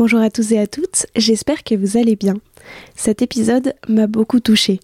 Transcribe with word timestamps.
Bonjour 0.00 0.20
à 0.20 0.30
tous 0.30 0.52
et 0.52 0.58
à 0.58 0.66
toutes, 0.66 1.04
j'espère 1.14 1.62
que 1.62 1.74
vous 1.74 1.98
allez 1.98 2.16
bien. 2.16 2.36
Cet 2.96 3.20
épisode 3.20 3.74
m'a 3.86 4.06
beaucoup 4.06 4.40
touchée 4.40 4.80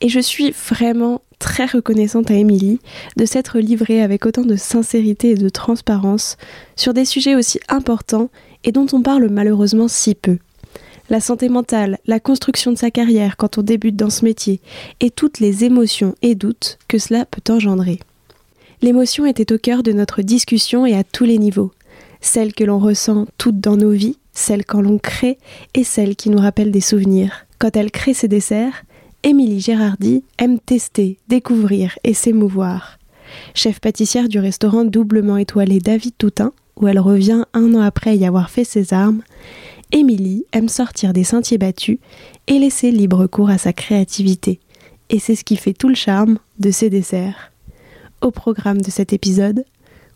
et 0.00 0.08
je 0.08 0.20
suis 0.20 0.52
vraiment 0.52 1.20
très 1.38 1.66
reconnaissante 1.66 2.30
à 2.30 2.34
Émilie 2.34 2.80
de 3.18 3.26
s'être 3.26 3.58
livrée 3.58 4.00
avec 4.00 4.24
autant 4.24 4.40
de 4.40 4.56
sincérité 4.56 5.32
et 5.32 5.34
de 5.34 5.50
transparence 5.50 6.38
sur 6.76 6.94
des 6.94 7.04
sujets 7.04 7.34
aussi 7.34 7.60
importants 7.68 8.30
et 8.64 8.72
dont 8.72 8.86
on 8.94 9.02
parle 9.02 9.28
malheureusement 9.28 9.86
si 9.86 10.14
peu. 10.14 10.38
La 11.10 11.20
santé 11.20 11.50
mentale, 11.50 11.98
la 12.06 12.18
construction 12.18 12.72
de 12.72 12.78
sa 12.78 12.90
carrière 12.90 13.36
quand 13.36 13.58
on 13.58 13.62
débute 13.62 13.96
dans 13.96 14.08
ce 14.08 14.24
métier 14.24 14.62
et 15.00 15.10
toutes 15.10 15.40
les 15.40 15.64
émotions 15.64 16.14
et 16.22 16.34
doutes 16.34 16.78
que 16.88 16.96
cela 16.96 17.26
peut 17.26 17.52
engendrer. 17.52 18.00
L'émotion 18.80 19.26
était 19.26 19.52
au 19.52 19.58
cœur 19.58 19.82
de 19.82 19.92
notre 19.92 20.22
discussion 20.22 20.86
et 20.86 20.94
à 20.94 21.04
tous 21.04 21.24
les 21.24 21.36
niveaux. 21.36 21.72
Celle 22.22 22.54
que 22.54 22.64
l'on 22.64 22.78
ressent 22.78 23.26
toutes 23.36 23.60
dans 23.60 23.76
nos 23.76 23.90
vies, 23.90 24.16
celle 24.34 24.64
quand 24.64 24.82
l'on 24.82 24.98
crée 24.98 25.38
et 25.74 25.84
celle 25.84 26.16
qui 26.16 26.28
nous 26.28 26.38
rappelle 26.38 26.70
des 26.70 26.80
souvenirs. 26.80 27.46
Quand 27.58 27.76
elle 27.76 27.90
crée 27.90 28.14
ses 28.14 28.28
desserts, 28.28 28.84
Émilie 29.22 29.60
Gérardi 29.60 30.22
aime 30.38 30.58
tester, 30.58 31.18
découvrir 31.28 31.98
et 32.04 32.12
s'émouvoir. 32.12 32.98
Chef 33.54 33.80
pâtissière 33.80 34.28
du 34.28 34.38
restaurant 34.38 34.84
doublement 34.84 35.38
étoilé 35.38 35.78
David 35.78 36.12
Toutain, 36.18 36.52
où 36.76 36.88
elle 36.88 36.98
revient 36.98 37.44
un 37.54 37.74
an 37.74 37.80
après 37.80 38.16
y 38.16 38.26
avoir 38.26 38.50
fait 38.50 38.64
ses 38.64 38.92
armes, 38.92 39.22
Émilie 39.92 40.44
aime 40.52 40.68
sortir 40.68 41.12
des 41.12 41.24
sentiers 41.24 41.58
battus 41.58 41.98
et 42.46 42.58
laisser 42.58 42.90
libre 42.90 43.26
cours 43.26 43.48
à 43.48 43.58
sa 43.58 43.72
créativité. 43.72 44.60
Et 45.08 45.18
c'est 45.18 45.36
ce 45.36 45.44
qui 45.44 45.56
fait 45.56 45.72
tout 45.72 45.88
le 45.88 45.94
charme 45.94 46.38
de 46.58 46.70
ses 46.70 46.90
desserts. 46.90 47.52
Au 48.20 48.30
programme 48.30 48.80
de 48.80 48.90
cet 48.90 49.12
épisode, 49.12 49.64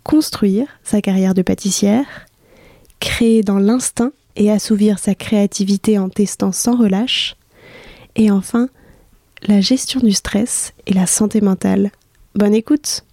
construire 0.03 0.66
sa 0.82 1.00
carrière 1.00 1.34
de 1.34 1.42
pâtissière, 1.42 2.27
créer 3.00 3.42
dans 3.42 3.58
l'instinct 3.58 4.12
et 4.36 4.50
assouvir 4.50 4.98
sa 4.98 5.14
créativité 5.14 5.98
en 5.98 6.08
testant 6.08 6.52
sans 6.52 6.77
relâche, 6.77 7.36
et 8.16 8.30
enfin, 8.30 8.68
la 9.46 9.60
gestion 9.60 10.00
du 10.00 10.12
stress 10.12 10.72
et 10.86 10.92
la 10.92 11.06
santé 11.06 11.41
mentale. 11.41 11.91
Bonne 12.34 12.54
écoute 12.54 13.04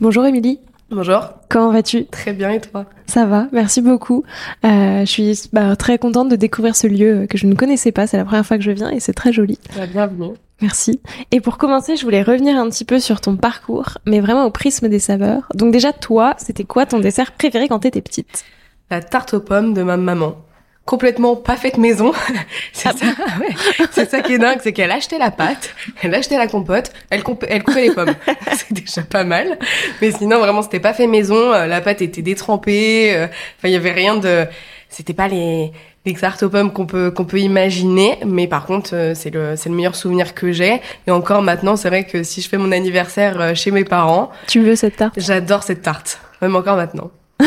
Bonjour 0.00 0.24
Émilie 0.26 0.60
Bonjour. 0.90 1.30
Comment 1.48 1.72
vas-tu? 1.72 2.06
Très 2.06 2.32
bien 2.32 2.50
et 2.50 2.60
toi? 2.60 2.84
Ça 3.06 3.26
va, 3.26 3.48
merci 3.52 3.80
beaucoup. 3.80 4.22
Euh, 4.64 5.00
je 5.00 5.10
suis 5.10 5.48
bah, 5.52 5.76
très 5.76 5.98
contente 5.98 6.28
de 6.28 6.36
découvrir 6.36 6.76
ce 6.76 6.86
lieu 6.86 7.26
que 7.28 7.38
je 7.38 7.46
ne 7.46 7.54
connaissais 7.54 7.90
pas. 7.90 8.06
C'est 8.06 8.16
la 8.16 8.24
première 8.24 8.44
fois 8.44 8.58
que 8.58 8.62
je 8.62 8.70
viens 8.70 8.90
et 8.90 9.00
c'est 9.00 9.14
très 9.14 9.32
joli. 9.32 9.58
Bah, 9.76 9.86
bienvenue. 9.86 10.34
Merci. 10.60 11.00
Et 11.30 11.40
pour 11.40 11.58
commencer, 11.58 11.96
je 11.96 12.04
voulais 12.04 12.22
revenir 12.22 12.56
un 12.56 12.68
petit 12.70 12.84
peu 12.84 13.00
sur 13.00 13.20
ton 13.20 13.36
parcours, 13.36 13.98
mais 14.06 14.20
vraiment 14.20 14.44
au 14.44 14.50
prisme 14.50 14.88
des 14.88 15.00
saveurs. 15.00 15.48
Donc 15.54 15.72
déjà, 15.72 15.92
toi, 15.92 16.34
c'était 16.38 16.64
quoi 16.64 16.86
ton 16.86 17.00
dessert 17.00 17.32
préféré 17.32 17.68
quand 17.68 17.80
t'étais 17.80 18.00
petite? 18.00 18.44
La 18.90 19.02
tarte 19.02 19.34
aux 19.34 19.40
pommes 19.40 19.74
de 19.74 19.82
ma 19.82 19.96
maman. 19.96 20.36
Complètement 20.84 21.34
pas 21.34 21.56
faite 21.56 21.78
maison. 21.78 22.12
c'est 22.72 22.96
ça, 22.96 23.06
c'est 23.90 24.08
ça 24.08 24.20
qui 24.20 24.34
est 24.34 24.38
dingue, 24.38 24.58
c'est 24.62 24.72
qu'elle 24.72 24.90
achetait 24.90 25.18
la 25.18 25.30
pâte, 25.30 25.74
elle 26.02 26.14
achetait 26.14 26.36
la 26.36 26.46
compote, 26.46 26.92
elle, 27.10 27.22
elle 27.48 27.64
coupait 27.64 27.88
les 27.88 27.94
pommes. 27.94 28.14
c'est 28.52 28.72
déjà 28.72 29.02
pas 29.02 29.24
mal. 29.24 29.58
Mais 30.00 30.12
sinon, 30.12 30.38
vraiment, 30.38 30.62
c'était 30.62 30.80
pas 30.80 30.92
fait 30.92 31.06
maison. 31.06 31.50
La 31.50 31.80
pâte 31.80 32.02
était 32.02 32.22
détrempée. 32.22 33.12
Enfin, 33.58 33.68
il 33.68 33.72
y 33.72 33.76
avait 33.76 33.92
rien 33.92 34.16
de. 34.16 34.46
C'était 34.88 35.14
pas 35.14 35.26
les 35.26 35.72
les 36.06 36.14
tartes 36.14 36.42
aux 36.42 36.50
pommes 36.50 36.72
qu'on 36.72 36.86
peut 36.86 37.10
qu'on 37.10 37.24
peut 37.24 37.40
imaginer 37.40 38.18
mais 38.26 38.46
par 38.46 38.66
contre 38.66 39.12
c'est 39.14 39.30
le 39.30 39.54
c'est 39.56 39.68
le 39.68 39.74
meilleur 39.74 39.96
souvenir 39.96 40.34
que 40.34 40.52
j'ai. 40.52 40.80
Et 41.06 41.10
encore 41.10 41.42
maintenant 41.42 41.76
c'est 41.76 41.88
vrai 41.88 42.04
que 42.04 42.22
si 42.22 42.40
je 42.40 42.48
fais 42.48 42.58
mon 42.58 42.72
anniversaire 42.72 43.56
chez 43.56 43.70
mes 43.70 43.84
parents 43.84 44.30
tu 44.46 44.60
veux 44.60 44.76
cette 44.76 44.96
tarte? 44.96 45.14
j'adore 45.16 45.62
cette 45.62 45.82
tarte. 45.82 46.20
Même 46.42 46.56
encore 46.56 46.76
maintenant. 46.76 47.10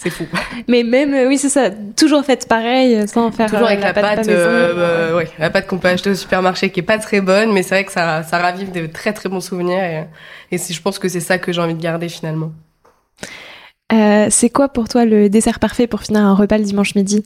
C'est 0.00 0.10
fou. 0.10 0.26
Mais 0.68 0.84
même 0.84 1.12
oui 1.26 1.38
c'est 1.38 1.48
ça. 1.48 1.70
Toujours 1.96 2.24
faite 2.24 2.46
pareil 2.48 3.08
sans 3.08 3.32
faire 3.32 3.50
toujours 3.50 3.66
avec 3.66 3.80
la, 3.80 3.92
pâte, 3.92 4.28
euh, 4.28 5.16
ouais, 5.16 5.28
la 5.38 5.50
pâte 5.50 5.66
qu'on 5.66 5.78
peut 5.78 5.88
acheter 5.88 6.10
au 6.10 6.14
supermarché 6.14 6.70
qui 6.70 6.80
est 6.80 6.84
pas 6.84 6.98
très 6.98 7.20
bonne 7.20 7.52
mais 7.52 7.64
c'est 7.64 7.74
vrai 7.74 7.84
que 7.84 7.90
ça 7.90 8.22
ça 8.22 8.38
ravive 8.38 8.70
de 8.70 8.86
très 8.86 9.12
très 9.12 9.28
bons 9.28 9.40
souvenirs 9.40 9.82
et, 9.82 10.54
et 10.54 10.58
je 10.58 10.80
pense 10.80 11.00
que 11.00 11.08
c'est 11.08 11.20
ça 11.20 11.38
que 11.38 11.52
j'ai 11.52 11.60
envie 11.60 11.74
de 11.74 11.82
garder 11.82 12.08
finalement 12.08 12.52
euh, 13.92 14.26
c'est 14.30 14.50
quoi 14.50 14.68
pour 14.68 14.88
toi 14.88 15.04
le 15.04 15.28
dessert 15.28 15.58
parfait 15.58 15.86
pour 15.86 16.02
finir 16.02 16.22
un 16.22 16.34
repas 16.34 16.58
le 16.58 16.64
dimanche 16.64 16.94
midi? 16.94 17.24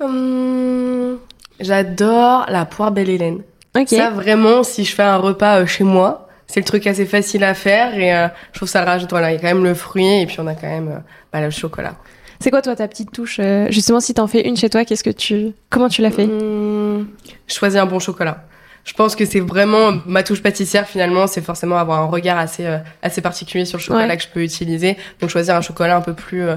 Hum, 0.00 1.18
J'adore 1.60 2.46
la 2.48 2.64
poire 2.64 2.92
belle 2.92 3.10
Hélène. 3.10 3.42
Okay. 3.76 3.96
Ça 3.96 4.10
vraiment, 4.10 4.62
si 4.62 4.84
je 4.84 4.94
fais 4.94 5.02
un 5.02 5.16
repas 5.16 5.60
euh, 5.60 5.66
chez 5.66 5.84
moi, 5.84 6.28
c'est 6.46 6.60
le 6.60 6.64
truc 6.64 6.86
assez 6.86 7.04
facile 7.04 7.44
à 7.44 7.54
faire 7.54 7.94
et 7.98 8.14
euh, 8.14 8.28
je 8.52 8.58
trouve 8.58 8.68
ça 8.68 8.84
rajoute. 8.84 9.10
Voilà, 9.10 9.30
il 9.30 9.34
y 9.34 9.38
a 9.38 9.40
quand 9.40 9.54
même 9.54 9.64
le 9.64 9.74
fruit 9.74 10.22
et 10.22 10.26
puis 10.26 10.36
on 10.40 10.46
a 10.46 10.54
quand 10.54 10.68
même 10.68 11.02
bah, 11.32 11.40
le 11.40 11.50
chocolat. 11.50 11.94
C'est 12.40 12.50
quoi 12.50 12.62
toi 12.62 12.76
ta 12.76 12.86
petite 12.86 13.10
touche 13.10 13.40
Justement, 13.68 14.00
si 14.00 14.14
t'en 14.14 14.28
fais 14.28 14.46
une 14.46 14.56
chez 14.56 14.70
toi, 14.70 14.84
qu'est-ce 14.84 15.02
que 15.02 15.10
tu, 15.10 15.52
comment 15.70 15.88
tu 15.88 16.02
l'as 16.02 16.12
fait 16.12 16.24
hum, 16.24 17.08
Je 17.48 17.54
choisis 17.54 17.78
un 17.78 17.86
bon 17.86 17.98
chocolat 17.98 18.44
je 18.88 18.94
pense 18.94 19.14
que 19.14 19.26
c'est 19.26 19.40
vraiment 19.40 19.92
ma 20.06 20.22
touche 20.22 20.42
pâtissière 20.42 20.86
finalement, 20.88 21.26
c'est 21.26 21.42
forcément 21.42 21.76
avoir 21.76 22.00
un 22.00 22.06
regard 22.06 22.38
assez 22.38 22.64
euh, 22.64 22.78
assez 23.02 23.20
particulier 23.20 23.66
sur 23.66 23.76
le 23.76 23.82
chocolat 23.82 24.06
Ouais. 24.06 24.16
que 24.16 24.22
je 24.22 24.28
peux 24.28 24.42
utiliser. 24.42 24.96
Donc 25.20 25.28
choisir 25.28 25.54
un 25.56 25.60
chocolat 25.60 25.96
un 25.96 26.00
peu 26.00 26.14
plus 26.14 26.42
euh, 26.42 26.56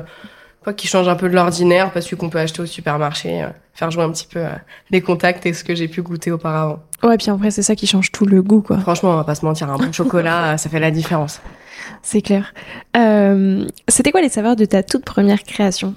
quoi 0.64 0.72
qui 0.74 0.88
change 0.88 1.08
un 1.10 1.16
peu 1.16 1.28
de 1.28 1.36
l'ordinaire 1.36 1.92
parce 1.92 2.10
qu'on 2.16 2.30
peut 2.30 2.40
acheter 2.40 2.62
au 2.62 2.66
supermarché, 2.66 3.44
euh, 3.44 3.48
faire 3.74 3.92
jouer 3.92 4.04
un 4.04 4.12
petit 4.12 4.28
peu 4.32 4.40
euh, 4.40 4.50
les 4.92 5.02
contacts 5.02 5.46
et 5.46 5.52
ce 5.54 5.64
que 5.66 5.76
j'ai 5.76 5.90
pu 5.90 6.02
goûter 6.02 6.32
auparavant. 6.32 6.80
Ouais, 7.04 7.18
puis 7.18 7.30
après 7.32 7.52
c'est 7.52 7.64
ça 7.64 7.76
qui 7.76 7.86
change 7.86 8.12
tout 8.14 8.26
le 8.26 8.42
goût 8.42 8.62
quoi. 8.62 8.78
Franchement, 8.80 9.12
on 9.12 9.16
va 9.18 9.24
pas 9.26 9.36
se 9.36 9.44
mentir, 9.44 9.70
un 9.70 9.76
bon 9.78 9.92
chocolat, 10.02 10.54
euh, 10.54 10.58
ça 10.58 10.70
fait 10.70 10.80
la 10.80 10.92
différence. 10.92 11.42
C'est 12.02 12.22
clair. 12.22 12.54
Euh, 12.96 13.66
C'était 13.90 14.12
quoi 14.12 14.22
les 14.22 14.30
saveurs 14.30 14.56
de 14.56 14.64
ta 14.66 14.84
toute 14.84 15.04
première 15.04 15.44
création? 15.44 15.96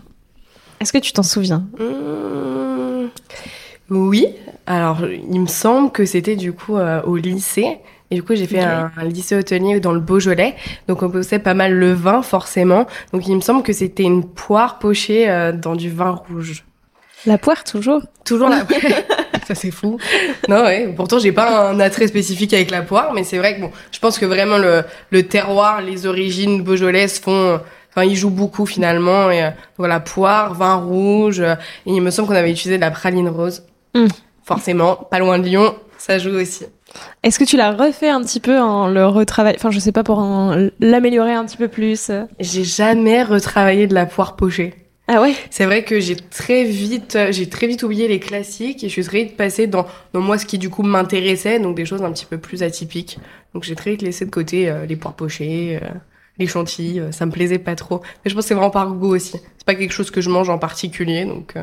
Est-ce 0.81 0.93
que 0.93 0.99
tu 0.99 1.13
t'en 1.13 1.23
souviens? 1.23 1.65
Mmh, 1.79 3.07
oui, 3.91 4.29
alors 4.67 4.99
il 5.31 5.41
me 5.41 5.47
semble 5.47 5.93
que 5.93 6.05
c'était 6.05 6.37
du 6.37 6.53
coup 6.53 6.77
euh, 6.77 7.03
au 7.03 7.17
lycée. 7.17 7.79
Et 8.11 8.17
du 8.17 8.23
coup, 8.23 8.35
j'ai 8.35 8.47
fait 8.47 8.61
un, 8.61 8.93
un 8.97 9.05
lycée 9.05 9.35
hôtelier 9.35 9.81
dans 9.81 9.93
le 9.93 9.99
Beaujolais. 9.99 10.55
Donc, 10.89 11.03
on 11.03 11.11
possède 11.11 11.43
pas 11.43 11.55
mal 11.55 11.73
le 11.73 11.93
vin, 11.95 12.23
forcément. 12.23 12.87
Donc, 13.13 13.27
il 13.27 13.35
me 13.35 13.41
semble 13.41 13.63
que 13.63 13.73
c'était 13.73 14.03
une 14.05 14.25
poire 14.29 14.79
pochée 14.79 15.29
euh, 15.29 15.53
dans 15.53 15.75
du 15.75 15.91
vin 15.91 16.11
rouge. 16.11 16.65
La 17.27 17.39
poire 17.39 17.65
toujours 17.65 18.03
Toujours 18.25 18.49
la 18.51 18.61
Ça, 19.49 19.55
c'est 19.55 19.71
fou. 19.71 19.99
Non, 20.49 20.65
ouais. 20.65 20.93
Pourtant, 20.95 21.19
j'ai 21.19 21.33
pas 21.33 21.71
un 21.71 21.81
attrait 21.81 22.07
spécifique 22.07 22.53
avec 22.53 22.71
la 22.71 22.83
poire, 22.83 23.13
mais 23.15 23.25
c'est 23.25 23.39
vrai 23.39 23.57
que 23.57 23.63
bon, 23.63 23.71
je 23.91 23.99
pense 23.99 24.19
que 24.19 24.27
vraiment 24.27 24.59
le, 24.59 24.85
le 25.11 25.23
terroir, 25.25 25.81
les 25.81 26.07
origines 26.07 26.63
beaujolaises 26.63 27.19
font, 27.19 27.59
enfin, 27.91 28.05
ils 28.05 28.17
jouent 28.17 28.31
beaucoup 28.31 28.67
finalement. 28.67 29.31
Et 29.31 29.43
euh, 29.45 29.51
voilà, 29.79 29.99
poire, 29.99 30.55
vin 30.55 30.75
rouge. 30.77 31.41
euh, 31.41 31.55
et 31.87 31.93
il 31.93 32.03
me 32.03 32.11
semble 32.11 32.29
qu'on 32.29 32.35
avait 32.35 32.53
utilisé 32.53 32.77
de 32.77 32.83
la 32.83 32.91
praline 32.91 33.29
rose. 33.29 33.65
Mm. 33.95 34.07
Forcément, 34.45 34.97
pas 34.97 35.19
loin 35.19 35.39
de 35.39 35.45
Lyon, 35.45 35.75
ça 35.99 36.19
joue 36.19 36.31
aussi. 36.37 36.65
Est-ce 37.23 37.39
que 37.39 37.45
tu 37.45 37.57
l'as 37.57 37.73
refait 37.73 38.11
un 38.11 38.21
petit 38.23 38.41
peu 38.41 38.59
en 38.61 38.89
le 38.89 39.07
retravaillant 39.07 39.57
Enfin, 39.57 39.71
je 39.71 39.79
sais 39.79 39.91
pas, 39.93 40.05
pour 40.05 40.19
en- 40.19 40.69
l'améliorer 40.81 41.33
un 41.33 41.45
petit 41.45 41.57
peu 41.57 41.69
plus? 41.69 42.11
J'ai 42.39 42.65
jamais 42.65 43.23
retravaillé 43.23 43.87
de 43.87 43.95
la 43.95 44.07
poire 44.07 44.37
pochée. 44.37 44.75
Ah 45.09 45.21
ouais? 45.21 45.35
C'est 45.51 45.65
vrai 45.67 45.85
que 45.85 46.01
j'ai 46.01 46.17
très 46.17 46.65
vite, 46.65 47.19
j'ai 47.31 47.49
très 47.49 47.67
vite 47.67 47.83
oublié 47.83 48.09
les 48.09 48.21
classiques 48.21 48.85
et 48.85 48.89
je 48.89 48.93
suis 48.93 49.05
très 49.05 49.25
vite 49.25 49.37
passée 49.37 49.67
dans, 49.67 49.87
dans 50.15 50.21
moi 50.21 50.39
ce 50.39 50.47
qui 50.47 50.57
du 50.59 50.71
coup 50.71 50.83
m'intéressait, 50.83 51.59
donc 51.59 51.77
des 51.77 51.85
choses 51.85 52.03
un 52.03 52.13
petit 52.13 52.25
peu 52.27 52.39
plus 52.39 52.63
atypiques. 52.63 53.19
Donc 53.53 53.65
j'ai 53.65 53.75
très 53.75 53.91
vite 53.93 54.03
laissé 54.03 54.25
de 54.25 54.31
côté 54.31 54.71
euh, 54.71 54.87
les 54.87 54.97
poires 54.97 55.15
pochées, 55.15 55.79
euh, 55.83 55.89
les 56.39 56.47
chantilly, 56.47 57.01
euh, 57.01 57.13
ça 57.13 57.27
me 57.27 57.31
plaisait 57.33 57.59
pas 57.59 57.75
trop. 57.75 58.01
Mais 58.25 58.31
je 58.31 58.35
pense 58.35 58.45
que 58.45 58.49
c'est 58.49 58.55
vraiment 58.55 58.71
par 58.71 58.93
goût 58.93 59.15
aussi. 59.15 59.33
C'est 59.59 59.67
pas 59.67 59.75
quelque 59.75 59.93
chose 59.93 60.11
que 60.11 60.21
je 60.23 60.31
mange 60.31 60.49
en 60.49 60.59
particulier, 60.59 61.25
donc. 61.27 61.55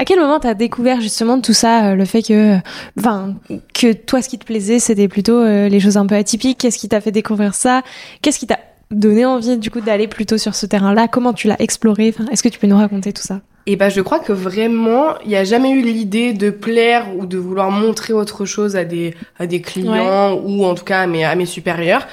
À 0.00 0.04
quel 0.04 0.20
moment 0.20 0.38
t'as 0.38 0.54
découvert 0.54 1.00
justement 1.00 1.40
tout 1.40 1.52
ça, 1.52 1.88
euh, 1.88 1.94
le 1.96 2.04
fait 2.04 2.22
que, 2.22 2.56
enfin, 2.98 3.34
que 3.74 3.92
toi, 3.92 4.22
ce 4.22 4.28
qui 4.28 4.38
te 4.38 4.44
plaisait, 4.44 4.78
c'était 4.78 5.08
plutôt 5.08 5.36
euh, 5.38 5.68
les 5.68 5.80
choses 5.80 5.96
un 5.96 6.06
peu 6.06 6.14
atypiques? 6.14 6.58
Qu'est-ce 6.58 6.78
qui 6.78 6.88
t'a 6.88 7.00
fait 7.00 7.10
découvrir 7.10 7.54
ça? 7.54 7.82
Qu'est-ce 8.22 8.38
qui 8.38 8.46
t'a 8.46 8.60
donné 8.92 9.26
envie 9.26 9.56
du 9.58 9.70
coup 9.72 9.80
d'aller 9.80 10.06
plutôt 10.06 10.38
sur 10.38 10.54
ce 10.54 10.66
terrain-là? 10.66 11.08
Comment 11.08 11.32
tu 11.32 11.48
l'as 11.48 11.60
exploré? 11.60 12.14
Enfin, 12.16 12.30
Est-ce 12.30 12.44
que 12.44 12.48
tu 12.48 12.60
peux 12.60 12.68
nous 12.68 12.76
raconter 12.76 13.12
tout 13.12 13.22
ça? 13.22 13.40
Et 13.66 13.74
ben, 13.76 13.88
je 13.90 14.00
crois 14.00 14.20
que 14.20 14.32
vraiment, 14.32 15.18
il 15.24 15.28
n'y 15.30 15.36
a 15.36 15.44
jamais 15.44 15.70
eu 15.72 15.82
l'idée 15.82 16.32
de 16.32 16.48
plaire 16.50 17.06
ou 17.16 17.26
de 17.26 17.36
vouloir 17.36 17.70
montrer 17.70 18.12
autre 18.14 18.44
chose 18.46 18.76
à 18.76 18.84
des 18.84 19.14
à 19.38 19.46
des 19.46 19.60
clients 19.60 20.32
ou 20.42 20.64
en 20.64 20.74
tout 20.74 20.84
cas 20.84 21.00
à 21.02 21.06
mes 21.06 21.24
à 21.24 21.34
mes 21.34 21.44
supérieurs. 21.44 22.06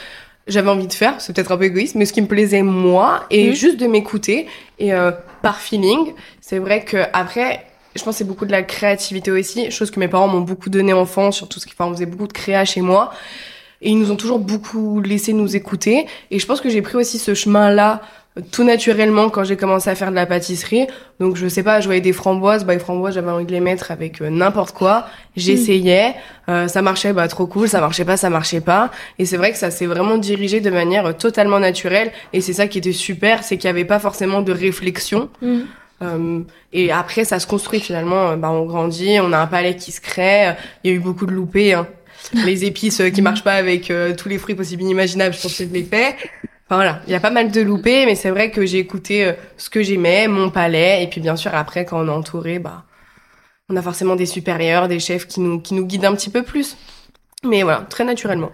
J'avais 0.47 0.69
envie 0.69 0.87
de 0.87 0.93
faire, 0.93 1.15
c'est 1.19 1.33
peut-être 1.33 1.51
un 1.53 1.57
peu 1.57 1.63
égoïste, 1.63 1.95
mais 1.95 2.05
ce 2.05 2.13
qui 2.13 2.21
me 2.21 2.27
plaisait 2.27 2.61
moi, 2.61 3.23
et 3.31 3.47
Mhm. 3.49 3.53
juste 3.55 3.79
de 3.79 3.87
m'écouter, 3.87 4.47
et 4.79 4.93
euh, 4.93 5.11
par 5.41 5.59
feeling, 5.59 6.13
c'est 6.41 6.59
vrai 6.59 6.83
que 6.83 6.97
après, 7.13 7.65
je 7.95 8.03
pense 8.03 8.15
que 8.15 8.17
c'est 8.19 8.23
beaucoup 8.23 8.45
de 8.45 8.51
la 8.51 8.63
créativité 8.63 9.31
aussi, 9.31 9.71
chose 9.71 9.89
que 9.91 9.99
mes 9.99 10.07
parents 10.07 10.27
m'ont 10.27 10.41
beaucoup 10.41 10.69
donné 10.69 10.93
enfant, 10.93 11.31
surtout 11.31 11.59
ce 11.59 11.65
qui, 11.65 11.73
enfin, 11.77 11.89
on 11.89 11.93
faisait 11.93 12.05
beaucoup 12.05 12.27
de 12.27 12.33
créa 12.33 12.65
chez 12.65 12.81
moi, 12.81 13.11
et 13.81 13.89
ils 13.89 13.97
nous 13.97 14.11
ont 14.11 14.15
toujours 14.15 14.39
beaucoup 14.39 15.01
laissé 15.01 15.33
nous 15.33 15.55
écouter, 15.55 16.05
et 16.31 16.39
je 16.39 16.45
pense 16.45 16.61
que 16.61 16.69
j'ai 16.69 16.81
pris 16.81 16.97
aussi 16.97 17.17
ce 17.19 17.33
chemin-là 17.33 18.01
euh, 18.37 18.41
tout 18.51 18.63
naturellement 18.63 19.29
quand 19.29 19.43
j'ai 19.43 19.55
commencé 19.55 19.89
à 19.89 19.95
faire 19.95 20.09
de 20.09 20.15
la 20.15 20.25
pâtisserie. 20.25 20.87
Donc 21.19 21.35
je 21.37 21.47
sais 21.47 21.63
pas, 21.63 21.79
je 21.79 21.85
voyais 21.85 22.01
des 22.01 22.13
framboises, 22.13 22.65
bah 22.65 22.73
les 22.73 22.79
framboises 22.79 23.13
j'avais 23.13 23.31
envie 23.31 23.45
de 23.45 23.51
les 23.51 23.59
mettre 23.61 23.91
avec 23.91 24.21
euh, 24.21 24.29
n'importe 24.29 24.75
quoi. 24.75 25.05
J'essayais, 25.37 26.15
euh, 26.49 26.67
ça 26.67 26.81
marchait, 26.81 27.13
bah 27.13 27.27
trop 27.27 27.47
cool, 27.47 27.69
ça 27.69 27.79
marchait 27.79 28.05
pas, 28.05 28.17
ça 28.17 28.29
marchait 28.29 28.61
pas. 28.61 28.91
Et 29.19 29.25
c'est 29.25 29.37
vrai 29.37 29.51
que 29.51 29.57
ça 29.57 29.71
s'est 29.71 29.85
vraiment 29.85 30.17
dirigé 30.17 30.59
de 30.59 30.69
manière 30.69 31.15
totalement 31.17 31.59
naturelle. 31.59 32.11
Et 32.33 32.41
c'est 32.41 32.53
ça 32.53 32.67
qui 32.67 32.77
était 32.77 32.91
super, 32.91 33.43
c'est 33.43 33.57
qu'il 33.57 33.67
y 33.67 33.71
avait 33.71 33.85
pas 33.85 33.99
forcément 33.99 34.41
de 34.41 34.51
réflexion. 34.51 35.29
Euh, 36.05 36.41
et 36.73 36.91
après, 36.91 37.25
ça 37.25 37.39
se 37.39 37.47
construit 37.47 37.79
finalement. 37.79 38.31
Euh, 38.31 38.35
Bah, 38.35 38.51
on 38.51 38.65
grandit, 38.65 39.19
on 39.21 39.33
a 39.33 39.37
un 39.39 39.47
palais 39.47 39.75
qui 39.75 39.91
se 39.91 40.01
crée. 40.01 40.49
Euh, 40.49 40.53
Il 40.83 40.91
y 40.91 40.93
a 40.93 40.97
eu 40.97 40.99
beaucoup 40.99 41.25
de 41.25 41.31
loupés. 41.31 41.73
Hein. 41.73 41.87
Les 42.45 42.65
épices 42.65 43.01
euh, 43.01 43.09
qui 43.09 43.21
marchent 43.21 43.43
pas 43.43 43.53
avec 43.53 43.91
euh, 43.91 44.15
tous 44.15 44.29
les 44.29 44.37
fruits 44.37 44.55
possibles 44.55 44.81
et 44.83 44.85
inimaginables, 44.85 45.35
je 45.35 45.41
pense 45.41 45.57
que 45.57 45.63
je 45.65 45.69
l'ai 45.69 45.83
fait. 45.83 46.15
Enfin 46.67 46.77
voilà, 46.77 47.01
il 47.05 47.11
y 47.11 47.15
a 47.15 47.19
pas 47.19 47.29
mal 47.29 47.51
de 47.51 47.61
loupés, 47.61 48.05
mais 48.05 48.15
c'est 48.15 48.31
vrai 48.31 48.49
que 48.49 48.65
j'ai 48.65 48.79
écouté 48.79 49.31
ce 49.55 49.69
que 49.69 49.83
j'aimais, 49.83 50.27
mon 50.27 50.49
palais, 50.49 51.03
et 51.03 51.07
puis 51.07 51.21
bien 51.21 51.35
sûr 51.35 51.53
après, 51.53 51.85
quand 51.85 52.03
on 52.03 52.07
est 52.07 52.11
entouré, 52.11 52.57
bah, 52.57 52.85
on 53.69 53.75
a 53.75 53.83
forcément 53.83 54.15
des 54.15 54.25
supérieurs, 54.25 54.87
des 54.87 54.99
chefs 54.99 55.27
qui 55.27 55.41
nous 55.41 55.59
qui 55.59 55.75
nous 55.75 55.85
guident 55.85 56.05
un 56.05 56.15
petit 56.15 56.31
peu 56.31 56.41
plus. 56.41 56.75
Mais 57.43 57.61
voilà, 57.61 57.85
très 57.87 58.03
naturellement. 58.03 58.51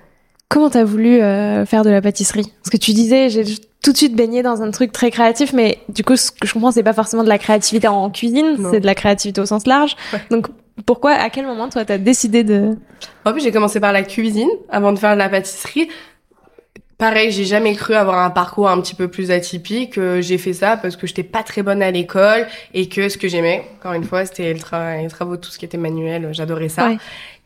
Comment 0.52 0.70
t'as 0.70 0.84
voulu 0.84 1.22
euh, 1.22 1.66
faire 1.66 1.84
de 1.84 1.90
la 1.90 2.02
pâtisserie? 2.02 2.44
Parce 2.62 2.70
que 2.70 2.76
tu 2.76 2.92
disais, 2.92 3.30
j'ai 3.30 3.46
tout 3.82 3.94
de 3.94 3.98
suite 3.98 4.18
baigné 4.18 4.44
dans 4.44 4.62
un 4.62 4.70
truc 4.72 4.92
très 4.92 5.10
créatif, 5.10 5.54
mais 5.54 5.78
du 5.88 6.04
coup, 6.04 6.18
ce 6.18 6.30
que 6.30 6.46
je 6.46 6.52
comprends, 6.52 6.72
c'est 6.72 6.84
pas 6.84 6.92
forcément 6.92 7.24
de 7.24 7.30
la 7.30 7.38
créativité 7.38 7.88
en 7.88 8.10
cuisine, 8.10 8.58
c'est 8.70 8.82
de 8.82 8.86
la 8.86 8.94
créativité 8.94 9.40
au 9.40 9.46
sens 9.46 9.66
large. 9.66 9.96
Ouais. 10.12 10.20
Donc, 10.30 10.48
pourquoi, 10.86 11.12
à 11.12 11.30
quel 11.30 11.46
moment, 11.46 11.70
toi, 11.70 11.86
t'as 11.86 11.98
décidé 11.98 12.44
de... 12.44 12.76
En 13.24 13.32
plus, 13.32 13.42
j'ai 13.42 13.54
commencé 13.54 13.80
par 13.80 13.94
la 13.94 14.04
cuisine 14.04 14.50
avant 14.68 14.92
de 14.92 15.00
faire 15.00 15.14
de 15.14 15.20
la 15.20 15.30
pâtisserie. 15.30 15.88
Pareil, 17.02 17.32
j'ai 17.32 17.46
jamais 17.46 17.74
cru 17.74 17.96
avoir 17.96 18.20
un 18.20 18.30
parcours 18.30 18.70
un 18.70 18.80
petit 18.80 18.94
peu 18.94 19.08
plus 19.08 19.32
atypique. 19.32 19.98
Euh, 19.98 20.22
J'ai 20.22 20.38
fait 20.38 20.54
ça 20.54 20.78
parce 20.78 20.96
que 20.96 21.08
j'étais 21.08 21.24
pas 21.24 21.42
très 21.42 21.64
bonne 21.64 21.82
à 21.82 21.90
l'école 21.90 22.46
et 22.76 22.88
que 22.90 23.10
ce 23.10 23.18
que 23.18 23.28
j'aimais, 23.28 23.64
encore 23.80 23.94
une 23.94 24.04
fois, 24.04 24.24
c'était 24.28 24.54
le 24.54 24.60
travail, 24.60 25.02
les 25.02 25.10
travaux, 25.10 25.36
tout 25.36 25.50
ce 25.50 25.58
qui 25.58 25.66
était 25.66 25.80
manuel. 25.80 26.30
J'adorais 26.32 26.70
ça. 26.70 26.90
Ouais. 26.90 26.98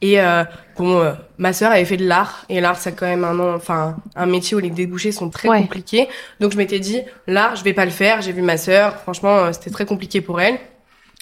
Et 0.01 0.19
euh, 0.19 0.43
bon, 0.77 0.99
euh, 0.99 1.13
ma 1.37 1.53
sœur 1.53 1.71
avait 1.71 1.85
fait 1.85 1.95
de 1.95 2.05
l'art 2.05 2.43
et 2.49 2.59
l'art, 2.59 2.75
c'est 2.77 2.91
quand 2.97 3.05
même 3.05 3.23
un 3.23 3.33
nom, 3.33 3.55
enfin 3.55 3.95
un 4.17 4.25
métier 4.25 4.57
où 4.57 4.59
les 4.59 4.69
débouchés 4.71 5.13
sont 5.13 5.29
très 5.29 5.47
Ouais. 5.47 5.61
compliqués. 5.61 6.09
Donc 6.41 6.51
je 6.51 6.57
m'étais 6.57 6.79
dit, 6.79 6.99
l'art, 7.25 7.55
je 7.55 7.63
vais 7.63 7.71
pas 7.71 7.85
le 7.85 7.91
faire. 7.91 8.21
J'ai 8.21 8.33
vu 8.33 8.41
ma 8.41 8.57
sœur, 8.57 8.97
franchement, 8.97 9.37
euh, 9.37 9.51
c'était 9.53 9.69
très 9.69 9.85
compliqué 9.85 10.19
pour 10.19 10.41
elle. 10.41 10.57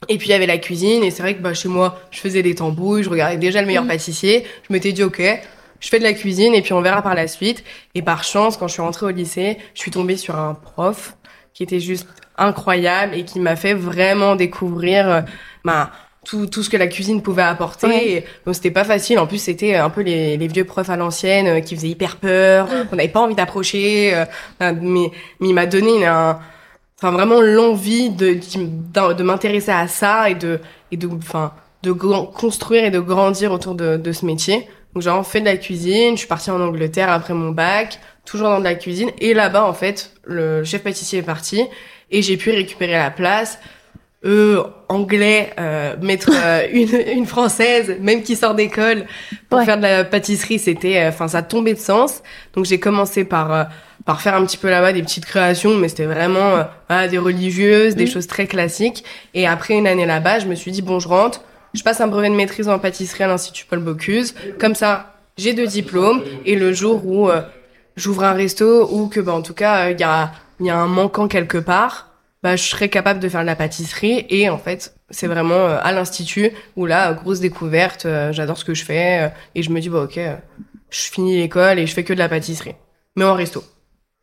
Et 0.10 0.18
puis 0.18 0.30
il 0.30 0.32
y 0.32 0.34
avait 0.34 0.48
la 0.48 0.58
cuisine 0.58 1.04
et 1.04 1.12
c'est 1.12 1.22
vrai 1.22 1.36
que 1.36 1.42
bah 1.44 1.54
chez 1.54 1.70
moi, 1.70 2.02
je 2.10 2.18
faisais 2.20 2.42
des 2.42 2.56
tambouilles, 2.56 3.04
je 3.04 3.10
regardais 3.12 3.38
déjà 3.38 3.62
le 3.62 3.68
meilleur 3.68 3.84
Mhm. 3.84 3.90
pâtissier. 3.90 4.44
Je 4.68 4.74
m'étais 4.74 4.92
dit 4.92 5.04
ok, 5.04 5.22
je 5.84 5.90
fais 5.90 6.00
de 6.00 6.04
la 6.04 6.14
cuisine 6.14 6.56
et 6.56 6.62
puis 6.62 6.72
on 6.72 6.82
verra 6.82 7.02
par 7.02 7.14
la 7.14 7.28
suite. 7.28 7.62
Et 7.94 8.02
par 8.02 8.24
chance, 8.24 8.56
quand 8.56 8.70
je 8.70 8.74
suis 8.74 8.82
rentrée 8.82 9.06
au 9.06 9.10
lycée, 9.10 9.58
je 9.74 9.82
suis 9.82 9.92
tombée 9.92 10.16
sur 10.16 10.38
un 10.38 10.54
prof 10.54 11.18
qui 11.54 11.62
était 11.62 11.82
juste 11.82 12.08
incroyable 12.38 13.14
et 13.16 13.26
qui 13.26 13.40
m'a 13.42 13.58
fait 13.58 13.74
vraiment 13.74 14.38
découvrir 14.38 15.10
euh, 15.10 15.22
bah, 15.66 15.92
tout, 16.26 16.48
tout 16.48 16.64
ce 16.64 16.70
que 16.70 16.78
la 16.78 16.88
cuisine 16.88 17.22
pouvait 17.22 17.44
apporter. 17.44 17.88
Ouais. 17.88 18.26
Donc 18.46 18.56
c'était 18.56 18.72
pas 18.72 18.86
facile. 18.86 19.20
En 19.20 19.28
plus, 19.28 19.40
c'était 19.40 19.76
un 19.76 19.90
peu 19.90 20.02
les, 20.02 20.38
les 20.38 20.48
vieux 20.48 20.64
profs 20.64 20.90
à 20.90 20.96
l'ancienne 20.96 21.48
euh, 21.48 21.60
qui 21.60 21.76
faisaient 21.76 21.90
hyper 21.90 22.16
peur. 22.16 22.70
On 22.92 22.96
n'avait 22.96 23.10
pas 23.10 23.20
envie 23.20 23.36
d'approcher. 23.36 24.16
euh, 24.16 24.26
euh, 24.62 24.74
mais, 24.82 25.12
mais 25.42 25.50
il 25.50 25.54
m'a 25.54 25.66
donné 25.66 26.06
un, 26.06 26.40
enfin 26.98 27.12
vraiment 27.12 27.42
l'envie 27.42 28.10
de, 28.10 28.36
de, 28.36 29.14
de 29.14 29.24
m'intéresser 29.24 29.72
à 29.72 29.90
ça 29.90 30.30
et 30.30 30.36
de, 30.36 30.62
et 30.94 30.98
de, 30.98 31.08
enfin, 31.08 31.52
de 31.84 31.92
construire 31.92 32.86
et 32.86 32.92
de 32.92 33.02
grandir 33.02 33.52
autour 33.52 33.76
de, 33.76 33.98
de 33.98 34.12
ce 34.14 34.26
métier. 34.26 34.66
Donc 34.94 35.02
j'ai 35.04 35.10
vraiment 35.10 35.24
fait 35.24 35.40
de 35.42 35.46
la 35.46 35.58
cuisine. 35.58 36.12
Je 36.14 36.20
suis 36.20 36.28
partie 36.28 36.52
en 36.52 36.62
Angleterre 36.62 37.10
après 37.12 37.34
mon 37.34 37.50
bac, 37.52 38.00
toujours 38.26 38.50
dans 38.50 38.60
de 38.60 38.64
la 38.64 38.76
cuisine. 38.76 39.10
Et 39.20 39.34
là-bas, 39.34 39.66
en 39.66 39.74
fait, 39.74 40.12
le 40.24 40.64
chef 40.64 40.84
pâtissier 40.84 41.20
est 41.20 41.24
parti 41.24 41.64
et 42.12 42.22
j'ai 42.22 42.38
pu 42.38 42.52
récupérer 42.52 42.94
la 42.94 43.10
place. 43.12 43.60
Eux, 44.26 44.64
anglais, 44.88 45.50
euh, 45.60 45.96
mettre 46.02 46.30
euh, 46.34 46.66
une, 46.72 47.18
une 47.18 47.26
française, 47.26 47.98
même 48.00 48.24
qui 48.24 48.36
sort 48.38 48.56
d'école, 48.56 49.06
pour 49.50 49.60
Ouais. 49.60 49.66
faire 49.66 49.76
de 49.78 49.82
la 49.82 50.04
pâtisserie, 50.06 50.60
c'était, 50.60 50.98
euh, 51.02 51.10
enfin, 51.10 51.28
ça 51.28 51.42
tombait 51.42 51.74
de 51.74 51.80
sens. 51.80 52.22
Donc 52.54 52.64
j'ai 52.66 52.80
commencé 52.80 53.26
par 53.26 53.52
euh, 53.52 53.64
par 54.06 54.22
faire 54.22 54.36
un 54.36 54.46
petit 54.46 54.58
peu 54.58 54.70
là-bas 54.70 54.92
des 54.94 55.02
petites 55.02 55.26
créations, 55.26 55.76
mais 55.76 55.88
c'était 55.90 56.06
vraiment 56.06 56.40
euh, 56.58 56.64
voilà, 56.90 57.08
des 57.08 57.18
religieuses, 57.18 57.96
des 57.96 58.04
Mhm. 58.06 58.10
choses 58.12 58.28
très 58.28 58.48
classiques. 58.48 59.04
Et 59.34 59.46
après 59.48 59.74
une 59.76 59.88
année 59.88 60.06
là-bas, 60.06 60.40
je 60.40 60.46
me 60.46 60.56
suis 60.56 60.72
dit 60.72 60.82
bon, 60.82 61.00
je 61.02 61.08
rentre, 61.10 61.42
je 61.74 61.84
passe 61.84 62.02
un 62.02 62.08
brevet 62.08 62.30
de 62.30 62.36
maîtrise 62.36 62.68
en 62.70 62.80
pâtisserie 62.80 63.24
à 63.24 63.28
l'Institut 63.28 63.66
Paul 63.66 63.80
Bocuse. 63.80 64.36
Comme 64.60 64.76
ça, 64.76 65.16
j'ai 65.38 65.54
deux 65.54 65.68
diplômes. 65.68 66.24
Et 66.46 66.56
le 66.56 66.74
jour 66.74 67.06
où 67.06 67.30
euh, 67.30 67.42
j'ouvre 67.96 68.24
un 68.24 68.34
resto 68.34 68.88
ou 68.92 69.08
que, 69.08 69.20
bah, 69.20 69.34
en 69.34 69.42
tout 69.42 69.54
cas, 69.54 69.90
il 69.90 70.00
y 70.00 70.04
a 70.04 70.32
il 70.60 70.68
y 70.68 70.70
a 70.70 70.78
un 70.78 70.88
manquant 70.88 71.28
quelque 71.28 71.58
part, 71.58 72.12
bah, 72.44 72.56
je 72.56 72.64
serais 72.64 72.88
capable 72.90 73.20
de 73.20 73.28
faire 73.28 73.42
de 73.42 73.46
la 73.48 73.56
pâtisserie. 73.56 74.26
Et 74.30 74.50
en 74.50 74.58
fait, 74.60 74.94
c'est 75.10 75.28
vraiment 75.28 75.56
euh, 75.56 75.80
à 75.82 75.92
l'institut 75.92 76.52
où 76.76 76.86
là, 76.86 77.10
euh, 77.12 77.14
grosse 77.14 77.40
découverte, 77.40 78.06
euh, 78.06 78.32
j'adore 78.32 78.58
ce 78.58 78.64
que 78.66 78.74
je 78.76 78.86
fais 78.86 79.24
euh, 79.24 79.30
et 79.56 79.64
je 79.64 79.72
me 79.72 79.80
dis 79.82 79.90
bah 79.90 80.04
ok, 80.04 80.18
euh, 80.20 80.36
je 80.92 81.02
finis 81.02 81.38
l'école 81.38 81.80
et 81.80 81.88
je 81.88 81.94
fais 81.94 82.04
que 82.04 82.14
de 82.14 82.20
la 82.20 82.30
pâtisserie, 82.30 82.76
mais 83.16 83.26
en 83.26 83.34
resto. 83.34 83.64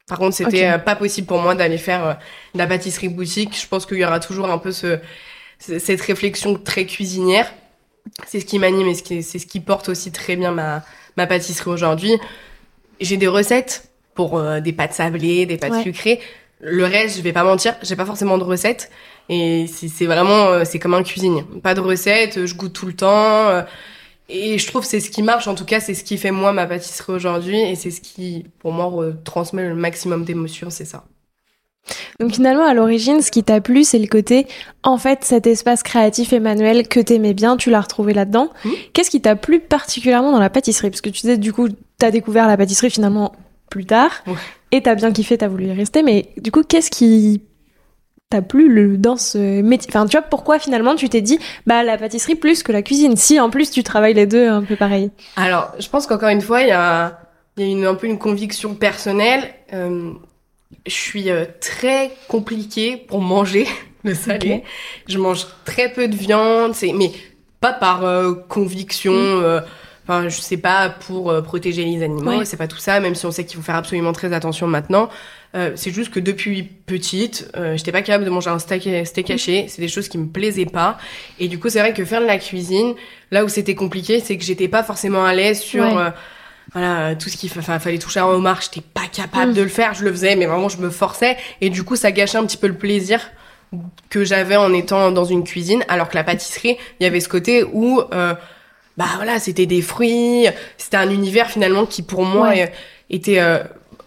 Par 0.09 0.19
contre, 0.19 0.35
c'était 0.35 0.67
euh, 0.75 0.79
pas 0.79 0.97
possible 0.97 1.27
pour 1.27 1.41
moi 1.41 1.55
d'aller 1.55 1.79
faire 1.79 2.07
euh, 2.07 2.15
de 2.55 2.59
la 2.59 2.67
pâtisserie 2.67 3.09
boutique. 3.09 3.57
Je 3.61 3.67
pense 3.69 3.87
qu'il 3.87 3.99
y 3.99 4.05
aura 4.05 4.19
toujours 4.21 4.51
un 4.51 4.59
peu 4.59 4.73
ce- 4.73 4.99
cette 5.61 6.01
réflexion 6.01 6.55
très 6.57 6.87
cuisinière. 6.87 7.53
C'est 8.27 8.41
ce 8.41 8.45
qui 8.47 8.59
m'anime 8.59 8.89
et 8.89 8.95
c'est 9.23 9.39
ce 9.39 9.47
qui 9.47 9.61
porte 9.61 9.89
aussi 9.89 10.11
très 10.11 10.35
bien 10.37 10.51
ma, 10.53 10.83
ma 11.17 11.27
pâtisserie 11.27 11.71
aujourd'hui. 11.71 12.13
J'ai 13.01 13.17
des 13.17 13.29
recettes 13.29 13.91
pour 14.15 14.39
euh, 14.39 14.61
des 14.61 14.73
pâtes 14.73 14.95
sablées, 14.95 15.47
des 15.47 15.57
pâtes 15.59 15.73
Ouais. 15.73 15.83
sucrées. 15.83 16.21
Le 16.61 16.85
reste, 16.85 17.17
je 17.17 17.23
vais 17.23 17.33
pas 17.33 17.45
mentir, 17.45 17.75
j'ai 17.83 17.97
pas 17.97 18.05
forcément 18.05 18.37
de 18.37 18.45
recettes. 18.45 18.91
Et 19.29 19.67
c'est 19.69 20.07
vraiment, 20.07 20.47
euh, 20.49 20.65
c'est 20.65 20.79
comme 20.79 20.95
un 20.95 21.03
cuisinier. 21.03 21.45
Pas 21.63 21.75
de 21.75 21.81
recettes, 21.81 22.45
je 22.47 22.55
goûte 22.55 22.73
tout 22.75 22.87
le 22.87 22.95
temps. 22.95 23.49
euh, 23.49 23.63
Et 24.29 24.59
je 24.59 24.67
trouve 24.67 24.83
que 24.83 24.89
c'est 24.89 25.01
ce 25.01 25.11
qui 25.11 25.23
marche, 25.23 25.47
en 25.49 25.55
tout 25.55 25.65
cas, 25.65 25.81
c'est 25.81 25.95
ce 25.95 26.05
qui 26.05 26.19
fait 26.19 26.31
moi 26.33 26.53
ma 26.53 26.67
pâtisserie 26.67 27.13
aujourd'hui. 27.13 27.59
Et 27.61 27.77
c'est 27.77 27.91
ce 27.91 28.01
qui, 28.01 28.47
pour 28.59 28.73
moi, 28.73 28.91
transmet 29.25 29.69
le 29.69 29.75
maximum 29.75 30.25
d'émotions, 30.25 30.71
c'est 30.71 30.85
ça. 30.85 31.05
Donc 32.21 32.33
finalement, 32.35 32.65
à 32.67 32.75
l'origine, 32.75 33.21
ce 33.23 33.31
qui 33.31 33.43
t'a 33.43 33.61
plu, 33.61 33.83
c'est 33.85 33.99
le 33.99 34.07
côté, 34.07 34.47
en 34.83 34.99
fait, 34.99 35.25
cet 35.25 35.47
espace 35.47 35.83
créatif 35.83 36.33
et 36.33 36.39
manuel 36.41 36.87
que 36.87 37.01
t'aimais 37.01 37.35
bien, 37.35 37.57
tu 37.57 37.71
l'as 37.71 37.81
retrouvé 37.81 38.13
là-dedans. 38.13 38.51
Mhm. 38.65 38.73
Qu'est-ce 38.93 39.11
qui 39.11 39.21
t'a 39.21 39.37
plu 39.37 39.59
particulièrement 39.61 40.31
dans 40.31 40.39
la 40.41 40.51
pâtisserie? 40.51 40.91
Parce 40.91 41.01
que 41.01 41.09
tu 41.11 41.23
disais, 41.23 41.39
du 41.39 41.53
coup, 41.53 41.69
t'as 41.99 42.11
découvert 42.11 42.47
la 42.47 42.57
pâtisserie 42.57 42.91
finalement 42.91 43.33
plus 43.71 43.87
tard, 43.87 44.11
Ouais. 44.27 44.35
et 44.73 44.83
t'as 44.83 44.95
bien 44.95 45.13
kiffé, 45.13 45.39
t'as 45.39 45.49
voulu 45.49 45.67
y 45.67 45.73
rester, 45.73 46.03
mais 46.03 46.29
du 46.37 46.51
coup, 46.51 46.63
qu'est-ce 46.63 46.91
qui 46.91 47.43
t'a 48.29 48.43
plu 48.43 48.69
le, 48.69 48.97
dans 48.99 49.17
ce 49.17 49.61
métier? 49.63 49.89
Enfin, 49.93 50.07
tu 50.07 50.17
vois, 50.17 50.23
pourquoi 50.23 50.59
finalement 50.59 50.95
tu 50.97 51.09
t'es 51.09 51.21
dit, 51.23 51.39
bah, 51.67 51.83
la 51.83 51.97
pâtisserie 51.97 52.35
plus 52.37 52.63
que 52.63 52.71
la 52.73 52.83
cuisine 52.83 53.17
Si, 53.17 53.41
en 53.41 53.49
plus, 53.51 53.71
tu 53.71 53.83
travailles 53.83 54.15
les 54.15 54.27
deux 54.27 54.49
un 54.49 54.63
peu 54.63 54.77
pareil? 54.77 55.11
Alors, 55.37 55.73
je 55.79 55.89
pense 55.89 56.07
qu'encore 56.07 56.29
une 56.29 56.41
fois, 56.43 56.63
il 56.63 56.69
y 56.69 56.73
a, 56.73 57.21
il 57.57 57.65
y 57.65 57.69
a 57.69 57.71
une, 57.73 57.87
un 57.87 57.95
peu 57.95 58.07
une 58.07 58.19
conviction 58.19 58.75
personnelle. 58.75 59.43
Euh, 59.73 60.13
je 60.87 60.93
suis 60.93 61.31
euh, 61.31 61.45
très 61.61 62.11
compliquée 62.29 62.97
pour 62.97 63.21
manger 63.21 63.67
le 64.05 64.15
salé. 64.15 64.63
Je 65.09 65.19
mange 65.19 65.47
très 65.65 65.93
peu 65.93 66.09
de 66.09 66.15
viande, 66.17 66.75
c'est 66.75 66.93
mais 66.93 67.11
pas 67.61 67.73
par 67.73 68.05
euh, 68.05 68.35
conviction. 68.49 69.13
euh, 69.15 69.61
Enfin, 70.09 70.29
je 70.29 70.41
sais 70.41 70.57
pas 70.57 70.89
pour 70.89 71.31
euh, 71.31 71.41
protéger 71.41 71.85
les 71.85 72.03
animaux, 72.03 72.39
Ouais. 72.39 72.45
c'est 72.45 72.57
pas 72.57 72.67
tout 72.67 72.79
ça. 72.79 72.99
Même 72.99 73.15
si 73.15 73.27
on 73.27 73.31
sait 73.31 73.45
qu'il 73.45 73.57
faut 73.59 73.63
faire 73.63 73.77
absolument 73.77 74.13
très 74.13 74.33
attention 74.33 74.67
maintenant, 74.67 75.09
Euh, 75.55 75.73
c'est 75.77 75.91
juste 75.93 76.11
que 76.13 76.21
depuis 76.21 76.63
petite, 76.63 77.49
euh, 77.57 77.77
j'étais 77.77 77.91
pas 77.93 78.03
capable 78.03 78.25
de 78.25 78.31
manger 78.31 78.51
un 78.51 78.59
steak, 78.61 78.89
steak 79.07 79.31
haché. 79.31 79.67
C'est 79.69 79.83
des 79.83 79.89
choses 79.89 80.09
qui 80.09 80.17
me 80.19 80.27
plaisaient 80.29 80.65
pas. 80.65 80.97
Et 81.41 81.49
du 81.49 81.59
coup, 81.61 81.69
c'est 81.69 81.81
vrai 81.81 81.93
que 81.93 82.05
faire 82.05 82.21
de 82.21 82.27
la 82.27 82.39
cuisine, 82.39 82.95
là 83.33 83.45
où 83.45 83.49
c'était 83.49 83.75
compliqué, 83.75 84.21
c'est 84.21 84.37
que 84.39 84.45
j'étais 84.45 84.69
pas 84.69 84.83
forcément 84.85 85.25
à 85.25 85.35
l'aise 85.35 85.61
sur 85.61 85.85
Ouais. 85.85 86.11
Voilà 86.73 87.09
euh, 87.09 87.15
tout 87.19 87.29
ce 87.29 87.37
qu'il 87.37 87.51
fa- 87.51 87.79
fallait 87.79 87.99
toucher 87.99 88.21
un 88.21 88.27
homard. 88.27 88.61
J'étais 88.63 88.81
pas 88.87 89.07
capable 89.13 89.53
Mm. 89.53 89.55
de 89.55 89.63
le 89.63 89.69
faire. 89.69 89.95
Je 89.95 90.05
le 90.05 90.11
faisais, 90.13 90.37
mais 90.37 90.47
vraiment 90.47 90.69
je 90.69 90.79
me 90.79 90.91
forçais. 90.91 91.37
Et 91.61 91.71
du 91.71 91.83
coup, 91.85 91.97
ça 91.97 92.13
gâchait 92.13 92.39
un 92.39 92.45
petit 92.47 92.57
peu 92.57 92.67
le 92.69 92.75
plaisir 92.77 93.21
que 94.09 94.25
j'avais 94.25 94.57
en 94.57 94.73
étant 94.73 95.13
dans 95.13 95.25
une 95.25 95.45
cuisine, 95.45 95.85
alors 95.89 96.09
que 96.09 96.17
la 96.17 96.25
pâtisserie, 96.25 96.77
il 96.99 97.05
y 97.05 97.07
avait 97.07 97.21
ce 97.21 97.29
côté 97.29 97.63
où, 97.65 98.01
euh, 98.13 98.35
bah 98.97 99.05
voilà, 99.17 99.39
c'était 99.39 99.67
des 99.67 99.81
fruits, 99.83 100.47
c'était 100.77 100.97
un 100.97 101.09
univers 101.11 101.49
finalement 101.51 101.87
qui 101.87 102.03
pour 102.03 102.25
moi 102.25 102.49
Ouais. 102.49 102.63
euh, 102.65 102.67
était 103.11 103.39
euh, 103.41 103.59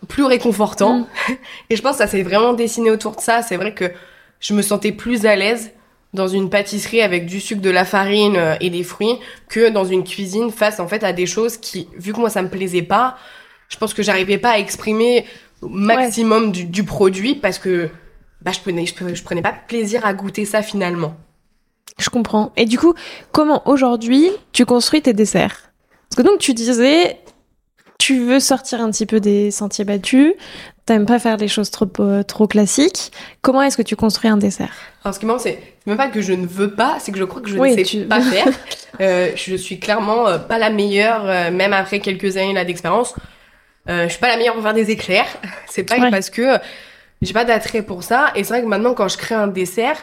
plus 0.09 0.23
réconfortant. 0.25 0.99
Mm. 0.99 1.07
Et 1.69 1.75
je 1.77 1.81
pense 1.81 1.93
que 1.93 1.97
ça 1.99 2.07
s'est 2.07 2.23
vraiment 2.23 2.53
dessiné 2.53 2.91
autour 2.91 3.15
de 3.15 3.21
ça. 3.21 3.41
C'est 3.41 3.55
vrai 3.57 3.73
que 3.73 3.85
je 4.41 4.53
me 4.53 4.61
sentais 4.61 4.91
plus 4.91 5.25
à 5.25 5.35
l'aise 5.37 5.71
dans 6.13 6.27
une 6.27 6.49
pâtisserie 6.49 7.01
avec 7.01 7.25
du 7.25 7.39
sucre, 7.39 7.61
de 7.61 7.69
la 7.69 7.85
farine 7.85 8.35
euh, 8.37 8.55
et 8.61 8.69
des 8.69 8.83
fruits 8.83 9.17
que 9.49 9.69
dans 9.69 9.85
une 9.85 10.03
cuisine 10.03 10.51
face 10.51 10.79
en 10.79 10.87
fait 10.87 11.03
à 11.03 11.13
des 11.13 11.25
choses 11.25 11.57
qui, 11.57 11.87
vu 11.97 12.13
que 12.13 12.19
moi 12.19 12.29
ça 12.29 12.41
me 12.41 12.49
plaisait 12.49 12.83
pas, 12.83 13.17
je 13.69 13.77
pense 13.77 13.93
que 13.93 14.03
j'arrivais 14.03 14.37
pas 14.37 14.51
à 14.51 14.59
exprimer 14.59 15.25
au 15.61 15.69
maximum 15.69 16.51
du, 16.51 16.65
du 16.65 16.83
produit 16.83 17.35
parce 17.35 17.57
que 17.57 17.89
bah, 18.41 18.51
je, 18.51 18.59
prenais, 18.59 18.85
je, 18.85 19.15
je 19.15 19.23
prenais 19.23 19.41
pas 19.41 19.53
plaisir 19.53 20.05
à 20.05 20.13
goûter 20.13 20.45
ça 20.45 20.61
finalement. 20.61 21.15
Je 21.97 22.09
comprends. 22.09 22.51
Et 22.57 22.65
du 22.65 22.77
coup, 22.77 22.93
comment 23.31 23.67
aujourd'hui 23.67 24.29
tu 24.51 24.65
construis 24.65 25.01
tes 25.01 25.13
desserts? 25.13 25.71
Parce 26.09 26.21
que 26.21 26.27
donc 26.27 26.39
tu 26.39 26.53
disais, 26.53 27.19
tu 27.97 28.19
veux 28.19 28.39
sortir 28.39 28.81
un 28.81 28.91
petit 28.91 29.05
peu 29.05 29.19
des 29.19 29.51
sentiers 29.51 29.85
battus, 29.85 30.33
t'aimes 30.85 31.05
pas 31.05 31.19
faire 31.19 31.37
les 31.37 31.47
choses 31.47 31.71
trop, 31.71 31.87
euh, 31.99 32.23
trop 32.23 32.47
classiques. 32.47 33.11
Comment 33.41 33.61
est-ce 33.61 33.77
que 33.77 33.81
tu 33.81 33.95
construis 33.95 34.29
un 34.29 34.37
dessert? 34.37 34.73
Alors 35.03 35.13
ce 35.15 35.19
qui 35.19 35.25
marrant, 35.25 35.39
c'est 35.39 35.59
même 35.85 35.97
pas 35.97 36.07
que 36.09 36.21
je 36.21 36.33
ne 36.33 36.45
veux 36.45 36.71
pas, 36.71 36.97
c'est 36.99 37.11
que 37.11 37.17
je 37.17 37.23
crois 37.23 37.41
que 37.41 37.49
je 37.49 37.57
Oui, 37.57 37.71
ne 37.71 37.75
sais 37.77 37.83
tu- 37.83 38.05
pas 38.05 38.21
faire. 38.21 38.47
Euh, 39.01 39.31
je 39.35 39.55
suis 39.55 39.79
clairement 39.79 40.27
euh, 40.27 40.37
pas 40.37 40.59
la 40.59 40.69
meilleure, 40.69 41.23
euh, 41.27 41.49
même 41.49 41.73
après 41.73 41.99
quelques 41.99 42.37
années 42.37 42.53
là 42.53 42.63
d'expérience. 42.63 43.15
Euh, 43.89 44.03
je 44.03 44.09
suis 44.11 44.19
pas 44.19 44.27
la 44.27 44.37
meilleure 44.37 44.53
pour 44.53 44.61
faire 44.61 44.75
des 44.75 44.91
éclairs. 44.91 45.25
C'est 45.67 45.81
pas 45.81 45.97
Ouais. 45.97 46.11
parce 46.11 46.29
que 46.29 46.59
j'ai 47.23 47.33
pas 47.33 47.43
d'attrait 47.43 47.81
pour 47.81 48.03
ça. 48.03 48.27
Et 48.35 48.43
c'est 48.43 48.53
vrai 48.53 48.61
que 48.61 48.67
maintenant, 48.67 48.93
quand 48.93 49.07
je 49.07 49.17
crée 49.17 49.33
un 49.33 49.47
dessert, 49.47 49.97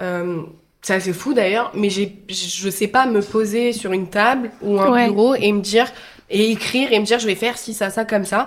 euh, 0.00 0.42
c'est 0.80 0.94
assez 0.94 1.12
fou 1.12 1.34
d'ailleurs, 1.34 1.72
mais 1.74 1.90
j'ai, 1.90 2.22
je 2.28 2.70
sais 2.70 2.86
pas 2.86 3.06
me 3.06 3.20
poser 3.20 3.72
sur 3.72 3.90
une 3.90 4.06
table 4.08 4.52
ou 4.62 4.78
un 4.80 4.92
Ouais. 4.92 5.06
bureau 5.08 5.34
et 5.34 5.50
me 5.50 5.60
dire 5.60 5.88
et 6.30 6.52
écrire 6.52 6.92
et 6.92 7.00
me 7.00 7.04
dire 7.04 7.18
je 7.18 7.26
vais 7.26 7.34
faire 7.34 7.58
ci 7.58 7.74
ça 7.74 7.90
ça 7.90 8.04
comme 8.04 8.24
ça. 8.24 8.46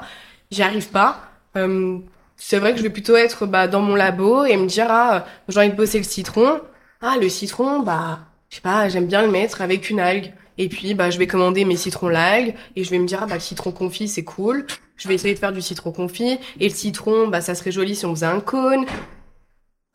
J'y 0.49 0.63
arrive 0.63 0.87
pas. 0.87 1.19
Euh, 1.55 1.97
c'est 2.37 2.59
vrai 2.59 2.71
que 2.71 2.77
je 2.77 2.83
vais 2.83 2.89
plutôt 2.89 3.15
être 3.15 3.45
bah, 3.45 3.67
dans 3.67 3.81
mon 3.81 3.95
labo 3.95 4.45
et 4.45 4.55
me 4.55 4.65
dire 4.67 4.87
ah 4.89 5.15
euh, 5.15 5.19
j'ai 5.49 5.59
envie 5.59 5.69
de 5.71 5.75
bosser 5.75 5.97
le 5.97 6.03
citron. 6.03 6.61
Ah 7.01 7.15
le 7.19 7.29
citron 7.29 7.79
bah 7.81 8.19
je 8.49 8.55
sais 8.55 8.61
pas 8.61 8.87
j'aime 8.89 9.07
bien 9.07 9.21
le 9.21 9.29
mettre 9.31 9.61
avec 9.61 9.89
une 9.89 9.99
algue. 9.99 10.33
Et 10.57 10.67
puis 10.69 10.93
bah 10.93 11.09
je 11.09 11.17
vais 11.17 11.27
commander 11.27 11.65
mes 11.65 11.75
citrons 11.77 12.09
l'algue 12.09 12.53
et 12.75 12.83
je 12.83 12.89
vais 12.91 12.99
me 12.99 13.07
dire 13.07 13.19
ah 13.23 13.25
bah 13.25 13.35
le 13.35 13.39
citron 13.41 13.71
confit 13.71 14.07
c'est 14.07 14.23
cool. 14.23 14.65
Je 14.97 15.07
vais 15.07 15.15
essayer 15.15 15.33
de 15.33 15.39
faire 15.39 15.53
du 15.53 15.61
citron 15.61 15.91
confit 15.91 16.37
et 16.59 16.67
le 16.69 16.73
citron 16.73 17.27
bah 17.27 17.41
ça 17.41 17.55
serait 17.55 17.71
joli 17.71 17.95
si 17.95 18.05
on 18.05 18.13
faisait 18.15 18.25
un 18.25 18.41
cône. 18.41 18.85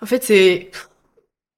En 0.02 0.06
fait 0.06 0.22
c'est 0.24 0.70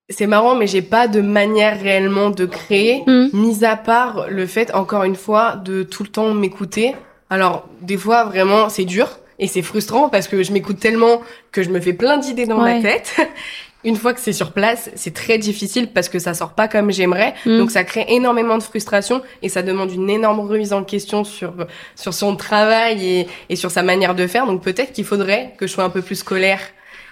c'est 0.09 0.27
marrant 0.27 0.55
mais 0.55 0.67
j'ai 0.69 0.83
pas 0.83 1.09
de 1.09 1.21
manière 1.21 1.81
réellement 1.81 2.31
de 2.31 2.47
créer 2.47 3.03
Mm. 3.07 3.29
mis 3.33 3.65
à 3.65 3.77
part 3.77 4.27
le 4.29 4.47
fait 4.47 4.73
encore 4.75 5.05
une 5.05 5.17
fois 5.17 5.57
de 5.57 5.83
tout 5.83 6.03
le 6.05 6.09
temps 6.11 6.33
m'écouter. 6.35 6.95
Alors 7.31 7.69
des 7.81 7.97
fois 7.97 8.25
vraiment 8.25 8.69
c'est 8.69 8.85
dur 8.85 9.09
et 9.39 9.47
c'est 9.49 9.63
frustrant 9.63 10.09
parce 10.09 10.29
que 10.29 10.43
je 10.43 10.53
m'écoute 10.53 10.79
tellement 10.81 11.21
que 11.53 11.63
je 11.63 11.71
me 11.71 11.81
fais 11.81 11.93
plein 11.93 12.17
d'idées 12.19 12.47
dans 12.47 12.63
Ouais. 12.63 12.77
ma 12.77 12.83
tête. 12.83 13.15
Une 13.85 13.95
fois 13.97 14.15
que 14.15 14.21
c'est 14.21 14.33
sur 14.33 14.51
place, 14.53 14.91
c'est 14.97 15.15
très 15.15 15.39
difficile 15.39 15.89
parce 15.93 16.09
que 16.09 16.19
ça 16.19 16.35
sort 16.35 16.55
pas 16.55 16.67
comme 16.67 16.91
j'aimerais. 16.91 17.35
Mm. 17.45 17.59
Donc 17.59 17.71
ça 17.71 17.85
crée 17.85 18.05
énormément 18.09 18.59
de 18.59 18.63
frustration 18.63 19.23
et 19.43 19.49
ça 19.49 19.63
demande 19.63 19.93
une 19.93 20.11
énorme 20.11 20.41
remise 20.41 20.73
en 20.73 20.83
question 20.83 21.23
sur 21.23 21.55
sur 21.95 22.13
son 22.13 22.35
travail 22.35 23.07
et, 23.07 23.29
et 23.49 23.55
sur 23.55 23.71
sa 23.71 23.83
manière 23.85 24.15
de 24.17 24.27
faire. 24.27 24.47
Donc 24.47 24.63
peut-être 24.63 24.93
qu'il 24.93 25.05
faudrait 25.05 25.53
que 25.57 25.67
je 25.69 25.73
sois 25.73 25.85
un 25.85 25.91
peu 25.91 26.03
plus 26.03 26.17
scolaire 26.17 26.59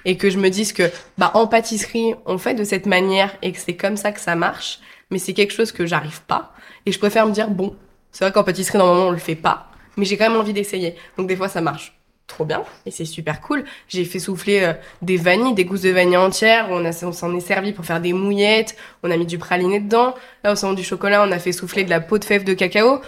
et 0.04 0.16
que 0.16 0.31
je 0.31 0.38
me 0.38 0.49
dise 0.49 0.73
que 0.73 0.90
bah 1.16 1.31
en 1.35 1.47
pâtisserie 1.47 2.14
on 2.26 2.38
fait 2.38 2.54
de 2.54 2.64
cette 2.64 2.87
manière 2.87 3.37
et 3.43 3.52
que 3.52 3.59
c'est 3.61 3.76
comme 3.76 3.97
ça 3.97 4.11
que 4.11 4.21
ça 4.21 4.35
marche. 4.35 4.81
Mais 5.11 5.19
c'est 5.19 5.33
quelque 5.35 5.52
chose 5.52 5.71
que 5.71 5.87
j'arrive 5.87 6.23
pas 6.23 6.52
et 6.87 6.93
je 6.93 6.99
préfère 6.99 7.26
me 7.26 7.33
dire 7.33 7.50
bon 7.50 7.76
c'est 8.11 8.25
vrai 8.25 8.33
qu'en 8.33 8.43
pâtisserie 8.43 8.78
normalement 8.78 9.09
on 9.09 9.12
le 9.12 9.19
fait 9.19 9.37
pas, 9.37 9.69
mais 9.97 10.04
j'ai 10.07 10.16
quand 10.16 10.28
même 10.28 10.40
envie 10.40 10.52
d'essayer. 10.54 10.97
Donc 11.19 11.28
des 11.28 11.37
fois 11.37 11.49
ça 11.49 11.61
marche 11.61 11.93
trop 12.26 12.45
bien 12.45 12.62
et 12.87 12.90
c'est 12.90 13.04
super 13.04 13.40
cool. 13.40 13.64
J'ai 13.88 14.04
fait 14.04 14.19
souffler 14.19 14.62
euh, 14.62 14.73
des 15.02 15.16
vanilles, 15.16 15.54
des 15.54 15.64
gousses 15.64 15.83
de 15.83 15.90
vanille 15.90 16.16
entières. 16.16 16.69
On, 16.71 16.85
a, 16.85 17.04
on 17.04 17.12
s'en 17.12 17.35
est 17.37 17.40
servi 17.40 17.73
pour 17.73 17.85
faire 17.85 18.00
des 18.00 18.12
mouillettes. 18.12 18.76
On 19.02 19.11
a 19.11 19.16
mis 19.16 19.26
du 19.26 19.38
praliné 19.38 19.81
dedans. 19.81 20.14
Là, 20.43 20.52
au 20.52 20.54
salon 20.57 20.73
du 20.73 20.83
chocolat, 20.85 21.23
on 21.26 21.33
a 21.33 21.38
fait 21.38 21.52
souffler 21.52 21.85
de 21.85 21.90
la 21.90 22.00
peau 22.00 22.19
de 22.19 22.25
fève 22.25 22.45
de 22.45 22.54
cacao. 22.54 23.00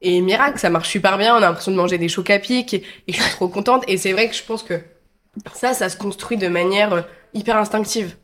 Et 0.00 0.20
miracle, 0.20 0.58
ça 0.58 0.70
marche 0.70 0.88
super 0.88 1.18
bien. 1.18 1.34
On 1.34 1.38
a 1.38 1.40
l'impression 1.40 1.72
de 1.72 1.76
manger 1.76 1.98
des 1.98 2.08
chocs 2.08 2.30
à 2.30 2.38
pic 2.38 2.74
et, 2.74 2.82
et 3.06 3.12
je 3.12 3.20
suis 3.20 3.32
trop 3.32 3.48
contente. 3.48 3.84
Et 3.88 3.96
c'est 3.96 4.12
vrai 4.12 4.28
que 4.28 4.34
je 4.34 4.42
pense 4.42 4.62
que 4.62 4.80
ça, 5.52 5.74
ça 5.74 5.88
se 5.88 5.96
construit 5.96 6.36
de 6.36 6.48
manière 6.48 6.92
euh, 6.92 7.02
hyper 7.34 7.56
instinctive. 7.56 8.16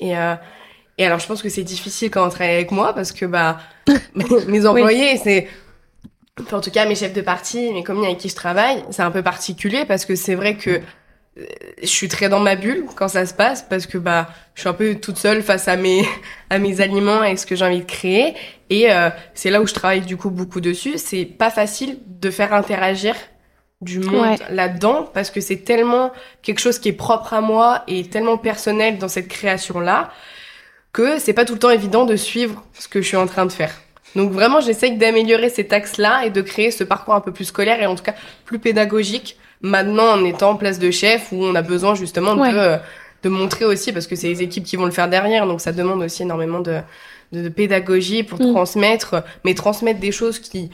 Et, 0.00 0.16
euh, 0.16 0.34
et 0.98 1.04
alors, 1.04 1.18
je 1.18 1.26
pense 1.26 1.42
que 1.42 1.48
c'est 1.48 1.62
difficile 1.62 2.10
quand 2.10 2.26
on 2.26 2.30
travaille 2.30 2.54
avec 2.54 2.70
moi 2.70 2.94
parce 2.94 3.12
que 3.12 3.26
bah 3.26 3.58
mes 4.46 4.66
employés, 4.66 5.18
c'est 5.18 5.48
Enfin, 6.40 6.58
en 6.58 6.60
tout 6.60 6.70
cas, 6.70 6.84
mes 6.86 6.94
chefs 6.94 7.14
de 7.14 7.22
partie, 7.22 7.72
mes 7.72 7.82
commis 7.82 8.04
avec 8.04 8.18
qui 8.18 8.28
je 8.28 8.34
travaille, 8.34 8.84
c'est 8.90 9.02
un 9.02 9.10
peu 9.10 9.22
particulier 9.22 9.84
parce 9.86 10.04
que 10.04 10.14
c'est 10.14 10.34
vrai 10.34 10.56
que 10.56 10.70
euh, 11.38 11.44
je 11.80 11.86
suis 11.86 12.08
très 12.08 12.28
dans 12.28 12.40
ma 12.40 12.56
bulle 12.56 12.84
quand 12.94 13.08
ça 13.08 13.24
se 13.24 13.32
passe 13.32 13.62
parce 13.62 13.86
que 13.86 13.96
bah 13.98 14.28
je 14.54 14.60
suis 14.60 14.68
un 14.68 14.74
peu 14.74 14.94
toute 14.96 15.16
seule 15.16 15.42
face 15.42 15.66
à 15.68 15.76
mes 15.76 16.04
à 16.50 16.58
mes 16.58 16.80
aliments 16.82 17.24
et 17.24 17.36
ce 17.36 17.46
que 17.46 17.56
j'ai 17.56 17.64
envie 17.64 17.80
de 17.80 17.84
créer 17.90 18.34
et 18.68 18.90
euh, 18.92 19.08
c'est 19.34 19.50
là 19.50 19.62
où 19.62 19.66
je 19.66 19.72
travaille 19.74 20.02
du 20.02 20.16
coup 20.18 20.30
beaucoup 20.30 20.60
dessus. 20.60 20.98
C'est 20.98 21.24
pas 21.24 21.50
facile 21.50 21.98
de 22.06 22.30
faire 22.30 22.52
interagir 22.52 23.14
du 23.80 24.00
monde 24.00 24.22
Ouais. 24.22 24.36
là-dedans 24.50 25.08
parce 25.14 25.30
que 25.30 25.40
c'est 25.40 25.58
tellement 25.64 26.10
quelque 26.42 26.60
chose 26.60 26.78
qui 26.78 26.88
est 26.90 26.92
propre 26.92 27.32
à 27.34 27.40
moi 27.40 27.82
et 27.88 28.08
tellement 28.08 28.36
personnel 28.38 28.98
dans 28.98 29.08
cette 29.08 29.28
création 29.28 29.80
là 29.80 30.10
que 30.92 31.18
c'est 31.18 31.34
pas 31.34 31.44
tout 31.46 31.52
le 31.54 31.58
temps 31.58 31.70
évident 31.70 32.04
de 32.06 32.16
suivre 32.16 32.62
ce 32.78 32.88
que 32.88 33.00
je 33.02 33.06
suis 33.08 33.16
en 33.18 33.26
train 33.26 33.44
de 33.46 33.52
faire. 33.52 33.72
Donc 34.16 34.32
vraiment, 34.32 34.60
j'essaye 34.60 34.96
d'améliorer 34.96 35.48
cet 35.50 35.72
axe-là 35.72 36.24
et 36.26 36.30
de 36.30 36.40
créer 36.40 36.70
ce 36.70 36.82
parcours 36.84 37.14
un 37.14 37.20
peu 37.20 37.32
plus 37.32 37.44
scolaire 37.44 37.80
et 37.80 37.86
en 37.86 37.94
tout 37.94 38.02
cas 38.02 38.14
plus 38.44 38.58
pédagogique. 38.58 39.36
Maintenant, 39.62 40.12
en 40.14 40.24
étant 40.24 40.50
en 40.50 40.56
place 40.56 40.78
de 40.78 40.90
chef, 40.90 41.32
où 41.32 41.44
on 41.44 41.54
a 41.54 41.62
besoin 41.62 41.94
justement 41.94 42.34
Ouais. 42.34 42.52
de, 42.52 42.76
de 43.22 43.28
montrer 43.28 43.64
aussi, 43.64 43.92
parce 43.92 44.06
que 44.06 44.16
c'est 44.16 44.28
les 44.28 44.42
équipes 44.42 44.64
qui 44.64 44.76
vont 44.76 44.84
le 44.84 44.90
faire 44.90 45.08
derrière, 45.08 45.46
donc 45.46 45.60
ça 45.60 45.72
demande 45.72 46.02
aussi 46.02 46.22
énormément 46.22 46.60
de, 46.60 46.80
de, 47.32 47.42
de 47.42 47.48
pédagogie 47.48 48.22
pour 48.22 48.38
Mm. 48.40 48.52
transmettre, 48.52 49.22
mais 49.44 49.54
transmettre 49.54 49.98
des 50.00 50.12
choses 50.12 50.38
qui, 50.38 50.70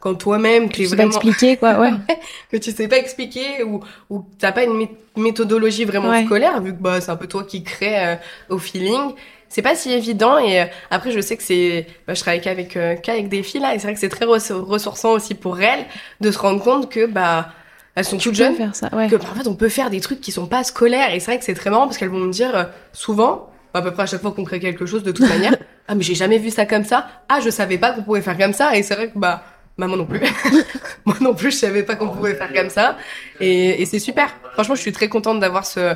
quand 0.00 0.14
toi-même, 0.16 0.68
tu 0.68 0.84
sais 0.84 0.90
pas 0.96 1.04
vraiment 1.06 1.10
expliquer, 1.20 1.56
quoi, 1.56 1.78
ouais. 1.78 1.90
que 2.50 2.56
tu 2.58 2.72
sais 2.72 2.88
pas 2.88 2.98
expliquer 2.98 3.62
ou 3.64 3.80
ou 4.10 4.24
t'as 4.38 4.52
pas 4.52 4.64
une 4.64 4.76
mé- 4.78 4.90
méthodologie 5.16 5.84
vraiment 5.84 6.10
Ouais. 6.10 6.24
scolaire 6.26 6.60
vu 6.60 6.72
que 6.74 6.80
bah 6.82 7.00
c'est 7.00 7.10
un 7.10 7.16
peu 7.16 7.26
toi 7.28 7.44
qui 7.44 7.62
crée 7.62 8.06
euh, 8.06 8.14
au 8.50 8.58
feeling 8.58 9.12
c'est 9.54 9.62
pas 9.62 9.76
si 9.76 9.92
évident 9.92 10.36
et 10.38 10.60
euh, 10.62 10.64
après 10.90 11.12
je 11.12 11.20
sais 11.20 11.36
que 11.36 11.42
c'est 11.44 11.86
bah, 12.08 12.14
je 12.14 12.20
travaille 12.20 12.40
qu'avec 12.40 12.76
euh, 12.76 12.96
qu'avec 12.96 13.28
des 13.28 13.44
filles 13.44 13.60
là 13.60 13.72
et 13.74 13.78
c'est 13.78 13.84
vrai 13.86 13.94
que 13.94 14.00
c'est 14.00 14.08
très 14.08 14.24
res- 14.26 14.52
ressourçant 14.52 15.12
aussi 15.12 15.34
pour 15.34 15.60
elles 15.60 15.84
de 16.20 16.30
se 16.32 16.38
rendre 16.38 16.60
compte 16.62 16.90
que 16.90 17.06
bah 17.06 17.50
elles 17.94 18.04
sont 18.04 18.18
toutes 18.18 18.32
Tu 18.32 18.38
jeunes 18.38 18.56
faire 18.56 18.74
ça, 18.74 18.88
ouais. 18.92 19.08
que 19.08 19.14
en 19.14 19.20
fait 19.20 19.46
on 19.46 19.54
peut 19.54 19.68
faire 19.68 19.90
des 19.90 20.00
trucs 20.00 20.20
qui 20.20 20.32
sont 20.32 20.46
pas 20.46 20.64
scolaires 20.64 21.14
et 21.14 21.20
c'est 21.20 21.30
vrai 21.30 21.38
que 21.38 21.44
c'est 21.44 21.54
très 21.54 21.70
marrant 21.70 21.86
parce 21.86 21.98
qu'elles 21.98 22.08
vont 22.08 22.18
me 22.18 22.32
dire 22.32 22.56
euh, 22.56 22.64
souvent 22.92 23.50
à 23.72 23.82
peu 23.82 23.92
près 23.92 24.02
à 24.02 24.06
chaque 24.06 24.20
fois 24.22 24.32
qu'on 24.32 24.42
crée 24.44 24.58
quelque 24.58 24.86
chose 24.86 25.04
de 25.04 25.12
toute 25.12 25.28
manière 25.36 25.54
ah 25.86 25.94
mais 25.94 26.02
j'ai 26.02 26.14
jamais 26.16 26.38
vu 26.38 26.50
ça 26.50 26.66
comme 26.66 26.84
ça. 26.84 27.06
Ah 27.28 27.38
je 27.44 27.50
savais 27.50 27.78
pas 27.78 27.92
qu'on 27.92 28.02
pouvait 28.02 28.22
faire 28.22 28.36
comme 28.38 28.52
ça 28.54 28.74
et 28.76 28.82
c'est 28.82 28.94
vrai 28.96 29.08
que 29.10 29.18
bah 29.18 29.44
bah 29.78 29.86
moi 29.86 29.96
non 29.96 30.06
plus. 30.06 30.20
Moi 31.04 31.16
non 31.20 31.34
plus 31.34 31.50
je 31.50 31.56
savais 31.56 31.82
pas 31.82 31.94
qu'on 31.96 32.08
pouvait 32.08 32.34
faire 32.34 32.52
comme 32.52 32.70
ça. 32.70 32.96
Et, 33.40 33.82
et 33.82 33.86
c'est 33.86 33.98
super. 33.98 34.28
Franchement 34.54 34.74
je 34.76 34.80
suis 34.80 34.92
très 34.92 35.08
contente 35.08 35.38
d'avoir 35.40 35.66
ce 35.66 35.94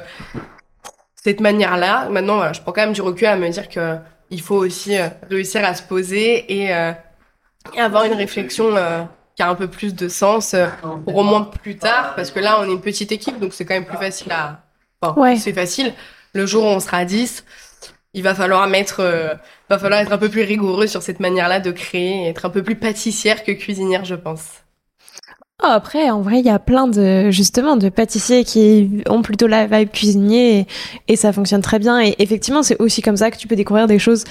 cette 1.25 1.41
manière 1.41 1.77
là 1.77 2.09
maintenant 2.11 2.37
voilà, 2.37 2.53
je 2.53 2.61
prends 2.61 2.73
quand 2.73 2.83
même 2.83 2.93
du 2.93 3.03
recul 3.03 3.27
à 3.27 3.37
me 3.37 3.49
dire 3.49 3.69
que 3.69 3.97
il 4.31 4.41
faut 4.43 4.57
aussi 4.57 4.97
euh, 4.99 5.09
réussir 5.31 5.65
à 5.65 5.75
se 5.75 5.83
poser 5.83 6.61
et, 6.63 6.75
euh, 6.75 6.93
et 7.75 7.81
avoir 7.81 8.05
une 8.05 8.15
réflexion 8.15 8.77
euh, 8.77 9.03
qui 9.37 9.43
a 9.43 9.49
un 9.49 9.55
peu 9.55 9.69
plus 9.69 9.95
de 9.95 10.09
sens 10.09 10.55
euh, 10.55 10.67
pour 11.05 11.17
au 11.17 11.23
moins 11.23 11.43
plus 11.45 11.77
tard 11.77 12.15
parce 12.17 12.31
que 12.31 12.41
là 12.41 12.59
on 12.61 12.65
est 12.69 12.73
une 12.73 12.81
petite 12.81 13.13
équipe 13.13 13.39
donc 13.41 13.53
c'est 13.55 13.65
quand 13.65 13.75
même 13.75 13.87
plus 13.87 13.97
facile 13.99 14.33
à 14.33 14.63
enfin 15.01 15.21
Ouais. 15.21 15.37
c'est 15.37 15.53
facile 15.53 15.93
le 16.35 16.47
jour 16.47 16.65
où 16.65 16.67
on 16.69 16.81
sera 16.81 16.99
à 16.99 17.05
10 17.05 17.45
il 18.15 18.23
va 18.23 18.35
falloir 18.35 18.67
mettre 18.69 19.01
euh, 19.01 19.35
va 19.71 19.79
falloir 19.79 20.01
être 20.01 20.13
un 20.13 20.19
peu 20.19 20.29
plus 20.29 20.43
rigoureux 20.43 20.87
sur 20.87 21.03
cette 21.03 21.21
manière-là 21.21 21.61
de 21.61 21.71
créer 21.71 22.25
et 22.25 22.29
être 22.29 22.45
un 22.47 22.51
peu 22.51 22.63
plus 22.63 22.77
pâtissière 22.77 23.45
que 23.45 23.53
cuisinière 23.53 24.05
je 24.05 24.15
pense 24.15 24.45
Oh, 25.61 25.67
après, 25.71 26.09
en 26.09 26.21
vrai, 26.21 26.39
il 26.39 26.45
y 26.47 26.51
a 26.51 26.61
plein 26.61 26.87
de, 26.87 27.33
justement, 27.33 27.77
de 27.77 27.89
pâtissiers 27.89 28.45
qui 28.45 29.03
ont 29.09 29.23
plutôt 29.23 29.49
la 29.49 29.67
vibe 29.67 29.91
cuisinier 29.91 30.61
et, 30.61 30.67
et 31.09 31.17
ça 31.17 31.33
fonctionne 31.33 31.63
très 31.63 31.81
bien. 31.81 32.01
Et 32.01 32.15
effectivement, 32.21 32.63
c'est 32.63 32.81
aussi 32.81 33.03
comme 33.03 33.17
ça 33.17 33.33
que 33.33 33.37
tu 33.37 33.49
peux 33.49 33.57
découvrir 33.57 33.89
des 33.89 33.99
choses 33.99 34.23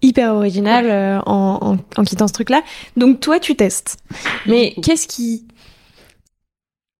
hyper 0.00 0.32
originales 0.32 0.86
euh, 0.88 1.18
en, 1.26 1.58
en, 1.60 2.00
en 2.00 2.04
quittant 2.04 2.28
ce 2.28 2.32
truc-là. 2.34 2.62
Donc, 2.96 3.18
toi, 3.18 3.40
tu 3.40 3.56
testes. 3.56 3.96
Mais 4.46 4.74
qu'est-ce 4.80 5.08
qui, 5.08 5.48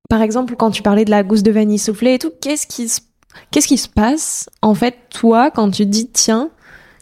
par 0.09 0.21
exemple, 0.21 0.57
quand 0.57 0.73
tu 0.73 0.83
parlais 0.83 1.05
de 1.05 1.11
la 1.11 1.23
gousse 1.23 1.45
de 1.45 1.53
vanille 1.53 1.79
soufflée 1.79 2.15
et 2.15 2.19
tout, 2.19 2.33
qu'est-ce 2.41 2.67
qui 2.67 2.89
se, 2.89 3.03
qu'est-ce 3.53 3.69
qui 3.69 3.79
se 3.79 3.89
passe, 3.89 4.51
en 4.63 4.75
fait, 4.75 4.97
toi, 5.11 5.53
quand 5.53 5.71
tu 5.71 5.87
dis, 5.87 6.09
tiens, 6.09 6.51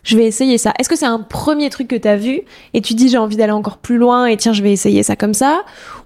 je 0.02 0.18
vais 0.18 0.26
essayer 0.26 0.58
ça? 0.58 0.74
Est-ce 0.78 0.90
que 0.90 0.96
c'est 0.96 1.06
un 1.06 1.20
premier 1.20 1.70
truc 1.70 1.88
que 1.88 1.96
tu 1.96 2.08
as 2.08 2.16
vu 2.16 2.42
et 2.74 2.82
tu 2.82 2.92
dis 2.92 3.08
j'ai 3.08 3.16
envie 3.16 3.36
d'aller 3.36 3.52
encore 3.52 3.78
plus 3.78 3.96
loin 3.96 4.26
et 4.26 4.36
tiens 4.36 4.52
je 4.52 4.62
vais 4.62 4.70
essayer 4.70 5.02
ça 5.02 5.16
comme 5.16 5.32
ça? 5.32 5.64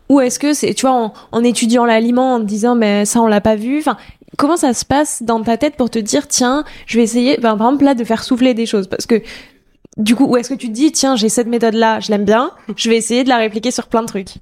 Ou 0.08 0.20
est-ce 0.20 0.38
que 0.38 0.52
c'est 0.52 0.74
tu 0.74 0.86
vois 0.86 0.94
en, 0.94 1.12
en 1.32 1.44
étudiant 1.44 1.84
l'aliment 1.84 2.34
en 2.34 2.40
te 2.40 2.44
disant 2.44 2.74
mais 2.74 3.04
ça 3.04 3.20
on 3.20 3.26
l'a 3.26 3.40
pas 3.40 3.56
vu 3.56 3.78
enfin 3.78 3.96
comment 4.36 4.56
ça 4.56 4.74
se 4.74 4.84
passe 4.84 5.22
dans 5.22 5.42
ta 5.42 5.56
tête 5.56 5.76
pour 5.76 5.90
te 5.90 5.98
dire 5.98 6.28
tiens, 6.28 6.64
je 6.86 6.98
vais 6.98 7.04
essayer, 7.04 7.36
ben, 7.36 7.56
par 7.56 7.68
exemple 7.68 7.84
là, 7.84 7.94
de 7.94 8.04
faire 8.04 8.22
souffler 8.22 8.54
des 8.54 8.66
choses? 8.66 8.86
Parce 8.86 9.06
que 9.06 9.22
du 9.96 10.14
coup, 10.14 10.26
où 10.26 10.36
est-ce 10.36 10.50
que 10.50 10.54
tu 10.54 10.68
te 10.68 10.72
dis 10.72 10.92
tiens, 10.92 11.16
j'ai 11.16 11.28
cette 11.28 11.48
méthode 11.48 11.74
là, 11.74 12.00
je 12.00 12.10
l'aime 12.10 12.24
bien, 12.24 12.52
je 12.76 12.88
vais 12.88 12.96
essayer 12.96 13.24
de 13.24 13.28
la 13.28 13.38
répliquer 13.38 13.70
sur 13.70 13.86
plein 13.88 14.02
de 14.02 14.06
trucs? 14.06 14.34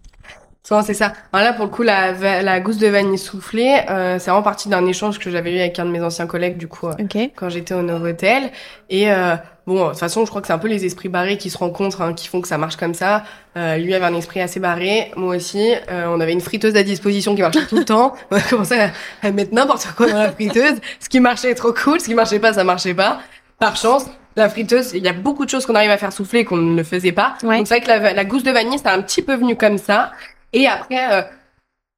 Souvent, 0.62 0.82
c'est 0.82 0.94
ça. 0.94 1.12
Alors 1.32 1.46
là, 1.46 1.52
pour 1.52 1.64
le 1.66 1.70
coup, 1.70 1.82
la, 1.82 2.42
la 2.42 2.60
gousse 2.60 2.78
de 2.78 2.88
vanille 2.88 3.18
soufflée, 3.18 3.82
euh, 3.88 4.18
c'est 4.18 4.30
vraiment 4.30 4.42
partie 4.42 4.68
d'un 4.68 4.84
échange 4.84 5.20
que 5.20 5.30
j'avais 5.30 5.54
eu 5.54 5.60
avec 5.60 5.78
un 5.78 5.84
de 5.84 5.90
mes 5.90 6.02
anciens 6.02 6.26
collègues, 6.26 6.56
du 6.56 6.66
coup, 6.66 6.88
euh, 6.88 7.28
quand 7.36 7.48
j'étais 7.48 7.72
au 7.72 7.82
Novotel. 7.82 8.50
Et 8.90 9.12
euh, 9.12 9.36
bon, 9.66 9.84
de 9.84 9.90
toute 9.90 9.98
façon, 9.98 10.24
je 10.24 10.30
crois 10.30 10.40
que 10.40 10.46
c'est 10.46 10.52
un 10.52 10.58
peu 10.58 10.68
les 10.68 10.84
esprits 10.84 11.08
barrés 11.08 11.38
qui 11.38 11.50
se 11.50 11.58
rencontrent, 11.58 12.02
hein, 12.02 12.14
qui 12.14 12.28
font 12.28 12.40
que 12.40 12.48
ça 12.48 12.58
marche 12.58 12.76
comme 12.76 12.94
ça. 12.94 13.24
Euh, 13.56 13.76
lui 13.76 13.94
avait 13.94 14.04
un 14.04 14.14
esprit 14.14 14.40
assez 14.40 14.60
barré, 14.60 15.10
moi 15.16 15.36
aussi. 15.36 15.74
Euh, 15.90 16.06
on 16.08 16.20
avait 16.20 16.32
une 16.32 16.40
friteuse 16.40 16.76
à 16.76 16.82
disposition 16.82 17.34
qui 17.34 17.42
marchait 17.42 17.66
tout 17.66 17.76
le 17.76 17.84
temps. 17.84 18.14
On 18.30 18.36
a 18.36 18.40
commencé 18.40 18.78
à, 18.78 18.92
à 19.22 19.30
mettre 19.30 19.54
n'importe 19.54 19.86
quoi 19.96 20.10
dans 20.10 20.18
la 20.18 20.32
friteuse. 20.32 20.80
Ce 21.00 21.08
qui 21.08 21.20
marchait 21.20 21.54
trop 21.54 21.72
cool, 21.72 22.00
ce 22.00 22.06
qui 22.06 22.14
marchait 22.14 22.38
pas, 22.38 22.52
ça 22.52 22.64
marchait 22.64 22.94
pas. 22.94 23.20
Par 23.58 23.76
chance, 23.76 24.06
la 24.36 24.48
friteuse, 24.50 24.92
il 24.92 25.02
y 25.02 25.08
a 25.08 25.14
beaucoup 25.14 25.44
de 25.44 25.50
choses 25.50 25.64
qu'on 25.64 25.74
arrive 25.74 25.90
à 25.90 25.96
faire 25.96 26.12
souffler 26.12 26.44
qu'on 26.44 26.56
ne 26.56 26.82
faisait 26.82 27.12
pas. 27.12 27.36
Donc 27.42 27.66
c'est 27.66 27.78
vrai 27.78 27.80
que 27.80 27.88
la, 27.88 28.12
la 28.12 28.24
gousse 28.24 28.42
de 28.42 28.50
vanille, 28.50 28.78
c'est 28.78 28.88
un 28.88 29.00
petit 29.00 29.22
peu 29.22 29.34
venu 29.34 29.56
comme 29.56 29.78
ça. 29.78 30.12
Et 30.52 30.66
après, 30.66 31.12
euh, 31.12 31.22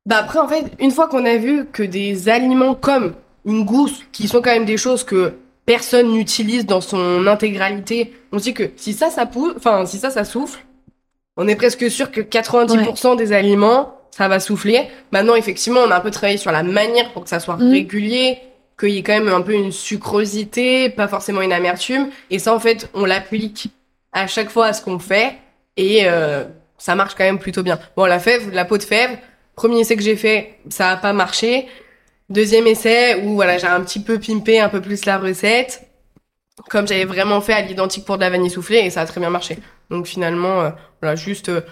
bah 0.07 0.19
après 0.21 0.39
en 0.39 0.49
fait, 0.49 0.65
une 0.79 0.93
fois 0.93 1.09
qu'on 1.09 1.25
a 1.25 1.37
vu 1.37 1.67
que 1.73 1.83
des 1.83 2.29
aliments 2.29 2.75
comme 2.75 3.15
une 3.45 3.65
gousse, 3.65 4.05
qui 4.13 4.29
sont 4.29 4.41
quand 4.41 4.53
même 4.53 4.65
des 4.65 4.77
choses 4.77 5.05
que 5.05 5.35
personne 5.69 6.13
n'utilise 6.13 6.65
dans 6.65 6.81
son 6.81 7.27
intégralité, 7.27 8.15
on 8.33 8.39
se 8.39 8.45
dit 8.45 8.55
que 8.55 8.71
si 8.77 8.95
ça, 8.95 9.11
ça 9.11 9.27
pousse, 9.27 9.53
enfin 9.59 9.85
si 9.85 9.99
ça, 9.99 10.09
ça 10.09 10.25
souffle, 10.25 10.65
on 11.37 11.47
est 11.47 11.57
presque 11.57 11.91
sûr 11.91 12.11
que 12.11 12.23
90% 12.23 13.17
des 13.17 13.33
aliments, 13.35 14.01
ça 14.11 14.29
va 14.29 14.41
souffler. 14.41 14.89
Maintenant, 15.13 15.35
effectivement, 15.35 15.81
on 15.81 15.91
a 15.91 15.97
un 15.97 16.01
peu 16.01 16.11
travaillé 16.11 16.39
sur 16.39 16.53
la 16.53 16.63
manière 16.63 17.13
pour 17.13 17.25
que 17.25 17.29
ça 17.29 17.39
soit 17.39 17.59
mmh. 17.59 17.71
régulier, 17.71 18.39
qu'il 18.81 18.89
y 18.89 18.97
ait 18.97 19.03
quand 19.03 19.13
même 19.13 19.29
un 19.29 19.43
peu 19.43 19.53
une 19.53 19.71
sucrosité, 19.71 20.89
pas 20.89 21.07
forcément 21.07 21.43
une 21.43 21.53
amertume. 21.53 22.09
Et 22.31 22.39
ça, 22.39 22.55
en 22.55 22.61
fait, 22.61 22.89
on 22.95 23.05
l'applique 23.05 23.71
à 24.15 24.27
chaque 24.27 24.49
fois 24.49 24.69
à 24.69 24.73
ce 24.73 24.81
qu'on 24.81 24.99
fait. 24.99 25.37
Et 25.77 26.05
euh, 26.05 26.45
ça 26.79 26.95
marche 26.95 27.15
quand 27.15 27.25
même 27.25 27.39
plutôt 27.39 27.63
bien. 27.63 27.79
Bon, 27.95 28.07
la 28.07 28.21
fève, 28.21 28.55
la 28.55 28.65
peau 28.65 28.79
de 28.79 28.85
fève, 28.85 29.19
premier 29.55 29.81
essai 29.81 29.97
que 29.97 30.03
j'ai 30.03 30.17
fait, 30.17 30.59
ça 30.71 30.93
a 30.93 30.97
pas 30.97 31.13
marché. 31.13 31.67
Deuxième 32.31 32.67
essai 32.67 33.23
où 33.25 33.35
voilà, 33.35 33.57
j'ai 33.57 33.67
un 33.67 33.81
petit 33.81 34.01
peu 34.01 34.19
pimpé 34.19 34.61
un 34.61 34.69
peu 34.69 34.83
plus 34.83 35.07
la 35.07 35.19
recette, 35.19 35.89
comme 36.69 36.87
j'avais 36.87 37.07
vraiment 37.07 37.41
fait 37.41 37.55
à 37.55 37.63
l'identique 37.63 38.05
pour 38.05 38.17
de 38.17 38.21
la 38.21 38.31
vanille 38.31 38.51
soufflée 38.51 38.79
et 38.79 38.91
ça 38.91 39.01
a 39.01 39.07
très 39.07 39.21
bien 39.21 39.31
marché. 39.31 39.59
Donc 39.91 40.07
finalement, 40.07 40.61
euh, 40.61 40.71
voilà, 41.01 41.17
juste 41.17 41.49
euh, 41.49 41.63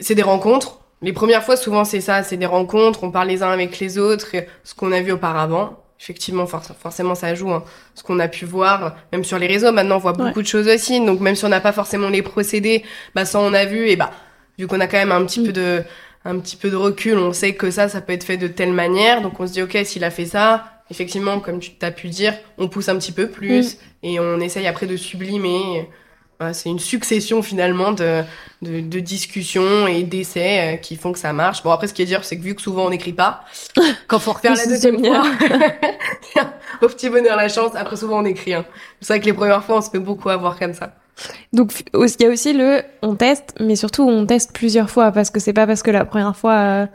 c'est 0.00 0.14
des 0.14 0.22
rencontres. 0.22 0.80
Les 1.02 1.12
premières 1.12 1.42
fois, 1.42 1.56
souvent 1.56 1.84
c'est 1.84 2.00
ça, 2.00 2.22
c'est 2.22 2.38
des 2.38 2.46
rencontres. 2.46 3.04
On 3.04 3.10
parle 3.10 3.28
les 3.28 3.42
uns 3.42 3.50
avec 3.50 3.78
les 3.78 3.98
autres, 3.98 4.28
ce 4.62 4.74
qu'on 4.74 4.90
a 4.90 5.02
vu 5.02 5.12
auparavant. 5.12 5.78
Effectivement, 6.00 6.46
forcément, 6.46 7.14
ça 7.14 7.34
joue. 7.34 7.50
Hein. 7.52 7.62
Ce 7.94 8.02
qu'on 8.02 8.18
a 8.18 8.28
pu 8.28 8.44
voir, 8.44 8.96
même 9.12 9.22
sur 9.22 9.38
les 9.38 9.46
réseaux, 9.46 9.70
maintenant, 9.70 9.96
on 9.96 10.00
voit 10.00 10.12
beaucoup 10.12 10.42
de 10.42 10.46
choses 10.46 10.68
aussi. 10.68 11.04
Donc, 11.04 11.20
même 11.20 11.34
si 11.34 11.44
on 11.44 11.48
n'a 11.48 11.60
pas 11.60 11.72
forcément 11.72 12.08
les 12.08 12.20
procédés, 12.20 12.84
bah, 13.14 13.24
ça, 13.24 13.38
on 13.38 13.54
a 13.54 13.64
vu. 13.64 13.88
Et 13.88 13.96
bah, 13.96 14.10
vu 14.58 14.66
qu'on 14.66 14.80
a 14.80 14.86
quand 14.86 14.98
même 14.98 15.12
un 15.12 15.24
petit 15.24 15.40
mm. 15.40 15.46
peu 15.46 15.52
de 15.52 15.82
un 16.24 16.38
petit 16.38 16.56
peu 16.56 16.70
de 16.70 16.76
recul, 16.76 17.18
on 17.18 17.32
sait 17.32 17.54
que 17.54 17.70
ça, 17.70 17.88
ça 17.88 18.00
peut 18.00 18.12
être 18.12 18.24
fait 18.24 18.36
de 18.36 18.48
telle 18.48 18.72
manière. 18.72 19.20
Donc 19.22 19.38
on 19.40 19.46
se 19.46 19.52
dit, 19.52 19.62
ok, 19.62 19.76
s'il 19.84 20.04
a 20.04 20.10
fait 20.10 20.26
ça, 20.26 20.64
effectivement, 20.90 21.40
comme 21.40 21.60
tu 21.60 21.72
t'as 21.72 21.90
pu 21.90 22.08
dire, 22.08 22.34
on 22.58 22.68
pousse 22.68 22.88
un 22.88 22.96
petit 22.96 23.12
peu 23.12 23.28
plus 23.28 23.74
mm. 23.74 23.78
et 24.04 24.20
on 24.20 24.40
essaye 24.40 24.66
après 24.66 24.86
de 24.86 24.96
sublimer. 24.96 25.88
c'est 26.52 26.68
une 26.68 26.78
succession 26.78 27.42
finalement 27.42 27.92
de, 27.92 28.22
de, 28.62 28.80
de 28.80 29.00
discussions 29.00 29.86
et 29.86 30.02
d'essais 30.02 30.74
euh, 30.74 30.76
qui 30.76 30.96
font 30.96 31.12
que 31.12 31.18
ça 31.18 31.32
marche. 31.32 31.62
Bon 31.62 31.70
après 31.70 31.86
ce 31.86 31.94
qui 31.94 32.02
est 32.02 32.06
dur 32.06 32.24
c'est 32.24 32.36
que 32.36 32.42
vu 32.42 32.54
que 32.54 32.60
souvent 32.60 32.86
on 32.86 32.90
n'écrit 32.90 33.12
pas, 33.12 33.44
quand 34.08 34.18
faut 34.18 34.32
refaire 34.32 34.54
la 34.54 34.66
deuxième 34.66 35.02
fois, 35.02 35.22
au 36.82 36.88
petit 36.88 37.08
bonheur 37.08 37.36
la 37.36 37.48
chance, 37.48 37.72
après 37.74 37.96
souvent 37.96 38.20
on 38.20 38.24
écrit. 38.24 38.54
Hein. 38.54 38.66
C'est 39.00 39.14
vrai 39.14 39.20
que 39.20 39.26
les 39.26 39.32
premières 39.32 39.64
fois 39.64 39.76
on 39.78 39.80
se 39.80 39.90
fait 39.90 39.98
beaucoup 39.98 40.28
avoir 40.28 40.58
comme 40.58 40.74
ça. 40.74 40.94
Donc 41.52 41.72
il 41.94 42.22
y 42.22 42.26
a 42.26 42.28
aussi 42.28 42.52
le 42.52 42.82
on 43.02 43.14
teste, 43.14 43.54
mais 43.60 43.76
surtout 43.76 44.02
on 44.02 44.26
teste 44.26 44.52
plusieurs 44.52 44.90
fois 44.90 45.12
parce 45.12 45.30
que 45.30 45.40
c'est 45.40 45.52
pas 45.52 45.66
parce 45.66 45.82
que 45.82 45.90
la 45.90 46.04
première 46.04 46.36
fois 46.36 46.54
euh, 46.54 46.86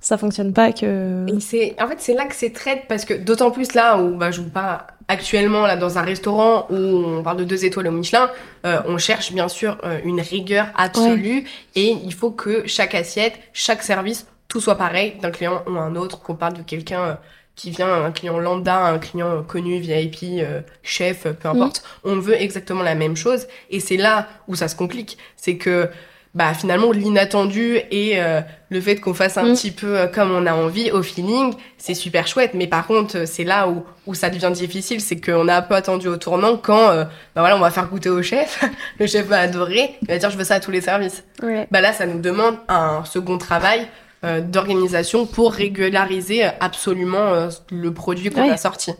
ça 0.00 0.18
fonctionne 0.18 0.52
pas 0.52 0.72
que. 0.72 1.26
C'est 1.40 1.74
en 1.80 1.88
fait 1.88 1.96
c'est 1.98 2.14
là 2.14 2.26
que 2.26 2.34
c'est 2.34 2.50
traite 2.50 2.82
parce 2.88 3.04
que 3.04 3.14
d'autant 3.14 3.50
plus 3.50 3.74
là 3.74 3.98
où 3.98 4.16
bah 4.16 4.30
je 4.30 4.40
vous 4.40 4.50
parle 4.50 4.78
actuellement 5.08 5.66
là 5.66 5.76
dans 5.76 5.98
un 5.98 6.02
restaurant 6.02 6.66
où 6.70 6.74
on 6.74 7.22
parle 7.22 7.38
de 7.38 7.44
deux 7.44 7.64
étoiles 7.64 7.88
au 7.88 7.92
Michelin, 7.92 8.30
euh, 8.64 8.80
on 8.86 8.98
cherche 8.98 9.32
bien 9.32 9.48
sûr 9.48 9.78
euh, 9.84 9.98
une 10.04 10.20
rigueur 10.20 10.68
absolue 10.76 11.44
et 11.74 11.96
il 12.04 12.14
faut 12.14 12.30
que 12.30 12.66
chaque 12.66 12.94
assiette, 12.94 13.34
chaque 13.52 13.82
service, 13.82 14.26
tout 14.48 14.60
soit 14.60 14.76
pareil 14.76 15.14
d'un 15.20 15.30
client 15.30 15.62
ou 15.66 15.72
un 15.78 15.96
autre. 15.96 16.20
Qu'on 16.20 16.36
parle 16.36 16.54
de 16.54 16.62
quelqu'un 16.62 17.18
qui 17.56 17.70
vient 17.70 18.04
un 18.04 18.10
client 18.10 18.38
lambda, 18.38 18.84
un 18.86 18.98
client 18.98 19.42
connu, 19.42 19.78
VIP, 19.78 20.40
euh, 20.40 20.60
chef, 20.82 21.26
peu 21.28 21.48
importe, 21.48 21.84
on 22.02 22.18
veut 22.18 22.40
exactement 22.40 22.82
la 22.82 22.94
même 22.94 23.16
chose. 23.16 23.46
Et 23.70 23.80
c'est 23.80 23.96
là 23.96 24.28
où 24.48 24.54
ça 24.54 24.68
se 24.68 24.76
complique. 24.76 25.18
C'est 25.36 25.56
que 25.56 25.88
bah 26.34 26.52
finalement 26.52 26.90
l'inattendu 26.90 27.78
et 27.92 28.20
euh, 28.20 28.40
le 28.68 28.80
fait 28.80 28.96
qu'on 28.96 29.14
fasse 29.14 29.38
un 29.38 29.54
petit 29.54 29.70
peu 29.70 29.96
euh, 29.96 30.06
comme 30.08 30.32
on 30.32 30.46
a 30.46 30.52
envie 30.52 30.90
au 30.90 31.00
feeling, 31.00 31.54
c'est 31.78 31.94
super 31.94 32.26
chouette. 32.26 32.54
Mais 32.54 32.66
par 32.66 32.88
contre, 32.88 33.24
c'est 33.24 33.44
là 33.44 33.68
où, 33.68 33.84
où 34.06 34.14
ça 34.14 34.30
devient 34.30 34.50
difficile, 34.52 35.00
c'est 35.00 35.20
qu'on 35.20 35.46
a 35.46 35.58
un 35.58 35.62
peu 35.62 35.76
attendu 35.76 36.08
au 36.08 36.16
tournant 36.16 36.56
quand 36.56 36.88
bah 36.88 37.08
voilà 37.36 37.56
on 37.56 37.60
va 37.60 37.70
faire 37.70 37.88
goûter 37.88 38.08
au 38.08 38.20
chef, 38.20 38.64
le 38.98 39.06
chef 39.06 39.26
va 39.26 39.38
adorer, 39.38 39.94
il 40.02 40.08
va 40.08 40.18
dire 40.18 40.28
je 40.28 40.36
veux 40.36 40.42
ça 40.42 40.56
à 40.56 40.60
tous 40.60 40.72
les 40.72 40.80
services. 40.80 41.22
Bah 41.70 41.80
là 41.80 41.92
ça 41.92 42.04
nous 42.04 42.20
demande 42.20 42.56
un 42.66 43.04
second 43.04 43.38
travail 43.38 43.86
euh, 44.24 44.40
d'organisation 44.40 45.26
pour 45.26 45.52
régulariser 45.52 46.44
absolument 46.44 47.34
euh, 47.34 47.50
le 47.70 47.92
produit 47.92 48.30
qu'on 48.30 48.50
a 48.50 48.56
sorti. 48.56 48.92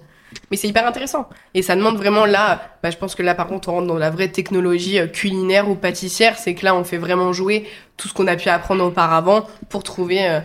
Mais 0.50 0.58
c'est 0.58 0.68
hyper 0.68 0.86
intéressant. 0.86 1.30
Et 1.54 1.62
ça 1.62 1.76
demande 1.76 1.96
vraiment 1.96 2.26
là, 2.26 2.76
bah, 2.82 2.90
je 2.90 2.98
pense 2.98 3.14
que 3.14 3.22
là 3.22 3.34
par 3.34 3.46
contre 3.46 3.70
on 3.70 3.76
rentre 3.76 3.86
dans 3.86 3.96
la 3.96 4.10
vraie 4.10 4.28
technologie 4.28 4.98
euh, 4.98 5.06
culinaire 5.06 5.70
ou 5.70 5.76
pâtissière, 5.76 6.36
c'est 6.36 6.54
que 6.54 6.66
là 6.66 6.74
on 6.74 6.84
fait 6.84 6.98
vraiment 6.98 7.32
jouer 7.32 7.66
tout 7.96 8.06
ce 8.06 8.12
qu'on 8.12 8.26
a 8.26 8.36
pu 8.36 8.50
apprendre 8.50 8.84
auparavant 8.84 9.46
pour 9.70 9.82
trouver 9.82 10.42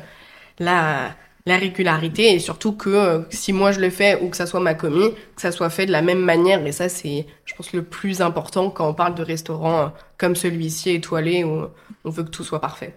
la, 0.59 1.09
la 1.45 1.57
régularité 1.57 2.33
et 2.33 2.39
surtout 2.39 2.71
que 2.71 3.25
si 3.31 3.51
moi 3.51 3.73
je 3.73 3.81
le 3.81 3.89
fais 3.89 4.21
ou 4.21 4.29
que 4.29 4.37
ça 4.37 4.45
soit 4.45 4.61
ma 4.61 4.75
commis, 4.75 5.11
que 5.35 5.41
ça 5.41 5.51
soit 5.51 5.69
fait 5.69 5.87
de 5.87 5.91
la 5.91 6.01
même 6.01 6.19
manière 6.19 6.65
et 6.65 6.71
ça 6.71 6.87
c'est 6.87 7.25
je 7.43 7.53
pense 7.55 7.73
le 7.73 7.83
plus 7.83 8.21
important 8.21 8.69
quand 8.69 8.87
on 8.87 8.93
parle 8.93 9.15
de 9.15 9.23
restaurants 9.23 9.91
comme 10.17 10.37
celui-ci 10.37 10.91
étoilé 10.91 11.43
où 11.43 11.65
on 12.05 12.09
veut 12.09 12.23
que 12.23 12.29
tout 12.29 12.45
soit 12.45 12.61
parfait. 12.61 12.93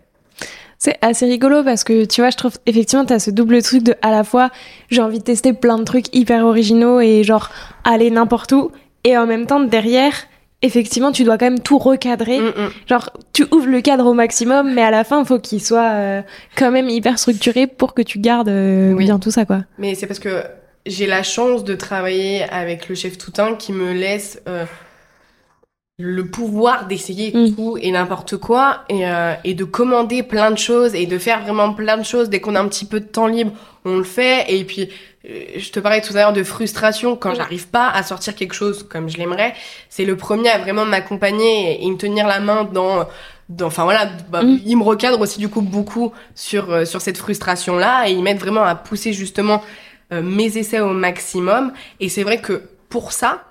C'est 0.85 0.99
assez 1.01 1.27
rigolo 1.27 1.63
parce 1.63 1.85
que 1.85 2.07
tu 2.07 2.23
vois, 2.23 2.31
je 2.31 2.37
trouve 2.37 2.59
effectivement 2.67 3.05
tu 3.05 3.13
as 3.13 3.21
ce 3.21 3.31
double 3.31 3.63
truc 3.63 3.85
de 3.85 3.95
à 4.03 4.11
la 4.11 4.25
fois 4.25 4.51
j'ai 4.91 5.01
envie 5.01 5.21
de 5.21 5.23
tester 5.23 5.53
plein 5.53 5.79
de 5.79 5.85
trucs 5.85 6.13
hyper 6.13 6.45
originaux 6.45 6.99
et 6.99 7.23
genre 7.23 7.51
aller 7.85 8.11
n'importe 8.11 8.51
où 8.51 8.73
et 9.05 9.17
en 9.17 9.25
même 9.25 9.47
temps 9.47 9.61
derrière 9.61 10.13
effectivement 10.61 11.13
tu 11.13 11.23
dois 11.23 11.39
quand 11.39 11.47
même 11.47 11.61
tout 11.61 11.79
recadrer. 11.79 12.41
Mm, 12.41 12.47
mm. 12.49 12.71
Genre 12.89 13.11
tu 13.33 13.47
ouvres 13.53 13.69
le 13.69 13.81
cadre 13.81 14.07
au 14.07 14.13
maximum 14.13 14.75
mais 14.75 14.83
à 14.83 14.91
la 14.91 15.05
fin 15.05 15.21
il 15.21 15.25
faut 15.25 15.39
qu'il 15.39 15.63
soit 15.63 15.93
euh, 15.93 16.23
quand 16.57 16.73
même 16.73 16.89
hyper 16.89 17.17
structuré 17.17 17.69
pour 17.69 17.95
que 17.95 18.03
tu 18.03 18.19
gardes 18.19 18.49
euh, 18.49 18.97
bien 18.97 19.21
tout 19.21 19.31
ça 19.31 19.45
quoi. 19.45 19.61
Mais 19.79 19.95
c'est 19.95 20.09
parce 20.09 20.19
que 20.19 20.43
j'ai 20.85 21.07
la 21.07 21.23
chance 21.23 21.63
de 21.63 21.77
travailler 21.77 22.43
avec 22.51 22.89
le 22.89 22.97
chef 22.97 23.19
Toutain 23.19 23.55
qui 23.55 23.73
me 23.73 23.93
laisse 23.93 24.43
euh, 24.49 24.65
le 26.03 26.27
pouvoir 26.27 26.87
d'essayer 26.89 27.31
mm. 27.33 27.55
tout 27.55 27.79
et 27.81 27.93
n'importe 27.93 28.37
quoi 28.37 28.85
et, 28.89 29.07
euh, 29.07 29.35
et 29.45 29.55
de 29.55 29.63
commander 29.63 30.25
plein 30.25 30.51
de 30.51 30.59
choses 30.59 30.97
et 30.97 31.07
de 31.07 31.17
faire 31.17 31.43
vraiment 31.43 31.73
plein 31.73 31.97
de 31.97 32.03
choses 32.03 32.29
dès 32.29 32.41
qu'on 32.41 32.57
a 32.57 32.61
un 32.61 32.67
petit 32.67 32.85
peu 32.85 32.99
de 32.99 33.07
temps 33.07 33.29
libre 33.29 33.53
on 33.85 33.99
le 33.99 34.03
fait 34.03 34.53
et 34.53 34.65
puis 34.65 34.89
euh, 35.29 35.45
je 35.57 35.71
te 35.71 35.79
parlais 35.79 36.01
tout 36.01 36.13
à 36.15 36.17
l'heure 36.17 36.33
de 36.33 36.43
frustration 36.43 37.15
quand 37.15 37.33
mm. 37.33 37.37
j'arrive 37.37 37.69
pas 37.69 37.89
à 37.89 38.03
sortir 38.03 38.35
quelque 38.35 38.55
chose 38.55 38.83
comme 38.83 39.09
je 39.09 39.17
l'aimerais 39.17 39.55
c'est 39.91 40.05
le 40.05 40.17
premier 40.17 40.49
à 40.49 40.59
vraiment 40.59 40.85
m'accompagner 40.85 41.85
et, 41.85 41.89
me 41.89 41.97
tenir 41.97 42.27
la 42.27 42.41
main 42.41 42.65
dans 42.65 43.07
dans 43.49 43.67
enfin 43.67 43.85
voilà 43.85 44.11
bah, 44.29 44.43
mm. 44.43 44.61
il 44.67 44.77
me 44.79 44.83
recadre 44.83 45.21
aussi 45.21 45.39
du 45.39 45.49
coup 45.49 45.63
beaucoup 45.63 46.13
sur 46.35 46.73
euh, 46.73 46.85
sur 46.85 47.01
cette 47.01 47.17
frustration 47.17 47.77
là 47.77 48.09
et 48.09 48.13
il 48.13 48.25
m'aide 48.25 48.39
vraiment 48.39 48.65
à 48.65 48.75
pousser 48.75 49.13
justement 49.13 49.63
mes 50.11 50.59
essais 50.59 50.79
au 50.79 50.91
maximum 50.91 51.73
et 51.99 52.11
c'est 52.11 52.23
vrai 52.23 52.39
que 52.39 52.65
pour 52.91 53.13
ça 53.13 53.45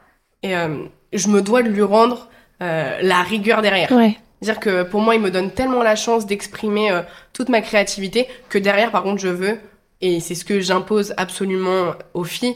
je 0.43 1.27
me 1.27 1.41
dois 1.41 1.63
de 1.63 1.69
lui 1.69 1.81
rendre 1.81 2.27
euh, 2.27 2.30
la 2.61 3.21
rigueur 3.23 3.61
derrière. 3.61 3.91
Ouais. 3.91 4.17
Dire 4.41 4.59
que 4.59 4.81
pour 4.81 5.01
moi, 5.01 5.13
il 5.13 5.21
me 5.21 5.29
donne 5.29 5.51
tellement 5.51 5.83
la 5.83 5.95
chance 5.95 6.25
d'exprimer 6.25 6.91
euh, 6.91 7.01
toute 7.31 7.49
ma 7.49 7.61
créativité 7.61 8.27
que 8.49 8.57
derrière, 8.57 8.89
par 8.89 9.03
contre, 9.03 9.21
je 9.21 9.27
veux, 9.27 9.59
et 10.01 10.19
c'est 10.19 10.33
ce 10.33 10.43
que 10.43 10.59
j'impose 10.59 11.13
absolument 11.17 11.93
aux 12.15 12.23
filles, 12.23 12.55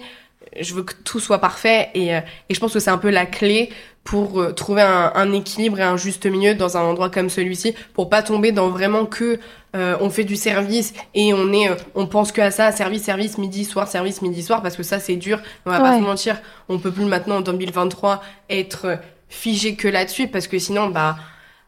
je 0.59 0.73
veux 0.73 0.81
que 0.81 0.93
tout 1.03 1.19
soit 1.19 1.37
parfait 1.37 1.89
et, 1.93 2.15
euh, 2.15 2.21
et 2.49 2.55
je 2.55 2.59
pense 2.59 2.73
que 2.73 2.79
c'est 2.79 2.89
un 2.89 2.97
peu 2.97 3.11
la 3.11 3.27
clé 3.27 3.69
pour 4.03 4.55
trouver 4.55 4.81
un, 4.81 5.11
un, 5.13 5.31
équilibre 5.33 5.79
et 5.79 5.83
un 5.83 5.97
juste 5.97 6.25
milieu 6.25 6.55
dans 6.55 6.77
un 6.77 6.81
endroit 6.81 7.09
comme 7.09 7.29
celui-ci 7.29 7.75
pour 7.93 8.09
pas 8.09 8.23
tomber 8.23 8.51
dans 8.51 8.69
vraiment 8.69 9.05
que 9.05 9.39
on 9.73 10.09
fait 10.09 10.23
du 10.23 10.37
service 10.37 10.93
et 11.15 11.33
on 11.33 11.51
est 11.51 11.69
on 11.95 12.07
pense 12.07 12.31
que 12.31 12.39
à 12.39 12.49
ça 12.49 12.71
service 12.71 13.03
service 13.03 13.37
midi 13.37 13.65
soir 13.65 13.89
service 13.89 14.21
midi 14.21 14.41
soir 14.41 14.61
parce 14.61 14.77
que 14.77 14.83
ça 14.83 14.99
c'est 15.01 15.17
dur 15.17 15.41
on 15.65 15.69
va 15.69 15.81
pas 15.81 15.97
se 15.97 16.01
mentir 16.01 16.37
on 16.69 16.79
peut 16.79 16.91
plus 16.91 17.03
maintenant 17.03 17.39
en 17.39 17.41
2023 17.41 18.23
être 18.49 18.99
figé 19.35 19.75
que 19.75 19.87
là-dessus 19.87 20.27
parce 20.27 20.47
que 20.47 20.57
sinon, 20.59 20.87
bah, 20.87 21.17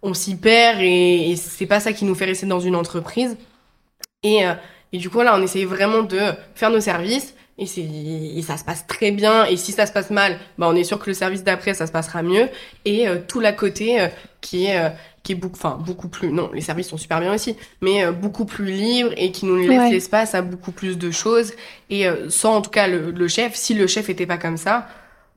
on 0.02 0.14
s'y 0.14 0.36
perd 0.36 0.80
et, 0.82 1.36
c'est 1.38 1.66
pas 1.66 1.80
ça 1.80 1.94
qui 1.94 2.06
nous 2.06 2.16
fait 2.16 2.26
rester 2.26 2.46
dans 2.46 2.60
une 2.60 2.76
entreprise. 2.76 3.38
Et, 4.24 4.46
euh, 4.48 4.54
et 4.94 4.98
du 4.98 5.10
coup, 5.10 5.22
là, 5.22 5.36
on 5.38 5.42
essaye 5.42 5.66
vraiment 5.66 6.04
de 6.04 6.20
faire 6.56 6.70
nos 6.70 6.82
services 6.82 7.34
et, 7.60 7.66
c'est, 7.66 7.82
et 7.82 8.42
ça 8.44 8.58
se 8.58 8.64
passe 8.64 8.86
très 8.86 9.12
bien. 9.12 9.46
Et 9.46 9.58
si 9.58 9.72
ça 9.72 9.86
se 9.86 9.92
passe 9.92 10.10
mal, 10.12 10.38
bah 10.58 10.68
on 10.70 10.76
est 10.76 10.84
sûr 10.84 11.00
que 11.00 11.08
le 11.08 11.14
service 11.14 11.44
d'après, 11.44 11.74
ça 11.74 11.88
se 11.88 11.92
passera 11.92 12.22
mieux. 12.22 12.50
Et 12.86 13.08
euh, 13.08 13.18
tout 13.28 13.40
l'à 13.40 13.52
côté 13.52 14.00
euh, 14.00 14.08
qui 14.42 14.66
est 14.66 14.80
euh, 14.80 14.90
qui 15.24 15.32
est 15.32 15.36
beaucoup, 15.36 15.58
enfin 15.58 15.78
beaucoup 15.84 16.08
plus. 16.08 16.32
Non, 16.32 16.52
les 16.54 16.62
services 16.62 16.88
sont 16.88 16.98
super 16.98 17.20
bien 17.20 17.34
aussi, 17.34 17.58
mais 17.82 18.10
beaucoup 18.12 18.46
plus 18.46 18.72
libre 18.72 19.10
et 19.18 19.32
qui 19.32 19.46
nous 19.46 19.58
laisse 19.58 19.92
l'espace 19.92 20.36
à 20.36 20.42
beaucoup 20.42 20.72
plus 20.72 20.98
de 20.98 21.12
choses. 21.12 21.52
Et 21.90 22.06
sans 22.30 22.56
en 22.56 22.62
tout 22.62 22.70
cas 22.70 22.88
le, 22.88 23.12
le, 23.12 23.28
chef, 23.28 23.54
si 23.54 23.74
le 23.74 23.88
chef 23.88 24.10
était 24.10 24.26
pas 24.26 24.38
comme 24.38 24.56
ça, 24.56 24.88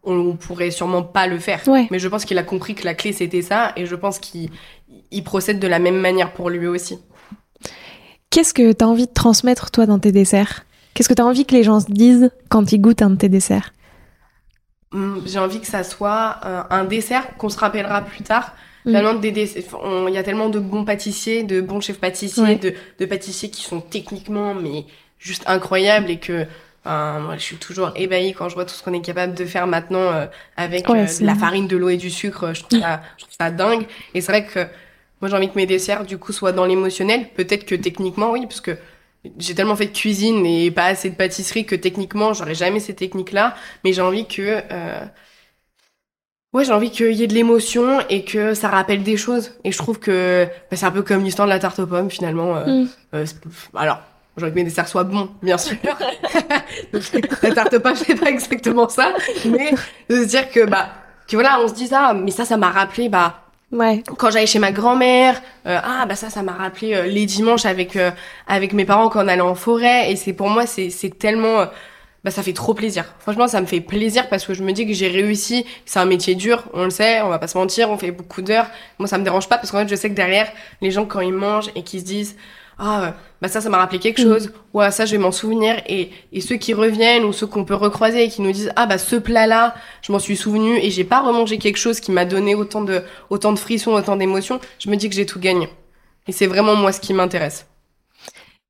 on 0.02 0.36
pourrait 0.36 0.70
sûrement 0.70 1.02
pas 1.02 1.26
le 1.26 1.38
faire. 1.38 1.60
Mais 1.90 1.98
je 1.98 2.08
pense 2.08 2.24
qu'il 2.24 2.38
a 2.38 2.42
compris 2.42 2.74
que 2.74 2.84
la 2.84 2.94
clé 2.94 3.12
c'était 3.12 3.42
ça, 3.42 3.72
et 3.76 3.86
je 3.86 3.94
pense 3.94 4.18
qu'il 4.18 4.50
il 5.10 5.24
procède 5.24 5.58
de 5.58 5.66
la 5.66 5.78
même 5.78 5.98
manière 5.98 6.32
pour 6.32 6.50
lui 6.50 6.66
aussi. 6.66 6.98
Qu'est-ce 8.30 8.54
que 8.54 8.72
tu 8.72 8.84
as 8.84 8.88
envie 8.88 9.06
de 9.06 9.12
transmettre 9.12 9.70
toi 9.70 9.86
dans 9.86 9.98
tes 9.98 10.12
desserts? 10.12 10.64
Qu'est-ce 10.94 11.08
que 11.08 11.14
tu 11.14 11.22
as 11.22 11.26
envie 11.26 11.44
que 11.44 11.54
les 11.54 11.64
gens 11.64 11.80
se 11.80 11.90
disent 11.90 12.30
quand 12.48 12.72
ils 12.72 12.80
goûtent 12.80 13.02
un 13.02 13.10
de 13.10 13.16
tes 13.16 13.28
desserts? 13.28 13.72
Hum, 14.92 15.22
J'ai 15.26 15.38
envie 15.38 15.60
que 15.60 15.66
ça 15.66 15.84
soit 15.84 16.36
euh, 16.44 16.62
un 16.70 16.84
dessert 16.84 17.36
qu'on 17.36 17.48
se 17.48 17.58
rappellera 17.58 18.02
plus 18.02 18.22
tard. 18.22 18.54
Mmh. 18.84 18.96
Il 20.08 20.14
y 20.14 20.18
a 20.18 20.22
tellement 20.22 20.48
de 20.48 20.58
bons 20.58 20.84
pâtissiers, 20.84 21.42
de 21.42 21.60
bons 21.60 21.80
chefs 21.80 21.98
pâtissiers, 22.00 22.56
de, 22.98 23.06
pâtissiers 23.06 23.50
qui 23.50 23.62
sont 23.62 23.80
techniquement 23.80 24.54
mais 24.54 24.86
juste 25.18 25.44
incroyables 25.46 26.10
et 26.10 26.18
que 26.18 26.46
moi, 26.84 27.36
je 27.36 27.42
suis 27.42 27.56
toujours 27.56 27.92
ébahie 27.94 28.32
quand 28.32 28.48
je 28.48 28.54
vois 28.54 28.64
tout 28.64 28.74
ce 28.74 28.82
qu'on 28.82 28.94
est 28.94 29.02
capable 29.02 29.34
de 29.34 29.44
faire 29.44 29.66
maintenant 29.66 29.98
euh, 29.98 30.26
avec 30.56 30.88
euh, 30.88 31.06
la 31.20 31.34
farine, 31.34 31.68
de 31.68 31.76
l'eau 31.76 31.90
et 31.90 31.96
du 31.96 32.10
sucre. 32.10 32.54
Je 32.54 32.62
trouve 32.62 32.80
ça, 32.80 33.02
je 33.18 33.24
trouve 33.24 33.36
ça 33.38 33.50
dingue. 33.50 33.86
Et 34.14 34.20
c'est 34.20 34.32
vrai 34.32 34.46
que 34.46 34.66
moi, 35.20 35.28
j'ai 35.28 35.36
envie 35.36 35.50
que 35.50 35.56
mes 35.56 35.66
desserts, 35.66 36.04
du 36.04 36.18
coup, 36.18 36.32
soient 36.32 36.52
dans 36.52 36.64
l'émotionnel. 36.64 37.28
Peut-être 37.34 37.66
que 37.66 37.74
techniquement, 37.74 38.30
oui, 38.30 38.42
parce 38.46 38.60
que 38.60 38.76
j'ai 39.38 39.54
tellement 39.54 39.76
fait 39.76 39.86
de 39.86 39.96
cuisine 39.96 40.46
et 40.46 40.70
pas 40.70 40.86
assez 40.86 41.10
de 41.10 41.14
pâtisserie 41.14 41.66
que 41.66 41.74
techniquement, 41.74 42.32
j'aurais 42.32 42.54
jamais 42.54 42.80
ces 42.80 42.94
techniques-là. 42.94 43.54
Mais 43.84 43.92
j'ai 43.92 44.00
envie 44.00 44.26
que, 44.26 44.62
euh... 44.72 45.04
ouais, 46.54 46.64
j'ai 46.64 46.72
envie 46.72 46.90
qu'il 46.90 47.12
y 47.12 47.22
ait 47.22 47.26
de 47.26 47.34
l'émotion 47.34 48.00
et 48.08 48.24
que 48.24 48.54
ça 48.54 48.68
rappelle 48.68 49.02
des 49.02 49.18
choses. 49.18 49.52
Et 49.64 49.72
je 49.72 49.76
trouve 49.76 49.98
que 49.98 50.46
bah, 50.70 50.76
c'est 50.78 50.86
un 50.86 50.90
peu 50.90 51.02
comme 51.02 51.22
l'histoire 51.22 51.46
de 51.46 51.52
la 51.52 51.58
tarte 51.58 51.78
aux 51.80 51.86
pommes, 51.86 52.10
finalement. 52.10 52.56
Euh, 52.56 52.84
mm. 52.84 52.88
euh, 53.14 53.26
alors, 53.74 54.00
j'ai 54.40 54.46
envie 54.46 54.52
que 54.54 54.58
mes 54.58 54.64
desserts 54.64 54.88
soient 54.88 55.04
bons, 55.04 55.30
bien 55.42 55.58
sûr. 55.58 55.76
la 57.42 57.54
tarte 57.54 57.74
aux 57.74 57.80
pommes, 57.80 57.94
c'est 57.94 58.18
pas 58.18 58.30
exactement 58.30 58.88
ça. 58.88 59.12
Mais 59.44 59.72
de 60.08 60.22
se 60.22 60.28
dire 60.28 60.50
que, 60.50 60.64
bah, 60.64 60.88
que 61.28 61.36
voilà, 61.36 61.60
on 61.60 61.68
se 61.68 61.74
dit 61.74 61.86
ça, 61.86 62.14
mais 62.14 62.30
ça, 62.30 62.44
ça 62.44 62.56
m'a 62.56 62.70
rappelé, 62.70 63.08
bah, 63.08 63.40
Ouais. 63.72 64.02
Quand 64.18 64.30
j'allais 64.32 64.46
chez 64.46 64.58
ma 64.58 64.72
grand-mère, 64.72 65.40
euh, 65.66 65.78
ah 65.82 66.04
bah 66.04 66.16
ça, 66.16 66.28
ça 66.28 66.42
m'a 66.42 66.52
rappelé 66.52 66.92
euh, 66.92 67.06
les 67.06 67.24
dimanches 67.24 67.66
avec 67.66 67.94
euh, 67.94 68.10
avec 68.48 68.72
mes 68.72 68.84
parents 68.84 69.08
quand 69.08 69.24
on 69.24 69.28
allait 69.28 69.40
en 69.40 69.54
forêt. 69.54 70.10
Et 70.10 70.16
c'est 70.16 70.32
pour 70.32 70.48
moi, 70.48 70.66
c'est 70.66 70.90
c'est 70.90 71.16
tellement, 71.16 71.66
bah 72.24 72.32
ça 72.32 72.42
fait 72.42 72.52
trop 72.52 72.74
plaisir. 72.74 73.04
Franchement, 73.20 73.46
ça 73.46 73.60
me 73.60 73.66
fait 73.66 73.80
plaisir 73.80 74.28
parce 74.28 74.44
que 74.44 74.54
je 74.54 74.64
me 74.64 74.72
dis 74.72 74.88
que 74.88 74.92
j'ai 74.92 75.06
réussi. 75.06 75.64
C'est 75.86 76.00
un 76.00 76.04
métier 76.04 76.34
dur, 76.34 76.64
on 76.74 76.82
le 76.82 76.90
sait, 76.90 77.22
on 77.22 77.28
va 77.28 77.38
pas 77.38 77.46
se 77.46 77.56
mentir, 77.56 77.90
on 77.90 77.96
fait 77.96 78.10
beaucoup 78.10 78.42
d'heures. 78.42 78.66
Moi, 78.98 79.06
ça 79.06 79.18
me 79.18 79.22
dérange 79.24 79.48
pas 79.48 79.56
parce 79.56 79.70
qu'en 79.70 79.78
fait, 79.82 79.88
je 79.88 79.94
sais 79.94 80.10
que 80.10 80.16
derrière, 80.16 80.50
les 80.80 80.90
gens 80.90 81.04
quand 81.04 81.20
ils 81.20 81.32
mangent 81.32 81.70
et 81.76 81.84
qu'ils 81.84 82.00
se 82.00 82.04
disent 82.04 82.36
ah 82.82 83.14
bah 83.42 83.48
ça 83.48 83.60
ça 83.60 83.68
m'a 83.68 83.76
rappelé 83.76 83.98
quelque 83.98 84.22
chose. 84.22 84.50
Ou 84.72 84.80
ah, 84.80 84.90
ça 84.90 85.04
je 85.04 85.12
vais 85.12 85.18
m'en 85.18 85.32
souvenir. 85.32 85.80
Et 85.86 86.10
et 86.32 86.40
ceux 86.40 86.56
qui 86.56 86.72
reviennent 86.72 87.24
ou 87.24 87.32
ceux 87.32 87.46
qu'on 87.46 87.64
peut 87.64 87.74
recroiser 87.74 88.24
et 88.24 88.28
qui 88.28 88.40
nous 88.40 88.52
disent 88.52 88.72
ah 88.74 88.86
bah 88.86 88.96
ce 88.96 89.16
plat 89.16 89.46
là 89.46 89.74
je 90.00 90.10
m'en 90.12 90.18
suis 90.18 90.36
souvenu 90.36 90.78
et 90.78 90.90
j'ai 90.90 91.04
pas 91.04 91.20
remangé 91.20 91.58
quelque 91.58 91.76
chose 91.76 92.00
qui 92.00 92.10
m'a 92.10 92.24
donné 92.24 92.54
autant 92.54 92.80
de 92.80 93.02
autant 93.28 93.52
de 93.52 93.58
frissons 93.58 93.92
autant 93.92 94.16
d'émotions 94.16 94.60
je 94.78 94.88
me 94.88 94.96
dis 94.96 95.10
que 95.10 95.14
j'ai 95.14 95.26
tout 95.26 95.38
gagné. 95.38 95.68
Et 96.26 96.32
c'est 96.32 96.46
vraiment 96.46 96.74
moi 96.74 96.92
ce 96.92 97.00
qui 97.00 97.12
m'intéresse. 97.12 97.66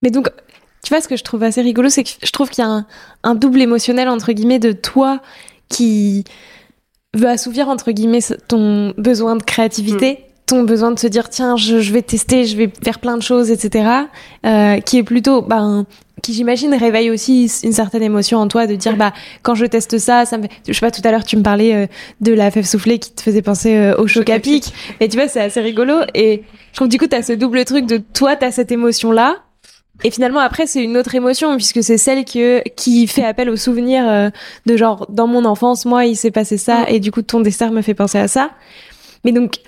Mais 0.03 0.11
donc 0.11 0.29
tu 0.83 0.89
vois 0.93 1.01
ce 1.01 1.09
que 1.09 1.17
je 1.17 1.23
trouve 1.23 1.45
assez 1.45 1.63
rigolo 1.63 1.89
c'est 1.89 2.03
que 2.03 2.11
je 2.23 2.33
trouve 2.33 2.51
qu'il 2.51 2.65
y 2.65 2.67
a 2.67 2.85
un, 3.23 3.35
double 3.37 3.63
émotionnel 3.63 4.09
entre 4.09 4.33
guillemets 4.33 4.59
de 4.59 4.73
toi 4.73 5.21
qui 5.69 6.25
veut 7.15 7.29
assouvir 7.29 7.69
entre 7.69 7.93
guillemets 7.93 8.23
ton 8.49 8.93
besoin 8.99 9.37
de 9.37 9.43
créativité 9.45 10.13
mm 10.15 10.30
ton 10.51 10.65
besoin 10.65 10.91
de 10.91 10.99
se 10.99 11.07
dire 11.07 11.29
tiens 11.29 11.57
je, 11.57 11.77
vais 11.77 12.03
tester 12.03 12.45
je 12.45 12.57
vais 12.57 12.69
faire 12.83 12.99
plein 12.99 13.17
de 13.17 13.23
choses 13.23 13.53
etc 13.53 13.89
euh, 14.45 14.81
qui 14.81 14.99
est 14.99 15.05
plutôt 15.05 15.43
ben 15.43 15.87
qui 16.23 16.33
j'imagine 16.33 16.75
réveille 16.75 17.09
aussi 17.09 17.51
une 17.63 17.73
certaine 17.73 18.03
émotion 18.03 18.39
en 18.39 18.49
toi 18.49 18.67
de 18.67 18.75
dire 18.75 18.97
bah 18.97 19.13
quand 19.43 19.55
je 19.55 19.65
teste 19.65 19.99
ça 19.99 20.25
ça 20.25 20.39
me 20.39 20.43
fait... 20.43 20.51
je 20.67 20.73
sais 20.73 20.81
pas 20.81 20.91
tout 20.91 21.03
à 21.05 21.13
l'heure 21.13 21.25
tu 21.25 21.37
me 21.37 21.43
parlais 21.43 21.75
euh, 21.75 21.87
de 22.21 22.33
la 22.33 22.51
fève 22.51 22.67
soufflée 22.67 22.99
qui 22.99 23.13
te 23.13 23.23
faisait 23.23 23.43
penser 23.43 23.77
euh, 23.77 23.97
au 23.97 24.09
choc 24.09 24.29
à 24.29 24.41
pic. 24.41 24.73
et 24.99 25.09
tu 25.09 25.17
vois 25.17 25.29
c'est 25.29 25.41
assez 25.41 25.61
rigolo. 25.61 26.01
Et 26.15 26.43
je 26.73 26.77
trouve 26.77 26.89
du 26.89 26.99
coup 26.99 27.07
tu 27.07 27.15
as 27.15 27.23
ce 27.23 27.33
double 27.33 27.65
truc 27.65 27.87
de 27.87 27.99
toi 27.99 28.35
tu 28.35 28.45
as 28.45 28.51
cette 28.51 28.73
émotion 28.73 29.13
là 29.13 29.37
et 30.03 30.11
finalement 30.11 30.41
après 30.41 30.67
c'est 30.67 30.83
une 30.83 30.97
autre 30.97 31.15
émotion 31.15 31.57
puisque 31.57 31.85
c'est 31.85 31.99
celle 31.99 32.25
que 32.25 32.69
qui 32.71 33.07
fait 33.07 33.25
appel 33.25 33.49
au 33.49 33.57
souvenir 33.57 34.09
euh, 34.09 34.31
de 34.67 34.77
genre 34.77 35.07
dans 35.11 35.29
mon 35.29 35.45
enfance 35.45 35.85
moi 35.85 36.07
il 36.07 36.17
s'est 36.17 36.33
passé 36.33 36.57
ça 36.57 36.89
et 36.89 36.99
du 36.99 37.13
coup 37.13 37.23
ton 37.23 37.41
dessert 37.41 37.71
me 37.71 37.83
fait 37.83 37.95
penser 37.95 38.19
à 38.19 38.27
ça. 38.27 38.51
Mais 39.25 39.33
donc 39.33 39.61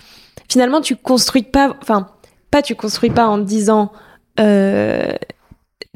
finalement, 0.48 0.80
tu 0.80 0.96
construis 0.96 1.42
pas, 1.42 1.76
enfin, 1.80 2.08
pas 2.50 2.62
tu 2.62 2.74
construis 2.74 3.10
pas 3.10 3.26
en 3.26 3.38
te 3.38 3.44
disant, 3.44 3.92
euh, 4.40 5.12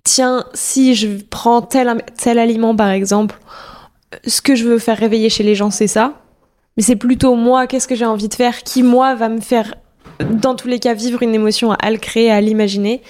tiens, 0.05 0.45
si 0.55 0.95
je 0.95 1.09
prends 1.31 1.63
tel, 1.63 2.03
tel 2.17 2.39
aliment 2.39 2.75
par 2.75 2.91
exemple, 2.91 3.39
ce 4.27 4.41
que 4.41 4.55
je 4.55 4.65
veux 4.65 4.79
faire 4.79 4.97
réveiller 4.97 5.29
chez 5.29 5.43
les 5.43 5.55
gens, 5.55 5.71
c'est 5.71 5.87
ça. 5.87 6.15
Mais 6.77 6.83
c'est 6.83 6.97
plutôt 6.97 7.35
moi, 7.35 7.67
qu'est-ce 7.67 7.89
que 7.89 7.95
j'ai 7.95 8.05
envie 8.05 8.29
de 8.29 8.35
faire, 8.35 8.63
qui 8.63 8.83
moi 8.83 9.15
va 9.15 9.29
me 9.29 9.41
faire, 9.41 9.75
dans 10.21 10.55
tous 10.55 10.69
les 10.69 10.79
cas, 10.79 10.95
vivre 10.95 11.23
une 11.23 11.35
émotion, 11.35 11.73
à 11.73 11.91
le 11.91 11.97
créer, 11.97 12.31
à 12.31 12.41
l'imaginer. 12.41 13.03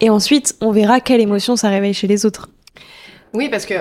Et 0.00 0.08
ensuite, 0.10 0.56
on 0.60 0.70
verra 0.70 1.00
quelle 1.00 1.20
émotion 1.20 1.56
ça 1.56 1.68
réveille 1.68 1.94
chez 1.94 2.06
les 2.06 2.24
autres. 2.24 2.48
Oui, 3.34 3.48
parce 3.48 3.66
que 3.66 3.74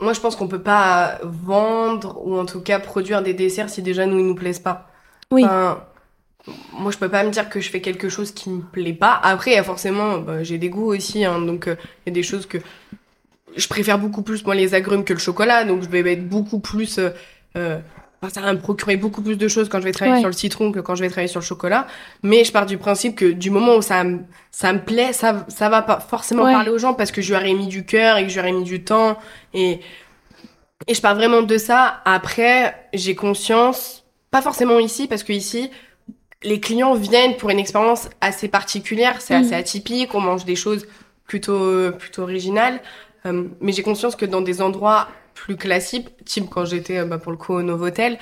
moi, 0.00 0.12
je 0.12 0.20
pense 0.20 0.36
qu'on 0.36 0.48
peut 0.48 0.62
pas 0.62 1.18
vendre 1.22 2.20
ou 2.24 2.38
en 2.38 2.44
tout 2.44 2.60
cas 2.60 2.78
produire 2.78 3.22
des 3.22 3.32
desserts 3.32 3.70
si 3.70 3.80
déjà 3.80 4.04
nous, 4.06 4.18
ils 4.18 4.26
nous 4.26 4.34
plaisent 4.34 4.58
pas. 4.58 4.88
Oui 5.30 5.44
moi 6.72 6.90
je 6.90 6.98
peux 6.98 7.08
pas 7.08 7.24
me 7.24 7.30
dire 7.30 7.48
que 7.48 7.60
je 7.60 7.70
fais 7.70 7.80
quelque 7.80 8.08
chose 8.08 8.32
qui 8.32 8.50
me 8.50 8.60
plaît 8.60 8.92
pas. 8.92 9.18
Après 9.22 9.62
forcément 9.62 10.18
bah, 10.18 10.42
j'ai 10.42 10.58
des 10.58 10.68
goûts 10.68 10.92
aussi 10.94 11.24
hein, 11.24 11.40
donc 11.40 11.68
euh, 11.68 11.76
il 12.04 12.10
y 12.10 12.12
a 12.12 12.14
des 12.14 12.22
choses 12.22 12.46
que 12.46 12.58
je 13.56 13.68
préfère 13.68 13.98
beaucoup 13.98 14.22
plus 14.22 14.44
moi 14.44 14.54
les 14.54 14.74
agrumes 14.74 15.04
que 15.04 15.12
le 15.12 15.18
chocolat. 15.18 15.64
Donc 15.64 15.82
je 15.82 15.88
vais 15.88 16.00
être 16.12 16.28
beaucoup 16.28 16.60
plus 16.60 16.98
euh, 16.98 17.10
euh 17.56 17.78
ça 18.30 18.40
va 18.40 18.54
me 18.54 18.58
procurer 18.58 18.96
beaucoup 18.96 19.20
plus 19.20 19.36
de 19.36 19.48
choses 19.48 19.68
quand 19.68 19.80
je 19.80 19.84
vais 19.84 19.92
travailler 19.92 20.20
sur 20.20 20.28
le 20.28 20.34
citron 20.34 20.72
que 20.72 20.80
quand 20.80 20.94
je 20.94 21.02
vais 21.02 21.10
travailler 21.10 21.28
sur 21.28 21.40
le 21.40 21.44
chocolat. 21.44 21.86
Mais 22.22 22.42
je 22.44 22.52
pars 22.52 22.64
du 22.64 22.78
principe 22.78 23.16
que 23.16 23.32
du 23.32 23.50
moment 23.50 23.76
où 23.76 23.82
ça 23.82 24.02
ça 24.50 24.72
me 24.72 24.78
plaît 24.78 25.12
ça 25.12 25.44
ça 25.48 25.68
va 25.68 25.82
pas 25.82 26.00
forcément 26.00 26.44
parler 26.44 26.70
aux 26.70 26.78
gens 26.78 26.94
parce 26.94 27.12
que 27.12 27.20
je 27.20 27.28
lui 27.28 27.36
aurais 27.36 27.52
mis 27.52 27.66
du 27.66 27.84
cœur 27.84 28.16
et 28.16 28.22
que 28.22 28.30
je 28.30 28.34
lui 28.34 28.40
aurais 28.40 28.58
mis 28.58 28.64
du 28.64 28.82
temps. 28.82 29.18
Et 29.52 29.80
et 30.86 30.94
je 30.94 31.00
pars 31.02 31.14
vraiment 31.14 31.42
de 31.42 31.58
ça. 31.58 32.00
Après 32.06 32.88
j'ai 32.94 33.14
conscience 33.14 34.04
pas 34.30 34.40
forcément 34.40 34.78
ici 34.78 35.06
parce 35.06 35.22
que 35.22 35.32
ici 35.32 35.70
les 36.44 36.60
clients 36.60 36.94
viennent 36.94 37.36
pour 37.36 37.50
une 37.50 37.58
expérience 37.58 38.08
assez 38.20 38.48
particulière, 38.48 39.20
c'est 39.20 39.34
assez 39.34 39.50
mm. 39.50 39.54
atypique, 39.54 40.14
on 40.14 40.20
mange 40.20 40.44
des 40.44 40.56
choses 40.56 40.86
plutôt 41.26 41.90
plutôt 41.92 42.22
originales. 42.22 42.80
Euh, 43.26 43.44
mais 43.60 43.72
j'ai 43.72 43.82
conscience 43.82 44.16
que 44.16 44.26
dans 44.26 44.42
des 44.42 44.60
endroits 44.62 45.08
plus 45.34 45.56
classiques, 45.56 46.08
type 46.24 46.48
quand 46.50 46.64
j'étais 46.64 46.98
euh, 46.98 47.04
bah, 47.04 47.18
pour 47.18 47.32
le 47.32 47.38
coup 47.38 47.54
au 47.54 47.62
Novotel, 47.62 48.18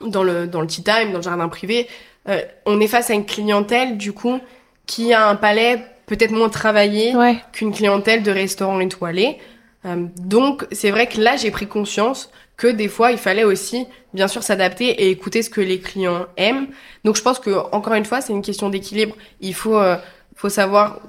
dans 0.00 0.22
le 0.22 0.46
dans 0.46 0.60
le 0.60 0.66
tea 0.66 0.82
time, 0.82 1.10
dans 1.12 1.18
le 1.18 1.22
jardin 1.22 1.48
privé, 1.48 1.88
euh, 2.28 2.40
on 2.66 2.80
est 2.80 2.88
face 2.88 3.10
à 3.10 3.14
une 3.14 3.26
clientèle 3.26 3.96
du 3.96 4.12
coup 4.12 4.40
qui 4.86 5.12
a 5.12 5.28
un 5.28 5.36
palais 5.36 5.84
peut-être 6.06 6.32
moins 6.32 6.48
travaillé 6.48 7.14
qu'une 7.52 7.72
clientèle 7.72 8.22
de 8.22 8.30
restaurant 8.30 8.80
étoilé. 8.80 9.36
donc 9.84 10.66
c'est 10.72 10.90
vrai 10.90 11.06
que 11.06 11.20
là 11.20 11.36
j'ai 11.36 11.50
pris 11.50 11.66
conscience 11.66 12.30
que 12.58 12.66
des 12.66 12.88
fois 12.88 13.12
il 13.12 13.18
fallait 13.18 13.44
aussi 13.44 13.86
bien 14.12 14.28
sûr 14.28 14.42
s'adapter 14.42 14.88
et 14.88 15.10
écouter 15.10 15.42
ce 15.42 15.48
que 15.48 15.62
les 15.62 15.78
clients 15.78 16.26
aiment. 16.36 16.66
Donc 17.04 17.16
je 17.16 17.22
pense 17.22 17.38
que 17.38 17.50
encore 17.72 17.94
une 17.94 18.04
fois 18.04 18.20
c'est 18.20 18.34
une 18.34 18.42
question 18.42 18.68
d'équilibre. 18.68 19.16
Il 19.40 19.54
faut 19.54 19.78
euh, 19.78 19.96
faut 20.34 20.50
savoir 20.50 21.00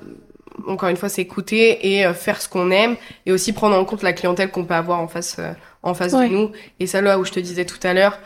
encore 0.68 0.90
une 0.90 0.98
fois 0.98 1.10
s'écouter 1.10 1.96
et 1.96 2.06
euh, 2.06 2.14
faire 2.14 2.42
ce 2.42 2.48
qu'on 2.48 2.72
aime 2.72 2.96
et 3.26 3.32
aussi 3.32 3.52
prendre 3.52 3.76
en 3.76 3.84
compte 3.84 4.04
la 4.04 4.14
clientèle 4.14 4.52
qu'on 4.52 4.64
peut 4.64 4.76
avoir 4.76 5.00
en 5.00 5.08
face 5.08 5.38
euh, 5.40 5.52
en 5.82 5.94
face 5.94 6.14
de 6.14 6.28
nous. 6.28 6.52
Et 6.80 6.88
ça 6.88 7.02
là 7.02 7.20
où 7.20 7.26
je 7.26 7.32
te 7.32 7.40
disais 7.40 7.66
tout 7.66 7.80
à 7.84 7.94
l'heure, 7.94 8.20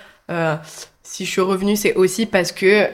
si 1.02 1.26
je 1.26 1.32
suis 1.32 1.42
revenue 1.42 1.78
c'est 1.78 1.96
aussi 1.96 2.26
parce 2.26 2.52
que 2.52 2.90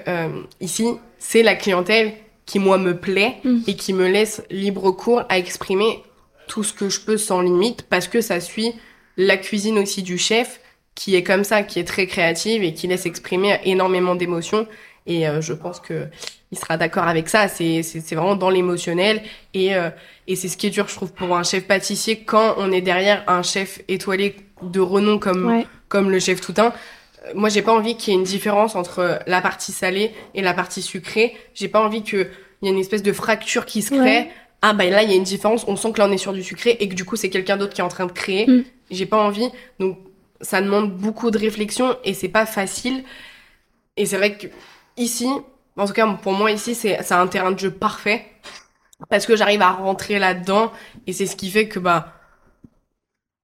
ici 0.62 0.86
c'est 1.18 1.42
la 1.42 1.56
clientèle 1.56 2.14
qui 2.46 2.60
moi 2.60 2.78
me 2.78 2.96
plaît 2.96 3.38
mm. 3.44 3.60
et 3.68 3.76
qui 3.76 3.94
me 3.94 4.08
laisse 4.08 4.44
libre 4.52 4.92
cours 4.92 5.24
à 5.30 5.38
exprimer 5.38 6.04
tout 6.48 6.64
ce 6.64 6.74
que 6.74 6.90
je 6.90 7.00
peux 7.00 7.18
sans 7.18 7.42
limite 7.42 7.84
parce 7.84 8.08
que 8.08 8.22
ça 8.22 8.40
suit 8.40 8.74
la 9.18 9.38
cuisine 9.38 9.78
aussi 9.78 10.04
du 10.04 10.18
chef 10.18 10.60
qui 10.96 11.16
est 11.16 11.24
comme 11.24 11.46
ça, 11.46 11.64
qui 11.64 11.80
est 11.80 11.86
très 11.86 12.08
créative 12.08 12.62
et 12.62 12.74
qui 12.74 12.88
laisse 12.88 13.06
exprimer 13.06 13.58
énormément 13.64 14.16
d'émotions. 14.16 14.68
Et 15.08 15.28
euh, 15.28 15.40
je 15.40 15.54
pense 15.54 15.80
que 15.80 16.08
il 16.52 16.58
sera 16.58 16.78
d'accord 16.78 17.08
avec 17.08 17.30
ça. 17.30 17.48
C'est 17.48 17.84
c'est 17.84 18.16
vraiment 18.16 18.36
dans 18.36 18.50
l'émotionnel 18.50 19.22
et 19.54 19.76
euh, 19.76 19.90
et 20.28 20.36
c'est 20.36 20.50
ce 20.50 20.58
qui 20.58 20.68
est 20.68 20.72
dur, 20.72 20.88
je 20.90 20.96
trouve, 20.96 21.14
pour 21.14 21.36
un 21.38 21.44
chef 21.44 21.66
pâtissier 21.68 22.20
quand 22.20 22.56
on 22.58 22.72
est 22.72 22.82
derrière 22.82 23.24
un 23.28 23.44
chef 23.44 23.82
étoilé 23.88 24.36
de 24.62 24.80
renom 24.82 25.20
comme 25.20 25.64
comme 25.88 26.12
le 26.12 26.20
chef 26.20 26.42
Toutain. 26.42 26.74
Euh, 27.26 27.32
moi, 27.34 27.48
j'ai 27.50 27.62
pas 27.62 27.74
envie 27.74 27.96
qu'il 27.96 28.14
y 28.14 28.16
ait 28.16 28.20
une 28.20 28.26
différence 28.26 28.76
entre 28.76 29.20
la 29.26 29.42
partie 29.42 29.72
salée 29.72 30.12
et 30.36 30.42
la 30.42 30.54
partie 30.54 30.82
sucrée. 30.82 31.36
J'ai 31.54 31.70
pas 31.70 31.82
envie 31.82 32.04
qu'il 32.04 32.28
y 32.62 32.68
ait 32.68 32.72
une 32.72 32.78
espèce 32.78 33.04
de 33.04 33.14
fracture 33.14 33.66
qui 33.66 33.82
se 33.82 33.96
crée 33.96 34.30
ah 34.62 34.74
bah 34.74 34.86
là 34.90 35.04
il 35.04 35.10
y 35.10 35.14
a 35.14 35.16
une 35.16 35.24
différence, 35.24 35.66
on 35.68 35.76
sent 35.76 35.92
que 35.94 36.00
là 36.00 36.08
on 36.08 36.12
est 36.12 36.18
sur 36.18 36.34
du 36.34 36.44
sucré 36.44 36.72
et 36.80 36.90
que 36.90 36.96
du 36.96 37.06
coup 37.06 37.16
c'est 37.16 37.30
quelqu'un 37.30 37.58
d'autre 37.58 37.74
qui 37.74 37.82
est 37.82 37.84
en 37.84 37.88
train 37.90 38.06
de 38.06 38.12
créer. 38.12 38.48
Mm. 38.48 38.64
J'ai 38.92 39.06
pas 39.06 39.18
envie, 39.24 39.50
donc 39.80 39.98
ça 40.42 40.62
demande 40.62 40.92
beaucoup 40.98 41.32
de 41.32 41.38
réflexion 41.38 41.96
et 42.04 42.14
c'est 42.14 42.30
pas 42.30 42.46
facile. 42.46 43.04
Et 43.98 44.06
c'est 44.06 44.18
vrai 44.18 44.38
que 44.38 44.48
ici, 44.98 45.28
en 45.78 45.86
tout 45.86 45.94
cas 45.94 46.08
pour 46.22 46.34
moi 46.34 46.52
ici, 46.52 46.76
c'est 46.76 47.12
un 47.12 47.28
terrain 47.28 47.52
de 47.52 47.60
jeu 47.60 47.72
parfait 47.72 48.26
parce 49.10 49.26
que 49.26 49.36
j'arrive 49.36 49.62
à 49.62 49.72
rentrer 49.72 50.20
là-dedans 50.20 50.72
et 51.08 51.14
c'est 51.14 51.26
ce 51.26 51.36
qui 51.36 51.50
fait 51.50 51.68
que 51.68 51.80
bah 51.80 52.14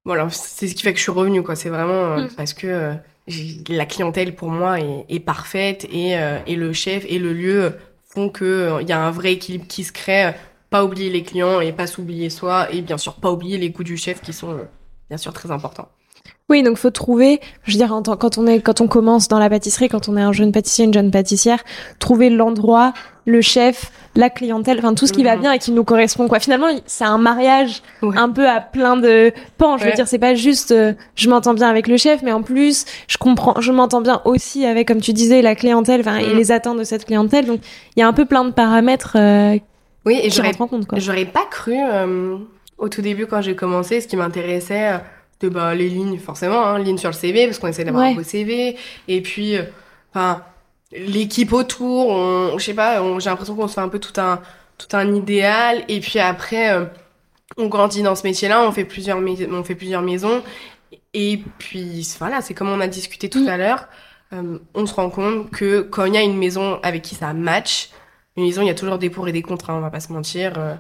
voilà, 0.06 0.30
c'est 0.30 0.68
ce 0.68 0.76
qui 0.76 0.84
fait 0.84 0.92
que 0.94 0.98
je 1.00 1.04
suis 1.04 1.12
revenue 1.12 1.44
quoi. 1.44 1.56
C'est 1.56 1.70
vraiment 1.70 2.18
euh, 2.18 2.26
Mm. 2.26 2.30
parce 2.38 2.54
que 2.54 2.68
euh, 2.68 2.94
la 3.70 3.86
clientèle 3.86 4.36
pour 4.36 4.50
moi 4.50 4.80
est, 4.80 5.06
est 5.10 5.20
parfaite 5.20 5.86
et, 5.92 6.18
euh, 6.18 6.40
et 6.46 6.56
le 6.56 6.74
chef 6.74 7.06
et 7.08 7.20
le 7.20 7.34
lieu 7.34 7.74
font 8.04 8.30
que 8.30 8.78
il 8.82 8.88
y 8.90 8.92
a 8.94 9.00
un 9.00 9.12
vrai 9.12 9.34
équilibre 9.34 9.66
qui 9.68 9.84
se 9.84 9.92
crée. 9.92 10.34
Pas 10.76 10.84
oublier 10.84 11.10
les 11.10 11.24
clients 11.24 11.62
et 11.62 11.72
pas 11.72 11.88
s'oublier 11.88 12.30
soi 12.30 12.68
et 12.70 12.82
bien 12.82 12.98
sûr 12.98 13.14
pas 13.14 13.32
oublier 13.32 13.58
les 13.58 13.70
goûts 13.70 13.86
du 13.86 13.96
chef 13.96 14.20
qui 14.22 14.34
sont 14.34 14.50
euh, 14.52 14.64
bien 15.10 15.18
sûr 15.18 15.32
très 15.32 15.50
importants. 15.50 15.88
Oui, 16.50 16.64
donc 16.64 16.76
faut 16.76 16.90
trouver, 16.92 17.40
je 17.64 17.72
veux 17.72 17.78
dire, 17.78 17.94
en 17.94 18.02
tant- 18.02 18.18
quand 18.18 18.38
on 18.38 18.46
est, 18.46 18.60
quand 18.60 18.82
on 18.82 18.88
commence 18.88 19.30
dans 19.30 19.40
la 19.40 19.50
pâtisserie, 19.50 19.88
quand 19.88 20.10
on 20.10 20.18
est 20.18 20.22
un 20.22 20.34
jeune 20.34 20.52
pâtissier, 20.52 20.84
une 20.84 20.94
jeune 20.94 21.12
pâtissière, 21.12 21.64
trouver 22.00 22.30
l'endroit, 22.30 22.94
le 23.26 23.40
chef, 23.42 23.90
la 24.18 24.30
clientèle, 24.30 24.78
enfin 24.80 24.94
tout 24.96 25.08
ce 25.08 25.14
qui 25.14 25.24
va 25.24 25.36
Mhm. 25.36 25.42
bien 25.44 25.52
et 25.54 25.60
qui 25.60 25.72
nous 25.72 25.86
correspond. 25.86 26.28
Quoi. 26.28 26.40
Finalement, 26.42 26.68
c'est 26.86 27.06
un 27.06 27.18
mariage 27.20 27.82
Ouais. 28.02 28.18
un 28.18 28.30
peu 28.30 28.46
à 28.48 28.60
plein 28.60 28.98
de 28.98 29.32
pans. 29.58 29.78
Je 29.78 29.86
veux 29.86 29.94
dire, 29.94 30.10
c'est 30.10 30.20
pas 30.20 30.36
juste, 30.36 30.72
euh, 30.72 30.92
je 31.16 31.30
m'entends 31.30 31.54
bien 31.54 31.70
avec 31.70 31.88
le 31.88 31.96
chef, 31.96 32.22
mais 32.22 32.34
en 32.34 32.42
plus, 32.44 32.84
je 33.08 33.18
comprends, 33.18 33.62
je 33.62 33.72
m'entends 33.72 34.02
bien 34.02 34.22
aussi 34.26 34.66
avec, 34.66 34.90
comme 34.90 35.00
tu 35.02 35.14
disais, 35.14 35.42
la 35.42 35.56
clientèle, 35.56 36.02
enfin 36.02 36.18
et 36.18 36.28
Mhm. 36.34 36.38
les 36.38 36.52
attentes 36.52 36.78
de 36.80 36.84
cette 36.84 37.06
clientèle. 37.06 37.46
Donc, 37.46 37.62
il 37.96 38.02
y 38.02 38.04
a 38.04 38.08
un 38.10 38.14
peu 38.14 38.26
plein 38.26 38.44
de 38.44 38.52
paramètres 38.52 39.16
euh, 39.18 39.58
Oui, 40.06 40.20
et 40.22 40.30
j'aurais 40.30 40.54
compte. 40.54 40.86
Quoi. 40.88 41.00
J'aurais 41.00 41.26
pas 41.26 41.46
cru 41.50 41.76
euh, 41.76 42.38
au 42.78 42.90
tout 42.90 43.02
début 43.02 43.26
quand 43.28 43.42
j'ai 43.42 43.56
commencé, 43.56 44.02
ce 44.02 44.08
qui 44.08 44.16
m'intéressait, 44.18 44.94
euh, 44.94 44.98
de 45.42 45.50
bah, 45.50 45.74
les 45.76 45.90
lignes, 45.90 46.18
forcément, 46.20 46.66
hein, 46.66 46.80
lignes 46.80 46.98
sur 46.98 47.10
le 47.10 47.16
CV, 47.16 47.46
parce 47.48 47.60
qu'on 47.60 47.68
essaie 47.68 47.84
d'avoir 47.84 48.04
Ouais. 48.06 48.12
un 48.12 48.16
beau 48.16 48.24
CV, 48.24 48.78
et 49.08 49.22
puis, 49.22 49.58
euh, 49.58 49.64
l'équipe 50.92 51.52
autour, 51.54 52.08
on, 52.10 52.58
je 52.58 52.64
sais 52.66 52.74
pas, 52.74 53.02
on- 53.02 53.20
j'ai 53.20 53.30
l'impression 53.30 53.56
qu'on 53.56 53.68
se 53.68 53.74
fait 53.74 53.82
un 53.82 53.90
peu 53.90 54.00
tout 54.00 54.20
un, 54.20 54.40
tout 54.78 54.88
un 54.96 55.14
idéal, 55.14 55.84
et 55.88 56.00
puis 56.00 56.20
après, 56.20 56.74
euh, 56.74 56.86
on 57.58 57.68
grandit 57.68 58.02
dans 58.04 58.16
ce 58.16 58.24
métier-là, 58.26 58.64
on 58.68 58.72
fait 58.72 58.86
plusieurs, 58.86 59.20
mais- 59.20 59.48
on 59.52 59.64
fait 59.64 59.76
plusieurs 59.76 60.02
maisons, 60.02 60.42
et 61.14 61.42
puis 61.58 62.08
voilà, 62.20 62.42
c'est 62.42 62.54
comme 62.54 62.70
on 62.70 62.80
a 62.80 62.88
discuté 62.88 63.30
tout 63.30 63.44
Mm. 63.46 63.50
à 63.50 63.58
l'heure, 63.58 63.88
on 64.74 64.86
se 64.86 64.94
rend 64.94 65.10
compte 65.10 65.50
que 65.52 65.80
quand 65.82 66.04
il 66.06 66.14
y 66.14 66.18
a 66.18 66.22
une 66.22 66.38
maison 66.38 66.78
avec 66.84 67.02
qui 67.04 67.16
ça 67.16 67.34
match, 67.34 67.90
une 68.38 68.44
maison, 68.44 68.62
il 68.62 68.68
y 68.68 68.72
a 68.72 68.76
toujours 68.76 68.98
des 68.98 69.10
pour 69.10 69.28
et 69.28 69.32
des 69.32 69.42
contre, 69.42 69.70
hein, 69.70 69.76
on 69.78 69.82
va 69.82 69.90
pas 69.90 70.00
se 70.00 70.12
mentir. 70.12 70.54
euh, 70.58 70.76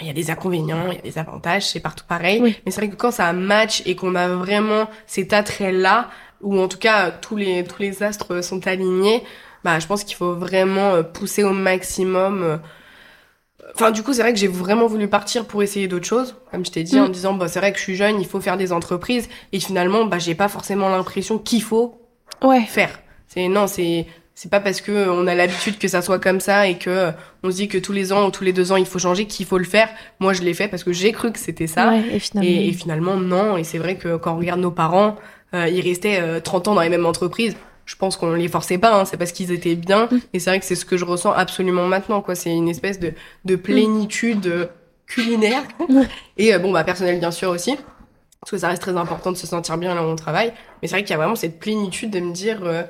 il 0.00 0.06
y 0.06 0.10
a 0.10 0.14
des 0.14 0.30
inconvénients, 0.30 0.86
il 0.90 0.94
y 0.96 0.98
a 0.98 1.02
des 1.02 1.18
avantages, 1.18 1.68
c'est 1.68 1.80
partout 1.80 2.04
pareil. 2.08 2.40
Oui. 2.42 2.56
Mais 2.64 2.72
c'est 2.72 2.80
vrai 2.80 2.88
que 2.88 2.96
quand 2.96 3.10
ça 3.10 3.32
match 3.34 3.82
et 3.84 3.96
qu'on 3.96 4.14
a 4.14 4.28
vraiment 4.28 4.88
cet 5.06 5.34
attrait-là, 5.34 6.08
ou 6.40 6.58
en 6.58 6.68
tout 6.68 6.78
cas 6.78 7.10
tous 7.10 7.36
les, 7.36 7.64
tous 7.64 7.82
les 7.82 8.02
astres 8.02 8.42
sont 8.42 8.66
alignés, 8.66 9.22
bah, 9.64 9.78
je 9.78 9.86
pense 9.86 10.04
qu'il 10.04 10.16
faut 10.16 10.34
vraiment 10.34 10.94
euh, 10.94 11.02
pousser 11.02 11.42
au 11.44 11.52
maximum. 11.52 12.42
euh. 12.42 12.56
Enfin, 13.74 13.90
du 13.90 14.02
coup, 14.02 14.12
c'est 14.14 14.22
vrai 14.22 14.32
que 14.32 14.38
j'ai 14.38 14.48
vraiment 14.48 14.86
voulu 14.86 15.08
partir 15.08 15.44
pour 15.46 15.62
essayer 15.62 15.88
d'autres 15.88 16.06
choses, 16.06 16.36
comme 16.50 16.64
je 16.64 16.70
t'ai 16.70 16.82
dit, 16.84 16.96
Mm. 16.96 17.02
en 17.02 17.08
me 17.08 17.12
disant, 17.12 17.34
bah, 17.34 17.48
c'est 17.48 17.58
vrai 17.58 17.72
que 17.72 17.78
je 17.78 17.82
suis 17.82 17.96
jeune, 17.96 18.20
il 18.20 18.26
faut 18.26 18.40
faire 18.40 18.56
des 18.56 18.72
entreprises. 18.72 19.28
Et 19.52 19.60
finalement, 19.60 20.06
bah, 20.06 20.18
j'ai 20.18 20.34
pas 20.34 20.48
forcément 20.48 20.88
l'impression 20.88 21.38
qu'il 21.38 21.62
faut 21.62 22.00
Ouais. 22.42 22.62
faire. 22.62 22.98
C'est 23.26 23.48
non, 23.48 23.66
c'est 23.66 24.06
c'est 24.38 24.48
pas 24.48 24.60
parce 24.60 24.80
que 24.80 25.08
on 25.08 25.26
a 25.26 25.34
l'habitude 25.34 25.78
que 25.78 25.88
ça 25.88 26.00
soit 26.00 26.20
comme 26.20 26.38
ça 26.38 26.68
et 26.68 26.78
que 26.78 26.90
euh, 26.90 27.10
on 27.42 27.50
se 27.50 27.56
dit 27.56 27.66
que 27.66 27.76
tous 27.76 27.90
les 27.90 28.12
ans 28.12 28.28
ou 28.28 28.30
tous 28.30 28.44
les 28.44 28.52
deux 28.52 28.70
ans 28.70 28.76
il 28.76 28.86
faut 28.86 29.00
changer 29.00 29.26
qu'il 29.26 29.46
faut 29.46 29.58
le 29.58 29.64
faire. 29.64 29.88
Moi, 30.20 30.32
je 30.32 30.42
l'ai 30.42 30.54
fait 30.54 30.68
parce 30.68 30.84
que 30.84 30.92
j'ai 30.92 31.10
cru 31.10 31.32
que 31.32 31.40
c'était 31.40 31.66
ça. 31.66 31.88
Ouais, 31.88 32.04
et 32.12 32.18
finalement. 32.20 32.48
Et, 32.48 32.68
et 32.68 32.72
finalement, 32.72 33.16
non. 33.16 33.56
Et 33.56 33.64
c'est 33.64 33.78
vrai 33.78 33.96
que 33.96 34.16
quand 34.16 34.34
on 34.34 34.38
regarde 34.38 34.60
nos 34.60 34.70
parents, 34.70 35.16
euh, 35.54 35.66
ils 35.66 35.80
restaient 35.80 36.20
euh, 36.20 36.38
30 36.38 36.68
ans 36.68 36.74
dans 36.76 36.82
les 36.82 36.88
mêmes 36.88 37.04
entreprises. 37.04 37.56
Je 37.84 37.96
pense 37.96 38.16
qu'on 38.16 38.34
les 38.34 38.46
forçait 38.46 38.78
pas, 38.78 38.94
hein, 38.94 39.04
c'est 39.06 39.16
parce 39.16 39.32
qu'ils 39.32 39.50
étaient 39.50 39.74
bien. 39.74 40.06
Mm. 40.08 40.20
Et 40.34 40.38
c'est 40.38 40.50
vrai 40.50 40.60
que 40.60 40.66
c'est 40.66 40.76
ce 40.76 40.84
que 40.84 40.96
je 40.96 41.04
ressens 41.04 41.32
absolument 41.32 41.88
maintenant, 41.88 42.22
quoi. 42.22 42.36
C'est 42.36 42.52
une 42.54 42.68
espèce 42.68 43.00
de, 43.00 43.14
de 43.44 43.56
plénitude 43.56 44.46
euh, 44.46 44.66
culinaire. 45.06 45.64
Et 46.36 46.54
euh, 46.54 46.60
bon, 46.60 46.70
bah, 46.70 46.84
personnel, 46.84 47.18
bien 47.18 47.32
sûr 47.32 47.50
aussi. 47.50 47.74
Parce 48.40 48.52
que 48.52 48.58
ça 48.58 48.68
reste 48.68 48.82
très 48.82 48.96
important 48.96 49.32
de 49.32 49.36
se 49.36 49.48
sentir 49.48 49.78
bien 49.78 49.96
là 49.96 50.02
où 50.02 50.06
on 50.06 50.14
travaille. 50.14 50.52
Mais 50.80 50.86
c'est 50.86 50.94
vrai 50.94 51.02
qu'il 51.02 51.10
y 51.10 51.14
a 51.14 51.16
vraiment 51.16 51.34
cette 51.34 51.58
plénitude 51.58 52.10
de 52.10 52.20
me 52.20 52.32
dire, 52.32 52.60
euh, 52.62 52.84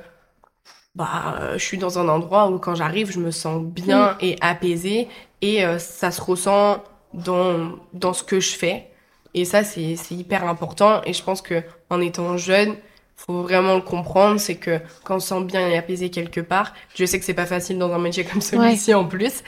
bah, 0.99 1.37
euh, 1.41 1.53
je 1.57 1.63
suis 1.65 1.79
dans 1.79 1.99
un 1.99 2.09
endroit 2.09 2.49
où 2.51 2.59
quand 2.59 2.75
j'arrive, 2.75 3.11
je 3.11 3.19
me 3.19 3.31
sens 3.31 3.63
bien 3.63 4.17
et 4.21 4.37
apaisée. 4.41 5.09
Et 5.41 5.65
euh, 5.65 5.79
ça 5.79 6.11
se 6.11 6.21
ressent 6.21 6.83
dans, 7.15 7.71
dans 7.93 8.13
ce 8.13 8.23
que 8.23 8.39
je 8.41 8.51
fais. 8.57 8.91
Et 9.33 9.45
ça, 9.45 9.63
c'est 9.63 9.95
c'est 9.97 10.15
hyper 10.15 10.45
important. 10.47 11.01
Et 11.05 11.13
je 11.13 11.23
pense 11.23 11.41
que 11.41 11.63
en 11.89 12.01
étant 12.01 12.37
jeune, 12.37 12.75
faut 13.17 13.41
vraiment 13.43 13.75
le 13.75 13.81
comprendre. 13.81 14.39
C'est 14.39 14.57
que 14.57 14.81
quand 15.05 15.17
on 15.17 15.19
se 15.21 15.29
sent 15.29 15.43
bien 15.45 15.67
et 15.69 15.77
apaisé 15.77 16.11
quelque 16.11 16.41
part, 16.41 16.73
je 16.95 17.05
sais 17.05 17.19
que 17.19 17.25
c'est 17.25 17.33
pas 17.35 17.47
facile 17.47 17.79
dans 17.79 17.93
un 17.93 17.99
métier 17.99 18.25
comme 18.25 18.41
celui-ci 18.41 18.93
en 18.93 19.05
plus. 19.05 19.43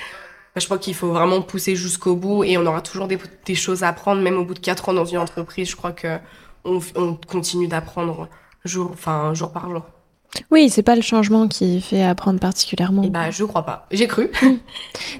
bah, 0.55 0.59
Je 0.61 0.65
crois 0.65 0.79
qu'il 0.79 0.95
faut 0.95 1.11
vraiment 1.11 1.41
pousser 1.41 1.75
jusqu'au 1.75 2.15
bout 2.15 2.43
et 2.45 2.57
on 2.57 2.65
aura 2.65 2.81
toujours 2.81 3.07
des, 3.07 3.19
des 3.45 3.55
choses 3.55 3.83
à 3.83 3.89
apprendre, 3.89 4.21
même 4.21 4.37
au 4.37 4.45
bout 4.45 4.55
de 4.55 4.59
quatre 4.59 4.89
ans 4.89 4.93
dans 4.93 5.05
une 5.05 5.19
entreprise. 5.19 5.69
Je 5.71 5.75
crois 5.77 5.93
que 5.93 6.19
on, 6.65 6.79
on 6.95 7.15
continue 7.15 7.67
d'apprendre 7.67 8.29
jour, 8.65 8.91
enfin, 8.93 9.33
jour 9.33 9.51
par 9.51 9.69
jour. 9.69 9.83
Oui, 10.49 10.69
c'est 10.69 10.81
pas 10.81 10.95
le 10.95 11.01
changement 11.01 11.47
qui 11.49 11.81
fait 11.81 12.03
apprendre 12.03 12.39
particulièrement. 12.39 13.03
Et 13.03 13.09
bah, 13.09 13.31
je 13.31 13.43
crois 13.43 13.65
pas. 13.65 13.85
J'ai 13.91 14.07
cru. 14.07 14.29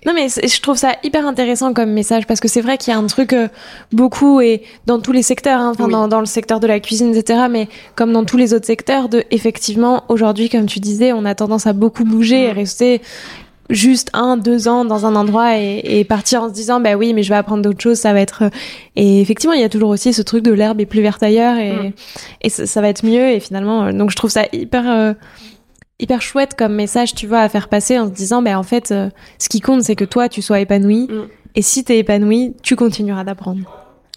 Non 0.05 0.13
mais 0.13 0.27
je 0.29 0.61
trouve 0.61 0.77
ça 0.77 0.95
hyper 1.03 1.27
intéressant 1.27 1.73
comme 1.73 1.91
message 1.91 2.25
parce 2.25 2.39
que 2.39 2.47
c'est 2.47 2.61
vrai 2.61 2.77
qu'il 2.77 2.93
y 2.93 2.95
a 2.95 2.99
un 2.99 3.05
truc 3.07 3.33
euh, 3.33 3.49
beaucoup 3.91 4.39
et 4.41 4.63
dans 4.85 4.99
tous 4.99 5.11
les 5.11 5.21
secteurs, 5.21 5.59
hein, 5.59 5.73
Oui. 5.79 5.91
dans, 5.91 6.07
dans 6.07 6.19
le 6.21 6.25
secteur 6.25 6.59
de 6.59 6.67
la 6.67 6.79
cuisine, 6.79 7.13
etc. 7.13 7.41
Mais 7.49 7.67
comme 7.95 8.13
dans 8.13 8.23
tous 8.25 8.37
les 8.37 8.53
autres 8.53 8.65
secteurs, 8.65 9.09
de 9.09 9.23
effectivement 9.31 10.03
aujourd'hui, 10.09 10.49
comme 10.49 10.65
tu 10.65 10.79
disais, 10.79 11.11
on 11.13 11.25
a 11.25 11.35
tendance 11.35 11.67
à 11.67 11.73
beaucoup 11.73 12.03
bouger 12.05 12.45
et 12.45 12.51
rester 12.51 13.01
juste 13.71 14.09
un, 14.13 14.37
deux 14.37 14.67
ans 14.67 14.85
dans 14.85 15.05
un 15.05 15.15
endroit 15.15 15.57
et, 15.57 15.81
et 15.83 16.03
partir 16.03 16.43
en 16.43 16.49
se 16.49 16.53
disant 16.53 16.79
bah 16.79 16.93
oui 16.95 17.13
mais 17.13 17.23
je 17.23 17.29
vais 17.29 17.35
apprendre 17.35 17.63
d'autres 17.63 17.81
choses, 17.81 17.97
ça 17.97 18.13
va 18.13 18.19
être 18.21 18.43
euh, 18.43 18.49
et 18.95 19.21
effectivement 19.21 19.53
il 19.53 19.61
y 19.61 19.63
a 19.63 19.69
toujours 19.69 19.89
aussi 19.89 20.13
ce 20.13 20.21
truc 20.21 20.43
de 20.43 20.51
l'herbe 20.51 20.79
est 20.81 20.85
plus 20.85 21.01
verte 21.01 21.23
ailleurs 21.23 21.57
et, 21.57 21.71
Mm. 21.71 21.91
et 22.41 22.49
ça, 22.49 22.65
ça 22.65 22.81
va 22.81 22.89
être 22.89 23.03
mieux 23.05 23.29
et 23.31 23.39
finalement 23.39 23.85
euh, 23.85 23.91
donc 23.91 24.11
je 24.11 24.15
trouve 24.15 24.29
ça 24.29 24.43
hyper 24.51 24.83
euh, 24.89 25.13
hyper 25.99 26.21
chouette 26.21 26.55
comme 26.57 26.73
message 26.75 27.13
tu 27.15 27.27
vois 27.27 27.39
à 27.39 27.49
faire 27.49 27.67
passer 27.69 27.97
en 27.99 28.05
se 28.07 28.11
disant 28.11 28.41
bah 28.41 28.57
en 28.59 28.63
fait 28.63 28.91
euh, 28.91 29.09
ce 29.39 29.49
qui 29.49 29.59
compte 29.61 29.81
c'est 29.83 29.95
que 29.95 30.05
toi 30.05 30.29
tu 30.29 30.41
sois 30.41 30.59
épanoui 30.59 31.07
Mm. 31.09 31.27
et 31.55 31.61
si 31.61 31.83
t'es 31.83 31.97
épanoui 31.99 32.53
tu 32.63 32.75
continueras 32.75 33.23
d'apprendre 33.23 33.59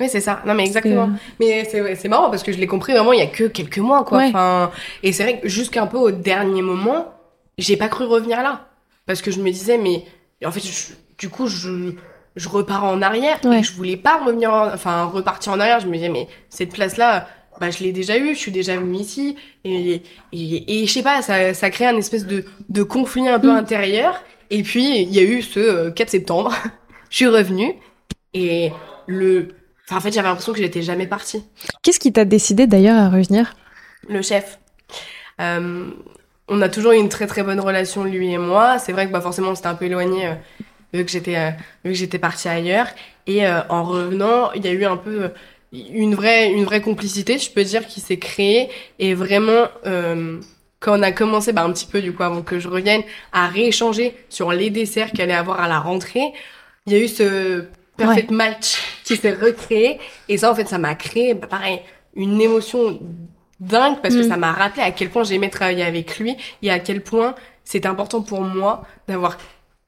Oui, 0.00 0.08
c'est 0.08 0.20
ça. 0.20 0.40
Non, 0.44 0.54
mais 0.54 0.64
exactement. 0.64 1.08
Mais 1.38 1.64
c'est 1.70 2.08
marrant 2.08 2.28
parce 2.28 2.42
que 2.42 2.50
je 2.50 2.58
l'ai 2.58 2.66
compris 2.66 2.92
vraiment 2.94 3.12
il 3.12 3.20
y 3.20 3.22
a 3.22 3.28
que 3.28 3.44
quelques 3.44 3.78
mois, 3.78 4.02
quoi. 4.02 4.18
Ouais. 4.18 4.26
Enfin, 4.30 4.72
et 5.04 5.12
c'est 5.12 5.22
vrai 5.22 5.38
que 5.38 5.48
jusqu'un 5.48 5.86
peu 5.86 5.98
au 5.98 6.10
dernier 6.10 6.62
moment, 6.62 7.12
j'ai 7.58 7.76
pas 7.76 7.86
cru 7.86 8.04
revenir 8.04 8.42
là. 8.42 8.66
Parce 9.06 9.22
que 9.22 9.30
je 9.30 9.40
me 9.40 9.50
disais, 9.50 9.78
mais 9.78 10.04
en 10.44 10.50
fait, 10.50 10.60
je- 10.60 10.92
du 11.18 11.28
coup, 11.28 11.46
je, 11.46 11.92
je 12.36 12.48
repars 12.48 12.84
en 12.84 13.02
arrière. 13.02 13.38
Ouais. 13.44 13.60
Et 13.60 13.62
je 13.62 13.72
voulais 13.72 13.96
pas 13.96 14.18
revenir, 14.24 14.52
en- 14.52 14.72
enfin, 14.72 15.04
repartir 15.04 15.52
en 15.52 15.60
arrière. 15.60 15.80
Je 15.80 15.86
me 15.86 15.94
disais, 15.94 16.08
mais 16.08 16.26
cette 16.48 16.72
place-là, 16.72 17.28
bah, 17.60 17.70
je 17.70 17.84
l'ai 17.84 17.92
déjà 17.92 18.18
eue, 18.18 18.34
je 18.34 18.38
suis 18.40 18.50
déjà 18.52 18.76
venue 18.76 18.96
ici. 18.98 19.36
Et, 19.64 20.02
et, 20.32 20.82
et 20.82 20.86
je 20.86 20.92
sais 20.92 21.02
pas, 21.02 21.22
ça, 21.22 21.54
ça 21.54 21.70
crée 21.70 21.86
un 21.86 21.96
espèce 21.96 22.26
de, 22.26 22.44
de 22.68 22.82
conflit 22.82 23.28
un 23.28 23.38
peu 23.38 23.52
Mm. 23.52 23.56
intérieur. 23.56 24.22
Et 24.50 24.62
puis, 24.62 25.02
il 25.02 25.14
y 25.14 25.18
a 25.18 25.22
eu 25.22 25.42
ce 25.42 25.60
euh, 25.60 25.90
4 25.90 26.10
septembre. 26.10 26.52
je 27.10 27.16
suis 27.16 27.26
revenue. 27.26 27.74
Et 28.32 28.72
le, 29.06 29.48
Enfin, 29.86 29.98
en 29.98 30.00
fait, 30.00 30.12
j'avais 30.12 30.28
l'impression 30.28 30.52
que 30.54 30.58
j'étais 30.58 30.80
jamais 30.80 31.06
partie. 31.06 31.44
qu'est-ce 31.82 32.00
qui 32.00 32.10
t'a 32.10 32.24
décidé 32.24 32.66
d'ailleurs 32.66 32.96
à 32.96 33.10
revenir? 33.10 33.54
Le 34.08 34.22
chef. 34.22 34.58
Euh, 35.42 35.90
on 36.48 36.60
a 36.60 36.68
toujours 36.68 36.92
eu 36.92 36.96
une 36.96 37.08
très 37.08 37.26
très 37.26 37.42
bonne 37.42 37.60
relation, 37.60 38.04
lui 38.04 38.32
et 38.32 38.38
moi. 38.38 38.78
C'est 38.78 38.92
vrai 38.92 39.06
que 39.06 39.12
bah, 39.12 39.20
forcément, 39.20 39.50
on 39.50 39.54
s'était 39.54 39.68
un 39.68 39.74
peu 39.74 39.86
éloigné 39.86 40.26
euh, 40.26 40.34
vu 40.92 41.04
que 41.04 41.10
j'étais 41.10 41.36
euh, 41.36 41.50
vu 41.84 41.92
que 41.92 41.98
j'étais 41.98 42.18
partie 42.18 42.48
ailleurs. 42.48 42.88
Et 43.26 43.46
euh, 43.46 43.60
en 43.68 43.84
revenant, 43.84 44.52
il 44.52 44.64
y 44.64 44.68
a 44.68 44.72
eu 44.72 44.84
un 44.84 44.96
peu 44.96 45.24
euh, 45.24 45.28
une 45.72 46.14
vraie 46.14 46.52
une 46.52 46.64
vraie 46.64 46.82
complicité, 46.82 47.38
je 47.38 47.50
peux 47.50 47.64
dire, 47.64 47.86
qui 47.86 48.00
s'est 48.00 48.18
créée. 48.18 48.68
Et 48.98 49.14
vraiment, 49.14 49.68
euh, 49.86 50.40
quand 50.80 50.98
on 50.98 51.02
a 51.02 51.12
commencé, 51.12 51.52
bah, 51.52 51.62
un 51.62 51.72
petit 51.72 51.86
peu 51.86 52.02
du 52.02 52.12
coup 52.12 52.22
avant 52.22 52.42
que 52.42 52.58
je 52.58 52.68
revienne, 52.68 53.02
à 53.32 53.48
rééchanger 53.48 54.14
sur 54.28 54.52
les 54.52 54.70
desserts 54.70 55.10
qu'il 55.10 55.22
allait 55.22 55.32
avoir 55.32 55.60
à 55.60 55.68
la 55.68 55.78
rentrée, 55.78 56.32
il 56.86 56.92
y 56.92 56.96
a 56.96 56.98
eu 56.98 57.08
ce 57.08 57.64
perfect 57.96 58.30
match 58.30 58.76
qui 59.04 59.16
s'est 59.16 59.32
recréé. 59.32 59.98
Et 60.28 60.36
ça, 60.36 60.50
en 60.50 60.54
fait, 60.54 60.68
ça 60.68 60.78
m'a 60.78 60.94
créé, 60.94 61.32
bah, 61.32 61.46
pareil, 61.46 61.80
une 62.14 62.40
émotion 62.40 63.00
dingue 63.60 64.00
parce 64.02 64.14
que 64.14 64.20
Mm. 64.24 64.28
ça 64.28 64.36
m'a 64.36 64.52
rappelé 64.52 64.82
à 64.82 64.90
quel 64.90 65.10
point 65.10 65.24
j'aimais 65.24 65.48
travailler 65.50 65.84
avec 65.84 66.18
lui 66.18 66.36
et 66.62 66.70
à 66.70 66.78
quel 66.78 67.02
point 67.02 67.34
c'était 67.64 67.88
important 67.88 68.20
pour 68.22 68.40
moi 68.42 68.82
d'avoir 69.08 69.38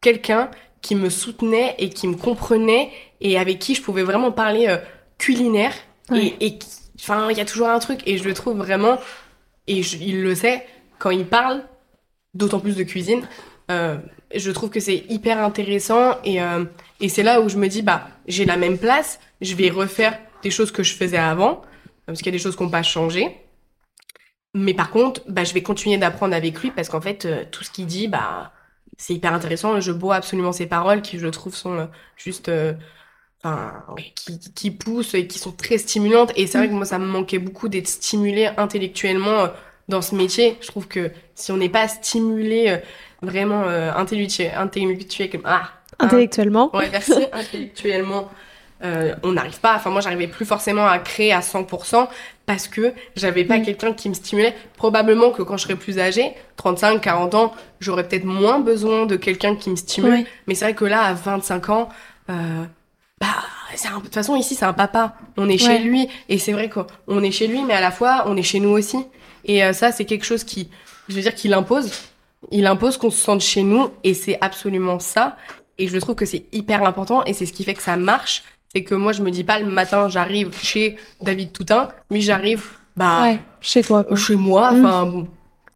quelqu'un 0.01 0.51
qui 0.83 0.95
me 0.95 1.11
soutenait 1.11 1.75
et 1.79 1.89
qui 1.91 2.07
me 2.09 2.15
comprenait 2.17 2.91
et 3.21 3.39
avec 3.39 3.59
qui 3.59 3.75
je 3.75 3.83
pouvais 3.83 4.03
vraiment 4.05 4.31
parler 4.33 4.67
euh, 4.69 4.77
culinaire 5.19 5.73
Ouais. 6.11 6.35
et, 6.41 6.59
enfin 7.01 7.29
il 7.31 7.37
y 7.37 7.41
a 7.41 7.45
toujours 7.45 7.69
un 7.69 7.81
truc 7.81 8.01
et 8.07 8.17
je 8.19 8.25
le 8.25 8.33
trouve 8.35 8.57
vraiment 8.59 8.99
et 9.67 9.83
je- 9.83 9.97
il 9.97 10.23
le 10.23 10.35
sait 10.37 10.65
quand 11.01 11.11
il 11.11 11.27
parle 11.27 11.63
d'autant 12.35 12.61
plus 12.61 12.77
de 12.77 12.85
cuisine 12.85 13.23
Euh, 13.69 13.97
je 14.33 14.53
trouve 14.53 14.71
que 14.71 14.79
c'est 14.79 15.03
hyper 15.09 15.41
intéressant 15.43 16.19
et, 16.23 16.41
euh, 16.41 16.65
et 17.01 17.09
c'est 17.09 17.25
là 17.25 17.41
où 17.41 17.49
je 17.49 17.57
me 17.57 17.67
dis, 17.67 17.83
bah, 17.83 18.07
j'ai 18.29 18.45
la 18.45 18.57
même 18.57 18.79
place, 18.79 19.19
je 19.41 19.57
vais 19.57 19.71
refaire 19.71 20.17
des 20.45 20.53
choses 20.53 20.71
que 20.71 20.85
je 20.85 20.95
faisais 20.95 21.17
avant, 21.19 21.63
parce 22.07 22.19
qu'il 22.21 22.27
y 22.27 22.29
a 22.29 22.39
des 22.39 22.43
choses 22.45 22.55
qui 22.55 22.63
n'ont 22.63 22.71
pas 22.71 22.85
changé. 22.85 23.37
Mais 24.59 24.73
par 24.73 24.91
contre, 24.91 25.21
bah, 25.29 25.45
je 25.45 25.53
vais 25.53 25.63
continuer 25.63 25.99
d'apprendre 25.99 26.35
avec 26.35 26.59
lui 26.63 26.71
parce 26.71 26.89
qu'en 26.89 27.03
fait, 27.03 27.27
euh, 27.27 27.45
tout 27.51 27.63
ce 27.63 27.71
qu'il 27.71 27.85
dit, 27.85 28.09
bah, 28.09 28.53
c'est 28.97 29.13
hyper 29.13 29.35
intéressant. 29.35 29.79
Je 29.81 29.93
bois 29.93 30.15
absolument 30.15 30.53
ses 30.53 30.65
paroles 30.65 31.03
qui, 31.03 31.19
je 31.19 31.27
trouve, 31.27 31.55
sont 31.55 31.75
euh, 31.75 31.85
juste, 32.17 32.49
euh, 32.49 32.73
enfin, 33.45 33.85
qui, 34.15 34.41
qui 34.41 34.71
poussent 34.71 35.13
et 35.13 35.27
qui 35.27 35.39
sont 35.39 35.53
très 35.53 35.77
stimulantes. 35.77 36.33
Et 36.37 36.47
c'est 36.47 36.57
vrai 36.57 36.69
que 36.69 36.73
moi, 36.73 36.87
ça 36.87 36.99
me 36.99 37.05
manquait 37.05 37.39
beaucoup 37.39 37.69
d'être 37.69 37.87
stimulé 37.87 38.49
intellectuellement 38.57 39.49
dans 39.89 40.01
ce 40.01 40.15
métier. 40.15 40.57
Je 40.63 40.69
trouve 40.69 40.89
que 40.89 41.11
si 41.35 41.53
on 41.53 41.59
n'est 41.59 41.69
pas 41.69 41.87
stimulé 41.87 42.81
vraiment 43.21 43.65
intellectuel, 43.65 44.53
intellectuel, 44.57 45.29
ah, 45.45 45.71
Intellectuellement. 45.99 46.75
Ouais, 46.75 46.89
merci. 46.91 47.27
Intellectuellement, 47.31 48.31
euh, 48.85 49.15
on 49.23 49.33
n'arrive 49.33 49.59
pas. 49.61 49.75
Enfin, 49.77 49.91
moi, 49.91 50.01
j'arrivais 50.01 50.27
plus 50.27 50.45
forcément 50.45 50.87
à 50.87 50.99
créer 50.99 51.33
à 51.33 51.41
100% 51.41 52.09
parce 52.45 52.69
que 52.69 52.93
j'avais 53.17 53.45
pas 53.45 53.59
Mm. 53.59 53.63
quelqu'un 53.65 53.93
qui 53.93 54.09
me 54.09 54.15
stimulait. 54.15 54.55
Probablement 54.77 55.31
que 55.31 55.43
quand 55.43 55.57
je 55.57 55.63
serais 55.65 55.77
plus 55.77 55.99
âgée, 55.99 56.33
35, 56.57 57.01
40 57.01 57.35
ans, 57.35 57.55
j'aurais 57.81 58.07
peut-être 58.07 58.25
moins 58.25 58.61
besoin 58.61 59.07
de 59.07 59.17
quelqu'un 59.17 59.57
qui 59.57 59.71
me 59.71 59.77
stimule. 59.77 60.25
Mais 60.47 60.55
c'est 60.55 60.65
vrai 60.67 60.75
que 60.75 60.85
là, 60.85 61.03
à 61.03 61.15
25 61.15 61.71
ans, 61.71 61.89
euh, 62.31 62.65
bah, 63.21 63.27
c'est 63.75 63.89
un- 63.89 63.99
de 63.99 64.03
toute 64.05 64.15
façon, 64.15 64.37
ici, 64.37 64.55
c'est 64.55 64.65
un 64.67 64.73
papa. 64.75 65.17
On 65.37 65.49
est 65.49 65.59
chez 65.59 65.79
lui. 65.79 66.09
Et 66.29 66.39
c'est 66.39 66.53
vrai 66.53 66.69
qu'on 66.69 67.23
est 67.23 67.31
chez 67.31 67.47
lui, 67.47 67.63
mais 67.65 67.75
à 67.75 67.81
la 67.81 67.91
fois, 67.91 68.25
on 68.27 68.37
est 68.37 68.43
chez 68.43 68.61
nous 68.61 68.71
aussi. 68.71 68.99
Et 69.45 69.65
euh, 69.65 69.73
ça, 69.73 69.91
c'est 69.93 70.05
quelque 70.05 70.25
chose 70.25 70.45
qui, 70.45 70.69
je 71.09 71.15
veux 71.15 71.23
dire, 71.23 71.35
qu'il 71.35 71.55
impose. 71.55 71.91
Il 72.51 72.67
impose 72.67 72.99
qu'on 72.99 73.11
se 73.11 73.19
sente 73.21 73.41
chez 73.41 73.63
nous. 73.63 73.91
Et 74.05 74.13
c'est 74.15 74.39
absolument 74.43 74.99
ça. 74.99 75.37
Et 75.79 75.89
je 75.89 75.99
trouve 75.99 76.15
que 76.15 76.25
c'est 76.27 76.45
hyper 76.53 76.85
important. 76.85 77.25
Et 77.25 77.33
c'est 77.33 77.47
ce 77.47 77.53
qui 77.53 77.65
fait 77.65 77.75
que 77.75 77.83
ça 77.83 77.97
marche. 77.97 78.45
C'est 78.77 78.83
que 78.85 78.95
moi, 78.95 79.13
je 79.13 79.23
me 79.23 79.31
dis 79.31 79.43
pas 79.43 79.59
le 79.59 79.71
matin, 79.71 80.11
j'arrive 80.11 80.51
chez 80.63 80.97
David 81.23 81.51
Toutin. 81.51 81.89
Lui, 82.11 82.21
j'arrive, 82.21 82.63
bah, 82.95 83.23
Ouais, 83.23 83.39
chez 83.63 83.83
toi. 83.83 84.05
quoi. 84.05 84.15
chez 84.19 84.37
moi. 84.37 84.71
Mm. 84.73 84.85
Enfin, 84.85 85.07
bon, 85.07 85.29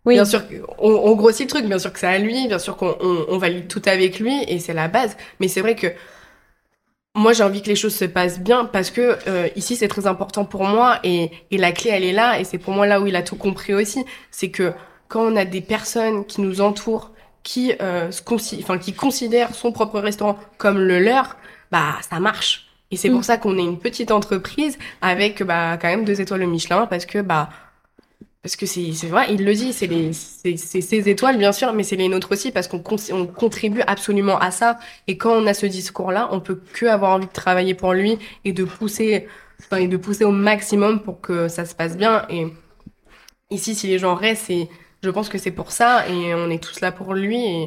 Oui. 0.05 0.15
Bien 0.17 0.27
sûr, 0.27 0.43
on, 0.79 0.91
on 0.91 1.15
grossit 1.17 1.47
le 1.47 1.49
truc, 1.51 1.65
bien 1.65 1.79
sûr 1.79 1.95
que 1.95 1.99
c'est 1.99 2.07
à 2.07 2.19
lui, 2.19 2.47
bien 2.47 2.59
sûr 2.59 2.77
qu'on 2.77 2.95
on, 3.01 3.25
on 3.31 3.39
valide 3.39 3.69
tout 3.69 3.81
avec 3.87 4.21
lui, 4.21 4.35
et 4.49 4.59
c'est 4.59 4.75
la 4.75 4.89
base. 4.89 5.17
Mais 5.41 5.49
c'est 5.49 5.63
vrai 5.63 5.77
que 5.77 5.87
moi, 7.15 7.33
j'ai 7.33 7.43
envie 7.43 7.63
que 7.63 7.69
les 7.69 7.75
choses 7.77 7.95
se 7.95 8.05
passent 8.05 8.39
bien 8.39 8.67
parce 8.67 8.91
que 8.91 9.17
euh, 9.27 9.49
ici, 9.57 9.77
c'est 9.77 9.89
très 9.89 10.07
important 10.07 10.45
pour 10.45 10.65
moi, 10.65 10.99
et, 11.03 11.31
et 11.51 11.57
la 11.57 11.73
clé, 11.73 11.91
elle 11.95 12.05
est 12.05 12.13
là, 12.13 12.39
et 12.39 12.45
c'est 12.45 12.59
pour 12.59 12.75
moi 12.75 12.87
là 12.87 13.01
où 13.01 13.07
il 13.07 13.17
a 13.17 13.23
tout 13.23 13.37
compris 13.37 13.73
aussi. 13.73 14.05
C'est 14.31 14.51
que 14.51 14.75
quand 15.09 15.23
on 15.23 15.37
a 15.37 15.47
des 15.47 15.63
personnes 15.63 16.27
qui 16.27 16.43
nous 16.43 16.61
entourent, 16.61 17.13
qui, 17.45 17.73
euh, 17.81 18.11
se 18.11 18.21
consi- 18.23 18.63
qui 18.81 18.93
considèrent 18.93 19.55
son 19.55 19.73
propre 19.73 20.01
restaurant 20.01 20.39
comme 20.59 20.77
le 20.79 20.99
leur, 21.01 21.37
bah, 21.73 21.95
ça 22.11 22.21
marche. 22.21 22.67
Et 22.91 22.97
c'est 22.97 23.11
Mm. 23.11 23.11
pour 23.11 23.25
ça 23.25 23.39
qu'on 23.39 23.57
est 23.59 23.63
une 23.65 23.79
petite 23.79 24.11
entreprise 24.11 24.79
avec 25.01 25.43
bah, 25.43 25.79
quand 25.81 25.89
même 25.89 26.05
deux 26.05 26.21
étoiles 26.21 26.43
au 26.45 26.49
Michelin, 26.49 26.87
parce 26.87 27.07
que 27.07 27.21
bah, 27.21 27.51
parce 28.43 28.57
que 28.57 28.65
c'est 28.67 28.93
c'est 28.95 29.09
vrai, 29.09 29.27
il 29.31 29.45
le 29.45 29.53
dit, 29.55 29.73
c'est 29.75 29.87
les 29.87 30.13
c'est 30.15 30.57
c'est 30.57 30.81
ses 30.81 31.09
étoiles 31.11 31.37
bien 31.39 31.53
sûr, 31.53 31.73
mais 31.75 31.83
c'est 31.83 31.97
les 31.97 32.09
nôtres 32.09 32.33
aussi 32.33 32.53
parce 32.53 32.69
qu'on 32.69 32.79
con- 32.81 32.97
on 33.13 33.27
contribue 33.27 33.83
absolument 33.87 34.39
à 34.39 34.51
ça. 34.51 34.79
Et 35.09 35.19
quand 35.19 35.33
on 35.33 35.47
a 35.47 35.53
ce 35.55 35.67
discours-là, 35.67 36.29
on 36.33 36.41
peut 36.41 36.61
que 36.73 36.87
avoir 36.87 37.13
envie 37.13 37.27
de 37.27 37.33
travailler 37.33 37.75
pour 37.75 37.93
lui 37.93 38.19
et 38.45 38.53
de 38.55 38.65
pousser, 38.65 39.27
enfin, 39.61 39.77
et 39.79 39.89
de 39.89 39.97
pousser 39.99 40.25
au 40.25 40.31
maximum 40.33 41.03
pour 41.03 41.21
que 41.21 41.49
ça 41.49 41.67
se 41.67 41.75
passe 41.75 41.97
bien. 41.99 42.25
Et 42.31 42.47
ici, 43.51 43.75
si 43.75 43.87
les 43.87 43.99
gens 43.99 44.15
restent, 44.15 44.47
c'est 44.47 44.69
je 45.03 45.11
pense 45.11 45.29
que 45.29 45.39
c'est 45.39 45.51
pour 45.51 45.73
ça 45.73 46.07
et 46.09 46.35
on 46.35 46.51
est 46.51 46.63
tous 46.63 46.81
là 46.81 46.93
pour 46.93 47.15
lui 47.15 47.37
et, 47.43 47.63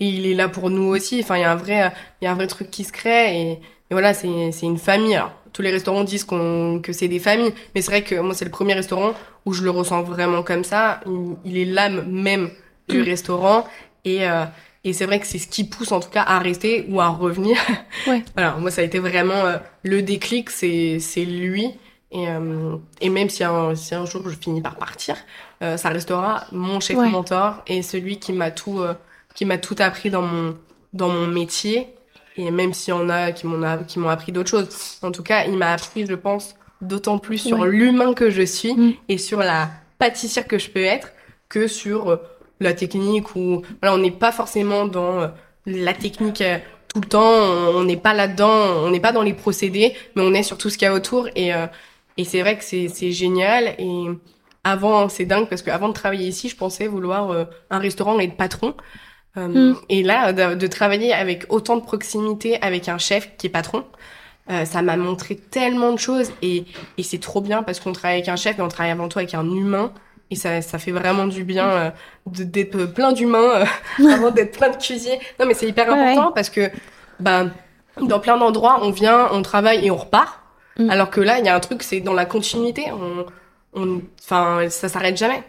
et 0.00 0.06
il 0.08 0.26
est 0.26 0.34
là 0.34 0.48
pour 0.48 0.70
nous 0.70 0.84
aussi. 0.84 1.20
Enfin, 1.22 1.36
il 1.36 1.42
y 1.42 1.44
a 1.44 1.52
un 1.52 1.56
vrai 1.56 1.92
il 2.20 2.24
y 2.24 2.28
a 2.28 2.32
un 2.32 2.34
vrai 2.34 2.46
truc 2.48 2.70
qui 2.70 2.84
se 2.84 2.92
crée 2.92 3.40
et 3.52 3.60
voilà, 3.94 4.12
c'est 4.14 4.26
une 4.62 4.78
famille. 4.78 5.14
Alors, 5.16 5.32
tous 5.52 5.62
les 5.62 5.70
restaurants 5.70 6.04
disent 6.04 6.24
qu'on 6.24 6.80
que 6.82 6.92
c'est 6.92 7.08
des 7.08 7.20
familles, 7.20 7.54
mais 7.74 7.80
c'est 7.80 7.90
vrai 7.90 8.02
que 8.02 8.16
moi 8.16 8.34
c'est 8.34 8.44
le 8.44 8.50
premier 8.50 8.74
restaurant 8.74 9.14
où 9.46 9.52
je 9.52 9.62
le 9.62 9.70
ressens 9.70 10.02
vraiment 10.02 10.42
comme 10.42 10.64
ça. 10.64 11.00
Il, 11.06 11.36
il 11.44 11.58
est 11.58 11.64
l'âme 11.64 12.04
même 12.10 12.50
du 12.88 13.00
restaurant 13.02 13.64
et 14.04 14.28
euh, 14.28 14.44
et 14.86 14.92
c'est 14.92 15.06
vrai 15.06 15.18
que 15.20 15.26
c'est 15.26 15.38
ce 15.38 15.46
qui 15.48 15.64
pousse 15.64 15.92
en 15.92 16.00
tout 16.00 16.10
cas 16.10 16.22
à 16.22 16.38
rester 16.40 16.84
ou 16.90 17.00
à 17.00 17.08
revenir. 17.08 17.56
Ouais. 18.08 18.22
voilà, 18.34 18.56
moi 18.58 18.70
ça 18.70 18.82
a 18.82 18.84
été 18.84 18.98
vraiment 18.98 19.46
euh, 19.46 19.56
le 19.82 20.02
déclic, 20.02 20.50
c'est 20.50 20.98
lui. 21.24 21.70
Et, 22.12 22.28
euh, 22.28 22.76
et 23.00 23.08
même 23.08 23.28
si 23.30 23.42
un, 23.44 23.74
si 23.74 23.94
un 23.94 24.04
jour 24.06 24.22
je 24.28 24.36
finis 24.36 24.60
par 24.60 24.76
partir, 24.76 25.16
ça 25.76 25.88
restera 25.88 26.44
mon 26.52 26.78
chef 26.80 26.96
Ouais. 26.98 27.08
mentor 27.08 27.62
et 27.66 27.80
celui 27.82 28.18
qui 28.18 28.32
m'a 28.32 28.50
tout 28.50 28.80
qui 29.34 29.44
m'a 29.46 29.56
tout 29.58 29.76
appris 29.78 30.10
dans 30.10 30.22
mon 30.22 30.56
dans 30.92 31.08
mon 31.08 31.26
métier. 31.26 31.88
Et 32.36 32.50
même 32.50 32.72
s'il 32.74 32.92
y 32.92 32.96
en 32.96 33.08
a 33.08 33.32
qui 33.32 33.46
m'ont 33.46 33.62
a- 33.62 33.78
qui 33.78 33.98
m'ont 33.98 34.08
appris 34.08 34.32
d'autres 34.32 34.50
choses, 34.50 34.68
en 35.02 35.12
tout 35.12 35.22
cas, 35.22 35.44
il 35.46 35.56
m'a 35.56 35.72
appris, 35.72 36.04
je 36.06 36.14
pense, 36.14 36.54
d'autant 36.80 37.18
plus 37.18 37.38
sur 37.38 37.60
Ouais. 37.60 37.68
l'humain 37.68 38.12
que 38.14 38.28
je 38.30 38.42
suis 38.42 38.74
Mm. 38.74 38.92
et 39.08 39.18
sur 39.18 39.38
la 39.38 39.70
pâtissière 39.98 40.46
que 40.46 40.58
je 40.58 40.68
peux 40.70 40.82
être 40.84 41.08
que 41.48 41.68
sur 41.68 42.10
euh, 42.10 42.16
la 42.60 42.72
technique 42.74 43.36
ou 43.36 43.62
voilà, 43.80 43.94
on 43.94 43.98
n'est 43.98 44.10
pas 44.10 44.32
forcément 44.32 44.86
dans 44.86 45.20
euh, 45.22 45.28
la 45.66 45.92
technique 45.94 46.40
euh, 46.40 46.58
tout 46.92 47.00
le 47.00 47.08
temps, 47.08 47.22
on 47.78 47.84
n'est 47.84 47.96
pas 47.96 48.14
là-dedans, 48.14 48.82
on 48.84 48.90
n'est 48.90 49.00
pas 49.00 49.12
dans 49.12 49.22
les 49.22 49.34
procédés, 49.34 49.94
mais 50.14 50.22
on 50.22 50.34
est 50.34 50.42
sur 50.42 50.58
tout 50.58 50.70
ce 50.70 50.76
qu'il 50.78 50.86
y 50.86 50.88
a 50.88 50.94
autour 50.94 51.28
et 51.36 51.54
euh, 51.54 51.66
et 52.16 52.24
c'est 52.24 52.40
vrai 52.40 52.56
que 52.58 52.64
c'est 52.64 52.88
c'est 52.88 53.10
génial 53.12 53.74
et 53.78 54.04
avant 54.64 55.08
c'est 55.08 55.24
dingue 55.26 55.48
parce 55.48 55.62
que 55.62 55.70
avant 55.70 55.88
de 55.88 55.94
travailler 55.94 56.26
ici, 56.28 56.48
je 56.48 56.56
pensais 56.56 56.86
vouloir 56.86 57.30
euh, 57.30 57.44
un 57.70 57.78
restaurant 57.78 58.18
et 58.20 58.24
être 58.24 58.36
patron. 58.36 58.74
Euh, 59.36 59.48
Mm. 59.48 59.76
Et 59.88 60.02
là, 60.02 60.32
de, 60.32 60.54
de 60.54 60.66
travailler 60.66 61.12
avec 61.12 61.46
autant 61.48 61.76
de 61.76 61.82
proximité 61.82 62.60
avec 62.62 62.88
un 62.88 62.98
chef 62.98 63.30
qui 63.36 63.48
est 63.48 63.50
patron, 63.50 63.84
euh, 64.50 64.64
ça 64.64 64.82
m'a 64.82 64.96
montré 64.96 65.36
tellement 65.36 65.92
de 65.92 65.98
choses 65.98 66.30
et, 66.42 66.64
et 66.98 67.02
c'est 67.02 67.18
trop 67.18 67.40
bien 67.40 67.62
parce 67.62 67.80
qu'on 67.80 67.92
travaille 67.92 68.18
avec 68.18 68.28
un 68.28 68.36
chef 68.36 68.58
et 68.58 68.62
on 68.62 68.68
travaille 68.68 68.92
avant 68.92 69.08
tout 69.08 69.18
avec 69.18 69.34
un 69.34 69.44
humain 69.44 69.90
et 70.30 70.36
ça, 70.36 70.62
ça 70.62 70.78
fait 70.78 70.90
vraiment 70.90 71.26
du 71.26 71.44
bien 71.44 71.68
euh, 71.68 71.90
d'être 72.26 72.84
plein 72.86 73.12
d'humains 73.12 73.64
euh, 74.00 74.08
avant 74.12 74.30
d'être 74.30 74.58
plein 74.58 74.70
de 74.70 74.76
cuisiniers. 74.76 75.18
Non 75.40 75.46
mais 75.46 75.54
c'est 75.54 75.66
hyper 75.66 75.88
Ouais, 75.88 76.12
important 76.12 76.32
parce 76.32 76.50
que 76.50 76.70
bah, 77.20 77.46
dans 78.00 78.20
plein 78.20 78.36
d'endroits, 78.36 78.80
on 78.82 78.90
vient, 78.90 79.28
on 79.32 79.42
travaille 79.42 79.86
et 79.86 79.90
on 79.90 79.96
repart. 79.96 80.40
Mm. 80.78 80.90
Alors 80.90 81.10
que 81.10 81.20
là, 81.20 81.38
il 81.38 81.44
y 81.44 81.48
a 81.48 81.54
un 81.54 81.60
truc, 81.60 81.82
c'est 81.82 82.00
dans 82.00 82.14
la 82.14 82.24
continuité. 82.26 82.86
On, 82.92 83.26
on, 83.80 84.00
enfin, 84.22 84.68
ça 84.68 84.88
s'arrête 84.88 85.16
jamais. 85.16 85.42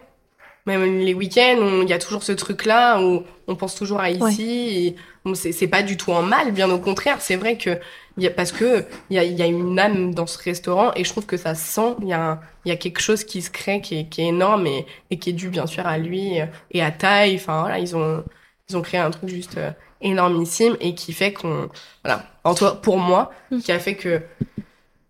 Même 0.66 0.98
les 0.98 1.14
week-ends, 1.14 1.82
il 1.82 1.88
y 1.88 1.92
a 1.92 1.98
toujours 1.98 2.22
ce 2.24 2.32
truc-là 2.32 3.00
où 3.00 3.22
on 3.46 3.54
pense 3.54 3.74
toujours 3.76 4.00
à 4.00 4.10
ici. 4.10 4.86
et 4.88 4.96
bon, 5.24 5.34
c'est 5.34 5.68
pas 5.68 5.82
du 5.84 5.96
tout 5.96 6.10
en 6.12 6.22
mal, 6.22 6.50
bien 6.52 6.68
au 6.70 6.78
contraire. 6.78 7.18
C'est 7.20 7.36
vrai 7.36 7.56
que 7.56 7.78
il 8.18 8.24
y 8.24 8.26
a, 8.26 8.30
parce 8.30 8.50
que 8.50 8.84
il 9.10 9.16
y 9.16 9.18
a, 9.18 9.24
il 9.24 9.34
y 9.38 9.42
a 9.42 9.46
une 9.46 9.78
âme 9.78 10.14
dans 10.14 10.26
ce 10.26 10.38
restaurant 10.42 10.90
et 10.96 11.04
je 11.04 11.10
trouve 11.10 11.26
que 11.26 11.36
ça 11.36 11.54
se 11.54 11.64
sent. 11.66 11.94
Il 12.02 12.08
y 12.08 12.12
a, 12.14 12.40
y 12.64 12.76
quelque 12.78 13.00
chose 13.00 13.22
qui 13.24 13.42
se 13.42 13.50
crée, 13.50 13.80
qui 13.80 14.00
est, 14.00 14.08
qui 14.08 14.22
est 14.22 14.26
énorme 14.28 14.66
et, 14.66 14.86
et 15.10 15.18
qui 15.18 15.30
est 15.30 15.34
dû 15.34 15.50
bien 15.50 15.66
sûr 15.66 15.86
à 15.86 15.98
lui 15.98 16.32
et 16.72 16.82
à 16.82 16.90
Taille. 16.90 17.36
Enfin 17.36 17.60
voilà, 17.60 17.78
ils 17.78 17.94
ont 17.96 18.24
ils 18.68 18.76
ont 18.76 18.82
créé 18.82 18.98
un 18.98 19.10
truc 19.12 19.28
juste 19.28 19.58
euh, 19.58 19.70
énormissime 20.00 20.76
et 20.80 20.94
qui 20.96 21.12
fait 21.12 21.32
qu'on 21.32 21.68
voilà. 22.04 22.24
En 22.42 22.54
cas, 22.54 22.72
pour 22.72 22.98
moi, 22.98 23.30
Mm. 23.52 23.58
qui 23.60 23.70
a 23.70 23.78
fait 23.78 23.94
que 23.94 24.20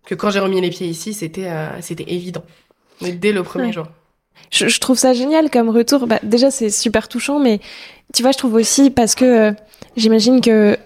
que 0.05 0.13
quand 0.15 0.29
j'ai 0.29 0.39
remis 0.39 0.61
les 0.61 0.69
pieds 0.69 0.87
ici, 0.87 1.13
c'était 1.15 1.47
euh, 1.47 1.81
c'était 1.81 2.11
évident. 2.13 2.43
Mais 3.01 3.11
dès 3.13 3.31
le 3.31 3.41
premier 3.43 3.67
Ouais. 3.67 3.73
jour. 3.73 3.87
Je, 4.51 4.79
trouve 4.79 4.97
ça 4.97 5.13
génial 5.13 5.49
comme 5.49 5.69
retour. 5.69 6.07
Bah, 6.07 6.19
déjà, 6.23 6.51
c'est 6.51 6.69
super 6.69 7.07
touchant, 7.07 7.39
mais 7.39 7.59
tu 8.13 8.21
vois, 8.21 8.31
je 8.31 8.37
trouve 8.37 8.55
aussi 8.55 8.89
parce 8.89 9.15
que 9.15 9.25
euh, 9.25 9.51
j'imagine 9.95 10.41
que 10.41 10.77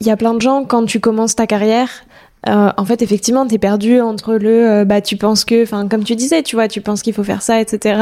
il 0.00 0.06
y 0.06 0.10
a 0.10 0.16
plein 0.16 0.34
de 0.34 0.40
gens 0.40 0.64
quand 0.64 0.84
tu 0.84 1.00
commences 1.00 1.34
ta 1.34 1.46
carrière. 1.46 2.04
Euh, 2.48 2.70
en 2.76 2.84
fait, 2.84 3.00
effectivement, 3.02 3.46
t'es 3.46 3.58
perdu 3.58 4.00
entre 4.00 4.34
le, 4.34 4.70
euh, 4.70 4.84
bah, 4.84 5.00
tu 5.00 5.16
penses 5.16 5.44
que, 5.44 5.62
enfin, 5.62 5.88
comme 5.88 6.04
tu 6.04 6.14
disais, 6.14 6.42
tu 6.42 6.56
vois, 6.56 6.68
tu 6.68 6.80
penses 6.80 7.02
qu'il 7.02 7.14
faut 7.14 7.24
faire 7.24 7.40
ça, 7.42 7.60
etc. 7.60 7.98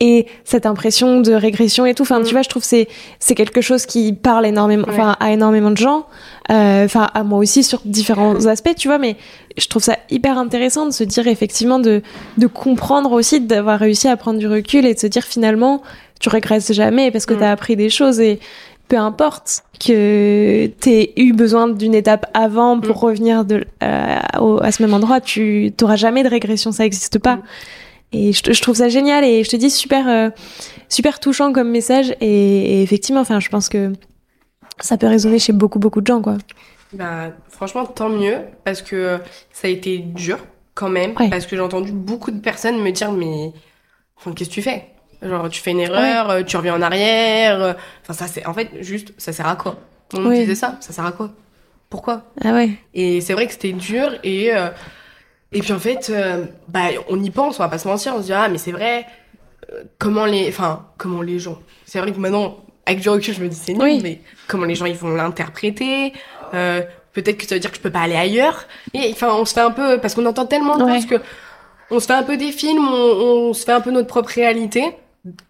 Et 0.00 0.26
cette 0.44 0.66
impression 0.66 1.20
de 1.20 1.32
régression 1.32 1.86
et 1.86 1.94
tout. 1.94 2.02
Enfin, 2.02 2.20
Mm. 2.20 2.24
tu 2.24 2.32
vois, 2.32 2.42
je 2.42 2.48
trouve 2.48 2.62
que 2.62 2.68
c'est 2.68 2.88
c'est 3.18 3.34
quelque 3.34 3.60
chose 3.60 3.86
qui 3.86 4.12
parle 4.12 4.44
énormément, 4.46 4.84
Ouais. 4.86 4.92
enfin, 4.92 5.16
à 5.20 5.32
énormément 5.32 5.70
de 5.70 5.76
gens. 5.78 6.06
Euh, 6.50 6.84
Enfin, 6.84 7.08
à 7.14 7.22
moi 7.22 7.38
aussi 7.38 7.62
sur 7.62 7.80
différents 7.84 8.46
aspects, 8.46 8.74
tu 8.76 8.88
vois. 8.88 8.98
Mais 8.98 9.16
je 9.56 9.66
trouve 9.68 9.82
ça 9.82 9.96
hyper 10.10 10.36
intéressant 10.38 10.84
de 10.86 10.90
se 10.90 11.04
dire 11.04 11.26
effectivement 11.26 11.78
de 11.78 12.02
de 12.36 12.46
comprendre 12.46 13.12
aussi, 13.12 13.40
d'avoir 13.40 13.78
réussi 13.78 14.08
à 14.08 14.16
prendre 14.16 14.38
du 14.38 14.46
recul 14.48 14.84
et 14.86 14.94
de 14.94 14.98
se 14.98 15.06
dire 15.06 15.22
finalement, 15.24 15.82
tu 16.20 16.28
régresses 16.28 16.72
jamais 16.72 17.10
parce 17.10 17.26
que 17.26 17.34
Mm. 17.34 17.38
t'as 17.38 17.50
appris 17.52 17.76
des 17.76 17.88
choses 17.90 18.20
et 18.20 18.38
peu 18.92 18.98
importe 18.98 19.64
que 19.82 20.66
t'aies 20.66 21.14
eu 21.16 21.32
besoin 21.32 21.66
d'une 21.66 21.94
étape 21.94 22.26
avant 22.34 22.78
pour 22.78 22.96
Mm. 22.98 23.06
revenir 23.06 23.44
de, 23.46 23.64
euh, 23.82 24.18
au- 24.38 24.62
à 24.62 24.70
ce 24.70 24.82
même 24.82 24.92
endroit, 24.92 25.22
tu 25.22 25.72
t'auras 25.74 25.96
jamais 25.96 26.22
de 26.22 26.28
régression, 26.28 26.72
ça 26.72 26.82
n'existe 26.82 27.18
pas. 27.18 27.36
Mm. 27.36 27.42
Et 28.12 28.32
je, 28.34 28.52
je 28.52 28.60
trouve 28.60 28.74
ça 28.76 28.90
génial 28.90 29.24
et 29.24 29.44
je 29.44 29.48
te 29.48 29.56
dis 29.56 29.70
super, 29.70 30.06
euh, 30.10 30.28
super 30.90 31.20
touchant 31.20 31.54
comme 31.54 31.70
message 31.70 32.14
et, 32.20 32.26
et 32.80 32.82
effectivement, 32.82 33.22
enfin, 33.22 33.40
je 33.40 33.48
pense 33.48 33.70
que 33.70 33.92
ça 34.78 34.98
peut 34.98 35.06
résonner 35.06 35.38
chez 35.38 35.54
beaucoup, 35.54 35.78
beaucoup 35.78 36.02
de 36.02 36.06
gens, 36.06 36.20
quoi. 36.20 36.36
Bah, 36.92 37.30
franchement, 37.48 37.86
tant 37.86 38.10
mieux, 38.10 38.36
parce 38.64 38.82
que 38.82 39.18
ça 39.54 39.68
a 39.68 39.70
été 39.70 39.96
dur 40.00 40.36
quand 40.74 40.90
même, 40.90 41.14
Ouais. 41.18 41.30
parce 41.30 41.46
que 41.46 41.56
j'ai 41.56 41.62
entendu 41.62 41.92
beaucoup 41.92 42.30
de 42.30 42.40
personnes 42.40 42.78
me 42.82 42.90
dire, 42.90 43.10
mais 43.10 43.52
enfin, 44.18 44.32
qu'est-ce 44.32 44.50
que 44.50 44.54
tu 44.54 44.60
fais? 44.62 44.84
Genre, 45.22 45.48
tu 45.48 45.60
fais 45.60 45.70
une 45.70 45.80
erreur, 45.80 46.30
euh, 46.30 46.42
tu 46.42 46.56
reviens 46.56 46.74
en 46.74 46.82
arrière. 46.82 47.62
euh, 47.62 47.72
Enfin, 48.02 48.12
ça, 48.12 48.26
c'est, 48.26 48.44
en 48.46 48.52
fait, 48.54 48.68
juste, 48.80 49.12
ça 49.18 49.32
sert 49.32 49.46
à 49.46 49.56
quoi? 49.56 49.76
On 50.14 50.26
Oui. 50.26 50.40
disait 50.40 50.54
ça, 50.56 50.76
ça 50.80 50.92
sert 50.92 51.06
à 51.06 51.12
quoi? 51.12 51.30
Pourquoi? 51.88 52.22
Ah 52.44 52.52
ouais. 52.52 52.70
Et 52.94 53.20
c'est 53.20 53.32
vrai 53.34 53.46
que 53.46 53.52
c'était 53.52 53.72
dur 53.72 54.10
et 54.24 54.54
euh, 54.54 54.68
et 55.52 55.60
puis 55.60 55.72
en 55.74 55.78
fait 55.78 56.08
euh, 56.10 56.46
bah 56.68 56.86
on 57.10 57.22
y 57.22 57.28
pense, 57.30 57.60
on 57.60 57.62
va 57.62 57.68
pas 57.68 57.76
se 57.78 57.86
mentir, 57.86 58.14
on 58.16 58.20
se 58.22 58.26
dit 58.26 58.32
ah 58.32 58.48
mais 58.48 58.56
c'est 58.56 58.72
vrai 58.72 59.04
euh, 59.72 59.82
comment 59.98 60.24
les 60.24 60.48
enfin 60.48 60.86
comment 60.96 61.20
les 61.20 61.38
gens. 61.38 61.58
C'est 61.84 61.98
vrai 62.00 62.10
que 62.12 62.18
maintenant 62.18 62.56
avec 62.86 63.00
du 63.00 63.08
recul, 63.10 63.34
je 63.34 63.42
me 63.42 63.48
dis 63.48 63.56
c'est 63.56 63.74
nul 63.74 63.82
Oui. 63.82 64.00
mais 64.02 64.20
comment 64.48 64.64
les 64.64 64.74
gens 64.74 64.86
ils 64.86 64.96
vont 64.96 65.10
l'interpréter 65.14 66.14
peut-être 66.50 67.36
que 67.36 67.46
ça 67.46 67.54
veut 67.56 67.60
dire 67.60 67.70
que 67.70 67.76
je 67.76 67.82
peux 67.82 67.90
pas 67.90 68.00
aller 68.00 68.16
ailleurs 68.16 68.64
et 68.94 69.10
enfin 69.12 69.28
on 69.34 69.44
se 69.44 69.52
fait 69.52 69.60
un 69.60 69.70
peu 69.70 69.98
parce 69.98 70.14
qu'on 70.14 70.24
entend 70.24 70.46
tellement 70.46 70.78
de 70.78 70.84
Ouais. 70.84 70.94
choses 70.94 71.06
que 71.06 71.16
on 71.90 72.00
se 72.00 72.06
fait 72.06 72.14
un 72.14 72.22
peu 72.22 72.38
des 72.38 72.52
films, 72.52 72.86
on, 72.88 73.48
on 73.50 73.52
se 73.52 73.64
fait 73.66 73.72
un 73.72 73.82
peu 73.82 73.90
notre 73.90 74.08
propre 74.08 74.30
réalité 74.30 74.82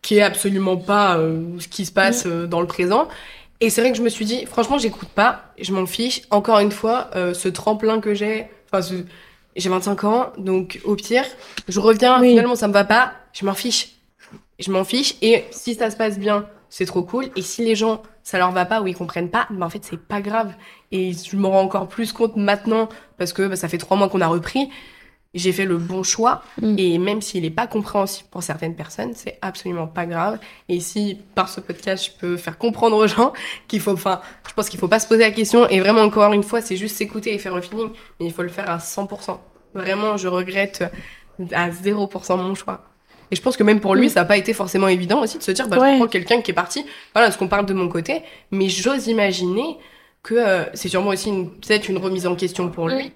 qui 0.02 0.16
est 0.18 0.22
absolument 0.22 0.76
pas 0.76 1.16
euh, 1.18 1.58
ce 1.58 1.68
qui 1.68 1.86
se 1.86 1.92
passe 1.92 2.24
euh, 2.26 2.46
dans 2.46 2.60
le 2.60 2.66
présent. 2.66 3.08
Et 3.60 3.70
c'est 3.70 3.80
vrai 3.80 3.92
que 3.92 3.96
je 3.96 4.02
me 4.02 4.08
suis 4.08 4.24
dit, 4.24 4.44
franchement, 4.46 4.76
j'écoute 4.78 5.08
pas, 5.08 5.44
je 5.60 5.72
m'en 5.72 5.86
fiche. 5.86 6.22
Encore 6.30 6.58
une 6.58 6.72
fois, 6.72 7.08
euh, 7.14 7.32
ce 7.32 7.48
tremplin 7.48 8.00
que 8.00 8.12
j'ai, 8.14 8.48
enfin, 8.70 8.82
ce- 8.82 9.04
j'ai 9.56 9.68
25 9.68 10.04
ans, 10.04 10.32
donc 10.38 10.80
au 10.84 10.96
pire, 10.96 11.24
je 11.68 11.78
reviens, 11.78 12.20
Oui. 12.20 12.30
finalement, 12.30 12.56
ça 12.56 12.68
me 12.68 12.72
va 12.72 12.84
pas, 12.84 13.12
je 13.32 13.44
m'en 13.46 13.54
fiche. 13.54 13.90
Je 14.58 14.70
m'en 14.70 14.84
fiche, 14.84 15.14
et 15.22 15.44
si 15.50 15.74
ça 15.74 15.90
se 15.90 15.96
passe 15.96 16.18
bien, 16.18 16.46
c'est 16.70 16.86
trop 16.86 17.02
cool. 17.02 17.26
Et 17.36 17.42
si 17.42 17.64
les 17.64 17.74
gens, 17.74 18.02
ça 18.22 18.38
leur 18.38 18.50
va 18.50 18.64
pas 18.64 18.80
ou 18.82 18.86
ils 18.88 18.94
comprennent 18.96 19.30
pas, 19.30 19.46
ben 19.50 19.66
en 19.66 19.70
fait, 19.70 19.84
c'est 19.84 19.98
pas 20.00 20.20
grave. 20.20 20.52
Et 20.90 21.12
je 21.12 21.36
me 21.36 21.46
rends 21.46 21.60
encore 21.62 21.88
plus 21.88 22.12
compte 22.12 22.36
maintenant, 22.36 22.88
parce 23.18 23.32
que 23.32 23.46
bah, 23.46 23.56
ça 23.56 23.68
fait 23.68 23.78
trois 23.78 23.96
mois 23.96 24.08
qu'on 24.08 24.20
a 24.20 24.26
repris, 24.26 24.68
j'ai 25.34 25.52
fait 25.52 25.64
le 25.64 25.76
bon 25.78 26.02
choix. 26.02 26.42
Mm. 26.60 26.74
Et 26.78 26.98
même 26.98 27.22
s'il 27.22 27.44
est 27.44 27.50
pas 27.50 27.66
compréhensible 27.66 28.28
pour 28.30 28.42
certaines 28.42 28.74
personnes, 28.76 29.12
c'est 29.14 29.38
absolument 29.42 29.86
pas 29.86 30.06
grave. 30.06 30.38
Et 30.68 30.80
si, 30.80 31.18
par 31.34 31.48
ce 31.48 31.60
podcast, 31.60 32.04
je 32.06 32.10
peux 32.20 32.36
faire 32.36 32.58
comprendre 32.58 32.96
aux 32.96 33.06
gens 33.06 33.32
qu'il 33.68 33.80
faut, 33.80 33.92
enfin, 33.92 34.20
je 34.48 34.52
pense 34.54 34.68
qu'il 34.68 34.78
faut 34.78 34.88
pas 34.88 35.00
se 35.00 35.06
poser 35.08 35.22
la 35.22 35.30
question. 35.30 35.68
Et 35.68 35.80
vraiment, 35.80 36.02
encore 36.02 36.32
une 36.32 36.42
fois, 36.42 36.60
c'est 36.60 36.76
juste 36.76 36.96
s'écouter 36.96 37.32
et 37.34 37.38
faire 37.38 37.54
le 37.54 37.62
feeling. 37.62 37.90
Mais 38.20 38.26
il 38.26 38.32
faut 38.32 38.42
le 38.42 38.48
faire 38.48 38.68
à 38.68 38.78
100%. 38.78 39.38
Vraiment, 39.74 40.16
je 40.18 40.28
regrette 40.28 40.84
à 41.52 41.70
0% 41.70 42.36
mon 42.36 42.54
choix. 42.54 42.84
Et 43.30 43.36
je 43.36 43.40
pense 43.40 43.56
que 43.56 43.62
même 43.62 43.80
pour 43.80 43.94
lui, 43.94 44.06
Mm. 44.06 44.10
ça 44.10 44.20
n'a 44.20 44.26
pas 44.26 44.36
été 44.36 44.52
forcément 44.52 44.88
évident 44.88 45.22
aussi 45.22 45.38
de 45.38 45.42
se 45.42 45.50
dire, 45.52 45.66
bah, 45.66 45.78
Ouais. 45.78 45.92
je 45.92 45.96
prends 45.96 46.06
quelqu'un 46.08 46.42
qui 46.42 46.50
est 46.50 46.54
parti. 46.54 46.84
Voilà, 47.14 47.30
ce 47.30 47.38
qu'on 47.38 47.48
parle 47.48 47.64
de 47.64 47.72
mon 47.72 47.88
côté. 47.88 48.20
Mais 48.50 48.68
j'ose 48.68 49.06
imaginer 49.06 49.78
que 50.22 50.34
euh, 50.34 50.64
c'est 50.74 50.88
sûrement 50.88 51.08
aussi 51.10 51.30
peut-être 51.66 51.88
une 51.88 51.96
remise 51.96 52.26
en 52.26 52.36
question 52.36 52.68
pour 52.68 52.88
lui. 52.88 53.12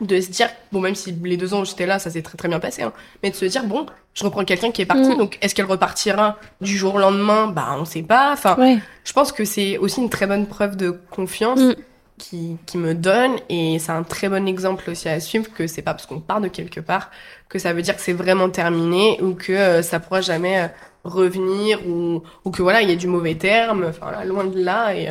De 0.00 0.20
se 0.20 0.30
dire, 0.30 0.48
bon, 0.70 0.80
même 0.80 0.94
si 0.94 1.12
les 1.24 1.36
deux 1.36 1.54
ans 1.54 1.60
où 1.62 1.64
j'étais 1.64 1.86
là, 1.86 1.98
ça 1.98 2.10
s'est 2.10 2.22
très 2.22 2.36
très 2.36 2.48
bien 2.48 2.60
passé, 2.60 2.82
hein, 2.82 2.92
mais 3.22 3.30
de 3.30 3.34
se 3.34 3.46
dire, 3.46 3.64
bon, 3.64 3.86
je 4.14 4.22
reprends 4.24 4.44
quelqu'un 4.44 4.70
qui 4.70 4.82
est 4.82 4.86
parti, 4.86 5.08
Mm. 5.10 5.16
donc 5.16 5.38
est-ce 5.40 5.54
qu'elle 5.54 5.64
repartira 5.66 6.36
du 6.60 6.76
jour 6.76 6.94
au 6.96 6.98
lendemain? 6.98 7.46
Bah, 7.46 7.74
on 7.78 7.84
sait 7.84 8.02
pas. 8.02 8.32
Enfin, 8.32 8.54
Ouais. 8.58 8.78
je 9.04 9.12
pense 9.14 9.32
que 9.32 9.44
c'est 9.44 9.78
aussi 9.78 10.00
une 10.00 10.10
très 10.10 10.26
bonne 10.26 10.46
preuve 10.46 10.76
de 10.76 10.90
confiance 11.10 11.60
Mm. 11.60 11.74
qui, 12.18 12.56
qui 12.66 12.78
me 12.78 12.94
donne 12.94 13.36
et 13.48 13.78
c'est 13.78 13.92
un 13.92 14.02
très 14.02 14.28
bon 14.28 14.46
exemple 14.46 14.90
aussi 14.90 15.08
à 15.08 15.20
suivre 15.20 15.46
que 15.54 15.66
c'est 15.68 15.82
pas 15.82 15.94
parce 15.94 16.04
qu'on 16.06 16.18
part 16.20 16.40
de 16.40 16.48
quelque 16.48 16.80
part 16.80 17.10
que 17.48 17.58
ça 17.60 17.72
veut 17.72 17.80
dire 17.80 17.94
que 17.94 18.02
c'est 18.02 18.12
vraiment 18.12 18.50
terminé 18.50 19.18
ou 19.22 19.34
que 19.34 19.52
euh, 19.52 19.82
ça 19.82 20.00
pourra 20.00 20.20
jamais 20.20 20.62
euh, 20.62 20.66
revenir 21.04 21.78
ou, 21.86 22.22
ou 22.44 22.50
que 22.50 22.60
voilà 22.60 22.82
il 22.82 22.90
y 22.90 22.92
a 22.92 22.96
du 22.96 23.06
mauvais 23.06 23.36
terme 23.36 23.86
enfin 23.88 24.10
là, 24.10 24.24
loin 24.24 24.44
de 24.44 24.60
là 24.62 24.94
et, 24.96 25.10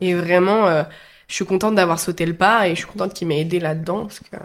et 0.00 0.14
vraiment 0.14 0.68
euh, 0.68 0.84
je 1.28 1.34
suis 1.34 1.44
contente 1.46 1.74
d'avoir 1.76 1.98
sauté 2.00 2.26
le 2.26 2.34
pas 2.34 2.66
et 2.66 2.70
je 2.70 2.76
suis 2.80 2.86
contente 2.86 3.14
qu'il 3.14 3.28
m'ait 3.28 3.40
aidé 3.40 3.60
là-dedans 3.60 4.02
parce 4.02 4.18
que 4.20 4.36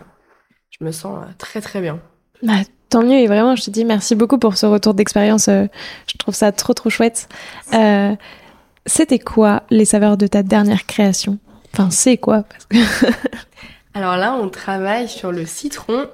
je 0.69 0.86
me 0.86 0.91
sens 0.91 1.23
euh, 1.23 1.31
très 1.38 1.61
très 1.61 1.81
bien 1.81 1.99
Bah, 2.43 2.53
tant 2.89 3.01
mieux 3.03 3.17
et 3.19 3.27
vraiment, 3.27 3.55
je 3.55 3.63
te 3.63 3.71
dis 3.71 3.86
merci 3.86 4.15
beaucoup 4.15 4.38
pour 4.38 4.57
ce 4.57 4.65
retour 4.65 4.93
d'expérience. 4.93 5.47
euh, 5.47 5.65
je 6.11 6.17
trouve 6.17 6.36
ça 6.36 6.51
trop 6.51 6.73
trop 6.73 6.89
chouette. 6.89 7.27
Euh, 7.73 8.15
C'était 8.86 9.19
quoi 9.19 9.63
les 9.69 9.86
saveurs 9.86 10.17
de 10.17 10.27
ta 10.27 10.43
dernière 10.43 10.86
création? 10.86 11.39
Enfin, 11.73 11.89
c'est 11.89 12.17
quoi? 12.17 12.43
Parce 12.43 12.65
que... 12.65 12.77
alors 13.95 14.17
là 14.17 14.34
on 14.34 14.49
travaille 14.49 15.07
sur 15.07 15.31
le 15.31 15.45
citron 15.45 16.07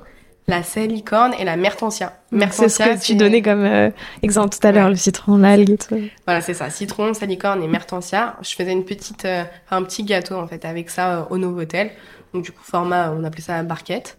la 0.50 0.64
salicorne 0.64 1.34
et 1.40 1.44
la 1.46 1.56
mertensia 1.58 2.14
C'est 2.52 2.70
ce 2.70 2.80
que 2.80 3.02
tu 3.06 3.16
donnais 3.16 3.42
comme 3.42 3.64
euh, 3.64 3.90
exemple 4.22 4.50
tout 4.58 4.66
à 4.68 4.72
l'heure, 4.72 4.86
Ouais. 4.86 4.92
le 4.92 4.96
citron, 4.98 5.38
l'algue 5.38 5.70
et 5.70 5.78
tout. 5.78 6.00
Voilà, 6.26 6.42
c'est 6.42 6.54
ça. 6.54 6.70
Citron, 6.70 7.14
salicorne 7.14 7.64
et 7.64 7.68
mertensia. 7.68 8.36
Je 8.42 8.56
faisais 8.56 8.72
une 8.72 8.86
petite, 8.86 9.26
euh, 9.26 9.44
un 9.72 9.84
petit 9.84 10.04
gâteau, 10.04 10.36
en 10.36 10.48
fait, 10.48 10.66
avec 10.66 10.90
ça 10.90 11.20
euh, 11.20 11.24
au 11.30 11.38
Novotel. 11.38 11.92
Donc, 12.34 12.44
du 12.44 12.52
coup, 12.52 12.64
format, 12.64 13.12
on 13.12 13.24
appelait 13.24 13.42
ça 13.42 13.64
barquette. 13.64 14.18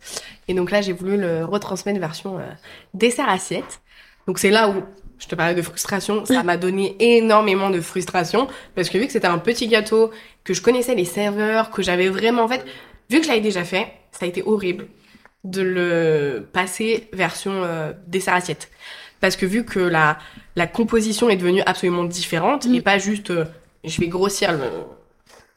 Et 0.48 0.54
donc 0.54 0.70
là, 0.70 0.80
j'ai 0.80 0.92
voulu 0.92 1.16
le 1.16 1.44
retransmettre 1.44 2.00
version 2.00 2.38
euh, 2.38 2.42
dessert 2.94 3.28
assiette. 3.28 3.80
Donc, 4.26 4.38
c'est 4.38 4.50
là 4.50 4.68
où 4.68 4.74
je 5.18 5.26
te 5.28 5.34
parlais 5.34 5.54
de 5.54 5.62
frustration. 5.62 6.24
Ça 6.24 6.42
m'a 6.42 6.56
donné 6.56 6.96
énormément 7.18 7.70
de 7.70 7.80
frustration. 7.80 8.48
Parce 8.74 8.88
que 8.90 8.98
vu 8.98 9.06
que 9.06 9.12
c'était 9.12 9.28
un 9.28 9.38
petit 9.38 9.68
gâteau, 9.68 10.10
que 10.44 10.54
je 10.54 10.62
connaissais 10.62 10.94
les 10.94 11.04
serveurs, 11.04 11.70
que 11.70 11.82
j'avais 11.82 12.08
vraiment, 12.08 12.42
en 12.42 12.48
fait, 12.48 12.64
vu 13.10 13.18
que 13.18 13.24
je 13.24 13.28
l'avais 13.28 13.40
déjà 13.40 13.64
fait, 13.64 13.86
ça 14.12 14.24
a 14.24 14.28
été 14.28 14.42
horrible 14.44 14.86
de 15.44 15.62
le 15.62 16.46
passer 16.52 17.08
version 17.12 17.52
euh, 17.64 17.92
dessert 18.06 18.34
assiette. 18.34 18.68
Parce 19.20 19.36
que 19.36 19.46
vu 19.46 19.64
que 19.64 19.78
la, 19.80 20.18
la 20.56 20.66
composition 20.66 21.28
est 21.30 21.36
devenue 21.36 21.62
absolument 21.66 22.04
différente 22.04 22.66
Mm. 22.66 22.74
et 22.74 22.80
pas 22.82 22.98
juste 22.98 23.30
euh, 23.30 23.44
je 23.84 24.00
vais 24.00 24.08
grossir 24.08 24.52
le, 24.52 24.60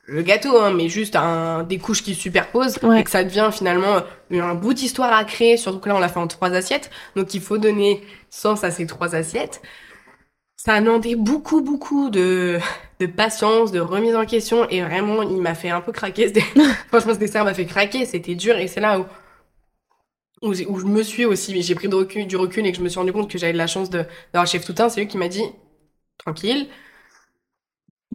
le 0.05 0.21
gâteau, 0.21 0.57
hein, 0.59 0.71
mais 0.73 0.89
juste 0.89 1.15
un, 1.15 1.63
des 1.63 1.77
couches 1.77 2.03
qui 2.03 2.13
se 2.15 2.21
superposent 2.21 2.77
Ouais. 2.84 3.01
et 3.01 3.03
que 3.03 3.09
ça 3.09 3.23
devient 3.23 3.49
finalement 3.53 4.01
euh, 4.31 4.41
un 4.41 4.53
bout 4.55 4.73
d'histoire 4.73 5.13
à 5.13 5.23
créer, 5.25 5.57
surtout 5.57 5.79
que 5.79 5.89
là 5.89 5.95
on 5.95 5.99
l'a 5.99 6.09
fait 6.09 6.19
en 6.19 6.27
trois 6.27 6.51
assiettes, 6.51 6.89
donc 7.15 7.34
il 7.34 7.41
faut 7.41 7.57
donner 7.57 8.01
sens 8.29 8.63
à 8.63 8.71
ces 8.71 8.86
trois 8.86 9.15
assiettes. 9.15 9.61
Ça 10.55 10.75
a 10.75 10.81
demandé 10.81 11.15
beaucoup, 11.15 11.61
beaucoup 11.61 12.09
de, 12.09 12.57
de 13.01 13.05
patience, 13.05 13.71
de 13.73 13.81
remise 13.81 14.15
en 14.15 14.25
question 14.25 14.67
et 14.69 14.81
vraiment 14.81 15.21
il 15.21 15.41
m'a 15.41 15.55
fait 15.55 15.69
un 15.69 15.81
peu 15.81 15.91
craquer. 15.91 16.31
Franchement 16.88 17.13
ce 17.13 17.19
dessert 17.19 17.43
m'a 17.43 17.53
fait 17.53 17.65
craquer, 17.65 18.05
c'était 18.05 18.36
dur 18.36 18.57
et 18.57 18.67
c'est 18.67 18.79
là 18.79 18.99
où 18.99 19.05
où, 20.43 20.53
je 20.79 20.85
me 20.85 21.03
suis 21.03 21.25
aussi, 21.25 21.61
j'ai 21.63 21.75
pris 21.75 21.87
de 21.89 21.95
recul, 21.95 22.27
du 22.27 22.35
recul 22.37 22.65
et 22.67 22.71
que 22.71 22.77
je 22.77 22.83
me 22.83 22.89
suis 22.89 22.99
rendu 22.99 23.13
compte 23.13 23.29
que 23.31 23.37
j'avais 23.37 23.53
de 23.53 23.57
la 23.57 23.67
chance 23.67 23.89
de- 23.89 24.05
d'avoir 24.33 24.47
chef 24.47 24.65
Toutain, 24.65 24.89
c'est 24.89 25.01
lui 25.01 25.07
qui 25.07 25.17
m'a 25.17 25.29
dit 25.29 25.43
tranquille, 26.19 26.67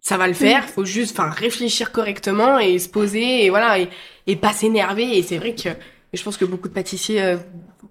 ça 0.03 0.17
va 0.17 0.29
le 0.29 0.35
faire, 0.35 0.65
faut 0.69 0.85
juste 0.85 1.19
enfin 1.19 1.29
réfléchir 1.31 1.91
correctement 1.93 2.59
et 2.59 2.79
se 2.79 2.89
poser 2.89 3.45
et 3.45 3.51
voilà 3.51 3.79
et, 3.81 3.89
et 4.27 4.37
pas 4.37 4.53
s'énerver. 4.53 5.19
Et 5.19 5.23
c'est 5.23 5.39
vrai 5.39 5.55
que 5.55 5.71
je 6.13 6.23
pense 6.23 6.37
que 6.37 6.45
beaucoup 6.45 6.69
de 6.69 6.73
pâtissiers 6.73 7.21
euh, 7.23 7.37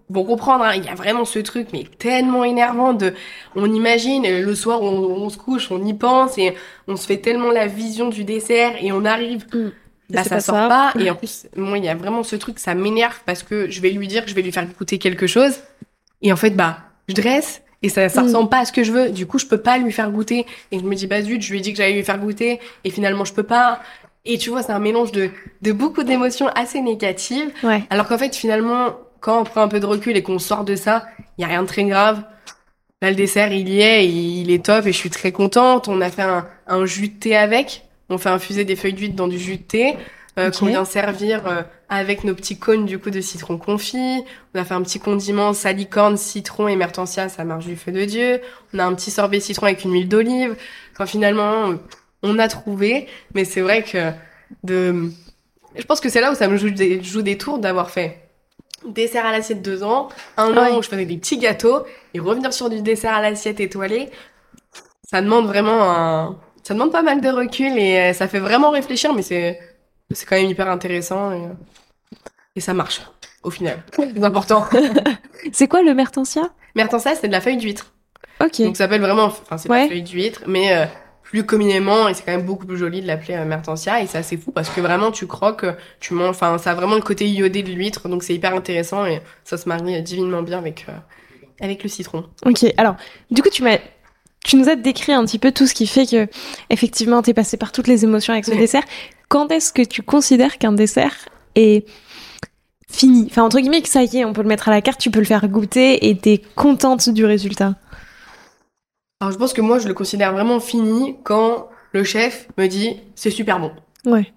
vont 0.09 0.23
comprendre 0.23 0.63
hein, 0.63 0.73
il 0.75 0.85
y 0.85 0.88
a 0.89 0.95
vraiment 0.95 1.25
ce 1.25 1.39
truc 1.39 1.67
mais 1.73 1.83
tellement 1.99 2.43
énervant 2.45 2.93
de 2.93 3.13
on 3.55 3.71
imagine 3.73 4.25
euh, 4.25 4.41
le 4.41 4.55
soir 4.55 4.81
on, 4.81 4.88
on 4.99 5.29
se 5.29 5.38
couche, 5.38 5.69
on 5.69 5.83
y 5.85 5.93
pense 5.93 6.38
et 6.38 6.55
on 6.88 6.95
se 6.95 7.05
fait 7.05 7.17
tellement 7.17 7.51
la 7.51 7.67
vision 7.67 8.07
du 8.09 8.23
dessert 8.23 8.75
et 8.81 8.91
on 8.93 9.03
arrive 9.05 9.45
Mm. 9.53 9.71
Bah 10.10 10.24
ça 10.24 10.30
pas 10.36 10.39
sort 10.41 10.55
ça. 10.55 10.68
pas 10.68 10.93
et 10.99 11.10
en 11.10 11.16
plus 11.16 11.47
moi 11.55 11.78
il 11.78 11.84
y 11.86 11.89
a 11.89 11.95
vraiment 11.95 12.24
ce 12.24 12.36
truc 12.36 12.60
ça 12.60 12.74
m'énerve 12.76 13.20
parce 13.26 13.43
que 13.43 13.70
je 13.70 13.82
vais 13.82 13.89
lui 13.89 14.08
dire 14.08 14.24
que 14.24 14.30
je 14.30 14.36
vais 14.36 14.41
lui 14.41 14.51
faire 14.51 14.66
goûter 14.68 14.97
quelque 14.99 15.28
chose 15.28 15.60
et 16.22 16.32
en 16.32 16.38
fait 16.38 16.51
bah 16.51 16.78
je 17.10 17.14
dresse 17.16 17.62
et 17.84 17.89
ça 17.89 18.08
ça 18.10 18.22
Mm. 18.22 18.26
ressemble 18.26 18.49
pas 18.49 18.60
à 18.60 18.66
ce 18.66 18.72
que 18.72 18.84
je 18.84 18.91
veux. 18.91 19.10
Du 19.12 19.28
coup 19.28 19.38
je 19.38 19.45
peux 19.45 19.60
pas 19.62 19.78
lui 19.78 19.91
faire 19.91 20.10
goûter. 20.12 20.45
Et 20.72 20.80
je 20.80 20.84
me 20.84 20.95
dis 20.95 21.05
bah 21.08 21.22
zut 21.22 21.41
je 21.41 21.51
lui 21.51 21.60
ai 21.60 21.62
dit 21.62 21.72
que 21.74 21.78
j'allais 21.78 21.93
lui 21.93 22.03
faire 22.03 22.18
goûter 22.20 22.60
et 22.84 22.89
finalement 22.89 23.24
je 23.26 23.34
peux 23.34 23.43
pas. 23.43 23.82
Et 24.26 24.38
tu 24.38 24.49
vois 24.49 24.64
c'est 24.64 24.72
un 24.72 24.80
mélange 24.80 25.12
de 25.12 25.30
de 25.62 25.72
beaucoup 25.72 26.03
d'émotions 26.03 26.47
assez 26.55 26.82
négatives. 26.82 27.51
Ouais. 27.64 27.84
alors 27.89 28.08
qu'en 28.08 28.18
fait 28.18 28.36
finalement 28.36 28.95
quand 29.20 29.41
on 29.41 29.43
prend 29.43 29.62
un 29.62 29.68
peu 29.68 29.80
de 29.80 29.86
recul 29.86 30.16
et 30.18 30.24
qu'on 30.24 30.39
sort 30.39 30.64
de 30.64 30.76
ça 30.76 31.05
il 31.38 31.41
y 31.41 31.45
a 31.45 31.47
rien 31.47 31.62
de 31.64 31.68
très 31.68 31.84
grave. 31.84 32.24
Là 33.01 33.10
le 33.12 33.16
dessert 33.16 33.51
il 33.53 33.70
y 33.70 33.82
est 33.82 34.08
il 34.08 34.39
il 34.41 34.51
est 34.51 34.66
top 34.66 34.88
et 34.88 34.91
je 34.91 34.97
suis 34.97 35.12
très 35.12 35.32
contente. 35.32 35.88
On 35.88 36.01
a 36.01 36.10
fait 36.10 36.24
un, 36.24 36.47
un 36.66 36.86
jus 36.88 37.10
de 37.10 37.20
thé 37.20 37.36
avec 37.36 37.84
on 38.10 38.18
fait 38.18 38.30
infuser 38.30 38.66
des 38.66 38.76
feuilles 38.76 38.93
d'huile 38.93 39.16
dans 39.16 39.28
du 39.28 39.38
jus 39.38 39.58
de 39.58 39.64
thé 39.64 39.97
euh, 40.38 40.51
qu'on 40.51 40.68
vient 40.68 40.86
servir 40.86 41.47
euh, 41.47 41.64
avec 41.89 42.24
nos 42.24 42.36
petits 42.36 42.60
cônes 42.60 42.86
du 42.86 42.99
coup 42.99 43.10
de 43.10 43.22
citron 43.22 43.58
confit. 43.58 44.24
On 44.53 44.60
a 44.60 44.64
fait 44.64 44.76
un 44.76 44.84
petit 44.84 44.99
condiment 44.99 45.53
salicorne, 45.53 46.16
citron 46.16 46.68
et 46.68 46.76
mertensia, 46.76 47.28
ça 47.28 47.43
marche 47.43 47.66
du 47.66 47.76
feu 47.76 47.91
de 47.91 48.05
Dieu. 48.05 48.41
On 48.74 48.80
a 48.80 48.86
un 48.86 48.93
petit 48.93 49.10
sorbet 49.10 49.39
citron 49.39 49.66
avec 49.66 49.84
une 49.84 49.93
huile 49.93 50.08
d'olive. 50.08 50.55
Enfin 50.93 51.05
finalement, 51.08 51.74
on 52.22 52.39
a 52.39 52.47
trouvé, 52.47 53.08
mais 53.34 53.45
c'est 53.45 53.62
vrai 53.62 53.84
que 53.84 54.12
de, 54.64 55.10
je 55.76 55.84
pense 55.84 55.99
que 55.99 56.10
c'est 56.10 56.22
là 56.22 56.32
où 56.32 56.36
ça 56.36 56.47
me 56.47 56.58
joue 56.58 56.70
des, 56.70 57.03
joue 57.03 57.22
des 57.22 57.38
tours 57.38 57.60
d'avoir 57.60 57.89
fait 57.89 58.30
dessert 58.86 59.26
à 59.26 59.32
l'assiette 59.32 59.62
deux 59.62 59.84
ans, 59.84 60.10
un 60.38 60.55
an 60.55 60.78
où 60.78 60.84
je 60.84 60.88
faisais 60.88 61.05
des 61.05 61.18
petits 61.18 61.38
gâteaux 61.38 61.84
et 62.14 62.20
revenir 62.20 62.53
sur 62.53 62.70
du 62.70 62.82
dessert 62.82 63.14
à 63.14 63.22
l'assiette 63.22 63.60
étoilé. 63.60 64.10
Ça 65.03 65.22
demande 65.22 65.47
vraiment 65.47 65.91
un, 65.91 66.38
ça 66.68 66.74
demande 66.74 66.91
pas 66.91 67.01
mal 67.01 67.22
de 67.22 67.30
recul 67.30 67.78
et 67.78 67.97
euh, 67.97 68.13
ça 68.13 68.28
fait 68.28 68.39
vraiment 68.39 68.72
réfléchir, 68.72 69.13
mais 69.13 69.22
c'est, 69.22 69.57
c'est 70.11 70.26
quand 70.26 70.36
même 70.36 70.49
hyper 70.49 70.70
intéressant 70.70 71.32
et, 71.32 71.36
euh, 71.45 71.53
et 72.55 72.59
ça 72.59 72.74
marche 72.74 73.01
au 73.43 73.49
final. 73.49 73.82
C'est 73.95 74.24
important. 74.24 74.65
C'est 75.53 75.68
quoi 75.70 75.82
le 75.82 75.93
mertensia? 75.93 76.49
Mertensia, 76.76 77.15
c'est 77.15 77.28
de 77.28 77.32
la 77.32 77.39
feuille 77.39 77.55
d'huître. 77.57 77.93
Ok. 78.41 78.61
Donc 78.61 78.76
ça 78.76 78.84
s'appelle 78.84 79.01
vraiment, 79.01 79.26
enfin 79.26 79.57
c'est 79.57 79.70
de 79.70 79.74
Ouais. 79.74 79.84
la 79.84 79.88
feuille 79.88 80.01
d'huître, 80.01 80.41
mais 80.47 80.76
euh, 80.76 80.86
plus 81.24 81.45
communément, 81.45 82.07
et 82.09 82.13
c'est 82.13 82.24
quand 82.24 82.32
même 82.36 82.45
beaucoup 82.45 82.65
plus 82.65 82.78
joli 82.78 83.01
de 83.01 83.07
l'appeler 83.07 83.36
euh, 83.36 83.45
mertensia, 83.45 84.01
et 84.01 84.07
c'est 84.07 84.18
assez 84.18 84.36
fou 84.38 84.51
parce 84.51 84.70
que 84.70 84.82
vraiment 84.82 85.11
tu 85.11 85.26
croques, 85.26 85.65
tu 86.01 86.13
manges, 86.15 86.30
enfin 86.32 86.57
ça 86.57 86.72
a 86.72 86.74
vraiment 86.74 86.95
le 86.95 87.01
côté 87.01 87.28
iodé 87.30 87.63
de 87.63 87.72
l'huître, 87.72 88.09
donc 88.09 88.24
c'est 88.24 88.34
hyper 88.36 88.53
intéressant 88.53 89.05
et 89.05 89.22
ça 89.45 89.57
se 89.57 89.70
marie 89.70 90.01
divinement 90.01 90.41
bien 90.41 90.57
avec 90.57 90.86
euh, 90.89 90.93
avec 91.61 91.82
le 91.84 91.89
citron. 91.89 92.26
Ok, 92.45 92.65
alors, 92.78 92.95
du 93.32 93.41
coup, 93.41 93.49
tu 93.49 93.63
m'as. 93.63 93.78
Tu 94.48 94.56
nous 94.56 94.70
as 94.70 94.78
décrit 94.78 95.12
un 95.12 95.26
petit 95.26 95.39
peu 95.39 95.52
tout 95.52 95.68
ce 95.68 95.74
qui 95.74 95.86
fait 95.88 96.06
que, 96.06 96.26
effectivement, 96.70 97.22
t'es 97.22 97.34
passé 97.34 97.58
par 97.58 97.74
toutes 97.74 97.88
les 97.88 98.06
émotions 98.06 98.32
avec 98.32 98.45
ce 98.45 98.52
dessert. 98.52 98.84
Quand 99.28 99.52
est-ce 99.52 99.74
que 99.74 99.82
tu 99.82 100.02
considères 100.02 100.58
qu'un 100.58 100.72
dessert 100.72 101.14
est 101.56 101.86
fini? 102.89 103.28
Enfin, 103.30 103.43
entre 103.43 103.60
guillemets, 103.60 103.82
que 103.82 103.89
ça 103.89 104.04
y 104.04 104.18
est, 104.18 104.24
on 104.24 104.32
peut 104.32 104.43
le 104.43 104.48
mettre 104.48 104.70
à 104.70 104.72
la 104.72 104.82
carte, 104.82 105.02
tu 105.02 105.12
peux 105.12 105.20
le 105.20 105.26
faire 105.26 105.45
goûter 105.50 106.08
et 106.08 106.18
t'es 106.18 106.41
contente 106.56 107.10
du 107.10 107.26
résultat? 107.26 107.76
Alors 109.20 109.34
je 109.34 109.38
pense 109.38 109.52
que 109.52 109.60
moi 109.62 109.80
je 109.80 109.88
le 109.88 109.93
considère 109.93 110.32
vraiment 110.32 110.60
fini 110.60 111.18
quand 111.24 111.68
le 111.91 112.04
chef 112.04 112.48
me 112.58 112.68
dit 112.68 113.02
c'est 113.16 113.32
super 113.32 113.60
bon. 113.60 113.74
Ouais. 114.06 114.32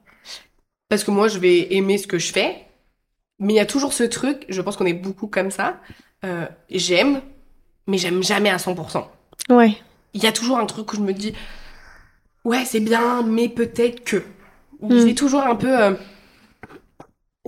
Parce 0.88 1.04
que 1.04 1.12
moi 1.12 1.28
je 1.28 1.38
vais 1.38 1.72
aimer 1.74 1.98
ce 1.98 2.08
que 2.08 2.18
je 2.18 2.32
fais, 2.32 2.66
mais 3.38 3.52
il 3.52 3.56
y 3.56 3.60
a 3.60 3.66
toujours 3.66 3.92
ce 3.92 4.04
truc, 4.04 4.44
je 4.48 4.60
pense 4.60 4.76
qu'on 4.76 4.86
est 4.86 4.94
beaucoup 4.94 5.28
comme 5.28 5.50
ça, 5.50 5.76
euh, 6.24 6.46
j'aime, 6.70 7.20
mais 7.86 7.98
j'aime 7.98 8.22
jamais 8.22 8.48
à 8.48 8.56
100%. 8.56 9.04
Ouais. 9.50 9.76
Il 10.14 10.22
y 10.22 10.26
a 10.26 10.32
toujours 10.32 10.58
un 10.58 10.66
truc 10.66 10.92
où 10.92 10.96
je 10.96 11.02
me 11.02 11.12
dis 11.12 11.32
ouais 12.44 12.64
c'est 12.64 12.80
bien, 12.80 13.22
mais 13.22 13.48
peut-être 13.48 14.02
que. 14.04 14.22
Mm. 14.80 15.06
J'ai 15.06 15.14
toujours 15.14 15.42
un 15.42 15.56
peu... 15.56 15.82
euh, 15.82 15.94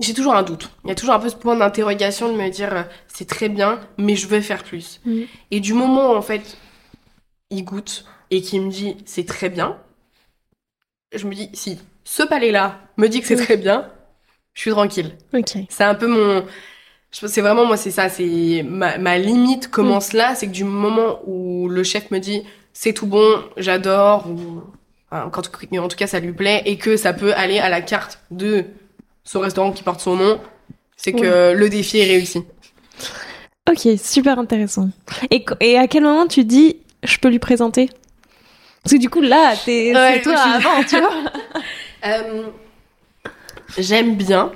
j'ai 0.01 0.15
toujours 0.15 0.35
un 0.35 0.43
doute. 0.43 0.71
Il 0.85 0.89
y 0.89 0.93
a 0.93 0.95
toujours 0.95 1.15
un 1.15 1.19
peu 1.21 1.29
ce 1.29 1.37
point 1.37 1.57
d'interrogation 1.57 2.33
de 2.33 2.37
me 2.41 2.49
dire 2.51 2.75
euh, 2.75 2.83
c'est 3.09 3.29
très 3.29 3.49
bien, 3.49 3.81
mais 3.99 4.17
je 4.17 4.27
veux 4.27 4.41
faire 4.41 4.65
plus. 4.65 5.01
Mm. 5.05 5.23
Et 5.51 5.61
du 5.61 5.75
moment 5.75 6.13
où 6.13 6.17
en 6.17 6.23
fait 6.23 6.57
il 7.51 7.65
goûte 7.65 8.05
et 8.31 8.41
qu'il 8.43 8.63
me 8.63 8.71
dit 8.71 8.97
c'est 9.05 9.27
très 9.27 9.49
bien, 9.51 9.77
je 11.15 11.27
me 11.27 11.35
dis 11.35 11.51
si 11.53 11.79
ce 12.05 12.23
palais-là 12.23 12.81
me 12.97 13.09
dit 13.09 13.21
que 13.21 13.27
c'est 13.27 13.37
Mm. 13.37 13.45
très 13.45 13.57
bien, 13.57 13.91
je 14.55 14.61
suis 14.63 14.71
tranquille. 14.71 15.17
C'est 15.69 15.85
un 15.85 15.95
peu 15.95 16.07
mon. 16.07 16.45
Je 17.13 17.21
pense 17.21 17.29
que 17.29 17.35
c'est 17.35 17.43
vraiment 17.43 17.67
moi, 17.67 17.77
c'est 17.77 17.91
ça. 17.91 18.09
C'est 18.09 18.65
ma, 18.67 18.99
ma 18.99 19.19
limite 19.19 19.71
commence 19.71 20.13
là. 20.15 20.35
C'est 20.35 20.47
que 20.47 20.53
du 20.53 20.65
moment 20.65 21.21
où 21.27 21.69
le 21.69 21.83
chef 21.83 22.11
me 22.11 22.19
dit 22.19 22.43
c'est 22.73 22.95
tout 22.95 23.07
bon, 23.07 23.43
j'adore, 23.57 24.27
ou 24.29 24.63
enfin, 25.11 25.29
quand, 25.31 25.43
en 25.79 25.89
tout 25.89 25.97
cas 25.97 26.07
ça 26.07 26.21
lui 26.21 26.33
plaît, 26.33 26.63
et 26.65 26.79
que 26.79 26.97
ça 26.97 27.13
peut 27.13 27.35
aller 27.35 27.59
à 27.59 27.69
la 27.69 27.83
carte 27.83 28.21
de 28.31 28.65
ce 29.25 29.39
restaurant 29.39 29.73
qui 29.73 29.83
porte 29.83 30.01
son 30.01 30.17
nom, 30.17 30.41
c'est 30.97 31.13
que 31.13 31.53
le 31.53 31.69
défi 31.69 31.99
est 31.99 32.07
réussi. 32.07 32.43
Ok, 33.71 33.87
super 34.03 34.39
intéressant. 34.39 34.89
Et, 35.31 35.79
à 35.79 35.87
quel 35.87 36.03
moment 36.03 36.27
tu 36.27 36.45
dis 36.45 36.79
je 37.03 37.19
peux 37.19 37.29
lui 37.29 37.39
présenter? 37.39 37.91
Parce 38.83 38.95
que 38.95 38.99
du 38.99 39.11
coup, 39.11 39.21
là, 39.21 39.55
t'es, 39.65 39.95
Ouais, 39.95 40.15
c'est 40.15 40.23
toi 40.23 40.35
je 40.35 40.67
avant, 40.67 40.83
tu 40.85 40.99
vois. 40.99 41.13
Euh, 42.05 42.49
J'aime 43.79 44.17
bien 44.17 44.51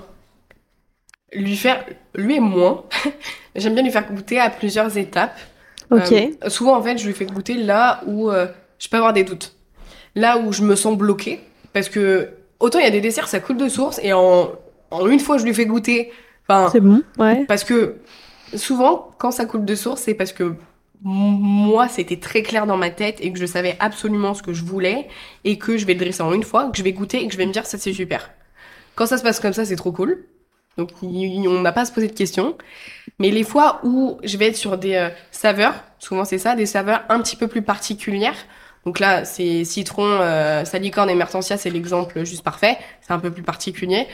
lui 1.37 1.57
faire, 1.57 1.84
lui 2.14 2.37
et 2.37 2.41
moi, 2.41 2.89
j'aime 3.55 3.74
bien 3.74 3.82
lui 3.82 3.91
faire 3.91 4.11
goûter 4.11 4.39
à 4.39 4.51
plusieurs 4.51 4.97
étapes. 4.97 5.39
Ok. 5.91 6.12
Euh, 6.12 6.49
souvent, 6.49 6.76
en 6.76 6.82
fait, 6.82 6.99
je 6.99 7.07
lui 7.07 7.14
fais 7.14 7.26
goûter 7.26 7.55
là 7.55 8.01
où 8.07 8.30
euh, 8.30 8.47
je 8.78 8.89
peux 8.89 8.97
avoir 8.97 9.12
des 9.12 9.24
doutes. 9.24 9.55
Là 10.14 10.39
où 10.39 10.53
je 10.53 10.62
me 10.62 10.74
sens 10.74 10.97
bloquée. 10.97 11.41
Parce 11.72 11.89
que, 11.89 12.30
autant 12.59 12.78
il 12.78 12.84
y 12.84 12.89
a 12.89 12.91
des 12.91 13.01
desserts, 13.01 13.28
ça 13.28 13.41
coule 13.41 13.59
de 13.59 13.68
source, 13.68 14.01
et 14.03 14.12
en, 14.12 14.51
en 14.91 15.07
une 15.07 15.20
fois, 15.20 15.39
je 15.39 15.45
lui 15.45 15.55
fais 15.55 15.66
goûter. 15.66 16.12
C'est 16.70 16.80
bon, 16.80 17.03
ouais. 17.18 17.45
parce 17.47 17.64
que 17.64 17.97
souvent, 18.55 19.11
quand 19.18 19.32
ça 19.32 19.47
coule 19.47 19.64
de 19.64 19.74
source, 19.74 20.03
c'est 20.03 20.14
parce 20.14 20.32
que 20.32 20.55
moi, 21.03 21.89
c'était 21.89 22.18
très 22.18 22.43
clair 22.43 22.66
dans 22.66 22.76
ma 22.76 22.91
tête 22.91 23.18
et 23.20 23.32
que 23.32 23.39
je 23.39 23.47
savais 23.47 23.76
absolument 23.80 24.32
ce 24.32 24.43
que 24.43 24.53
je 24.53 24.64
voulais 24.64 25.09
et 25.45 25.59
que 25.59 25.76
je 25.76 25.84
vais 25.87 25.95
le 25.95 26.01
dresser 26.01 26.22
en 26.22 26.32
une 26.32 26.45
fois, 26.45 26.70
que 26.70 26.78
je 26.78 26.82
vais 26.82 26.93
goûter 26.93 27.22
et 27.22 27.26
que 27.26 27.32
je 27.32 27.39
vais 27.39 27.47
me 27.47 27.53
dire 27.53 27.66
ça 27.66 27.78
c'est 27.78 27.93
super. 27.93 28.30
Quand 28.95 29.07
ça 29.07 29.18
se 29.18 29.22
passe 29.22 29.41
comme 29.41 29.53
ça, 29.53 29.64
c'est 29.64 29.76
trop 29.76 29.93
cool. 29.93 30.24
Donc 30.79 30.91
on 31.03 31.61
n'a 31.61 31.72
pas 31.72 31.83
à 31.83 31.85
se 31.85 31.93
poser 31.93 32.09
de 32.09 32.12
questions. 32.12 32.57
Mais 33.18 33.31
les 33.31 33.45
fois 33.45 33.81
où 33.83 34.18
je 34.22 34.37
vais 34.37 34.49
être 34.49 34.57
sur 34.57 34.77
des 34.77 34.95
euh, 34.95 35.09
saveurs, 35.31 35.74
souvent 35.99 36.24
c'est 36.24 36.39
ça, 36.39 36.55
des 36.55 36.66
saveurs 36.66 37.03
un 37.09 37.20
petit 37.20 37.37
peu 37.37 37.49
plus 37.49 37.62
particulières. 37.62 38.37
Donc 38.85 39.01
là, 39.01 39.24
c'est 39.24 39.64
citron, 39.64 40.05
euh, 40.05 40.64
salicorne 40.64 41.11
et 41.11 41.14
mertensia, 41.14 41.57
c'est 41.57 41.70
l'exemple 41.70 42.24
juste 42.24 42.45
parfait. 42.45 42.79
C'est 43.01 43.12
un 43.12 43.18
peu 43.18 43.33
plus 43.33 43.43
particulier. 43.43 44.07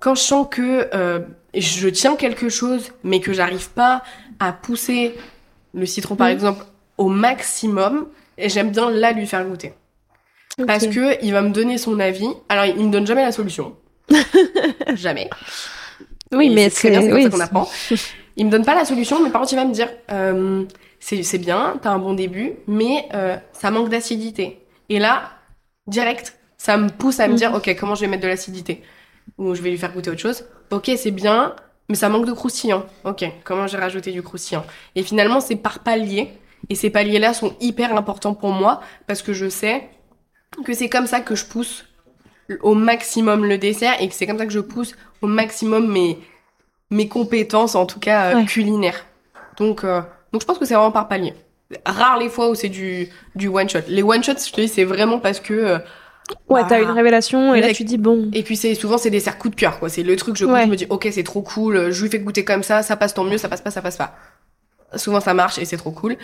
Quand 0.00 0.16
je 0.16 0.22
sens 0.22 0.48
que 0.50 0.88
euh, 0.94 1.20
je 1.54 1.88
tiens 1.88 2.16
quelque 2.16 2.48
chose, 2.48 2.90
mais 3.04 3.20
que 3.20 3.32
j'arrive 3.32 3.70
pas 3.70 4.02
à 4.40 4.52
pousser 4.52 5.14
le 5.74 5.86
citron, 5.86 6.16
par 6.16 6.26
Mhm. 6.28 6.32
exemple, 6.32 6.64
au 6.98 7.08
maximum, 7.08 8.08
j'aime 8.38 8.70
bien 8.70 8.90
là 8.90 9.12
lui 9.12 9.26
faire 9.26 9.44
goûter. 9.44 9.74
Parce 10.66 10.86
que 10.86 11.22
il 11.24 11.32
va 11.32 11.42
me 11.42 11.50
donner 11.50 11.78
son 11.78 11.98
avis. 12.00 12.28
Alors, 12.48 12.64
il 12.64 12.86
me 12.86 12.90
donne 12.90 13.06
jamais 13.06 13.22
la 13.24 13.32
solution. 13.32 13.76
jamais. 14.94 15.30
Oui, 16.32 16.46
Et 16.46 16.54
mais 16.54 16.70
c'est 16.70 16.90
bien, 16.90 17.02
c'est 17.02 17.12
oui, 17.12 17.30
qu'on 17.30 17.40
apprend. 17.40 17.68
Il 18.36 18.46
me 18.46 18.50
donne 18.50 18.64
pas 18.64 18.74
la 18.74 18.84
solution, 18.84 19.22
mais 19.22 19.30
par 19.30 19.40
contre, 19.40 19.52
il 19.52 19.56
va 19.56 19.64
me 19.64 19.72
dire 19.72 19.88
euh, 20.10 20.64
c'est 20.98 21.38
bien, 21.38 21.78
t'as 21.80 21.90
un 21.90 22.00
bon 22.00 22.14
début, 22.14 22.54
mais 22.66 23.06
euh, 23.14 23.36
ça 23.52 23.70
manque 23.70 23.90
d'acidité. 23.90 24.58
Et 24.88 24.98
là, 24.98 25.30
direct, 25.86 26.36
ça 26.58 26.76
me 26.76 26.88
pousse 26.88 27.20
à 27.20 27.28
me 27.28 27.34
dire 27.34 27.54
ok, 27.54 27.76
comment 27.78 27.94
je 27.94 28.00
vais 28.00 28.08
mettre 28.08 28.24
de 28.24 28.28
l'acidité? 28.28 28.82
Ou 29.38 29.54
je 29.54 29.62
vais 29.62 29.70
lui 29.70 29.78
faire 29.78 29.92
goûter 29.92 30.10
autre 30.10 30.20
chose. 30.20 30.44
Ok, 30.72 30.90
c'est 30.96 31.12
bien, 31.12 31.54
mais 31.88 31.94
ça 31.94 32.08
manque 32.08 32.26
de 32.26 32.32
croustillant. 32.32 32.86
Ok, 33.04 33.24
comment 33.44 33.68
j'ai 33.68 33.76
rajouté 33.76 34.10
du 34.10 34.22
croustillant? 34.22 34.64
Et 34.96 35.04
finalement, 35.04 35.40
c'est 35.40 35.56
par 35.56 35.78
palier. 35.78 36.32
Et 36.70 36.74
ces 36.74 36.90
paliers-là 36.90 37.34
sont 37.34 37.54
hyper 37.60 37.96
importants 37.96 38.34
pour 38.34 38.50
moi 38.50 38.80
parce 39.06 39.22
que 39.22 39.32
je 39.32 39.48
sais 39.48 39.88
que 40.64 40.72
c'est 40.72 40.88
comme 40.88 41.06
ça 41.06 41.20
que 41.20 41.34
je 41.34 41.44
pousse 41.44 41.84
au 42.62 42.74
maximum 42.74 43.44
le 43.46 43.58
dessert 43.58 43.94
et 44.00 44.08
que 44.08 44.14
c'est 44.14 44.26
comme 44.26 44.38
ça 44.38 44.46
que 44.46 44.52
je 44.52 44.60
pousse 44.60 44.94
au 45.22 45.26
maximum 45.26 45.90
mes, 45.90 46.18
mes 46.90 47.08
compétences, 47.08 47.74
en 47.74 47.86
tout 47.86 48.00
cas 48.00 48.32
euh, 48.32 48.36
Ouais. 48.40 48.44
culinaires. 48.44 49.06
Donc, 49.56 49.84
euh, 49.84 50.00
donc 50.32 50.42
je 50.42 50.46
pense 50.46 50.58
que 50.58 50.64
c'est 50.64 50.74
vraiment 50.74 50.90
par 50.92 51.08
palier. 51.08 51.34
Rare 51.86 52.18
les 52.18 52.28
fois 52.28 52.50
où 52.50 52.54
c'est 52.54 52.68
du, 52.68 53.08
du 53.34 53.48
one 53.48 53.68
shot. 53.68 53.80
Les 53.88 54.02
one 54.02 54.22
shots, 54.22 54.44
je 54.46 54.52
te 54.52 54.60
dis, 54.60 54.68
c'est 54.68 54.84
vraiment 54.84 55.18
parce 55.18 55.40
que. 55.40 55.54
euh, 55.54 55.78
Ouais, 56.48 56.62
bah, 56.62 56.66
t'as 56.70 56.80
une 56.82 56.90
révélation 56.90 57.54
et 57.54 57.60
là 57.60 57.72
tu 57.74 57.84
dis 57.84 57.98
bon. 57.98 58.30
Et 58.32 58.42
puis 58.42 58.56
c'est 58.56 58.74
souvent 58.74 58.96
c'est 58.96 59.10
des 59.10 59.18
desserts 59.18 59.36
coup 59.36 59.50
de 59.50 59.54
cœur 59.54 59.78
quoi. 59.78 59.90
C'est 59.90 60.02
le 60.02 60.16
truc 60.16 60.36
je 60.36 60.46
goûte, 60.46 60.54
je 60.64 60.70
me 60.70 60.76
dis 60.76 60.86
ok 60.88 61.06
c'est 61.12 61.22
trop 61.22 61.42
cool, 61.42 61.90
je 61.90 62.02
lui 62.02 62.08
fais 62.10 62.18
goûter 62.18 62.46
comme 62.46 62.62
ça, 62.62 62.82
ça 62.82 62.96
passe 62.96 63.12
tant 63.12 63.24
mieux, 63.24 63.36
ça 63.36 63.50
passe 63.50 63.60
pas, 63.60 63.70
ça 63.70 63.82
passe 63.82 63.98
pas. 63.98 64.14
Souvent 64.96 65.20
ça 65.20 65.34
marche 65.34 65.58
et 65.58 65.66
c'est 65.66 65.76
trop 65.76 65.90
cool. 65.90 66.16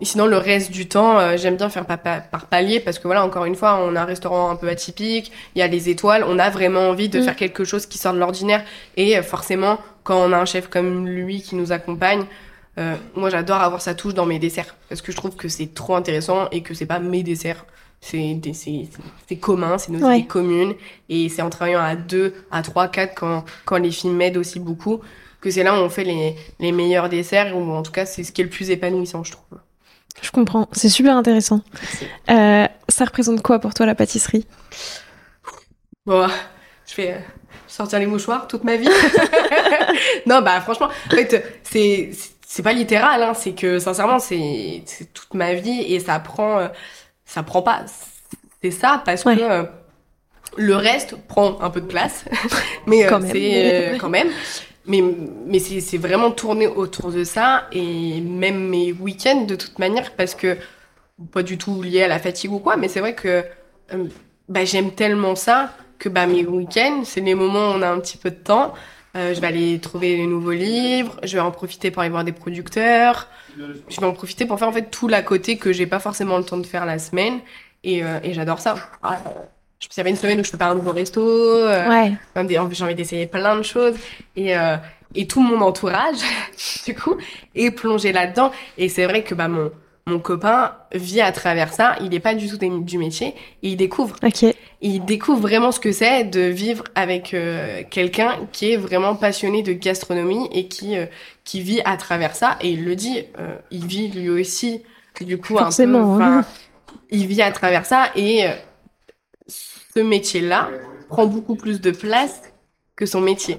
Et 0.00 0.04
sinon 0.04 0.26
le 0.26 0.36
reste 0.36 0.72
du 0.72 0.88
temps 0.88 1.18
euh, 1.20 1.36
j'aime 1.36 1.56
bien 1.56 1.68
faire 1.70 1.86
par, 1.86 2.00
par, 2.02 2.46
palier 2.46 2.80
parce 2.80 2.98
que 2.98 3.04
voilà 3.04 3.24
encore 3.24 3.44
une 3.44 3.54
fois 3.54 3.78
on 3.80 3.94
a 3.94 4.00
un 4.02 4.04
restaurant 4.04 4.50
un 4.50 4.56
peu 4.56 4.68
atypique, 4.68 5.30
il 5.54 5.60
y 5.60 5.62
a 5.62 5.68
les 5.68 5.88
étoiles, 5.88 6.24
on 6.26 6.38
a 6.40 6.50
vraiment 6.50 6.88
envie 6.88 7.08
de 7.08 7.20
Mm. 7.20 7.22
faire 7.22 7.36
quelque 7.36 7.64
chose 7.64 7.86
qui 7.86 7.96
sort 7.98 8.12
de 8.12 8.18
l'ordinaire 8.18 8.64
et 8.96 9.16
euh, 9.16 9.22
forcément 9.22 9.78
quand 10.02 10.16
on 10.18 10.32
a 10.32 10.36
un 10.38 10.44
chef 10.46 10.66
comme 10.68 11.06
lui 11.06 11.40
qui 11.42 11.54
nous 11.54 11.70
accompagne, 11.70 12.24
euh, 12.78 12.96
moi 13.14 13.30
j'adore 13.30 13.60
avoir 13.60 13.80
sa 13.80 13.94
touche 13.94 14.14
dans 14.14 14.26
mes 14.26 14.40
desserts 14.40 14.74
parce 14.88 15.00
que 15.00 15.12
je 15.12 15.16
trouve 15.16 15.36
que 15.36 15.48
c'est 15.48 15.72
trop 15.74 15.94
intéressant 15.94 16.48
et 16.50 16.62
que 16.62 16.74
c'est 16.74 16.86
pas 16.86 16.98
mes 16.98 17.22
desserts. 17.22 17.64
C'est 18.00 18.34
des- 18.34 19.36
commun, 19.40 19.78
c'est 19.78 19.90
nos 19.92 20.04
Ouais. 20.06 20.18
idées 20.18 20.26
communes 20.26 20.74
et 21.08 21.30
c'est 21.30 21.40
en 21.40 21.48
travaillant 21.48 21.80
à 21.80 21.94
deux, 21.96 22.34
à 22.50 22.60
trois, 22.60 22.88
quatre 22.88 23.14
quand, 23.14 23.44
quand 23.64 23.78
les 23.78 23.90
filles 23.90 24.10
m'aident 24.10 24.36
aussi 24.36 24.60
beaucoup 24.60 25.00
que 25.40 25.50
c'est 25.50 25.62
là 25.62 25.72
où 25.72 25.76
on 25.82 25.88
fait 25.88 26.04
les, 26.04 26.34
les 26.60 26.72
meilleurs 26.72 27.08
desserts 27.08 27.56
ou 27.56 27.70
en 27.72 27.82
tout 27.82 27.92
cas 27.92 28.04
c'est 28.04 28.22
ce 28.24 28.32
qui 28.32 28.42
est 28.42 28.44
le 28.44 28.50
plus 28.50 28.68
épanouissant 28.70 29.22
je 29.24 29.32
trouve. 29.32 29.58
Je 30.22 30.30
comprends, 30.30 30.68
c'est 30.72 30.88
super 30.88 31.16
intéressant. 31.16 31.60
Euh, 32.30 32.66
ça 32.88 33.04
représente 33.04 33.42
quoi 33.42 33.58
pour 33.58 33.74
toi 33.74 33.84
la 33.86 33.94
pâtisserie? 33.94 34.46
Bon, 36.06 36.26
je 36.86 36.94
vais 36.96 37.12
euh, 37.12 37.18
sortir 37.66 37.98
les 37.98 38.06
mouchoirs 38.06 38.46
toute 38.46 38.64
ma 38.64 38.76
vie. 38.76 38.88
non, 40.26 40.40
bah 40.42 40.60
franchement, 40.60 40.88
en 41.06 41.10
fait, 41.14 41.60
c'est 41.64 42.10
c'est 42.46 42.62
pas 42.62 42.72
littéral, 42.72 43.22
hein, 43.22 43.34
c'est 43.34 43.52
que 43.52 43.78
sincèrement, 43.78 44.18
c'est 44.18 44.84
toute 45.12 45.34
ma 45.34 45.54
vie 45.54 45.80
et 45.92 45.98
ça 46.00 46.18
prend 46.20 46.60
euh, 46.60 46.68
ça 47.24 47.42
prend 47.42 47.62
pas. 47.62 47.84
C'est 48.62 48.70
ça 48.70 49.02
parce 49.04 49.24
Ouais. 49.24 49.36
que 49.36 49.42
euh, 49.42 49.62
le 50.56 50.76
reste 50.76 51.16
prend 51.26 51.60
un 51.60 51.70
peu 51.70 51.80
de 51.80 51.86
place, 51.86 52.24
mais 52.86 53.04
euh, 53.12 53.20
c'est 53.30 53.98
quand 54.00 54.08
même. 54.10 54.28
Mais, 54.86 55.02
mais 55.46 55.58
c'est 55.58 55.96
vraiment 55.96 56.30
tourné 56.30 56.66
autour 56.66 57.10
de 57.10 57.24
ça 57.24 57.68
et 57.72 58.20
même 58.20 58.68
mes 58.68 58.92
week-ends 58.92 59.46
de 59.46 59.54
toute 59.54 59.78
manière 59.78 60.12
parce 60.12 60.34
que 60.34 60.58
pas 61.32 61.42
du 61.42 61.56
tout 61.56 61.80
lié 61.82 62.02
à 62.02 62.08
la 62.08 62.18
fatigue 62.18 62.52
ou 62.52 62.58
quoi, 62.58 62.76
mais 62.76 62.88
c'est 62.88 63.00
vrai 63.00 63.14
que 63.14 63.44
euh, 63.92 64.04
bah, 64.48 64.64
j'aime 64.64 64.92
tellement 64.92 65.36
ça 65.36 65.72
que 65.98 66.08
bah, 66.08 66.26
mes 66.26 66.44
week-ends, 66.44 67.02
c'est 67.04 67.20
les 67.20 67.34
moments 67.34 67.70
où 67.70 67.74
on 67.78 67.82
a 67.82 67.88
un 67.88 68.00
petit 68.00 68.18
peu 68.18 68.30
de 68.30 68.36
temps. 68.36 68.74
Euh, 69.16 69.32
je 69.32 69.40
vais 69.40 69.46
aller 69.46 69.78
trouver 69.78 70.16
les 70.16 70.26
nouveaux 70.26 70.52
livres, 70.52 71.20
je 71.22 71.34
vais 71.36 71.40
en 71.40 71.52
profiter 71.52 71.92
pour 71.92 72.02
aller 72.02 72.10
voir 72.10 72.24
des 72.24 72.32
producteurs, 72.32 73.28
je 73.56 74.00
vais 74.00 74.06
en 74.06 74.12
profiter 74.12 74.44
pour 74.44 74.58
faire 74.58 74.68
en 74.68 74.72
fait 74.72 74.90
tout 74.90 75.06
l'à 75.06 75.22
côté 75.22 75.56
que 75.56 75.72
j'ai 75.72 75.86
pas 75.86 76.00
forcément 76.00 76.36
le 76.36 76.44
temps 76.44 76.56
de 76.56 76.66
faire 76.66 76.84
la 76.84 76.98
semaine 76.98 77.38
et, 77.84 78.02
euh, 78.02 78.18
et 78.24 78.34
j'adore 78.34 78.58
ça. 78.58 78.74
Je 79.90 79.94
il 79.94 79.98
y 79.98 80.00
avait 80.00 80.10
une 80.10 80.16
semaine 80.16 80.40
où 80.40 80.44
je 80.44 80.50
peux 80.50 80.58
faire 80.58 80.68
un 80.68 80.74
nouveau 80.74 80.92
resto, 80.92 81.20
euh, 81.22 81.88
Ouais. 81.88 82.12
même 82.34 82.46
des- 82.46 82.58
j'ai 82.72 82.84
envie 82.84 82.94
d'essayer 82.94 83.26
plein 83.26 83.56
de 83.56 83.62
choses 83.62 83.94
et 84.36 84.56
euh, 84.56 84.76
et 85.14 85.26
tout 85.26 85.40
mon 85.42 85.60
entourage 85.60 86.16
du 86.86 86.94
coup 86.94 87.16
est 87.54 87.70
plongé 87.70 88.12
là-dedans 88.12 88.50
et 88.78 88.88
c'est 88.88 89.04
vrai 89.04 89.22
que 89.22 89.34
bah 89.34 89.48
mon 89.48 89.70
mon 90.06 90.18
copain 90.18 90.72
vit 90.92 91.22
à 91.22 91.32
travers 91.32 91.72
ça. 91.72 91.96
Il 92.02 92.10
n'est 92.10 92.20
pas 92.20 92.34
du 92.34 92.46
tout 92.46 92.58
du 92.58 92.98
métier 92.98 93.28
et 93.62 93.68
il 93.70 93.76
découvre. 93.76 94.16
Ok. 94.22 94.44
Il 94.82 95.02
découvre 95.06 95.40
vraiment 95.40 95.72
ce 95.72 95.80
que 95.80 95.92
c'est 95.92 96.24
de 96.24 96.42
vivre 96.42 96.84
avec 96.94 97.32
euh, 97.32 97.82
quelqu'un 97.90 98.32
qui 98.52 98.72
est 98.72 98.76
vraiment 98.76 99.14
passionné 99.16 99.62
de 99.62 99.72
gastronomie 99.72 100.46
et 100.52 100.68
qui 100.68 100.98
euh, 100.98 101.06
qui 101.44 101.62
vit 101.62 101.80
à 101.86 101.96
travers 101.96 102.36
ça. 102.36 102.58
Et 102.60 102.68
il 102.72 102.84
le 102.84 102.94
dit, 102.96 103.24
euh, 103.38 103.56
il 103.70 103.86
vit 103.86 104.08
lui 104.08 104.28
aussi 104.28 104.82
du 105.22 105.38
coup 105.38 105.56
Forcément, 105.56 106.16
un 106.16 106.18
peu. 106.18 106.22
hein. 106.24 106.44
Il 107.10 107.26
vit 107.26 107.40
à 107.40 107.50
travers 107.50 107.86
ça 107.86 108.10
et 108.14 108.44
ce 109.96 110.00
métier-là 110.02 110.70
prend 111.08 111.26
beaucoup 111.26 111.54
plus 111.56 111.80
de 111.80 111.90
place 111.90 112.42
que 112.96 113.06
son 113.06 113.20
métier. 113.20 113.58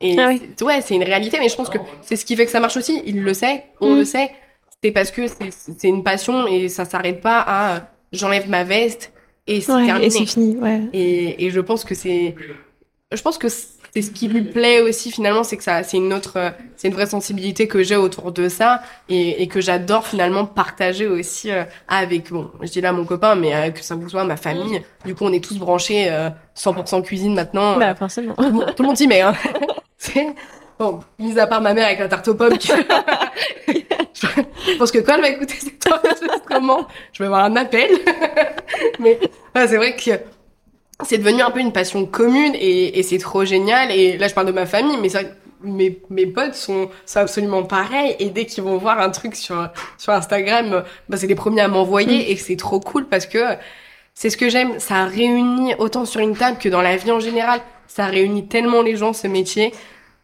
Et 0.00 0.18
Ah 0.18 0.28
oui. 0.28 0.42
c'est- 0.56 0.64
ouais, 0.64 0.80
c'est 0.82 0.94
une 0.94 1.02
réalité, 1.04 1.38
mais 1.38 1.48
je 1.48 1.56
pense 1.56 1.68
que 1.70 1.78
c'est 2.02 2.16
ce 2.16 2.24
qui 2.24 2.36
fait 2.36 2.44
que 2.44 2.50
ça 2.50 2.60
marche 2.60 2.76
aussi. 2.76 3.02
Il 3.06 3.22
le 3.22 3.34
sait, 3.34 3.64
on 3.80 3.94
Mm. 3.94 3.98
le 3.98 4.04
sait. 4.04 4.30
C'est 4.82 4.90
parce 4.92 5.10
que 5.10 5.22
c'est 5.50 5.88
une 5.88 6.02
passion 6.04 6.46
et 6.46 6.68
ça 6.68 6.84
s'arrête 6.84 7.20
pas 7.20 7.40
à 7.46 7.88
j'enlève 8.12 8.48
ma 8.48 8.62
veste 8.62 9.12
et 9.46 9.60
c'est 9.60 9.72
Ouais, 9.72 9.86
terminé. 9.86 10.06
et 10.06 10.10
c'est 10.10 10.26
fini, 10.26 10.56
ouais. 10.58 10.82
Et, 10.92 11.46
et 11.46 11.50
je 11.50 11.60
pense 11.60 11.82
que 11.84 11.94
c'est, 11.94 12.34
je 13.12 13.22
pense 13.22 13.38
que 13.38 13.48
c'est 13.96 14.02
ce 14.02 14.10
qui 14.10 14.28
lui 14.28 14.42
plaît 14.42 14.82
aussi 14.82 15.10
finalement, 15.10 15.42
c'est 15.42 15.56
que 15.56 15.62
ça, 15.62 15.82
c'est 15.82 15.96
une 15.96 16.12
autre, 16.12 16.52
c'est 16.76 16.88
une 16.88 16.92
vraie 16.94 17.06
sensibilité 17.06 17.66
que 17.66 17.82
j'ai 17.82 17.96
autour 17.96 18.30
de 18.30 18.46
ça 18.50 18.82
et, 19.08 19.42
et 19.42 19.48
que 19.48 19.62
j'adore 19.62 20.06
finalement 20.06 20.44
partager 20.44 21.06
aussi 21.06 21.50
euh, 21.50 21.64
avec, 21.88 22.30
bon, 22.30 22.50
je 22.60 22.68
dis 22.68 22.82
là 22.82 22.92
mon 22.92 23.06
copain, 23.06 23.36
mais 23.36 23.54
euh, 23.54 23.70
que 23.70 23.82
ça 23.82 23.94
vous 23.94 24.06
soit 24.10 24.24
ma 24.24 24.36
famille. 24.36 24.82
Du 25.06 25.14
coup, 25.14 25.24
on 25.24 25.32
est 25.32 25.42
tous 25.42 25.56
branchés 25.58 26.08
euh, 26.10 26.28
100% 26.54 27.02
cuisine 27.04 27.34
maintenant. 27.34 27.78
Bah, 27.78 27.94
forcément. 27.94 28.34
Tout 28.34 28.42
le 28.42 28.50
monde- 28.50 28.74
tout 28.76 28.82
le 28.82 28.88
monde 28.88 29.00
y 29.00 29.06
met, 29.06 29.22
hein. 29.22 29.32
C'est- 29.96 30.34
bon, 30.78 31.00
mis 31.18 31.38
à 31.38 31.46
part 31.46 31.62
ma 31.62 31.72
mère 31.72 31.86
avec 31.86 31.98
la 32.00 32.08
tarte 32.08 32.28
aux 32.28 32.34
pommes. 32.34 32.58
qui- 32.58 32.68
je 33.66 34.76
pense 34.78 34.90
que 34.92 34.98
quand 34.98 35.14
elle 35.14 35.22
va 35.22 35.28
écouter 35.30 35.54
cet 35.58 35.86
enregistrement, 35.90 36.86
je 37.14 37.22
vais 37.22 37.26
avoir 37.28 37.44
un 37.46 37.56
appel. 37.56 37.88
Mais 38.98 39.18
ouais, 39.54 39.66
c'est 39.68 39.76
vrai 39.78 39.96
que 39.96 40.10
c'est 41.04 41.18
devenu 41.18 41.42
un 41.42 41.50
peu 41.50 41.60
une 41.60 41.72
passion 41.72 42.06
commune 42.06 42.54
et, 42.54 42.98
et 42.98 43.02
c'est 43.02 43.18
trop 43.18 43.44
génial. 43.44 43.90
Et 43.90 44.16
là, 44.16 44.28
je 44.28 44.34
parle 44.34 44.46
de 44.46 44.52
ma 44.52 44.66
famille, 44.66 44.96
mais 45.00 45.08
que 45.08 45.18
mes, 45.62 46.00
mes 46.10 46.26
potes 46.26 46.54
sont, 46.54 46.88
sont 47.04 47.20
absolument 47.20 47.64
pareils. 47.64 48.16
Et 48.18 48.30
dès 48.30 48.46
qu'ils 48.46 48.64
vont 48.64 48.78
voir 48.78 49.00
un 49.00 49.10
truc 49.10 49.36
sur, 49.36 49.68
sur 49.98 50.12
Instagram, 50.12 50.84
bah, 51.08 51.16
c'est 51.16 51.26
les 51.26 51.34
premiers 51.34 51.62
à 51.62 51.68
m'envoyer 51.68 52.30
et 52.30 52.36
c'est 52.36 52.56
trop 52.56 52.80
cool 52.80 53.06
parce 53.06 53.26
que 53.26 53.38
c'est 54.14 54.30
ce 54.30 54.36
que 54.36 54.48
j'aime. 54.48 54.78
Ça 54.78 55.04
réunit 55.04 55.74
autant 55.78 56.04
sur 56.04 56.20
une 56.20 56.36
table 56.36 56.58
que 56.58 56.68
dans 56.68 56.82
la 56.82 56.96
vie 56.96 57.10
en 57.10 57.20
général. 57.20 57.60
Ça 57.88 58.06
réunit 58.06 58.46
tellement 58.48 58.82
les 58.82 58.96
gens, 58.96 59.12
ce 59.12 59.26
métier, 59.26 59.72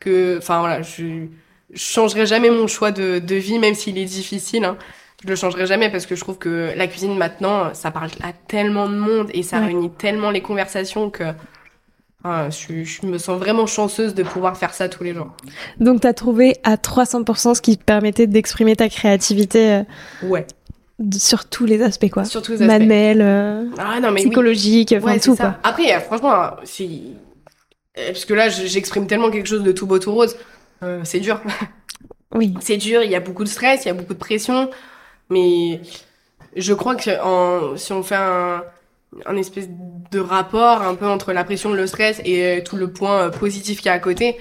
que, 0.00 0.38
enfin 0.38 0.60
voilà, 0.60 0.82
je, 0.82 1.26
je 1.72 1.78
changerai 1.80 2.26
jamais 2.26 2.50
mon 2.50 2.66
choix 2.66 2.90
de, 2.90 3.18
de 3.18 3.34
vie, 3.34 3.58
même 3.58 3.74
s'il 3.74 3.98
est 3.98 4.04
difficile. 4.04 4.64
Hein. 4.64 4.76
Je 5.24 5.28
le 5.28 5.36
changerai 5.36 5.66
jamais 5.66 5.88
parce 5.90 6.06
que 6.06 6.16
je 6.16 6.20
trouve 6.20 6.38
que 6.38 6.72
la 6.76 6.86
cuisine 6.88 7.16
maintenant, 7.16 7.72
ça 7.74 7.90
parle 7.92 8.10
à 8.22 8.32
tellement 8.32 8.88
de 8.88 8.96
monde 8.96 9.30
et 9.32 9.42
ça 9.42 9.58
Ouais. 9.60 9.66
réunit 9.66 9.90
tellement 9.90 10.30
les 10.30 10.40
conversations 10.40 11.10
que 11.10 11.24
ah, 12.24 12.48
je, 12.50 13.04
me 13.06 13.18
sens 13.18 13.38
vraiment 13.38 13.66
chanceuse 13.66 14.14
de 14.14 14.22
pouvoir 14.22 14.56
faire 14.56 14.74
ça 14.74 14.88
tous 14.88 15.02
les 15.02 15.12
jours. 15.14 15.32
Donc, 15.80 16.00
t'as 16.02 16.12
trouvé 16.12 16.56
à 16.62 16.76
300% 16.76 17.54
ce 17.54 17.60
qui 17.60 17.76
te 17.76 17.82
permettait 17.84 18.26
d'exprimer 18.28 18.76
ta 18.76 18.88
créativité 18.88 19.72
euh, 19.72 19.82
Ouais. 20.28 20.46
sur 21.16 21.44
tous 21.48 21.66
les 21.66 21.82
aspects, 21.82 22.10
quoi. 22.10 22.24
Sur 22.24 22.42
tous 22.42 22.52
les 22.52 22.62
aspects. 22.62 22.68
Manuel, 22.78 23.20
euh, 23.22 23.64
Ah 23.78 23.98
non, 24.00 24.12
mais 24.12 24.20
oui. 24.20 24.26
psychologique, 24.26 24.94
enfin 24.96 25.06
Ouais, 25.14 25.18
tout, 25.20 25.34
ça. 25.34 25.44
quoi. 25.44 25.70
Après, 25.70 26.00
franchement, 26.00 26.50
c'est... 26.62 26.88
euh, 27.98 28.06
Parce 28.12 28.24
que 28.24 28.34
là, 28.34 28.48
je- 28.48 28.66
j'exprime 28.66 29.08
tellement 29.08 29.30
quelque 29.30 29.48
chose 29.48 29.64
de 29.64 29.72
tout 29.72 29.86
beau, 29.86 29.98
tout 29.98 30.12
rose. 30.12 30.36
Euh, 30.84 31.00
c'est 31.04 31.20
dur. 31.20 31.40
Oui. 32.34 32.54
C'est 32.60 32.76
dur, 32.76 33.02
il 33.02 33.10
y 33.10 33.14
a 33.16 33.20
beaucoup 33.20 33.42
de 33.44 33.48
stress, 33.48 33.84
il 33.84 33.88
y 33.88 33.90
a 33.90 33.94
beaucoup 33.94 34.14
de 34.14 34.18
pression. 34.18 34.70
Mais 35.32 35.80
je 36.56 36.74
crois 36.74 36.94
que 36.94 37.02
si 37.76 37.92
on 37.92 38.02
fait 38.02 38.14
un, 38.14 39.36
espèce 39.36 39.68
de 40.10 40.20
rapport 40.20 40.82
un 40.82 40.94
peu 40.94 41.06
entre 41.06 41.32
la 41.32 41.42
pression, 41.44 41.72
le 41.72 41.86
stress 41.86 42.20
et 42.24 42.44
euh, 42.44 42.62
tout 42.62 42.76
le 42.76 42.92
point 42.92 43.22
euh, 43.22 43.30
positif 43.30 43.78
qu'il 43.78 43.86
y 43.86 43.88
a 43.88 43.94
à 43.94 43.98
côté, 43.98 44.36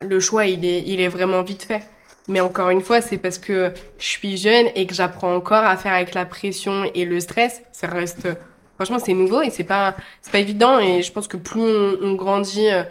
le 0.00 0.20
choix, 0.20 0.46
il 0.46 0.64
est, 0.64 0.82
il 0.86 1.00
est 1.00 1.08
vraiment 1.08 1.42
vite 1.42 1.64
fait. 1.64 1.82
Mais 2.28 2.40
encore 2.40 2.70
une 2.70 2.80
fois, 2.80 3.02
c'est 3.02 3.18
parce 3.18 3.38
que 3.38 3.72
je 3.98 4.06
suis 4.06 4.38
jeune 4.38 4.68
et 4.74 4.86
que 4.86 4.94
j'apprends 4.94 5.34
encore 5.34 5.64
à 5.64 5.76
faire 5.76 5.92
avec 5.92 6.14
la 6.14 6.24
pression 6.24 6.90
et 6.94 7.04
le 7.04 7.20
stress. 7.20 7.62
Ça 7.72 7.86
reste, 7.86 8.28
franchement, 8.76 8.98
c'est 8.98 9.12
nouveau 9.12 9.42
et 9.42 9.50
c'est 9.50 9.64
pas, 9.64 9.94
c'est 10.22 10.32
pas 10.32 10.38
évident. 10.38 10.78
Et 10.78 11.02
je 11.02 11.12
pense 11.12 11.28
que 11.28 11.36
plus 11.36 11.60
on, 11.60 12.14
grandit 12.14 12.70
euh, 12.70 12.84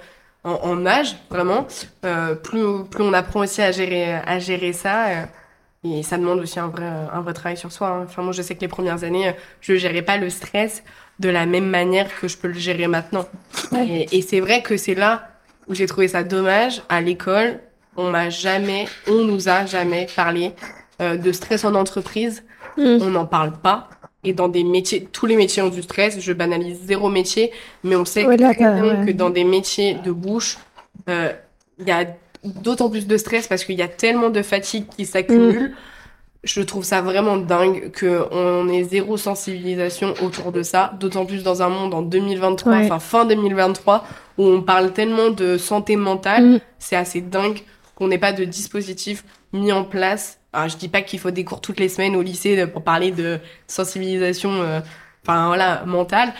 en, 0.44 0.86
âge, 0.86 1.16
vraiment, 1.30 1.66
plus, 2.44 2.84
plus 2.92 3.04
on 3.04 3.14
apprend 3.14 3.42
aussi 3.42 3.62
à 3.62 3.72
gérer, 3.72 4.14
à 4.14 4.38
gérer 4.38 4.74
ça. 4.74 5.28
Et 5.84 6.04
ça 6.04 6.18
demande 6.18 6.40
aussi 6.40 6.60
un 6.60 6.68
vrai, 6.68 6.86
un 6.86 7.22
vrai 7.22 7.34
travail 7.34 7.58
sur 7.58 7.72
soi. 7.72 7.88
hein. 7.88 8.04
Enfin, 8.06 8.22
moi, 8.22 8.34
je 8.34 8.42
sais 8.42 8.56
que 8.56 8.62
les 8.62 8.68
premières 8.68 9.04
années, 9.04 9.30
euh, 9.30 9.34
je 9.62 9.74
ne 9.74 9.78
gérais 9.78 10.02
pas 10.02 10.18
le 10.18 10.30
stress 10.30 10.84
de 11.20 11.30
la 11.30 11.46
même 11.46 11.66
manière 11.70 12.08
que 12.20 12.28
je 12.28 12.38
peux 12.38 12.48
le 12.50 12.54
gérer 12.60 12.88
maintenant. 12.88 13.26
Ouais. 13.72 14.08
Et, 14.12 14.18
et 14.18 14.22
c'est 14.22 14.40
vrai 14.42 14.62
que 14.62 14.76
c'est 14.78 14.96
là 14.96 15.30
où 15.68 15.74
j'ai 15.76 15.86
trouvé 15.86 16.08
ça 16.10 16.24
dommage. 16.24 16.82
À 16.90 17.02
l'école, 17.02 17.60
on 17.98 18.10
m'a 18.12 18.30
jamais, 18.30 18.88
on 19.08 19.24
nous 19.24 19.48
a 19.50 19.66
jamais 19.66 20.08
parlé 20.16 20.52
euh, 21.02 21.16
de 21.18 21.32
stress 21.32 21.64
en 21.66 21.76
entreprise. 21.76 22.44
Mm. 22.78 22.98
On 23.02 23.10
n'en 23.12 23.26
parle 23.26 23.54
pas. 23.54 23.90
Et 24.26 24.34
dans 24.34 24.50
des 24.50 24.66
métiers, 24.66 25.08
tous 25.12 25.26
les 25.26 25.38
métiers 25.38 25.62
ont 25.62 25.70
du 25.70 25.82
stress. 25.82 26.20
Je 26.20 26.34
banalise 26.34 26.80
zéro 26.84 27.08
métier, 27.10 27.52
mais 27.86 27.96
on 27.96 28.04
sait 28.04 28.26
Ouais, 28.26 28.36
là, 28.36 28.50
ouais. 28.50 29.06
que 29.06 29.12
dans 29.14 29.30
des 29.30 29.46
métiers 29.46 29.94
de 29.96 30.12
bouche, 30.12 30.58
euh, 31.08 31.32
il 31.80 31.88
y 31.88 31.92
a 31.92 32.06
d'autant 32.44 32.90
plus 32.90 33.08
de 33.08 33.18
stress 33.18 33.48
parce 33.48 33.66
qu'il 33.66 33.76
y 33.78 33.82
a 33.82 33.88
tellement 33.88 34.30
de 34.30 34.42
fatigue 34.42 34.86
qui 34.96 35.06
s'accumule. 35.06 35.76
Je 36.46 36.62
trouve 36.62 36.86
ça 36.86 37.02
vraiment 37.02 37.36
dingue 37.36 37.92
que 37.92 38.24
on 38.32 38.70
ait 38.70 38.84
zéro 38.84 39.18
sensibilisation 39.18 40.14
autour 40.24 40.54
de 40.54 40.64
ça, 40.64 40.94
d'autant 40.98 41.26
plus 41.26 41.44
dans 41.44 41.62
un 41.62 41.68
monde 41.68 41.94
en 41.94 42.02
2023, 42.02 42.72
Ouais. 42.72 42.86
enfin 42.86 43.00
fin 43.00 43.26
2023, 43.26 44.06
où 44.38 44.46
on 44.46 44.62
parle 44.62 44.94
tellement 44.94 45.32
de 45.32 45.58
santé 45.58 45.98
mentale. 45.98 46.46
Mm. 46.46 46.60
C'est 46.80 46.96
assez 46.96 47.20
dingue 47.20 47.60
qu'on 47.96 48.08
n'ait 48.08 48.18
pas 48.18 48.32
de 48.32 48.46
dispositif 48.46 49.26
mis 49.52 49.74
en 49.74 49.84
place. 49.84 50.40
Alors, 50.54 50.70
je 50.70 50.78
dis 50.78 50.88
pas 50.88 51.02
qu'il 51.02 51.20
faut 51.20 51.30
des 51.32 51.44
cours 51.44 51.60
toutes 51.60 51.80
les 51.80 51.90
semaines 51.90 52.16
au 52.16 52.22
lycée 52.22 52.66
pour 52.68 52.84
parler 52.84 53.12
de 53.12 53.40
sensibilisation, 53.68 54.52
euh, 54.62 54.80
enfin 55.26 55.48
voilà, 55.48 55.84
mentale 55.86 56.32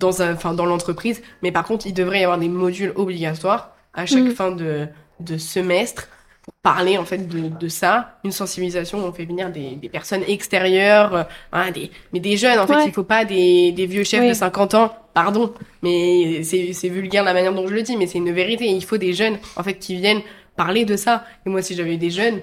dans 0.00 0.22
un, 0.22 0.32
enfin 0.32 0.54
dans 0.54 0.64
l'entreprise. 0.64 1.20
Mais 1.42 1.52
par 1.52 1.64
contre, 1.64 1.86
il 1.86 1.92
devrait 1.92 2.20
y 2.20 2.24
avoir 2.24 2.38
des 2.38 2.48
modules 2.48 2.92
obligatoires 2.96 3.72
à 3.92 4.06
chaque 4.06 4.22
Mm. 4.24 4.30
fin 4.30 4.50
de, 4.52 4.88
de 5.20 5.36
semestre 5.38 6.08
pour 6.42 6.54
parler 6.62 6.98
en 6.98 7.04
fait 7.06 7.26
de, 7.26 7.48
de 7.48 7.68
ça, 7.68 8.18
une 8.24 8.32
sensibilisation 8.32 8.98
où 8.98 9.02
on 9.08 9.12
fait 9.12 9.24
venir 9.24 9.50
des, 9.50 9.76
des 9.76 9.88
personnes 9.88 10.22
extérieures, 10.28 11.14
euh, 11.14 11.22
voilà, 11.52 11.70
des, 11.70 11.90
mais 12.12 12.20
des 12.20 12.36
jeunes 12.36 12.58
en 12.58 12.66
fait, 12.66 12.84
il 12.86 12.92
faut 12.92 13.04
pas 13.04 13.24
des, 13.24 13.72
des 13.72 13.86
vieux 13.86 14.04
chefs 14.04 14.20
Oui. 14.20 14.28
de 14.28 14.34
50 14.34 14.74
ans, 14.74 14.94
pardon, 15.14 15.54
mais 15.82 16.42
c'est 16.42 16.88
vulgaire 16.88 17.24
la 17.24 17.32
manière 17.32 17.54
dont 17.54 17.66
je 17.66 17.72
le 17.72 17.82
dis, 17.82 17.96
mais 17.96 18.06
c'est 18.06 18.18
une 18.18 18.32
vérité, 18.32 18.66
il 18.66 18.84
faut 18.84 18.98
des 18.98 19.14
jeunes 19.14 19.38
en 19.56 19.62
fait 19.62 19.74
qui 19.78 19.96
viennent 19.96 20.20
parler 20.56 20.84
de 20.84 20.96
ça. 20.96 21.24
Et 21.46 21.48
moi 21.50 21.62
si 21.62 21.74
j'avais 21.74 21.94
eu 21.94 21.98
des 21.98 22.10
jeunes, 22.10 22.40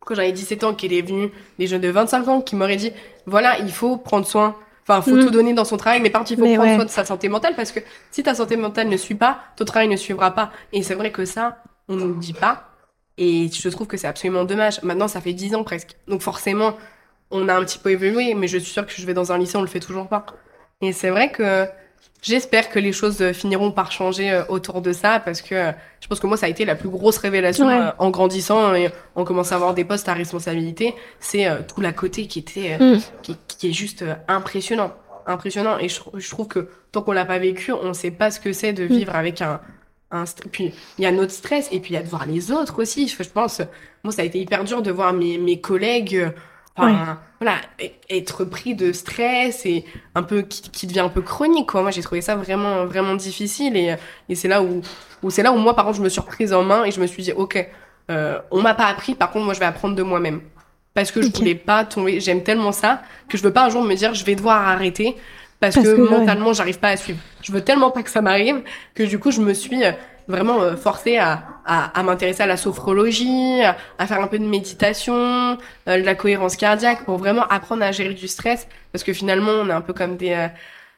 quand 0.00 0.14
j'avais 0.14 0.32
17 0.32 0.64
ans, 0.64 0.74
qu'il 0.74 0.92
est 0.94 1.02
venu 1.02 1.30
des 1.58 1.66
jeunes 1.66 1.80
de 1.82 1.88
25 1.88 2.28
ans 2.28 2.40
qui 2.40 2.56
m'auraient 2.56 2.76
dit, 2.76 2.92
voilà, 3.26 3.58
il 3.58 3.70
faut 3.72 3.96
prendre 3.98 4.26
soin 4.26 4.56
Enfin, 4.86 5.00
faut 5.00 5.16
Mm. 5.16 5.20
tout 5.24 5.30
donner 5.30 5.54
dans 5.54 5.64
son 5.64 5.78
travail, 5.78 6.00
mais 6.02 6.10
par 6.10 6.20
contre, 6.20 6.32
il 6.32 6.38
faut 6.38 6.44
Mais 6.44 6.56
prendre 6.56 6.68
ouais. 6.68 6.76
soin 6.76 6.84
de 6.84 6.90
sa 6.90 7.06
santé 7.06 7.30
mentale 7.30 7.54
parce 7.56 7.72
que 7.72 7.80
si 8.10 8.22
ta 8.22 8.34
santé 8.34 8.54
mentale 8.56 8.88
ne 8.90 8.98
suit 8.98 9.14
pas, 9.14 9.38
ton 9.56 9.64
travail 9.64 9.88
ne 9.88 9.96
suivra 9.96 10.32
pas. 10.32 10.50
Et 10.74 10.82
c'est 10.82 10.92
vrai 10.94 11.10
que 11.10 11.24
ça, 11.24 11.62
on 11.88 11.96
ne 11.96 12.06
le 12.06 12.14
dit 12.14 12.32
pas. 12.32 12.68
Et 13.16 13.48
je 13.52 13.68
trouve 13.68 13.86
que 13.86 13.96
c'est 13.96 14.08
absolument 14.08 14.44
dommage. 14.44 14.82
Maintenant, 14.82 15.06
ça 15.08 15.20
fait 15.20 15.32
10 15.32 15.54
ans 15.54 15.62
presque. 15.64 15.96
Donc 16.08 16.20
forcément, 16.22 16.74
on 17.30 17.48
a 17.48 17.54
un 17.54 17.64
petit 17.64 17.78
peu 17.78 17.90
évolué, 17.90 18.34
mais 18.34 18.48
je 18.48 18.58
suis 18.58 18.72
sûre 18.72 18.86
que 18.86 18.92
je 18.92 19.06
vais 19.06 19.14
dans 19.14 19.30
un 19.32 19.38
lycée, 19.38 19.56
on 19.56 19.62
le 19.62 19.68
fait 19.68 19.80
toujours 19.80 20.08
pas. 20.08 20.26
Et 20.80 20.92
c'est 20.92 21.10
vrai 21.10 21.30
que 21.30 21.66
j'espère 22.22 22.68
que 22.70 22.78
les 22.80 22.92
choses 22.92 23.20
euh, 23.22 23.32
finiront 23.32 23.70
par 23.70 23.92
changer 23.92 24.30
euh, 24.32 24.42
autour 24.48 24.80
de 24.82 24.92
ça 24.92 25.20
parce 25.20 25.42
que 25.42 25.54
euh, 25.54 25.72
je 26.00 26.08
pense 26.08 26.18
que 26.20 26.26
moi, 26.26 26.36
ça 26.36 26.46
a 26.46 26.48
été 26.48 26.64
la 26.64 26.74
plus 26.74 26.88
grosse 26.88 27.18
révélation 27.18 27.66
Ouais. 27.68 27.80
en 27.98 28.10
grandissant 28.10 28.74
et 28.74 28.90
en 29.14 29.24
commençant 29.24 29.52
à 29.54 29.56
avoir 29.58 29.74
des 29.74 29.84
postes 29.84 30.08
à 30.08 30.14
responsabilité. 30.14 30.94
C'est 31.20 31.46
tout 31.68 31.80
l'à 31.80 31.92
côté 31.92 32.26
qui 32.26 32.40
était, 32.40 32.76
Mm. 32.78 32.98
qui, 33.22 33.36
qui 33.46 33.68
est 33.68 33.72
juste 33.72 34.04
impressionnant. 34.26 34.92
Impressionnant. 35.26 35.78
Et 35.78 35.88
je, 35.88 36.00
je 36.14 36.30
trouve 36.30 36.48
que 36.48 36.68
tant 36.92 37.00
qu'on 37.02 37.12
l'a 37.12 37.24
pas 37.24 37.38
vécu, 37.38 37.72
on 37.72 37.94
sait 37.94 38.10
pas 38.10 38.30
ce 38.30 38.40
que 38.40 38.52
c'est 38.52 38.72
de 38.72 38.84
vivre 38.84 39.14
avec 39.14 39.40
un, 39.40 39.60
un 40.14 40.24
puis 40.50 40.72
il 40.98 41.04
y 41.04 41.06
a 41.06 41.12
notre 41.12 41.32
stress 41.32 41.68
et 41.72 41.80
puis 41.80 41.92
il 41.92 41.94
y 41.94 41.96
a 41.98 42.02
de 42.02 42.08
voir 42.08 42.26
les 42.26 42.50
autres 42.52 42.80
aussi. 42.80 43.08
Je, 43.08 43.22
je 43.22 43.28
pense, 43.28 43.60
moi, 44.02 44.12
ça 44.12 44.22
a 44.22 44.24
été 44.24 44.38
hyper 44.38 44.64
dur 44.64 44.82
de 44.82 44.90
voir 44.90 45.12
mes, 45.12 45.38
mes 45.38 45.60
collègues, 45.60 46.32
euh, 46.78 47.14
voilà, 47.40 47.56
être 48.10 48.44
pris 48.44 48.74
de 48.74 48.92
stress 48.92 49.66
et 49.66 49.84
un 50.14 50.22
peu, 50.22 50.42
qui, 50.42 50.62
qui 50.70 50.86
devient 50.86 51.00
un 51.00 51.08
peu 51.08 51.22
chronique, 51.22 51.70
quoi. 51.70 51.82
Moi, 51.82 51.90
j'ai 51.90 52.02
trouvé 52.02 52.20
ça 52.20 52.36
vraiment, 52.36 52.84
vraiment 52.86 53.14
difficile 53.14 53.76
et, 53.76 53.96
et 54.28 54.34
c'est 54.34 54.48
là 54.48 54.62
où, 54.62 54.80
où 55.22 55.30
c'est 55.30 55.42
là 55.42 55.52
où 55.52 55.56
moi, 55.56 55.74
par 55.74 55.84
contre, 55.84 55.98
je 55.98 56.02
me 56.02 56.08
suis 56.08 56.20
reprise 56.20 56.52
en 56.52 56.62
main 56.62 56.84
et 56.84 56.90
je 56.90 57.00
me 57.00 57.06
suis 57.06 57.22
dit, 57.22 57.32
ok, 57.32 57.68
euh, 58.10 58.38
on 58.50 58.60
m'a 58.62 58.74
pas 58.74 58.86
appris, 58.86 59.14
par 59.14 59.30
contre, 59.30 59.44
moi, 59.44 59.54
je 59.54 59.60
vais 59.60 59.66
apprendre 59.66 59.94
de 59.94 60.02
moi-même. 60.02 60.40
Parce 60.94 61.10
que 61.10 61.20
je 61.20 61.28
voulais 61.28 61.56
pas 61.56 61.84
tomber, 61.84 62.20
j'aime 62.20 62.44
tellement 62.44 62.70
ça 62.70 63.02
que 63.28 63.36
je 63.36 63.42
veux 63.42 63.52
pas 63.52 63.66
un 63.66 63.68
jour 63.68 63.82
me 63.82 63.94
dire, 63.94 64.14
je 64.14 64.24
vais 64.24 64.36
devoir 64.36 64.68
arrêter 64.68 65.16
parce, 65.66 65.74
Parce 65.76 65.86
que, 65.86 65.96
que, 65.96 66.00
ouais. 66.02 66.18
mentalement, 66.18 66.52
j'arrive 66.52 66.78
pas 66.78 66.90
à 66.90 66.96
suivre. 66.96 67.18
Je 67.42 67.52
veux 67.52 67.62
tellement 67.62 67.90
pas 67.90 68.02
que 68.02 68.10
ça 68.10 68.22
m'arrive 68.22 68.62
que 68.94 69.02
du 69.02 69.18
coup, 69.18 69.30
je 69.30 69.40
me 69.40 69.54
suis 69.54 69.84
euh, 69.84 69.92
vraiment 70.28 70.62
euh, 70.62 70.76
forcée 70.76 71.16
à, 71.18 71.42
à, 71.64 72.02
m'intéresser 72.02 72.42
à 72.42 72.46
la 72.46 72.56
sophrologie, 72.56 73.60
à 73.98 74.06
faire 74.06 74.20
un 74.20 74.26
peu 74.26 74.38
de 74.38 74.44
méditation, 74.44 75.14
euh, 75.14 75.56
de 75.86 76.02
la 76.02 76.14
cohérence 76.14 76.56
cardiaque 76.56 77.04
pour 77.04 77.18
vraiment 77.18 77.46
apprendre 77.48 77.82
à 77.82 77.92
gérer 77.92 78.14
du 78.14 78.28
stress 78.28 78.66
parce 78.92 79.04
que 79.04 79.12
finalement 79.12 79.52
on 79.52 79.68
est 79.68 79.72
un 79.72 79.80
peu 79.80 79.92
comme 79.92 80.16
des 80.16 80.32
euh, 80.32 80.48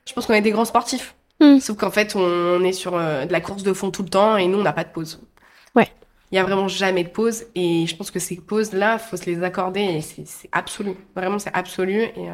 je 0.06 0.12
pense 0.12 0.26
qu'on 0.26 0.34
est 0.34 0.42
des 0.42 0.52
grands 0.52 0.64
sportifs. 0.64 1.14
Hmm. 1.40 1.58
Sauf 1.58 1.76
qu'en 1.76 1.90
fait 1.90 2.14
on, 2.16 2.62
est 2.64 2.72
sur 2.72 2.92
de 2.92 3.30
la 3.30 3.40
course 3.40 3.62
de 3.62 3.72
fond 3.72 3.90
tout 3.90 4.02
le 4.02 4.08
temps 4.08 4.36
et 4.36 4.46
nous 4.46 4.58
on 4.58 4.62
n'a 4.62 4.72
pas 4.72 4.84
de 4.84 4.88
pause. 4.88 5.20
Ouais. 5.74 5.88
Il 6.30 6.36
y 6.36 6.38
a 6.38 6.44
vraiment 6.44 6.68
jamais 6.68 7.04
de 7.04 7.08
pause 7.08 7.44
et 7.54 7.86
je 7.86 7.96
pense 7.96 8.10
que 8.10 8.18
ces 8.18 8.36
pauses 8.36 8.72
là, 8.72 8.98
faut 8.98 9.16
se 9.16 9.26
les 9.26 9.42
accorder 9.42 9.82
et 9.82 10.00
c'est 10.00 10.48
absolu. 10.52 10.94
Vraiment 11.14 11.38
c'est 11.38 11.54
absolu 11.54 12.02
et 12.02 12.28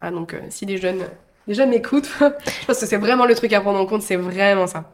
ah, 0.00 0.10
donc 0.10 0.36
si 0.50 0.66
des 0.66 0.78
jeunes 0.78 1.04
Déjà, 1.48 1.66
m'écoute. 1.66 2.08
je 2.20 2.66
pense 2.66 2.78
que 2.78 2.86
c'est 2.86 2.96
vraiment 2.96 3.26
le 3.26 3.34
truc 3.34 3.52
à 3.52 3.60
prendre 3.60 3.80
en 3.80 3.86
compte, 3.86 4.02
c'est 4.02 4.16
vraiment 4.16 4.66
ça. 4.66 4.84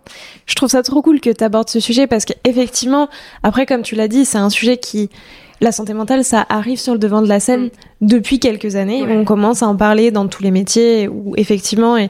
Je 0.46 0.54
trouve 0.54 0.70
ça 0.70 0.82
trop 0.82 1.02
cool 1.02 1.20
que 1.20 1.30
tu 1.30 1.44
abordes 1.44 1.68
ce 1.68 1.80
sujet 1.80 2.06
parce 2.06 2.24
qu'effectivement, 2.24 3.08
après, 3.42 3.66
comme 3.66 3.82
tu 3.82 3.94
l'as 3.94 4.08
dit, 4.08 4.24
c'est 4.24 4.38
un 4.38 4.50
sujet 4.50 4.78
qui, 4.78 5.10
la 5.60 5.72
santé 5.72 5.92
mentale, 5.92 6.24
ça 6.24 6.46
arrive 6.48 6.78
sur 6.78 6.94
le 6.94 6.98
devant 6.98 7.20
de 7.20 7.28
la 7.28 7.40
scène 7.40 7.66
mm. 7.66 7.70
depuis 8.00 8.38
quelques 8.38 8.76
années. 8.76 9.04
On 9.08 9.24
commence 9.24 9.62
à 9.62 9.66
en 9.66 9.76
parler 9.76 10.10
dans 10.10 10.26
tous 10.26 10.42
les 10.42 10.50
métiers 10.50 11.08
où 11.08 11.34
effectivement, 11.36 11.96
et, 11.96 12.08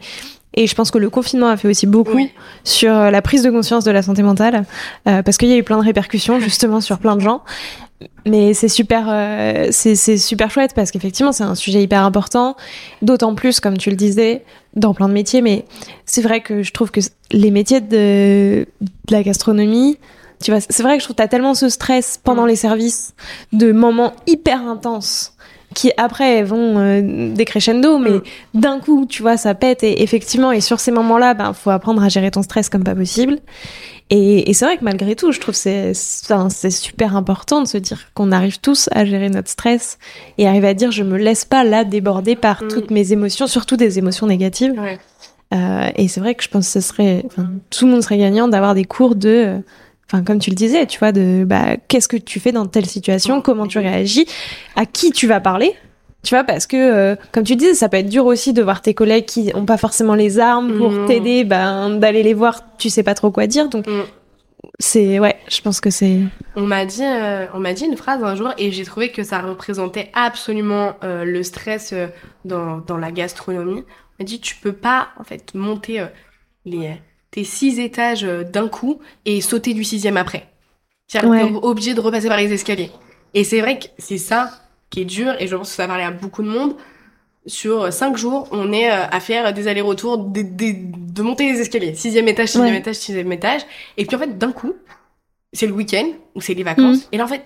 et 0.58 0.66
je 0.66 0.74
pense 0.74 0.90
que 0.90 0.98
le 0.98 1.08
confinement 1.08 1.48
a 1.48 1.56
fait 1.56 1.68
aussi 1.68 1.86
beaucoup 1.86 2.18
sur 2.64 2.92
la 2.92 3.22
prise 3.22 3.42
de 3.42 3.50
conscience 3.50 3.84
de 3.84 3.90
la 3.92 4.02
santé 4.02 4.22
mentale, 4.22 4.64
euh, 5.06 5.22
parce 5.22 5.38
qu'il 5.38 5.48
y 5.48 5.52
a 5.52 5.56
eu 5.56 5.62
plein 5.62 5.78
de 5.78 5.84
répercussions 5.84 6.40
justement 6.40 6.80
sur 6.80 6.98
plein 6.98 7.16
de 7.16 7.20
gens 7.20 7.42
mais 8.26 8.54
c'est 8.54 8.68
super, 8.68 9.06
euh, 9.08 9.68
c'est 9.70 10.18
super 10.18 10.50
chouette 10.50 10.72
parce 10.74 10.90
qu'effectivement 10.90 11.32
c'est 11.32 11.44
un 11.44 11.54
sujet 11.54 11.82
hyper 11.82 12.02
important, 12.02 12.56
d'autant 13.02 13.34
plus 13.34 13.60
comme 13.60 13.76
tu 13.76 13.90
le 13.90 13.96
disais 13.96 14.44
dans 14.74 14.94
plein 14.94 15.08
de 15.08 15.14
métiers. 15.14 15.40
Mais 15.40 15.64
c'est 16.04 16.22
vrai 16.22 16.40
que 16.40 16.62
je 16.62 16.72
trouve 16.72 16.90
que 16.90 17.00
les 17.32 17.50
métiers 17.50 17.80
de, 17.80 18.66
de 18.80 19.12
la 19.12 19.22
gastronomie, 19.22 19.98
tu 20.42 20.52
vois, 20.52 20.60
c'est 20.60 20.82
vrai 20.82 20.96
que 20.96 21.00
je 21.00 21.06
trouve 21.06 21.16
que 21.16 21.22
t'as 21.22 21.28
tellement 21.28 21.54
ce 21.54 21.68
stress 21.68 22.20
pendant 22.22 22.44
mm. 22.44 22.48
les 22.48 22.56
services 22.56 23.14
de 23.52 23.72
moments 23.72 24.12
hyper 24.26 24.62
intenses 24.62 25.34
qui 25.74 25.92
après 25.96 26.42
vont 26.42 26.78
euh, 26.78 27.32
décrescendo, 27.34 27.98
mais 27.98 28.10
mm. 28.10 28.22
d'un 28.54 28.80
coup, 28.80 29.06
tu 29.06 29.22
vois, 29.22 29.36
ça 29.36 29.54
pète 29.54 29.82
et 29.82 30.02
effectivement, 30.02 30.52
et 30.52 30.60
sur 30.60 30.80
ces 30.80 30.90
moments-là, 30.90 31.34
ben, 31.34 31.52
faut 31.52 31.70
apprendre 31.70 32.02
à 32.02 32.08
gérer 32.08 32.30
ton 32.30 32.42
stress 32.42 32.68
comme 32.68 32.84
pas 32.84 32.94
possible. 32.94 33.38
Et, 34.10 34.48
et 34.48 34.54
c'est 34.54 34.64
vrai 34.64 34.78
que 34.78 34.84
malgré 34.84 35.14
tout, 35.14 35.32
je 35.32 35.40
trouve 35.40 35.54
c'est 35.54 35.92
c'est 35.92 36.70
super 36.70 37.14
important 37.14 37.60
de 37.60 37.68
se 37.68 37.76
dire 37.76 38.06
qu'on 38.14 38.32
arrive 38.32 38.58
tous 38.58 38.88
à 38.92 39.04
gérer 39.04 39.28
notre 39.28 39.50
stress 39.50 39.98
et 40.38 40.48
arriver 40.48 40.68
à 40.68 40.74
dire 40.74 40.90
je 40.90 41.02
me 41.02 41.18
laisse 41.18 41.44
pas 41.44 41.62
là 41.64 41.84
déborder 41.84 42.34
par 42.34 42.64
mm. 42.64 42.68
toutes 42.68 42.90
mes 42.90 43.12
émotions, 43.12 43.46
surtout 43.46 43.76
des 43.76 43.98
émotions 43.98 44.26
négatives. 44.26 44.80
Euh, 45.54 45.90
et 45.96 46.08
c'est 46.08 46.20
vrai 46.20 46.34
que 46.34 46.42
je 46.42 46.48
pense 46.48 46.66
que 46.66 46.80
ce 46.80 46.86
serait, 46.86 47.24
tout 47.70 47.86
le 47.86 47.92
monde 47.92 48.02
serait 48.02 48.18
gagnant 48.18 48.48
d'avoir 48.48 48.74
des 48.74 48.84
cours 48.84 49.14
de, 49.14 49.62
enfin 50.10 50.24
comme 50.24 50.38
tu 50.38 50.50
le 50.50 50.56
disais, 50.56 50.86
tu 50.86 50.98
vois, 50.98 51.12
de 51.12 51.44
bah, 51.44 51.76
qu'est-ce 51.88 52.08
que 52.08 52.16
tu 52.16 52.40
fais 52.40 52.52
dans 52.52 52.66
telle 52.66 52.86
situation, 52.86 53.40
comment 53.42 53.66
tu 53.66 53.78
réagis, 53.78 54.26
à 54.76 54.86
qui 54.86 55.12
tu 55.12 55.26
vas 55.26 55.40
parler? 55.40 55.74
Tu 56.24 56.34
vois, 56.34 56.44
parce 56.44 56.66
que, 56.66 56.76
euh, 56.76 57.16
comme 57.30 57.44
tu 57.44 57.54
disais, 57.54 57.74
ça 57.74 57.88
peut 57.88 57.98
être 57.98 58.08
dur 58.08 58.26
aussi 58.26 58.52
de 58.52 58.62
voir 58.62 58.82
tes 58.82 58.92
collègues 58.92 59.24
qui 59.24 59.52
ont 59.54 59.64
pas 59.64 59.76
forcément 59.76 60.14
les 60.14 60.40
armes 60.40 60.76
pour 60.76 60.90
mm. 60.90 61.06
t'aider, 61.06 61.44
ben, 61.44 61.90
d'aller 61.90 62.22
les 62.22 62.34
voir, 62.34 62.60
tu 62.76 62.90
sais 62.90 63.04
pas 63.04 63.14
trop 63.14 63.30
quoi 63.30 63.46
dire. 63.46 63.68
Donc, 63.68 63.86
mm. 63.86 64.02
c'est, 64.80 65.20
ouais, 65.20 65.36
je 65.48 65.60
pense 65.60 65.80
que 65.80 65.90
c'est. 65.90 66.18
On 66.56 66.62
m'a 66.62 66.86
dit, 66.86 67.04
euh, 67.04 67.46
on 67.54 67.60
m'a 67.60 67.72
dit 67.72 67.84
une 67.84 67.96
phrase 67.96 68.24
un 68.24 68.34
jour 68.34 68.52
et 68.58 68.72
j'ai 68.72 68.84
trouvé 68.84 69.12
que 69.12 69.22
ça 69.22 69.40
représentait 69.40 70.10
absolument 70.12 70.94
euh, 71.04 71.24
le 71.24 71.42
stress 71.44 71.94
dans, 72.44 72.78
dans 72.78 72.96
la 72.96 73.12
gastronomie. 73.12 73.84
On 73.84 74.22
m'a 74.22 74.24
dit, 74.24 74.40
tu 74.40 74.56
peux 74.56 74.72
pas, 74.72 75.10
en 75.20 75.24
fait, 75.24 75.54
monter 75.54 76.04
les, 76.64 76.90
tes 77.30 77.44
six 77.44 77.78
étages 77.78 78.22
d'un 78.22 78.68
coup 78.68 79.00
et 79.24 79.40
sauter 79.40 79.74
du 79.74 79.84
sixième 79.84 80.16
après. 80.16 80.48
Tu 81.08 81.16
es 81.16 81.22
obligé 81.62 81.94
de 81.94 82.00
repasser 82.00 82.28
par 82.28 82.36
les 82.36 82.52
escaliers. 82.52 82.90
Et 83.34 83.44
c'est 83.44 83.60
vrai 83.60 83.78
que 83.78 83.86
c'est 83.98 84.18
ça 84.18 84.50
qui 84.90 85.00
est 85.00 85.04
dur 85.04 85.34
et 85.38 85.46
je 85.46 85.56
pense 85.56 85.70
que 85.70 85.76
ça 85.76 85.86
parlait 85.86 86.04
à 86.04 86.10
beaucoup 86.10 86.42
de 86.42 86.48
monde. 86.48 86.76
Sur 87.46 87.92
cinq 87.92 88.16
jours, 88.16 88.46
on 88.50 88.72
est 88.72 88.90
euh, 88.90 89.06
à 89.10 89.20
faire 89.20 89.54
des 89.54 89.68
allers-retours, 89.68 90.18
de, 90.18 90.42
de, 90.42 91.22
monter 91.22 91.50
les 91.50 91.60
escaliers, 91.60 91.94
sixième 91.94 92.28
étage, 92.28 92.48
sixième 92.48 92.74
étage, 92.74 92.96
sixième 92.96 93.32
étage. 93.32 93.62
Et 93.96 94.04
puis 94.04 94.16
en 94.16 94.18
fait, 94.18 94.36
d'un 94.36 94.52
coup, 94.52 94.74
c'est 95.52 95.66
le 95.66 95.72
week-end 95.72 96.10
ou 96.34 96.42
c'est 96.42 96.54
les 96.54 96.62
vacances. 96.62 96.98
Mm. 96.98 97.08
Et 97.12 97.16
là, 97.16 97.24
en 97.24 97.28
fait, 97.28 97.44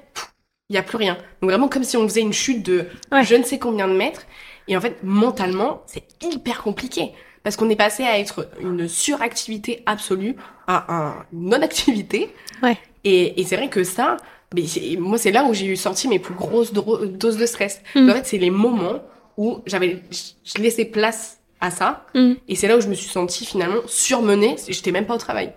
il 0.70 0.74
y 0.74 0.78
a 0.78 0.83
plus 0.83 0.97
rien. 0.97 1.16
Donc 1.41 1.51
vraiment 1.51 1.68
comme 1.68 1.85
si 1.85 1.97
on 1.97 2.09
faisait 2.09 2.20
une 2.20 2.33
chute 2.33 2.64
de 2.64 2.87
je 3.22 3.35
ne 3.37 3.45
sais 3.45 3.59
combien 3.59 3.87
de 3.87 3.95
mètres. 3.95 4.22
Et 4.66 4.76
en 4.76 4.80
fait, 4.80 4.97
mentalement, 5.03 5.83
c'est 5.87 6.05
hyper 6.22 6.62
compliqué. 6.62 7.12
Parce 7.43 7.57
qu'on 7.57 7.68
est 7.70 7.76
passé 7.76 8.05
à 8.05 8.18
être 8.18 8.49
une 8.61 8.88
suractivité 8.88 9.82
absolue 9.86 10.36
à 10.66 10.95
un 10.95 11.26
non-activité. 11.32 12.34
Ouais. 12.62 12.78
Et, 13.05 13.40
et 13.40 13.45
c'est 13.45 13.57
vrai 13.57 13.68
que 13.68 13.82
ça, 13.82 14.16
mais 14.55 14.64
moi, 14.99 15.18
c'est 15.18 15.32
là 15.32 15.45
où 15.45 15.55
j'ai 15.55 15.66
eu 15.66 15.76
sorti 15.76 16.09
mes 16.09 16.18
plus 16.18 16.34
grosses 16.34 16.72
doses 16.72 17.36
de 17.36 17.47
stress. 17.47 17.80
Mm. 17.95 18.11
En 18.11 18.12
fait, 18.14 18.26
c'est 18.26 18.38
les 18.38 18.51
moments 18.51 19.01
où 19.36 19.61
j'avais, 19.66 20.03
je 20.11 20.62
laissais 20.62 20.84
place 20.84 21.38
à 21.61 21.70
ça. 21.70 22.07
Mm. 22.14 22.32
Et 22.49 22.55
c'est 22.55 22.68
là 22.68 22.76
où 22.76 22.80
je 22.80 22.88
me 22.88 22.95
suis 22.95 23.09
sentie 23.09 23.45
finalement 23.45 23.80
surmenée. 23.86 24.57
J'étais 24.68 24.93
même 24.93 25.07
pas 25.07 25.14
au 25.14 25.18
travail. 25.18 25.53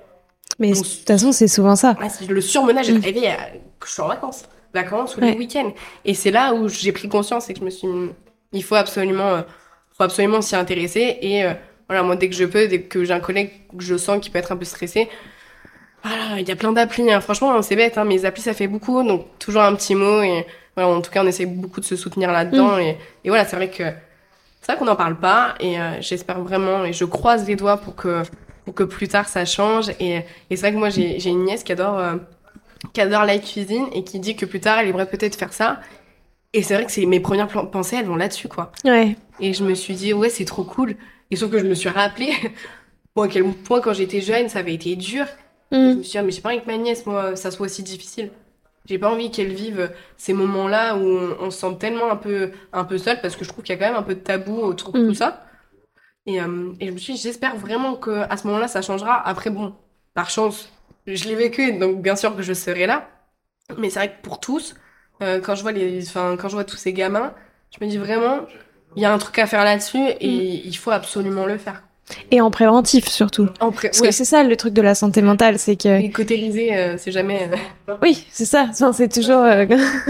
Mais 0.58 0.72
de 0.72 0.78
toute 0.78 1.06
façon, 1.06 1.32
c'est 1.32 1.48
souvent 1.48 1.76
ça. 1.76 1.98
le 2.28 2.42
surmenage 2.42 2.90
est 2.90 2.96
arrivé 2.96 3.30
que 3.80 3.88
je 3.88 3.94
suis 3.94 4.02
en 4.02 4.08
vacances. 4.08 4.44
Vacances 4.74 5.18
ou 5.18 5.22
les 5.22 5.34
week-ends. 5.34 5.74
Et 6.04 6.14
c'est 6.14 6.32
là 6.32 6.54
où 6.54 6.68
j'ai 6.68 6.92
pris 6.92 7.10
conscience 7.10 7.50
et 7.50 7.54
que 7.54 7.60
je 7.60 7.66
me 7.66 7.70
suis 7.70 7.88
il 8.56 8.64
faut 8.64 8.76
absolument, 8.76 9.36
euh, 9.36 9.42
faut 9.96 10.04
absolument 10.04 10.42
s'y 10.42 10.56
intéresser. 10.56 11.18
Et 11.22 11.44
euh, 11.44 11.54
voilà, 11.88 12.04
moi, 12.04 12.16
dès 12.16 12.30
que 12.30 12.36
je 12.36 12.46
peux, 12.46 12.68
dès 12.68 12.82
que 12.82 13.04
j'ai 13.04 13.14
un 13.14 13.20
collègue 13.20 13.52
que 13.78 13.84
je 13.84 13.96
sens 13.96 14.20
qui 14.20 14.30
peut 14.30 14.40
être 14.40 14.52
un 14.52 14.58
peu 14.58 14.66
stressé, 14.66 15.08
voilà, 16.04 16.40
il 16.40 16.48
y 16.48 16.52
a 16.52 16.56
plein 16.56 16.72
d'applis. 16.72 17.12
Hein. 17.12 17.22
Franchement, 17.22 17.62
c'est 17.62 17.76
bête, 17.76 17.98
hein, 17.98 18.06
mais 18.06 18.16
les 18.16 18.26
applis, 18.26 18.42
ça 18.42 18.54
fait 18.54 18.68
beaucoup. 18.68 19.04
Donc, 19.04 19.26
toujours 19.40 19.64
un 19.64 19.76
petit 19.76 19.96
mot. 19.96 20.22
Et 20.22 20.46
voilà, 20.76 20.90
en 20.90 21.02
tout 21.02 21.12
cas, 21.12 21.24
on 21.24 21.28
essaie 21.28 21.46
beaucoup 21.46 21.80
de 21.80 21.86
se 21.86 21.96
soutenir 21.96 22.32
là-dedans. 22.32 22.78
Mm. 22.78 22.80
Et, 22.80 22.98
et, 23.24 23.30
voilà, 23.30 23.46
c'est 23.46 23.56
vrai 23.56 23.70
que 23.70 23.84
c'est 24.62 24.72
vrai 24.72 24.78
qu'on 24.78 24.86
n'en 24.86 24.96
parle 24.96 25.18
pas. 25.18 25.56
Et 25.60 25.80
euh, 25.80 26.02
j'espère 26.02 26.42
vraiment, 26.42 26.86
et 26.86 26.94
je 26.94 27.06
croise 27.06 27.48
les 27.48 27.56
doigts 27.56 27.78
pour 27.78 27.96
que, 27.96 28.24
pour 28.66 28.74
que 28.74 28.84
plus 28.84 29.08
tard, 29.08 29.28
ça 29.28 29.46
change. 29.46 29.90
Et, 30.00 30.18
et 30.18 30.24
c'est 30.52 30.62
vrai 30.62 30.74
que 30.74 30.78
moi, 30.78 30.90
j'ai 30.90 31.30
une 31.30 31.46
nièce 31.46 31.64
qui 31.64 31.72
adore, 31.72 32.00
euh, 32.00 32.16
qui 32.94 33.02
adore 33.02 33.26
la 33.26 33.38
cuisine 33.38 33.86
et 33.94 34.04
qui 34.04 34.20
dit 34.20 34.36
que 34.36 34.46
plus 34.46 34.60
tard, 34.60 34.80
elle 34.80 34.88
aimerait 34.88 35.08
peut-être 35.08 35.36
faire 35.36 35.54
ça. 35.54 35.80
Et 36.54 36.62
c'est 36.62 36.74
vrai 36.74 36.86
que 36.86 36.92
c'est 36.92 37.06
mes 37.06 37.20
premières 37.20 37.48
pensées, 37.48 37.98
elles 38.00 38.06
vont 38.06 38.16
là-dessus, 38.16 38.48
quoi. 38.48 38.72
Ouais. 38.86 39.16
Et 39.40 39.54
je 39.54 39.64
me 39.64 39.74
suis 39.74 39.94
dit, 39.94 40.14
ouais, 40.14 40.30
c'est 40.30 40.46
trop 40.46 40.64
cool. 40.64 40.96
Et 41.32 41.36
sauf 41.36 41.52
que 41.52 41.60
je 41.60 41.66
me 41.66 41.74
suis 41.74 41.90
rappelé, 41.90 42.32
bon, 43.16 43.22
à 43.24 43.28
quel 43.28 43.44
point, 43.46 43.82
quand 43.82 43.94
j'étais 43.94 44.22
jeune, 44.22 44.50
ça 44.50 44.60
avait 44.60 44.74
été 44.74 44.96
dur. 44.96 45.26
Je 45.72 45.78
me 45.78 46.04
suis 46.04 46.12
dit, 46.12 46.18
ah, 46.18 46.24
mais 46.24 46.32
j'ai 46.32 46.42
pas 46.42 46.50
envie 46.50 46.62
que 46.62 46.68
ma 46.68 46.78
nièce, 46.78 47.06
moi, 47.06 47.36
ça 47.36 47.52
soit 47.52 47.66
aussi 47.66 47.84
difficile. 47.84 48.32
J'ai 48.86 49.00
pas 49.00 49.10
envie 49.12 49.32
qu'elle 49.32 49.52
vive 49.52 49.92
ces 50.16 50.34
moments-là 50.34 50.96
où 50.96 51.08
on, 51.40 51.50
se 51.50 51.60
sent 51.60 51.78
tellement 51.80 52.12
un 52.12 52.16
peu, 52.16 52.52
un 52.72 52.86
peu 52.86 53.00
seul 53.00 53.20
parce 53.20 53.36
que 53.36 53.44
je 53.44 53.50
trouve 53.50 53.64
qu'il 53.64 53.74
y 53.74 53.78
a 53.78 53.82
quand 53.82 53.92
même 53.92 54.00
un 54.00 54.04
peu 54.04 54.14
de 54.14 54.20
tabou 54.20 54.60
autour 54.60 54.92
de 54.92 55.00
mm. 55.00 55.08
tout 55.08 55.14
ça. 55.16 55.44
Et, 56.28 56.40
euh, 56.40 56.72
et 56.80 56.88
je 56.88 56.92
me 56.92 56.98
suis 56.98 57.14
dit, 57.14 57.20
j'espère 57.20 57.56
vraiment 57.56 57.96
que 57.96 58.12
à 58.30 58.38
ce 58.38 58.46
moment-là, 58.48 58.68
ça 58.68 58.84
changera. 58.84 59.28
Après, 59.28 59.50
bon, 59.50 59.74
par 60.14 60.30
chance, 60.30 60.72
je 61.08 61.26
l'ai 61.26 61.36
vécu, 61.36 61.74
donc 61.74 62.02
bien 62.02 62.16
sûr 62.16 62.36
que 62.36 62.44
je 62.44 62.54
serai 62.54 62.86
là. 62.86 63.10
Mais 63.78 63.90
c'est 63.90 64.00
vrai 64.00 64.16
que 64.16 64.22
pour 64.22 64.40
tous, 64.40 64.76
euh, 65.22 65.40
quand 65.40 65.56
je 65.56 65.62
vois 65.64 65.72
les, 65.72 66.04
quand 66.14 66.48
je 66.48 66.54
vois 66.54 66.64
tous 66.64 66.78
ces 66.78 66.94
gamins, 66.94 67.34
je 67.72 67.84
me 67.84 67.90
dis 67.90 67.98
vraiment, 67.98 68.46
il 68.96 69.02
y 69.02 69.06
a 69.06 69.14
un 69.14 69.18
truc 69.18 69.40
à 69.40 69.46
faire 69.46 69.64
là-dessus 69.64 70.04
et 70.20 70.28
mm. 70.28 70.62
il 70.66 70.78
faut 70.78 70.92
absolument 70.92 71.46
le 71.46 71.58
faire. 71.58 71.82
Et 72.30 72.40
en 72.40 72.52
préventif 72.52 73.08
surtout. 73.08 73.50
En 73.60 73.72
Parce 73.72 74.02
que 74.02 74.12
c'est 74.12 74.26
ça 74.26 74.44
le 74.44 74.56
truc 74.56 74.74
de 74.74 74.82
la 74.82 74.94
santé 74.94 75.24
mentale, 75.24 75.58
c'est 75.58 75.76
que. 75.76 76.02
Et 76.02 76.12
cotériser, 76.12 76.76
euh, 76.76 76.98
c'est 76.98 77.12
jamais. 77.12 77.50
Euh, 77.90 77.96
oui, 78.04 78.26
c'est 78.30 78.46
ça. 78.46 78.68
Enfin, 78.70 78.94
c'est 78.94 79.12
toujours 79.12 79.42
euh, 79.42 79.66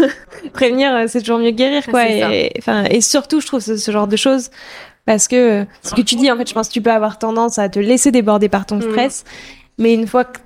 prévenir, 0.54 1.06
c'est 1.08 1.22
toujours 1.22 1.40
mieux 1.40 1.52
que 1.52 1.56
guérir, 1.56 1.86
quoi. 1.86 2.10
Et, 2.10 2.52
enfin, 2.58 2.84
et 2.86 3.00
surtout, 3.00 3.40
je 3.40 3.48
trouve 3.48 3.62
ce, 3.62 3.92
genre 3.92 4.08
de 4.08 4.18
choses 4.18 4.50
parce 5.06 5.28
que 5.30 5.66
ce 5.84 5.96
que 5.96 6.02
tu 6.02 6.16
dis, 6.16 6.30
en 6.30 6.38
fait, 6.38 6.50
je 6.50 6.54
pense 6.54 6.68
que 6.68 6.74
tu 6.74 6.82
peux 6.82 6.92
avoir 6.92 7.18
tendance 7.18 7.60
à 7.60 7.70
te 7.70 7.80
laisser 7.80 8.12
déborder 8.12 8.50
par 8.50 8.66
ton 8.66 8.78
mm. 8.78 8.92
stress, 8.92 9.24
mais 9.78 9.94
une 9.94 10.08
fois 10.08 10.26
que 10.26 10.40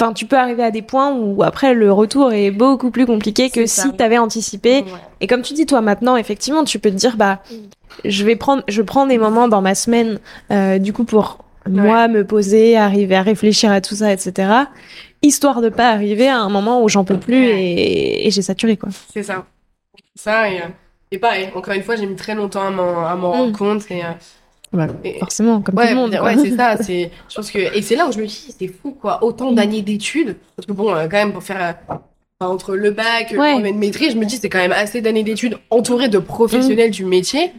Enfin, 0.00 0.12
tu 0.12 0.26
peux 0.26 0.36
arriver 0.36 0.62
à 0.62 0.70
des 0.70 0.82
points 0.82 1.12
où 1.12 1.42
après 1.42 1.74
le 1.74 1.92
retour 1.92 2.32
est 2.32 2.52
beaucoup 2.52 2.92
plus 2.92 3.04
compliqué 3.04 3.50
que 3.50 3.66
si 3.66 3.92
tu 3.96 4.02
avais 4.02 4.18
anticipé. 4.18 4.84
Et 5.20 5.26
comme 5.26 5.42
tu 5.42 5.54
dis 5.54 5.66
toi 5.66 5.80
maintenant, 5.80 6.16
effectivement, 6.16 6.62
tu 6.62 6.78
peux 6.78 6.90
te 6.90 6.94
dire 6.94 7.16
bah 7.16 7.40
je 8.04 8.24
vais 8.24 8.36
prendre, 8.36 8.62
je 8.68 8.80
prends 8.82 9.06
des 9.06 9.18
moments 9.18 9.48
dans 9.48 9.60
ma 9.60 9.74
semaine, 9.74 10.20
euh, 10.52 10.78
du 10.78 10.92
coup, 10.92 11.02
pour 11.02 11.38
moi 11.68 12.06
me 12.06 12.24
poser, 12.24 12.76
arriver 12.76 13.16
à 13.16 13.22
réfléchir 13.22 13.72
à 13.72 13.80
tout 13.80 13.96
ça, 13.96 14.12
etc. 14.12 14.52
Histoire 15.22 15.60
de 15.60 15.68
pas 15.68 15.90
arriver 15.90 16.28
à 16.28 16.38
un 16.38 16.48
moment 16.48 16.82
où 16.82 16.88
j'en 16.88 17.04
peux 17.04 17.18
plus 17.18 17.46
et, 17.48 18.30
j'ai 18.30 18.42
saturé, 18.42 18.76
quoi. 18.76 18.90
C'est 19.12 19.24
ça. 19.24 19.46
Ça, 20.14 20.48
et, 20.48 20.60
euh, 20.60 20.66
et 21.10 21.18
pareil, 21.18 21.48
encore 21.54 21.74
une 21.74 21.82
fois, 21.82 21.96
j'ai 21.96 22.06
mis 22.06 22.16
très 22.16 22.34
longtemps 22.34 22.66
à 22.66 22.70
m'en, 22.70 23.32
rendre 23.32 23.50
mm. 23.50 23.56
compte 23.56 23.90
et, 23.90 24.02
euh, 24.74 24.86
forcément, 25.18 25.60
comme 25.62 25.74
tout 25.74 25.80
le 25.82 25.94
monde. 25.94 26.18
Ouais, 26.22 26.36
c'est 26.36 26.56
ça. 26.56 26.76
C'est, 26.80 27.10
je 27.28 27.34
pense 27.34 27.50
que, 27.50 27.58
et 27.58 27.82
c'est 27.82 27.96
là 27.96 28.06
où 28.06 28.12
je 28.12 28.18
me 28.18 28.26
dis, 28.26 28.54
c'est 28.58 28.68
fou, 28.68 28.92
quoi. 28.92 29.24
Autant 29.24 29.52
d'années 29.52 29.82
d'études. 29.82 30.36
Parce 30.56 30.66
que 30.66 30.72
bon, 30.72 30.92
quand 30.92 31.08
même, 31.10 31.32
pour 31.32 31.42
faire, 31.42 31.78
entre 32.40 32.76
le 32.76 32.90
bac, 32.90 33.34
ouais. 33.36 33.60
le 33.60 33.72
maîtrise, 33.72 34.12
je 34.12 34.18
me 34.18 34.24
dis, 34.24 34.36
c'est 34.36 34.48
quand 34.48 34.58
même 34.58 34.72
assez 34.72 35.00
d'années 35.00 35.24
d'études 35.24 35.58
entourées 35.70 36.08
de 36.08 36.18
professionnels 36.18 36.90
mm. 36.90 36.92
du 36.92 37.04
métier 37.04 37.52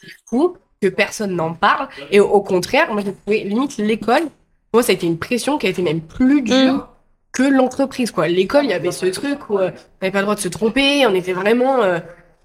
c'est 0.00 0.12
fou 0.26 0.56
que 0.80 0.88
personne 0.88 1.34
n'en 1.34 1.54
parle. 1.54 1.88
Et 2.10 2.20
au, 2.20 2.40
contraire, 2.40 2.92
moi, 2.92 3.02
j'ai 3.04 3.12
trouvé 3.12 3.44
limite 3.44 3.76
l'école. 3.78 4.22
Moi, 4.74 4.82
ça 4.82 4.92
a 4.92 4.94
été 4.94 5.06
une 5.06 5.18
pression 5.18 5.58
qui 5.58 5.66
a 5.66 5.70
été 5.70 5.82
même 5.82 6.00
plus 6.00 6.42
dure 6.42 6.88
que 7.32 7.42
l'entreprise, 7.42 8.10
quoi. 8.10 8.28
L'école, 8.28 8.64
il 8.64 8.70
y 8.70 8.74
avait 8.74 8.92
ce 8.92 9.06
truc 9.06 9.48
où 9.48 9.58
euh, 9.58 9.70
on 9.70 10.04
n'avait 10.04 10.12
pas 10.12 10.18
le 10.18 10.24
droit 10.24 10.34
de 10.34 10.40
se 10.40 10.48
tromper, 10.48 11.06
on 11.06 11.14
était 11.14 11.32
vraiment 11.32 11.82
euh, 11.82 11.98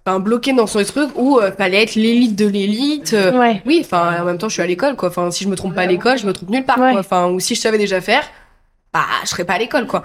enfin, 0.08 0.20
bloqué 0.20 0.54
dans 0.54 0.68
ce 0.68 0.80
truc 0.80 1.10
où 1.16 1.38
euh, 1.40 1.52
fallait 1.52 1.84
être 1.84 1.96
l'élite 1.96 2.36
de 2.36 2.48
l'élite. 2.48 3.14
euh, 3.14 3.38
Ouais. 3.38 3.62
Oui, 3.66 3.82
enfin, 3.84 4.22
en 4.22 4.26
même 4.26 4.38
temps, 4.38 4.48
je 4.50 4.54
suis 4.54 4.62
à 4.64 4.68
l'école, 4.68 4.96
quoi. 4.96 5.10
Enfin, 5.10 5.30
si 5.32 5.44
je 5.44 5.50
me 5.50 5.56
trompe 5.56 5.76
pas 5.76 5.82
à 5.82 5.86
l'école, 5.86 6.18
je 6.18 6.26
me 6.26 6.34
trompe 6.34 6.50
nulle 6.50 6.64
part, 6.66 6.80
Ouais. 6.80 6.92
quoi. 6.92 7.02
Enfin, 7.02 7.28
ou 7.28 7.40
si 7.40 7.56
je 7.56 7.60
savais 7.62 7.78
déjà 7.78 8.00
faire, 8.00 8.24
bah, 8.94 9.06
je 9.24 9.30
serais 9.30 9.44
pas 9.46 9.54
à 9.54 9.60
l'école, 9.60 9.86
quoi. 9.88 10.04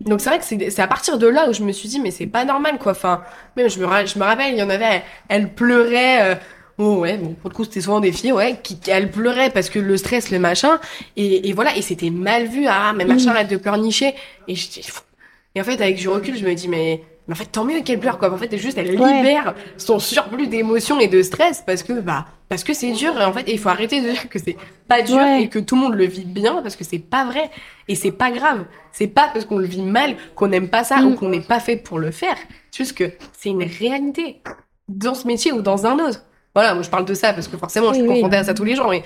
Donc 0.00 0.20
c'est 0.20 0.28
vrai 0.28 0.38
que 0.40 0.44
c'est 0.44 0.70
c'est 0.70 0.82
à 0.82 0.88
partir 0.88 1.18
de 1.18 1.26
là 1.28 1.48
où 1.48 1.52
je 1.52 1.62
me 1.62 1.70
suis 1.70 1.88
dit 1.88 2.00
mais 2.00 2.10
c'est 2.10 2.26
pas 2.26 2.44
normal 2.44 2.78
quoi. 2.78 2.92
Enfin 2.92 3.22
même 3.56 3.70
je 3.70 3.78
me 3.78 3.86
ra- 3.86 4.04
je 4.04 4.18
me 4.18 4.24
rappelle 4.24 4.52
il 4.52 4.58
y 4.58 4.62
en 4.62 4.68
avait 4.68 4.84
elle, 4.84 5.02
elle 5.28 5.48
pleurait 5.54 6.32
euh, 6.32 6.34
oh 6.78 6.96
ouais 6.96 7.16
bon 7.16 7.34
pour 7.34 7.48
le 7.48 7.54
coup 7.54 7.62
c'était 7.62 7.80
souvent 7.80 8.00
des 8.00 8.10
filles 8.10 8.32
ouais 8.32 8.58
qui 8.60 8.76
qui- 8.80 8.90
elle 8.90 9.08
pleurait 9.12 9.50
parce 9.50 9.70
que 9.70 9.78
le 9.78 9.96
stress 9.96 10.32
le 10.32 10.40
machin 10.40 10.80
et, 11.16 11.48
et 11.48 11.52
voilà 11.52 11.76
et 11.76 11.80
c'était 11.80 12.10
mal 12.10 12.48
vu 12.48 12.66
ah 12.68 12.92
mais 12.94 13.04
machin 13.04 13.30
arrête 13.30 13.48
de 13.48 13.56
pleurnicher 13.56 14.14
et 14.48 14.56
je 14.56 14.68
dis 14.68 14.84
et 15.54 15.60
en 15.60 15.64
fait 15.64 15.80
avec 15.80 15.94
du 15.96 16.08
recul 16.08 16.36
je 16.36 16.44
me 16.44 16.54
dis 16.54 16.66
mais 16.68 17.00
mais 17.26 17.32
en 17.34 17.36
fait 17.36 17.46
tant 17.46 17.64
mieux 17.64 17.80
qu'elle 17.80 18.00
pleure 18.00 18.18
quoi. 18.18 18.32
En 18.32 18.36
fait 18.36 18.52
elle 18.52 18.58
juste 18.58 18.76
elle 18.78 19.00
Ouais. 19.00 19.16
libère 19.16 19.54
son 19.78 19.98
surplus 19.98 20.46
d'émotions 20.46 20.98
et 21.00 21.08
de 21.08 21.22
stress 21.22 21.62
parce 21.66 21.82
que 21.82 21.92
bah 22.00 22.26
parce 22.48 22.62
que 22.64 22.74
c'est 22.74 22.92
dur 22.92 23.18
et 23.20 23.24
en 23.24 23.32
fait 23.32 23.44
il 23.48 23.58
faut 23.58 23.70
arrêter 23.70 24.00
de 24.02 24.10
dire 24.10 24.28
que 24.28 24.38
c'est 24.38 24.56
pas 24.88 25.02
dur 25.02 25.16
Ouais. 25.16 25.42
et 25.44 25.48
que 25.48 25.58
tout 25.58 25.74
le 25.76 25.80
monde 25.82 25.94
le 25.94 26.04
vit 26.04 26.24
bien 26.26 26.60
parce 26.62 26.76
que 26.76 26.84
c'est 26.84 26.98
pas 26.98 27.24
vrai 27.24 27.50
et 27.88 27.94
c'est 27.94 28.12
pas 28.12 28.30
grave 28.30 28.64
c'est 28.92 29.06
pas 29.08 29.30
parce 29.32 29.44
qu'on 29.46 29.58
le 29.58 29.66
vit 29.66 29.82
mal 29.82 30.16
qu'on 30.34 30.48
n'aime 30.48 30.68
pas 30.68 30.84
ça 30.84 30.96
Mm. 31.00 31.06
ou 31.06 31.14
qu'on 31.16 31.28
n'est 31.30 31.40
pas 31.40 31.60
fait 31.60 31.76
pour 31.76 31.98
le 31.98 32.10
faire 32.10 32.36
c'est 32.70 32.84
juste 32.84 32.96
que 32.96 33.10
c'est 33.38 33.48
une 33.50 33.62
réalité 33.64 34.42
dans 34.88 35.14
ce 35.14 35.26
métier 35.26 35.52
ou 35.52 35.62
dans 35.62 35.86
un 35.86 35.98
autre 35.98 36.22
voilà 36.54 36.74
moi 36.74 36.82
je 36.82 36.90
parle 36.90 37.04
de 37.06 37.14
ça 37.14 37.32
parce 37.32 37.48
que 37.48 37.56
forcément 37.56 37.88
je 37.88 37.94
suis 37.94 38.02
oui. 38.02 38.08
confrontée 38.08 38.36
à 38.36 38.44
ça 38.44 38.52
tous 38.54 38.64
les 38.64 38.76
jours 38.76 38.88
mais 38.90 39.02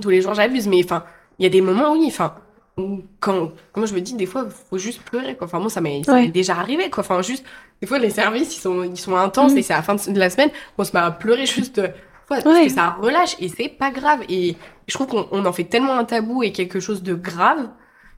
tous 0.00 0.08
les 0.10 0.20
jours 0.20 0.34
j'abuse 0.34 0.66
mais 0.68 0.82
enfin 0.84 1.04
il 1.38 1.44
y 1.44 1.46
a 1.46 1.50
des 1.50 1.60
moments 1.60 1.92
oui 1.92 2.04
enfin 2.08 2.34
quand 3.20 3.50
comment 3.72 3.86
je 3.86 3.94
me 3.94 4.00
dis 4.00 4.14
des 4.14 4.26
fois 4.26 4.46
faut 4.70 4.78
juste 4.78 5.02
pleurer 5.02 5.36
quoi 5.36 5.46
enfin 5.46 5.58
moi 5.60 5.70
ça 5.70 5.80
m'est 5.80 6.08
Ouais. 6.08 6.28
déjà 6.28 6.54
arrivé 6.56 6.90
quoi 6.90 7.02
enfin 7.02 7.22
juste 7.22 7.44
des 7.80 7.86
fois 7.86 7.98
les 7.98 8.10
services 8.10 8.56
ils 8.56 8.60
sont 8.60 8.82
ils 8.84 8.96
sont 8.98 9.16
intenses 9.16 9.52
Mm. 9.54 9.58
et 9.58 9.62
c'est 9.62 9.72
à 9.72 9.76
la 9.78 9.82
fin 9.82 9.94
de 9.96 10.18
la 10.18 10.30
semaine 10.30 10.50
on 10.78 10.84
se 10.84 10.92
met 10.94 11.00
à 11.02 11.10
pleurer 11.10 11.46
juste 11.46 11.78
euh, 11.78 11.88
ouais, 12.30 12.42
parce 12.42 12.44
Ouais. 12.44 12.66
que 12.66 12.72
ça 12.72 12.96
relâche 13.00 13.36
et 13.40 13.48
c'est 13.48 13.68
pas 13.68 13.90
grave 13.90 14.20
et 14.28 14.56
je 14.88 14.94
trouve 14.94 15.06
qu'on 15.08 15.26
on 15.32 15.44
en 15.46 15.52
fait 15.52 15.64
tellement 15.64 15.96
un 15.98 16.04
tabou 16.04 16.42
et 16.42 16.52
quelque 16.52 16.80
chose 16.80 17.02
de 17.02 17.14
grave 17.14 17.68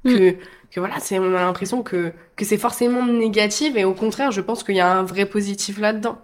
que 0.04 0.32
que 0.70 0.80
voilà 0.80 0.98
c'est 1.00 1.18
on 1.18 1.34
a 1.34 1.40
l'impression 1.40 1.82
que 1.82 2.12
que 2.36 2.44
c'est 2.44 2.58
forcément 2.58 3.04
négatif 3.06 3.76
et 3.76 3.84
au 3.84 3.94
contraire 3.94 4.30
je 4.32 4.40
pense 4.40 4.64
qu'il 4.64 4.74
y 4.76 4.80
a 4.80 4.90
un 4.90 5.02
vrai 5.02 5.26
positif 5.26 5.78
là-dedans 5.78 6.18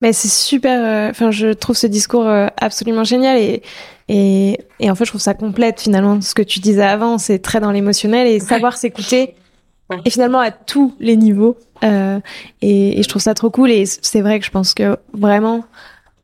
Mais 0.00 0.12
c'est 0.12 0.28
super. 0.28 0.80
euh, 0.84 1.10
Enfin, 1.10 1.30
je 1.30 1.48
trouve 1.48 1.76
ce 1.76 1.86
discours 1.86 2.26
euh, 2.26 2.46
absolument 2.56 3.04
génial 3.04 3.38
et, 3.38 3.62
et 4.08 4.58
et 4.80 4.90
en 4.90 4.94
fait, 4.94 5.04
je 5.04 5.10
trouve 5.10 5.20
ça 5.20 5.34
complète 5.34 5.80
finalement 5.80 6.20
ce 6.20 6.34
que 6.34 6.42
tu 6.42 6.60
disais 6.60 6.82
avant. 6.84 7.18
C'est 7.18 7.40
très 7.40 7.60
dans 7.60 7.72
l'émotionnel 7.72 8.26
et 8.26 8.38
savoir 8.40 8.76
s'écouter. 8.76 9.34
Ouais. 9.90 9.96
Et 10.04 10.10
finalement 10.10 10.38
à 10.40 10.50
tous 10.50 10.94
les 11.00 11.16
niveaux. 11.16 11.56
Euh, 11.82 12.20
et, 12.62 12.98
et 12.98 13.02
je 13.02 13.08
trouve 13.08 13.22
ça 13.22 13.34
trop 13.34 13.50
cool. 13.50 13.70
Et 13.70 13.86
c'est 13.86 14.20
vrai 14.20 14.38
que 14.38 14.44
je 14.46 14.50
pense 14.50 14.72
que 14.74 14.96
vraiment 15.12 15.64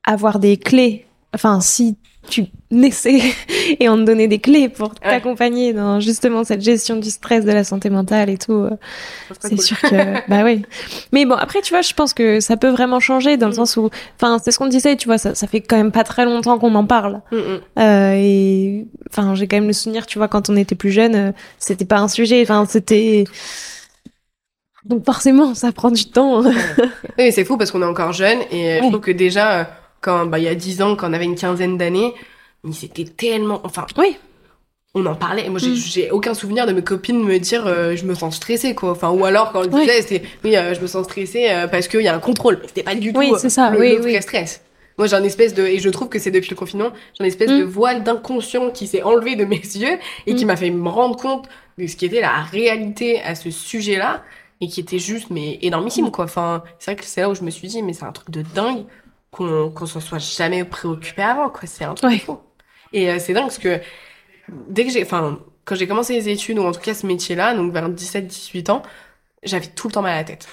avoir 0.06 0.38
des 0.38 0.56
clés. 0.56 1.06
Enfin, 1.34 1.60
si 1.60 1.96
tu 2.28 2.46
naissais 2.70 3.20
et 3.80 3.88
on 3.88 3.96
te 3.96 4.02
donnait 4.02 4.26
des 4.28 4.38
clés 4.38 4.68
pour 4.68 4.94
t'accompagner 4.94 5.72
dans 5.72 6.00
justement 6.00 6.42
cette 6.44 6.62
gestion 6.62 6.96
du 6.96 7.10
stress, 7.10 7.44
de 7.44 7.52
la 7.52 7.64
santé 7.64 7.90
mentale 7.90 8.30
et 8.30 8.38
tout. 8.38 8.52
euh, 8.52 8.70
c'est 9.40 9.50
cool. 9.50 9.60
sûr 9.64 9.80
que 9.80 10.28
bah 10.30 10.42
oui. 10.44 10.62
Mais 11.12 11.24
bon 11.26 11.34
après 11.34 11.60
tu 11.60 11.72
vois 11.72 11.82
je 11.82 11.92
pense 11.94 12.12
que 12.14 12.40
ça 12.40 12.56
peut 12.56 12.70
vraiment 12.70 13.00
changer 13.00 13.36
dans 13.36 13.46
le 13.46 13.52
Mm. 13.52 13.56
sens 13.56 13.76
où 13.76 13.90
enfin 14.16 14.38
c'est 14.42 14.50
ce 14.50 14.58
qu'on 14.58 14.66
disait 14.66 14.96
tu 14.96 15.06
vois 15.06 15.18
ça, 15.18 15.34
ça 15.34 15.46
fait 15.46 15.60
quand 15.60 15.76
même 15.76 15.92
pas 15.92 16.04
très 16.04 16.24
longtemps 16.24 16.58
qu'on 16.58 16.74
en 16.74 16.86
parle 16.86 17.20
Mm, 17.30 17.36
mm. 17.36 17.60
euh, 17.78 18.14
et 18.16 18.86
enfin 19.10 19.34
j'ai 19.34 19.46
quand 19.46 19.56
même 19.56 19.66
le 19.66 19.72
souvenir 19.72 20.06
tu 20.06 20.18
vois 20.18 20.28
quand 20.28 20.50
on 20.50 20.56
était 20.56 20.74
plus 20.74 20.90
jeune 20.90 21.14
euh, 21.14 21.32
c'était 21.58 21.84
pas 21.84 21.98
un 21.98 22.08
sujet 22.08 22.42
enfin 22.42 22.66
c'était 22.68 23.24
donc 24.84 25.04
forcément 25.04 25.54
ça 25.54 25.72
prend 25.72 25.90
du 25.90 26.04
temps 26.06 26.42
Oui, 26.42 26.50
mais 27.16 27.30
c'est 27.30 27.44
fou 27.44 27.56
parce 27.56 27.70
qu'on 27.70 27.82
est 27.82 27.86
encore 27.86 28.12
jeune 28.12 28.40
et 28.50 28.80
je 28.82 28.88
trouve 28.88 29.00
que 29.00 29.10
déjà, 29.12 29.68
quand 30.04 30.26
bah, 30.26 30.38
il 30.38 30.44
y 30.44 30.48
a 30.48 30.54
10 30.54 30.82
ans, 30.82 30.96
quand 30.96 31.08
on 31.10 31.12
avait 31.14 31.24
une 31.24 31.34
quinzaine 31.34 31.76
d'années, 31.78 32.12
mais 32.62 32.72
c'était 32.72 33.04
tellement. 33.04 33.60
Enfin, 33.64 33.86
oui 33.98 34.16
on 34.96 35.04
en 35.06 35.16
parlait. 35.16 35.48
Moi, 35.50 35.58
j'ai 35.58 35.70
Mm. 35.70 35.74
j'ai 35.74 36.10
aucun 36.12 36.34
souvenir 36.34 36.66
de 36.68 36.72
mes 36.72 36.84
copines 36.84 37.20
me 37.24 37.38
dire 37.40 37.66
euh, 37.66 37.96
je 37.96 38.04
me 38.04 38.14
sens 38.14 38.36
stressée, 38.36 38.76
quoi. 38.76 38.92
Enfin, 38.92 39.10
ou 39.10 39.24
alors 39.24 39.50
quand 39.50 39.58
on 39.58 39.62
le 39.62 39.68
disait, 39.80 40.02
c'était 40.02 40.22
oui, 40.44 40.54
euh, 40.56 40.72
je 40.72 40.80
me 40.80 40.86
sens 40.86 41.04
stressée 41.06 41.48
euh, 41.50 41.66
parce 41.66 41.88
qu'il 41.88 42.02
y 42.02 42.06
a 42.06 42.14
un 42.14 42.20
contrôle. 42.20 42.58
Mais 42.62 42.68
c'était 42.68 42.84
pas 42.84 42.94
du 42.94 43.12
tout 43.12 43.18
Oui, 43.18 43.32
c'est 43.38 43.50
ça, 43.50 43.70
le, 43.70 43.80
oui, 43.80 43.96
le 43.96 44.04
oui. 44.04 44.22
stress. 44.22 44.62
Moi, 44.96 45.08
j'ai 45.08 45.16
un 45.16 45.24
espèce 45.24 45.52
de. 45.52 45.64
Et 45.64 45.80
je 45.80 45.88
trouve 45.88 46.08
que 46.08 46.20
c'est 46.20 46.30
depuis 46.30 46.50
le 46.50 46.54
confinement, 46.56 46.90
j'ai 47.18 47.24
un 47.24 47.26
espèce 47.26 47.50
Mm. 47.50 47.58
de 47.58 47.64
voile 47.64 48.04
d'inconscient 48.04 48.70
qui 48.70 48.86
s'est 48.86 49.02
enlevé 49.02 49.34
de 49.34 49.44
mes 49.44 49.56
yeux 49.74 49.98
et 50.28 50.36
qui 50.36 50.44
Mm. 50.44 50.46
m'a 50.46 50.56
fait 50.56 50.70
me 50.70 50.88
rendre 50.88 51.16
compte 51.16 51.48
de 51.76 51.88
ce 51.88 51.96
qui 51.96 52.06
était 52.06 52.20
la 52.20 52.42
réalité 52.52 53.20
à 53.22 53.34
ce 53.34 53.50
sujet-là 53.50 54.22
et 54.60 54.68
qui 54.68 54.78
était 54.78 55.00
juste, 55.00 55.26
mais 55.30 55.58
énormissime, 55.62 56.12
quoi. 56.12 56.26
Enfin, 56.26 56.62
c'est 56.78 56.92
vrai 56.92 57.00
que 57.02 57.04
c'est 57.04 57.20
là 57.22 57.30
où 57.30 57.34
je 57.34 57.42
me 57.42 57.50
suis 57.50 57.66
dit, 57.66 57.82
mais 57.82 57.94
c'est 57.94 58.04
un 58.04 58.12
truc 58.12 58.30
de 58.30 58.42
dingue 58.54 58.84
qu'on 59.34 59.70
qu'on 59.70 59.86
s'en 59.86 60.00
soit 60.00 60.18
jamais 60.18 60.64
préoccupé 60.64 61.22
avant, 61.22 61.48
quoi. 61.50 61.62
C'est 61.66 61.84
un 61.84 61.94
truc 61.94 62.10
Ouais. 62.10 62.18
fou. 62.18 62.38
Et 62.92 63.10
euh, 63.10 63.18
c'est 63.18 63.32
dingue 63.32 63.44
parce 63.44 63.58
que 63.58 63.80
dès 64.68 64.84
que 64.84 64.90
j'ai, 64.90 65.02
enfin, 65.02 65.38
quand 65.64 65.74
j'ai 65.74 65.86
commencé 65.88 66.14
les 66.14 66.28
études, 66.28 66.58
ou 66.58 66.64
en 66.64 66.72
tout 66.72 66.80
cas 66.80 66.94
ce 66.94 67.06
métier-là, 67.06 67.54
donc 67.54 67.72
vers 67.72 67.88
17-18 67.88 68.70
ans, 68.70 68.82
j'avais 69.42 69.66
tout 69.66 69.88
le 69.88 69.92
temps 69.94 70.02
mal 70.02 70.12
à 70.12 70.16
la 70.18 70.24
tête. 70.24 70.46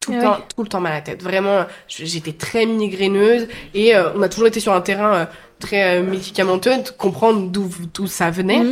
Tout 0.00 0.12
le 0.12 0.18
Ah 0.18 0.22
temps, 0.22 0.44
tout 0.54 0.62
le 0.62 0.68
temps 0.68 0.80
mal 0.80 0.92
à 0.92 0.96
la 0.96 1.00
tête. 1.02 1.22
Vraiment, 1.22 1.64
j'étais 1.88 2.32
très 2.32 2.64
migraineuse 2.66 3.48
et 3.74 3.96
euh, 3.96 4.12
on 4.14 4.22
a 4.22 4.28
toujours 4.28 4.46
été 4.46 4.60
sur 4.60 4.72
un 4.72 4.80
terrain 4.80 5.14
euh, 5.14 5.26
très 5.58 6.00
médicamenteux, 6.02 6.82
de 6.82 6.90
comprendre 6.90 7.50
d'où 7.50 8.06
ça 8.06 8.30
venait. 8.30 8.62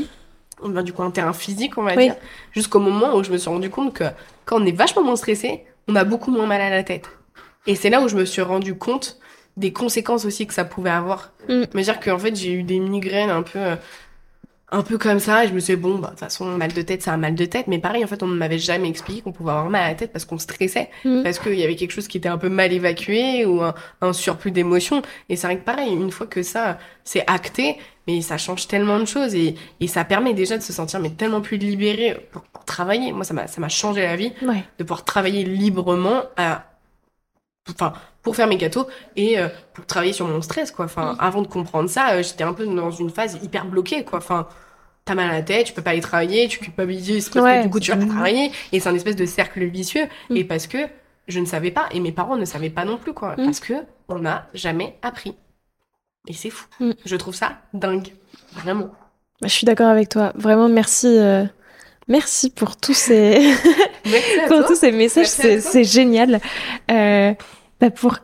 Ben, 0.64 0.82
du 0.82 0.92
coup, 0.92 1.02
un 1.02 1.10
terrain 1.10 1.32
physique, 1.32 1.76
on 1.76 1.82
va 1.82 1.94
Oui. 1.96 2.04
dire. 2.06 2.16
Jusqu'au 2.52 2.78
moment 2.78 3.16
où 3.16 3.24
je 3.24 3.30
me 3.32 3.36
suis 3.38 3.50
rendu 3.50 3.68
compte 3.68 3.92
que 3.92 4.04
quand 4.44 4.60
on 4.62 4.64
est 4.66 4.72
vachement 4.76 5.02
moins 5.02 5.16
stressé, 5.16 5.64
on 5.88 5.96
a 5.96 6.04
beaucoup 6.04 6.30
moins 6.30 6.46
mal 6.46 6.60
à 6.60 6.70
la 6.70 6.84
tête. 6.84 7.06
Et 7.66 7.74
c'est 7.74 7.90
là 7.90 8.00
où 8.00 8.08
je 8.08 8.16
me 8.16 8.24
suis 8.24 8.40
rendu 8.42 8.74
compte 8.76 9.18
des 9.56 9.72
conséquences 9.72 10.24
aussi 10.24 10.46
que 10.46 10.54
ça 10.54 10.64
pouvait 10.64 10.90
avoir. 10.90 11.32
Mm. 11.48 11.62
Me 11.74 11.82
dire 11.82 12.00
qu'en 12.00 12.18
fait, 12.18 12.34
j'ai 12.34 12.52
eu 12.52 12.62
des 12.62 12.80
migraines 12.80 13.30
un 13.30 13.42
peu, 13.42 13.58
euh, 13.58 13.76
un 14.72 14.82
peu 14.82 14.98
comme 14.98 15.20
ça, 15.20 15.44
et 15.44 15.48
je 15.48 15.54
me 15.54 15.60
suis 15.60 15.76
dit, 15.76 15.80
bon, 15.80 15.98
bah, 15.98 16.08
de 16.08 16.12
toute 16.12 16.20
façon, 16.20 16.46
mal 16.46 16.72
de 16.72 16.82
tête, 16.82 17.02
c'est 17.02 17.10
un 17.10 17.16
mal 17.16 17.36
de 17.36 17.44
tête. 17.44 17.68
Mais 17.68 17.78
pareil, 17.78 18.02
en 18.02 18.08
fait, 18.08 18.22
on 18.24 18.26
ne 18.26 18.34
m'avait 18.34 18.58
jamais 18.58 18.88
expliqué 18.88 19.20
qu'on 19.20 19.30
pouvait 19.30 19.52
avoir 19.52 19.70
mal 19.70 19.82
à 19.84 19.88
la 19.88 19.94
tête 19.94 20.12
parce 20.12 20.24
qu'on 20.24 20.38
stressait, 20.38 20.90
Mm. 21.04 21.22
parce 21.22 21.38
qu'il 21.38 21.54
y 21.54 21.62
avait 21.62 21.76
quelque 21.76 21.92
chose 21.92 22.08
qui 22.08 22.16
était 22.18 22.28
un 22.28 22.38
peu 22.38 22.48
mal 22.48 22.72
évacué 22.72 23.44
ou 23.46 23.62
un, 23.62 23.74
un 24.00 24.12
surplus 24.12 24.50
d'émotions. 24.50 25.02
Et 25.28 25.36
c'est 25.36 25.46
vrai 25.46 25.58
que 25.58 25.64
pareil, 25.64 25.92
une 25.92 26.10
fois 26.10 26.26
que 26.26 26.42
ça, 26.42 26.78
c'est 27.04 27.22
acté, 27.28 27.76
mais 28.08 28.20
ça 28.22 28.36
change 28.36 28.66
tellement 28.66 28.98
de 28.98 29.04
choses 29.06 29.34
et, 29.34 29.54
et 29.80 29.86
ça 29.86 30.04
permet 30.04 30.34
déjà 30.34 30.58
de 30.58 30.62
se 30.62 30.72
sentir 30.72 30.98
mais 31.00 31.10
tellement 31.10 31.40
plus 31.40 31.56
libéré 31.56 32.26
pour, 32.32 32.42
pour 32.42 32.64
travailler. 32.64 33.12
Moi, 33.12 33.24
ça 33.24 33.32
m'a, 33.32 33.46
ça 33.46 33.60
m'a 33.60 33.68
changé 33.68 34.02
la 34.02 34.16
vie 34.16 34.32
ouais 34.42 34.64
de 34.78 34.84
pouvoir 34.84 35.04
travailler 35.04 35.44
librement 35.44 36.22
à, 36.36 36.64
enfin, 37.70 37.92
pour 38.22 38.36
faire 38.36 38.46
mes 38.46 38.56
gâteaux 38.56 38.86
et 39.16 39.38
euh, 39.38 39.48
pour 39.74 39.86
travailler 39.86 40.12
sur 40.12 40.26
mon 40.28 40.42
stress, 40.42 40.70
quoi. 40.70 40.84
Enfin, 40.86 41.16
avant 41.18 41.42
de 41.42 41.46
comprendre 41.46 41.88
ça, 41.88 42.12
euh, 42.14 42.22
j'étais 42.22 42.44
un 42.44 42.52
peu 42.52 42.66
dans 42.66 42.90
une 42.90 43.10
phase 43.10 43.38
hyper 43.42 43.66
bloquée, 43.66 44.04
quoi. 44.04 44.18
Enfin, 44.18 44.48
t'as 45.04 45.14
mal 45.14 45.30
à 45.30 45.32
la 45.34 45.42
tête, 45.42 45.66
tu 45.66 45.72
peux 45.72 45.82
pas 45.82 45.90
aller 45.90 46.00
travailler, 46.00 46.48
tu 46.48 46.58
culpabilises 46.58 47.28
parce 47.28 47.44
Ouais, 47.44 47.58
que 47.58 47.64
du 47.64 47.70
coup 47.70 47.80
tu 47.80 47.90
vas 47.90 47.98
pas 47.98 48.06
travailler 48.06 48.50
et 48.72 48.80
c'est 48.80 48.88
un 48.88 48.94
espèce 48.94 49.16
de 49.16 49.26
cercle 49.26 49.62
vicieux 49.66 50.06
Mm. 50.30 50.36
et 50.36 50.44
parce 50.44 50.66
que 50.66 50.78
je 51.28 51.40
ne 51.40 51.44
savais 51.44 51.70
pas 51.70 51.88
et 51.90 52.00
mes 52.00 52.12
parents 52.12 52.36
ne 52.36 52.44
savaient 52.46 52.70
pas 52.70 52.84
non 52.86 52.96
plus, 52.96 53.12
quoi. 53.12 53.32
Mm. 53.36 53.44
Parce 53.44 53.60
que 53.60 53.74
on 54.08 54.18
n'a 54.20 54.48
jamais 54.54 54.96
appris. 55.02 55.34
Et 56.26 56.32
c'est 56.32 56.50
fou. 56.50 56.66
Mm. 56.80 56.92
Je 57.04 57.16
trouve 57.16 57.34
ça 57.34 57.58
dingue. 57.74 58.08
Vraiment. 58.54 58.88
Bah, 59.40 59.48
je 59.48 59.52
suis 59.52 59.66
d'accord 59.66 59.88
avec 59.88 60.08
toi 60.08 60.32
vraiment 60.36 60.68
merci 60.68 61.06
euh, 61.18 61.44
merci 62.08 62.50
pour 62.50 62.76
tous 62.76 62.94
ces 62.94 63.40
pour 64.48 64.64
tous 64.66 64.74
ces 64.76 64.92
messages, 64.92 65.26
c'est 65.28 65.84
génial. 65.84 66.40
Euh, 66.90 67.32
bah, 67.80 67.90
pour 67.90 68.18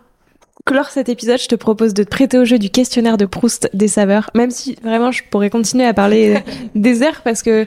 clore 0.66 0.90
cet 0.90 1.08
épisode, 1.08 1.38
je 1.38 1.48
te 1.48 1.54
propose 1.54 1.94
de 1.94 2.02
te 2.02 2.08
prêter 2.08 2.38
au 2.38 2.44
jeu 2.44 2.58
du 2.58 2.70
questionnaire 2.70 3.16
de 3.16 3.26
Proust 3.26 3.70
des 3.72 3.88
saveurs, 3.88 4.30
même 4.34 4.50
si 4.50 4.76
vraiment 4.82 5.10
je 5.10 5.22
pourrais 5.30 5.50
continuer 5.50 5.86
à 5.86 5.94
parler 5.94 6.42
des 6.74 7.02
heures 7.02 7.22
parce 7.22 7.42
que 7.42 7.66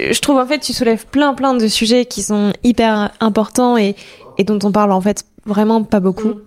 je 0.00 0.20
trouve 0.20 0.38
en 0.38 0.46
fait 0.46 0.58
tu 0.58 0.72
soulèves 0.72 1.06
plein 1.06 1.34
plein 1.34 1.54
de 1.54 1.68
sujets 1.68 2.06
qui 2.06 2.22
sont 2.22 2.52
hyper 2.62 3.12
importants 3.20 3.76
et, 3.76 3.94
et 4.38 4.44
dont 4.44 4.58
on 4.62 4.72
parle 4.72 4.92
en 4.92 5.00
fait 5.00 5.24
vraiment 5.46 5.82
pas 5.82 6.00
beaucoup. 6.00 6.28
Mm. 6.28 6.42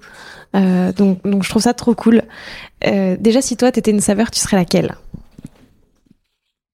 Euh, 0.56 0.92
donc, 0.94 1.22
donc 1.24 1.44
je 1.44 1.50
trouve 1.50 1.62
ça 1.62 1.74
trop 1.74 1.94
cool. 1.94 2.24
Euh, 2.86 3.18
déjà, 3.20 3.42
si 3.42 3.58
toi 3.58 3.72
t'étais 3.72 3.92
une 3.92 4.02
saveur, 4.02 4.32
tu 4.32 4.40
serais 4.40 4.58
laquelle 4.58 4.96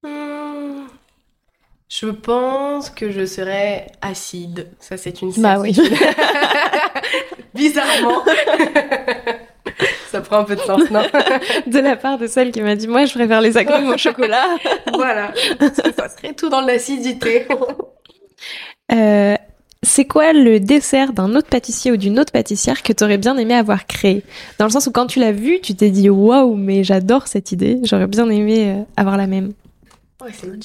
Hmm. 0.03 0.87
Je 1.99 2.07
pense 2.07 2.89
que 2.89 3.11
je 3.11 3.23
serais 3.25 3.87
acide. 4.01 4.67
Ça, 4.79 4.97
c'est 4.97 5.21
une 5.21 5.31
Bah 5.37 5.59
oui. 5.59 5.75
certitude. 5.75 5.99
Bizarrement. 7.53 8.23
Ça 10.11 10.21
prend 10.21 10.37
un 10.39 10.43
peu 10.43 10.55
de 10.55 10.61
sens, 10.61 10.89
non? 10.91 11.01
De 11.67 11.79
la 11.79 11.95
part 11.95 12.17
de 12.17 12.27
celle 12.27 12.51
qui 12.51 12.61
m'a 12.61 12.75
dit 12.75 12.87
moi 12.87 13.05
je 13.05 13.13
préfère 13.13 13.41
les 13.41 13.57
agrumes 13.57 13.89
au 13.89 13.97
chocolat. 13.97 14.45
Voilà. 14.93 15.33
Ça 15.95 16.09
serait 16.09 16.33
tout 16.33 16.49
dans 16.49 16.61
l'acidité. 16.61 17.47
Euh, 18.91 19.35
c'est 19.81 20.05
quoi 20.05 20.33
le 20.33 20.59
dessert 20.59 21.13
d'un 21.13 21.33
autre 21.35 21.47
pâtissier 21.47 21.91
ou 21.91 21.97
d'une 21.97 22.19
autre 22.19 22.31
pâtissière 22.31 22.83
que 22.83 22.93
t'aurais 22.93 23.17
bien 23.17 23.37
aimé 23.37 23.55
avoir 23.55 23.87
créé? 23.87 24.23
Dans 24.59 24.65
le 24.65 24.71
sens 24.71 24.85
où 24.87 24.91
quand 24.91 25.07
tu 25.07 25.19
l'as 25.19 25.31
vu, 25.31 25.59
tu 25.61 25.75
t'es 25.75 25.89
dit 25.89 26.09
waouh, 26.09 26.55
mais 26.55 26.83
j'adore 26.83 27.27
cette 27.27 27.51
idée, 27.51 27.79
j'aurais 27.83 28.07
bien 28.07 28.29
aimé 28.29 28.69
euh, 28.71 28.83
avoir 28.97 29.17
la 29.17 29.25
même. 29.27 29.53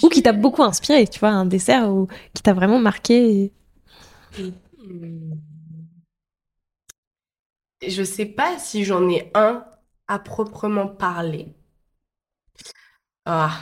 Ou 0.03 0.09
qui 0.09 0.23
t'a 0.23 0.33
beaucoup 0.33 0.63
inspiré, 0.63 1.07
tu 1.07 1.21
vois, 1.21 1.31
un 1.31 1.47
dessert 1.47 1.89
ou 1.89 2.07
qui 2.35 2.43
t'a 2.43 2.53
vraiment 2.53 2.79
marqué. 2.79 3.53
Hmm. 4.39 5.33
Je 7.87 8.03
sais 8.03 8.27
pas 8.27 8.59
si 8.59 8.85
j'en 8.85 9.09
ai 9.09 9.31
un 9.35 9.65
à 10.09 10.19
proprement 10.19 10.89
parler. 10.89 11.55
Ah, 13.25 13.53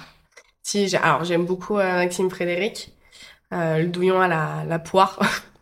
si, 0.63 0.95
alors 0.97 1.25
j'aime 1.25 1.45
beaucoup 1.45 1.79
euh, 1.79 1.97
Maxime 1.97 2.31
Frédéric, 2.31 2.95
euh, 3.53 3.79
le 3.79 3.89
douillon 3.89 4.21
à 4.21 4.29
la, 4.29 4.65
la 4.65 4.79
poire. 4.79 5.21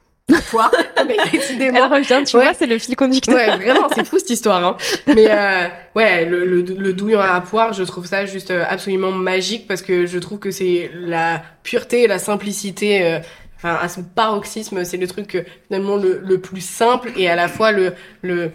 poire, 0.51 0.73
mais 1.07 1.17
décidément. 1.33 1.77
Elle 1.77 1.93
revient, 2.01 2.23
tu 2.25 2.37
vois, 2.37 2.55
c'est 2.55 2.67
le 2.67 2.79
fil 2.79 2.97
conducteur. 2.97 3.35
Ouais, 3.35 3.57
vraiment, 3.57 3.89
c'est 3.95 4.05
fou 4.07 4.19
cette 4.19 4.31
histoire. 4.31 4.65
Hein. 4.65 4.77
Mais 5.07 5.27
euh, 5.29 5.69
ouais, 5.95 6.25
le, 6.25 6.45
le, 6.45 6.63
le, 6.63 6.93
douillon 6.93 7.21
à 7.21 7.33
la 7.35 7.41
poire, 7.41 7.73
je 7.73 7.83
trouve 7.85 8.07
ça 8.07 8.25
juste 8.25 8.51
euh, 8.51 8.65
absolument 8.69 9.13
magique 9.13 9.67
parce 9.69 9.83
que 9.83 10.07
je 10.07 10.19
trouve 10.19 10.39
que 10.39 10.51
c'est 10.51 10.91
la 10.95 11.43
pureté 11.63 12.03
et 12.05 12.07
la 12.07 12.19
simplicité. 12.19 13.05
Euh, 13.05 13.19
enfin, 13.57 13.77
à 13.81 13.89
son 13.89 14.03
paroxysme, 14.03 14.85
c'est 14.85 14.97
le 14.97 15.07
truc 15.07 15.45
finalement 15.67 15.97
le, 15.97 16.21
le, 16.25 16.41
plus 16.41 16.65
simple 16.65 17.13
et 17.17 17.29
à 17.29 17.37
la 17.37 17.49
fois 17.49 17.73
le, 17.73 17.93
le, 18.23 18.51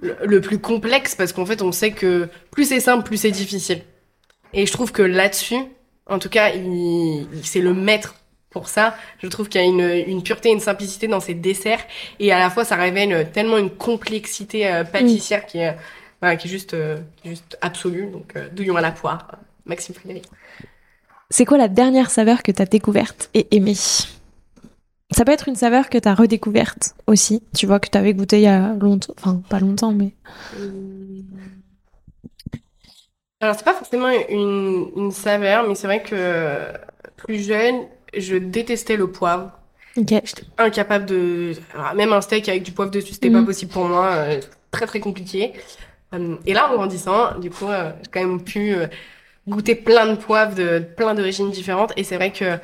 le 0.00 0.40
plus 0.40 0.58
complexe 0.58 1.14
parce 1.14 1.32
qu'en 1.32 1.46
fait, 1.46 1.62
on 1.62 1.72
sait 1.72 1.92
que 1.92 2.28
plus 2.50 2.64
c'est 2.64 2.80
simple, 2.80 3.04
plus 3.04 3.18
c'est 3.18 3.30
difficile. 3.30 3.82
Et 4.52 4.66
je 4.66 4.72
trouve 4.72 4.90
que 4.90 5.02
là-dessus, 5.02 5.60
en 6.06 6.18
tout 6.18 6.28
cas, 6.28 6.50
il, 6.50 7.26
c'est 7.44 7.60
le 7.60 7.72
maître 7.72 8.16
pour 8.50 8.68
ça. 8.68 8.96
Je 9.22 9.28
trouve 9.28 9.48
qu'il 9.48 9.60
y 9.60 9.64
a 9.64 9.66
une, 9.66 10.08
une 10.08 10.22
pureté, 10.22 10.50
une 10.50 10.60
simplicité 10.60 11.08
dans 11.08 11.20
ses 11.20 11.34
desserts 11.34 11.84
et 12.18 12.32
à 12.32 12.38
la 12.38 12.50
fois 12.50 12.64
ça 12.64 12.76
révèle 12.76 13.30
tellement 13.32 13.58
une 13.58 13.70
complexité 13.70 14.66
euh, 14.66 14.84
pâtissière 14.84 15.46
qui 15.46 15.58
est 15.58 15.76
qui 16.38 16.46
est 16.46 16.50
juste 16.50 16.74
euh, 16.74 16.98
juste 17.24 17.56
absolue. 17.62 18.06
Donc 18.10 18.36
euh, 18.36 18.48
douillon 18.50 18.76
à 18.76 18.80
la 18.80 18.90
poire, 18.90 19.38
Maxime 19.64 19.94
Frédéric. 19.94 20.26
C'est 21.30 21.44
quoi 21.44 21.58
la 21.58 21.68
dernière 21.68 22.10
saveur 22.10 22.42
que 22.42 22.52
tu 22.52 22.60
as 22.60 22.66
découverte 22.66 23.30
et 23.34 23.46
aimée? 23.56 23.76
Ça 25.12 25.24
peut 25.24 25.32
être 25.32 25.48
une 25.48 25.56
saveur 25.56 25.88
que 25.88 25.98
tu 25.98 26.08
as 26.08 26.14
redécouverte 26.14 26.94
aussi, 27.06 27.42
tu 27.56 27.66
vois 27.66 27.80
que 27.80 27.88
tu 27.88 27.98
avais 27.98 28.14
goûté 28.14 28.38
il 28.38 28.42
y 28.42 28.46
a 28.46 28.74
longtemps, 28.74 29.14
enfin 29.18 29.42
pas 29.48 29.58
longtemps 29.58 29.92
mais 29.92 30.12
alors 33.40 33.54
c'est 33.54 33.64
pas 33.64 33.72
forcément 33.72 34.10
une, 34.28 34.90
une 34.96 35.10
saveur, 35.10 35.66
mais 35.66 35.74
c'est 35.74 35.86
vrai 35.86 36.02
que 36.02 36.58
plus 37.16 37.42
jeune, 37.42 37.86
je 38.16 38.36
détestais 38.36 38.96
le 38.96 39.10
poivre. 39.10 39.52
J'étais 39.96 40.44
incapable 40.58 41.06
de... 41.06 41.52
Alors, 41.74 41.94
même 41.94 42.12
un 42.12 42.20
steak 42.20 42.48
avec 42.48 42.62
du 42.62 42.72
poivre 42.72 42.90
dessus, 42.90 43.14
c'était 43.14 43.30
pas 43.30 43.40
mhm. 43.40 43.46
possible 43.46 43.72
pour 43.72 43.84
moi. 43.84 44.12
Euh, 44.12 44.40
très 44.70 44.86
très 44.86 45.00
compliqué. 45.00 45.52
Euh, 46.14 46.36
et 46.46 46.54
là, 46.54 46.70
en 46.70 46.74
grandissant, 46.74 47.38
du 47.38 47.50
coup, 47.50 47.66
euh, 47.66 47.90
j'ai 48.02 48.10
quand 48.10 48.20
même 48.20 48.42
pu 48.42 48.74
goûter 49.48 49.74
plein 49.74 50.06
de 50.06 50.16
poivres 50.16 50.54
de 50.54 50.78
plein 50.96 51.14
d'origines 51.14 51.50
différentes. 51.50 51.92
Et 51.96 52.04
c'est 52.04 52.16
vrai 52.16 52.32
que 52.32 52.58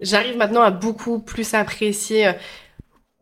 j'arrive 0.00 0.36
maintenant 0.36 0.62
à 0.62 0.70
beaucoup 0.70 1.18
plus 1.18 1.54
apprécier... 1.54 2.30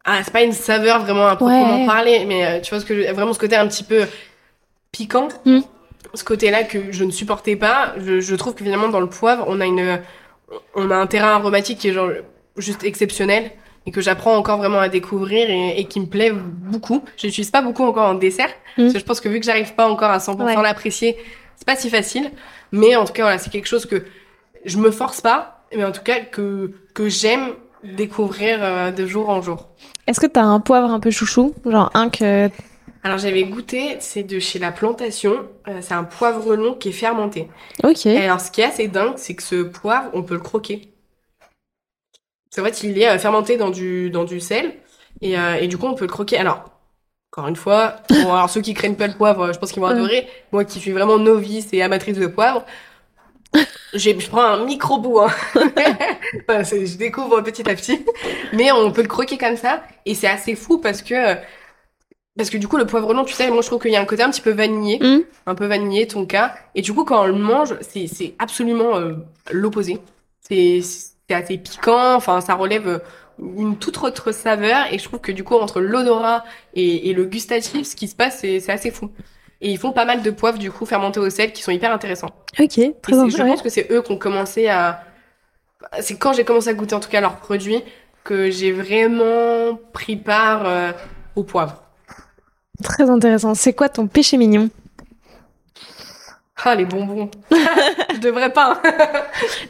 Ah, 0.09 0.21
c'est 0.23 0.33
pas 0.33 0.43
une 0.43 0.53
saveur 0.53 1.03
vraiment 1.03 1.27
à 1.27 1.35
proprement 1.35 1.85
parler, 1.85 2.25
mais 2.27 2.61
tu 2.61 2.71
vois 2.71 2.79
ce 2.79 2.87
que 2.87 3.13
vraiment 3.13 3.33
ce 3.33 3.41
côté 3.41 3.57
un 3.57 3.67
petit 3.67 3.83
peu 3.83 4.07
piquant. 4.93 5.29
Mhm. 5.45 5.65
Ce 6.15 6.23
côté-là 6.23 6.63
que 6.63 6.93
je 6.93 7.03
ne 7.03 7.11
supportais 7.11 7.57
pas. 7.57 7.95
Je, 7.99 8.21
je 8.21 8.35
trouve 8.37 8.55
que 8.55 8.63
finalement 8.63 8.89
dans 8.89 9.01
le 9.01 9.09
poivre, 9.09 9.45
on 9.49 9.61
a 9.61 9.67
une 9.67 9.99
on 10.75 10.91
a 10.91 10.97
un 10.97 11.07
terrain 11.07 11.35
aromatique 11.35 11.79
qui 11.79 11.89
est 11.89 11.93
genre 11.93 12.11
juste 12.57 12.85
exceptionnel 12.85 13.51
et 13.87 13.91
que 13.93 14.01
j'apprends 14.01 14.37
encore 14.37 14.59
vraiment 14.59 14.81
à 14.81 14.89
découvrir 14.89 15.49
et, 15.49 15.85
qui 15.85 16.01
me 16.01 16.07
plaît 16.07 16.33
beaucoup. 16.33 17.05
Je 17.17 17.27
n'utilise 17.27 17.51
pas 17.51 17.63
beaucoup 17.63 17.85
encore 17.85 18.09
en 18.09 18.15
dessert 18.15 18.49
mmh. 18.77 18.83
parce 18.83 18.93
que 18.95 18.99
je 18.99 19.05
pense 19.05 19.21
que 19.21 19.29
vu 19.29 19.39
que 19.39 19.47
j'arrive 19.47 19.75
pas 19.75 19.89
encore 19.89 20.11
à 20.11 20.19
100% 20.19 20.63
l'apprécier, 20.63 21.17
c'est 21.55 21.67
pas 21.67 21.77
si 21.77 21.89
facile. 21.89 22.31
Mais 22.73 22.97
en 22.97 23.05
tout 23.05 23.13
cas, 23.13 23.23
voilà, 23.23 23.39
c'est 23.39 23.51
quelque 23.51 23.69
chose 23.69 23.87
que 23.87 24.05
je 24.65 24.79
me 24.79 24.91
force 24.91 25.21
pas, 25.21 25.65
mais 25.75 25.85
en 25.85 25.93
tout 25.93 26.03
cas 26.03 26.21
que 26.21 26.73
que 26.95 27.09
j'aime 27.09 27.53
découvrir 27.85 28.59
euh, 28.61 28.91
de 28.91 29.07
jour 29.07 29.29
en 29.29 29.41
jour. 29.41 29.69
Est-ce 30.07 30.19
que 30.19 30.27
tu 30.27 30.41
as 30.41 30.45
un 30.45 30.61
poivre 30.61 30.91
un 30.91 30.99
peu 30.99 31.11
chouchou, 31.11 31.55
genre 31.65 31.91
un 31.95 32.09
que 32.09 32.51
alors 33.07 33.19
j'avais 33.19 33.45
goûté, 33.45 33.99
c'est 34.01 34.25
de 34.25 34.41
chez 34.41 34.59
La 34.59 34.73
Plantation. 34.73 35.47
Euh, 35.69 35.79
c'est 35.81 35.95
un 35.95 36.03
poivre 36.03 36.57
long 36.57 36.75
qui 36.75 36.89
est 36.89 36.93
fermenté. 36.93 37.49
Ok. 37.85 38.05
Et 38.07 38.25
alors 38.25 38.41
ce 38.41 38.51
qui 38.51 38.63
est 38.63 38.65
assez 38.65 38.89
dingue, 38.89 39.15
c'est 39.17 39.37
que 39.37 39.45
ce 39.45 39.63
poivre, 39.63 40.11
on 40.13 40.25
peut 40.25 40.35
le 40.35 40.41
croquer. 40.41 40.93
C'est 42.51 42.61
vrai 42.61 42.73
qu'il 42.73 43.01
est 43.01 43.09
euh, 43.09 43.17
fermenté 43.19 43.57
dans 43.57 43.71
du 43.71 44.11
dans 44.11 44.25
du 44.25 44.41
sel 44.41 44.75
et, 45.21 45.39
euh, 45.39 45.55
et 45.55 45.69
du 45.69 45.79
coup 45.79 45.87
on 45.87 45.95
peut 45.95 46.07
le 46.07 46.11
croquer. 46.11 46.37
Alors 46.37 46.65
encore 47.33 47.47
une 47.47 47.55
fois, 47.55 47.95
bon, 48.11 48.33
alors 48.33 48.51
ceux 48.51 48.61
qui 48.61 48.75
craignent 48.75 48.97
pas 48.97 49.07
le 49.07 49.15
poivre, 49.15 49.53
je 49.53 49.59
pense 49.61 49.71
qu'ils 49.71 49.83
vont 49.83 49.89
adorer. 49.89 50.27
Moi 50.51 50.65
qui 50.65 50.81
suis 50.81 50.91
vraiment 50.91 51.19
novice 51.19 51.69
et 51.73 51.83
amatrice 51.83 52.19
de 52.19 52.27
poivre, 52.27 52.67
je 53.95 54.29
prends 54.29 54.43
un 54.43 54.65
micro 54.65 54.99
bout. 54.99 55.21
Hein. 55.21 55.31
je 56.49 56.97
découvre 56.97 57.41
petit 57.43 57.71
à 57.71 57.75
petit, 57.77 58.05
mais 58.53 58.73
on 58.73 58.91
peut 58.91 59.03
le 59.03 59.09
croquer 59.09 59.39
comme 59.39 59.57
ça 59.57 59.85
et 60.07 60.17
c'est 60.17 60.27
assez 60.27 60.57
fou 60.57 60.79
parce 60.79 61.03
que 61.03 61.37
parce 62.37 62.51
que 62.51 62.59
du 62.59 62.69
coup, 62.69 62.77
le 62.77 62.87
poivre 62.87 63.15
long, 63.15 63.25
tu 63.25 63.35
sais, 63.35 63.51
moi 63.51 63.63
je 63.63 63.67
trouve 63.67 63.81
qu'il 63.81 63.91
y 63.91 63.97
a 63.97 64.01
un 64.01 64.05
côté 64.05 64.23
un 64.23 64.31
petit 64.31 64.41
peu 64.41 64.51
vanillé, 64.51 64.99
mm. 64.99 65.25
un 65.47 65.55
peu 65.55 65.67
vanillé, 65.67 66.07
ton 66.07 66.27
cas. 66.27 66.55
Et 66.75 66.83
du 66.83 66.93
coup, 66.93 67.05
quand 67.05 67.23
on 67.23 67.27
le 67.27 67.33
mange, 67.33 67.75
c'est, 67.81 68.07
c'est 68.07 68.35
absolument 68.39 68.97
euh, 68.97 69.15
l'opposé. 69.51 69.99
C'est, 70.41 70.81
c'est 70.83 71.35
assez 71.35 71.59
piquant, 71.59 72.15
enfin, 72.15 72.41
ça 72.41 72.55
relève 72.55 72.89
euh, 72.89 72.99
une 73.57 73.77
toute 73.77 74.03
autre 74.03 74.33
saveur. 74.33 74.93
Et 74.93 74.99
je 74.99 75.05
trouve 75.05 75.21
que 75.21 75.33
du 75.33 75.45
coup, 75.45 75.55
entre 75.57 75.81
l'odorat 75.81 76.45
et, 76.75 77.09
et 77.11 77.15
le 77.15 77.25
gustatif, 77.25 77.87
ce 77.87 77.97
qui 77.97 78.09
se 78.09 78.15
passe, 78.15 78.41
c'est, 78.41 78.61
c'est 78.61 78.73
assez 78.73 78.91
fou. 78.91 79.11
Et 79.63 79.71
ils 79.71 79.79
font 79.79 79.93
pas 79.93 80.05
mal 80.05 80.23
de 80.23 80.31
poivres, 80.31 80.59
du 80.59 80.71
coup, 80.71 80.85
fermentés 80.85 81.21
au 81.21 81.31
sel, 81.31 81.53
qui 81.53 81.63
sont 81.63 81.71
hyper 81.73 81.91
intéressants. 81.91 82.31
Ok, 82.59 82.69
très 82.69 83.13
bien. 83.13 83.29
Je 83.29 83.37
pense 83.39 83.63
que 83.63 83.71
c'est 83.71 83.91
eux 83.91 84.03
qui 84.03 84.13
ont 84.13 84.19
commencé 84.19 84.69
à... 84.69 85.03
C'est 86.01 86.19
quand 86.19 86.35
j'ai 86.35 86.45
commencé 86.45 86.69
à 86.69 86.75
goûter, 86.75 86.95
en 86.95 87.01
tout 87.01 87.09
cas, 87.09 87.23
leurs 87.23 87.37
produits, 87.37 87.83
que 88.23 88.51
j'ai 88.51 88.73
vraiment 88.73 89.79
pris 89.95 90.17
part 90.17 90.67
euh, 90.67 90.93
au 91.37 91.43
poivre. 91.43 91.85
Très 92.83 93.09
intéressant. 93.09 93.55
C'est 93.55 93.73
quoi 93.73 93.89
ton 93.89 94.07
péché 94.07 94.37
mignon 94.37 94.71
ah, 96.69 96.75
les 96.75 96.85
bonbons. 96.85 97.31
je 97.51 98.19
devrais 98.19 98.53
pas. 98.53 98.83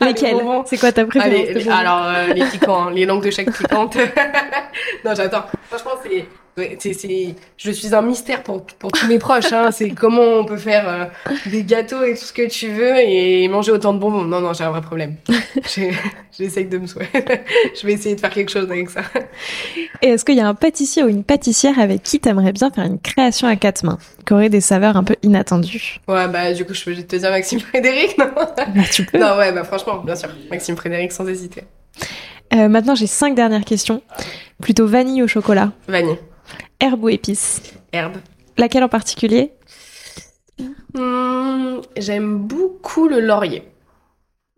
Ah, 0.00 0.06
Lesquels 0.06 0.36
C'est 0.64 0.78
quoi 0.78 0.92
ta 0.92 1.04
préférence 1.04 1.66
Alors, 1.68 2.04
euh, 2.06 2.32
les 2.32 2.44
piquants, 2.46 2.88
les 2.88 3.04
langues 3.04 3.24
de 3.24 3.30
chaque 3.30 3.50
piquante. 3.50 3.96
non, 5.04 5.14
j'attends. 5.14 5.44
Franchement, 5.68 5.90
c'est 6.02 6.26
c'est, 6.78 7.34
je 7.58 7.70
suis 7.70 7.94
un 7.94 8.00
mystère 8.00 8.42
pour, 8.42 8.64
pour 8.64 8.90
tous 8.90 9.06
mes 9.06 9.18
proches. 9.18 9.52
Hein. 9.52 9.70
C'est 9.72 9.90
comment 9.90 10.22
on 10.22 10.44
peut 10.46 10.56
faire 10.56 10.88
euh, 10.88 11.04
des 11.50 11.64
gâteaux 11.64 12.02
et 12.02 12.14
tout 12.14 12.24
ce 12.24 12.32
que 12.32 12.48
tu 12.48 12.68
veux 12.68 12.96
et 12.98 13.46
manger 13.48 13.72
autant 13.72 13.92
de 13.92 13.98
bonbons. 13.98 14.22
Non, 14.22 14.40
non, 14.40 14.54
j'ai 14.54 14.64
un 14.64 14.70
vrai 14.70 14.80
problème. 14.80 15.16
J'essaye 16.38 16.64
de 16.64 16.78
me 16.78 16.86
souhaiter. 16.86 17.24
je 17.78 17.86
vais 17.86 17.92
essayer 17.92 18.14
de 18.14 18.20
faire 18.20 18.30
quelque 18.30 18.50
chose 18.50 18.70
avec 18.70 18.88
ça. 18.88 19.02
Et 20.00 20.08
est-ce 20.08 20.24
qu'il 20.24 20.36
y 20.36 20.40
a 20.40 20.48
un 20.48 20.54
pâtissier 20.54 21.02
ou 21.02 21.08
une 21.08 21.24
pâtissière 21.24 21.78
avec 21.78 22.02
qui 22.02 22.20
t'aimerais 22.20 22.52
bien 22.52 22.70
faire 22.70 22.84
une 22.84 23.00
création 23.00 23.48
à 23.48 23.56
quatre 23.56 23.84
mains, 23.84 23.98
qui 24.26 24.32
aurait 24.32 24.48
des 24.48 24.62
saveurs 24.62 24.96
un 24.96 25.04
peu 25.04 25.16
inattendues? 25.22 26.00
Ouais, 26.08 26.26
bah 26.28 26.54
du 26.54 26.64
coup, 26.64 26.72
je 26.72 26.84
peux 26.84 26.94
te 26.94 27.16
dire 27.16 27.30
Maxime 27.30 27.60
Frédéric, 27.60 28.16
non? 28.16 28.30
Bah, 28.34 28.82
tu 28.90 29.04
peux. 29.04 29.18
Non, 29.18 29.36
ouais, 29.36 29.52
bah 29.52 29.64
franchement, 29.64 29.98
bien 29.98 30.16
sûr, 30.16 30.30
Maxime 30.50 30.76
Frédéric 30.76 31.12
sans 31.12 31.26
hésiter. 31.28 31.64
Euh, 32.54 32.68
maintenant, 32.68 32.94
j'ai 32.94 33.06
cinq 33.06 33.34
dernières 33.34 33.64
questions. 33.64 34.02
Plutôt 34.62 34.86
vanille 34.86 35.22
au 35.22 35.26
chocolat? 35.26 35.72
Vanille. 35.88 36.18
Herbe 36.80 37.04
ou 37.04 37.08
épice 37.08 37.62
Herbe. 37.92 38.16
Laquelle 38.56 38.84
en 38.84 38.88
particulier 38.88 39.52
hmm, 40.94 41.80
J'aime 41.96 42.38
beaucoup 42.38 43.08
le 43.08 43.20
laurier. 43.20 43.62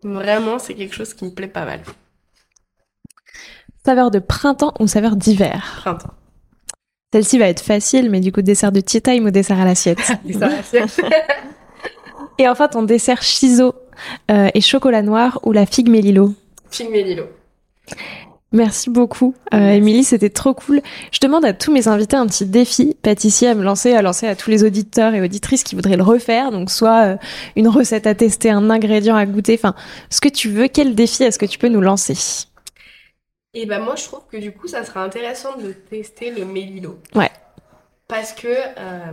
Vraiment, 0.03 0.59
c'est 0.59 0.73
quelque 0.73 0.95
chose 0.95 1.13
qui 1.13 1.25
me 1.25 1.31
plaît 1.31 1.47
pas 1.47 1.65
mal. 1.65 1.81
Saveur 3.85 4.11
de 4.11 4.19
printemps 4.19 4.73
ou 4.79 4.87
saveur 4.87 5.15
d'hiver 5.15 5.79
Printemps. 5.81 6.13
Celle-ci 7.11 7.39
va 7.39 7.47
être 7.47 7.61
facile, 7.61 8.09
mais 8.09 8.19
du 8.19 8.31
coup, 8.31 8.41
dessert 8.41 8.71
de 8.71 8.81
tea 8.81 9.01
time 9.01 9.25
ou 9.25 9.31
dessert 9.31 9.59
à 9.59 9.65
l'assiette 9.65 10.11
Dessert 10.23 10.49
à 10.49 10.55
l'assiette. 10.57 11.01
et 12.37 12.47
enfin, 12.47 12.67
ton 12.67 12.83
dessert 12.83 13.21
chiso 13.21 13.73
euh, 14.29 14.49
et 14.53 14.61
chocolat 14.61 15.01
noir 15.01 15.39
ou 15.43 15.51
la 15.51 15.65
figue 15.65 15.89
mélilo 15.89 16.33
Figue 16.69 16.91
mélilo. 16.91 17.25
Merci 18.51 18.89
beaucoup, 18.89 19.35
euh, 19.53 19.73
Émilie, 19.73 20.03
c'était 20.03 20.31
trop 20.31 20.55
cool. 20.55 20.81
Je 21.11 21.19
demande 21.19 21.45
à 21.45 21.53
tous 21.53 21.71
mes 21.71 21.87
invités 21.87 22.15
un 22.15 22.25
petit 22.25 22.47
défi 22.47 22.95
pâtissier 22.99 23.49
à 23.49 23.53
me 23.53 23.63
lancer, 23.63 23.93
à 23.93 24.01
lancer 24.01 24.27
à 24.27 24.35
tous 24.35 24.49
les 24.49 24.63
auditeurs 24.63 25.13
et 25.13 25.21
auditrices 25.21 25.63
qui 25.63 25.75
voudraient 25.75 25.97
le 25.97 26.03
refaire. 26.03 26.49
Donc, 26.49 26.71
soit 26.71 27.05
euh, 27.05 27.17
une 27.55 27.67
recette 27.67 28.07
à 28.07 28.15
tester, 28.15 28.49
un 28.49 28.71
ingrédient 28.71 29.15
à 29.15 29.27
goûter, 29.27 29.53
enfin, 29.53 29.75
ce 30.09 30.19
que 30.19 30.29
tu 30.29 30.49
veux. 30.49 30.67
Quel 30.67 30.95
défi 30.95 31.23
est-ce 31.23 31.37
que 31.37 31.45
tu 31.45 31.59
peux 31.59 31.69
nous 31.69 31.81
lancer? 31.81 32.47
Eh 33.53 33.67
ben, 33.67 33.81
moi, 33.81 33.95
je 33.95 34.05
trouve 34.05 34.21
que 34.31 34.37
du 34.37 34.51
coup, 34.51 34.67
ça 34.67 34.83
sera 34.83 35.03
intéressant 35.03 35.55
de 35.57 35.71
tester 35.71 36.31
le 36.31 36.45
mélilo. 36.45 36.99
Ouais. 37.13 37.29
Parce 38.07 38.33
que 38.33 38.47
euh, 38.47 39.11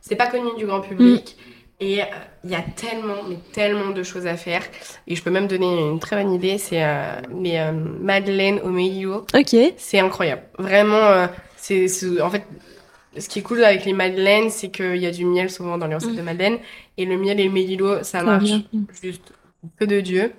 c'est 0.00 0.14
pas 0.14 0.28
connu 0.28 0.50
du 0.56 0.66
grand 0.66 0.82
public. 0.82 1.36
Mm. 1.36 1.57
Et 1.80 2.02
euh, 2.02 2.06
il 2.44 2.50
y 2.50 2.54
a 2.54 2.62
tellement, 2.62 3.22
mais 3.28 3.36
tellement 3.52 3.90
de 3.90 4.02
choses 4.02 4.26
à 4.26 4.36
faire. 4.36 4.62
Et 5.06 5.14
je 5.14 5.22
peux 5.22 5.30
même 5.30 5.46
donner 5.46 5.66
une 5.66 6.00
très 6.00 6.16
bonne 6.16 6.32
idée, 6.32 6.58
c'est 6.58 6.82
euh, 6.82 7.20
les 7.40 7.56
euh, 7.56 7.72
madeleines 7.72 8.60
au 8.64 8.70
meillio. 8.70 9.26
Ok. 9.34 9.56
C'est 9.76 9.98
incroyable. 9.98 10.42
Vraiment, 10.58 10.96
euh, 10.96 11.26
c'est 11.56 11.86
en 12.20 12.30
fait 12.30 12.44
ce 13.16 13.28
qui 13.28 13.40
est 13.40 13.42
cool 13.42 13.64
avec 13.64 13.84
les 13.84 13.92
madeleines, 13.92 14.50
c'est 14.50 14.70
qu'il 14.70 14.96
y 14.96 15.06
a 15.06 15.10
du 15.10 15.24
miel 15.24 15.50
souvent 15.50 15.78
dans 15.78 15.86
les 15.86 15.94
recettes 15.94 16.12
mm. 16.12 16.16
de 16.16 16.22
madeleine. 16.22 16.58
Et 16.96 17.04
le 17.04 17.16
miel 17.16 17.38
et 17.40 17.44
le 17.44 17.50
méliot, 17.50 18.02
ça 18.02 18.22
marche 18.22 18.50
juste 19.02 19.32
peu 19.76 19.86
de 19.86 20.00
Dieu. 20.00 20.32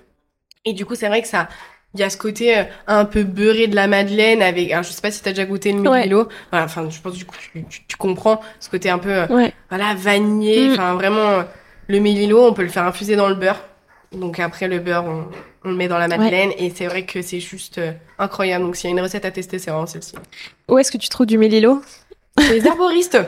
Et 0.64 0.72
du 0.72 0.84
coup, 0.84 0.94
c'est 0.94 1.08
vrai 1.08 1.22
que 1.22 1.28
ça, 1.28 1.48
il 1.94 2.00
y 2.00 2.02
a 2.04 2.10
ce 2.10 2.16
côté 2.16 2.56
euh, 2.56 2.62
un 2.86 3.04
peu 3.04 3.24
beurré 3.24 3.66
de 3.66 3.74
la 3.74 3.86
madeleine 3.88 4.42
avec, 4.42 4.70
alors 4.70 4.84
je 4.84 4.90
sais 4.90 5.00
pas 5.00 5.10
si 5.10 5.22
t'as 5.22 5.30
déjà 5.30 5.44
goûté 5.44 5.72
le 5.72 5.80
Ouais. 5.88 6.04
Milo. 6.04 6.28
Voilà, 6.50 6.66
enfin, 6.66 6.88
je 6.88 7.00
pense 7.00 7.14
du 7.14 7.24
coup, 7.24 7.36
tu, 7.52 7.64
tu, 7.68 7.82
tu 7.88 7.96
comprends 7.96 8.40
ce 8.60 8.68
côté 8.70 8.90
un 8.90 8.98
peu, 8.98 9.10
euh, 9.12 9.26
Ouais. 9.28 9.52
voilà, 9.68 9.94
vanillé. 9.94 10.68
Mm. 10.68 10.72
Enfin, 10.72 10.94
vraiment, 10.94 11.18
euh, 11.30 11.42
le 11.88 11.98
Mélilo, 12.00 12.44
on 12.46 12.52
peut 12.52 12.62
le 12.62 12.68
faire 12.68 12.84
infuser 12.84 13.16
dans 13.16 13.28
le 13.28 13.34
beurre. 13.34 13.64
Donc 14.12 14.38
après, 14.40 14.68
le 14.68 14.78
beurre, 14.78 15.04
on, 15.04 15.24
on 15.64 15.70
le 15.70 15.76
met 15.76 15.88
dans 15.88 15.98
la 15.98 16.08
madeleine. 16.08 16.50
Et 16.58 16.70
c'est 16.74 16.86
vrai 16.86 17.04
que 17.04 17.22
c'est 17.22 17.40
juste 17.40 17.78
euh, 17.78 17.92
incroyable. 18.18 18.64
Donc 18.64 18.76
s'il 18.76 18.90
y 18.90 18.92
a 18.92 18.96
une 18.96 19.02
recette 19.02 19.24
à 19.24 19.30
tester, 19.30 19.58
c'est 19.58 19.70
vraiment 19.70 19.86
celle-ci. 19.86 20.14
Où 20.68 20.78
est-ce 20.78 20.90
que 20.92 20.98
tu 20.98 21.08
trouves 21.08 21.26
du 21.26 21.38
mélilo 21.38 21.82
Les 22.38 22.66
herboristes 22.66 23.18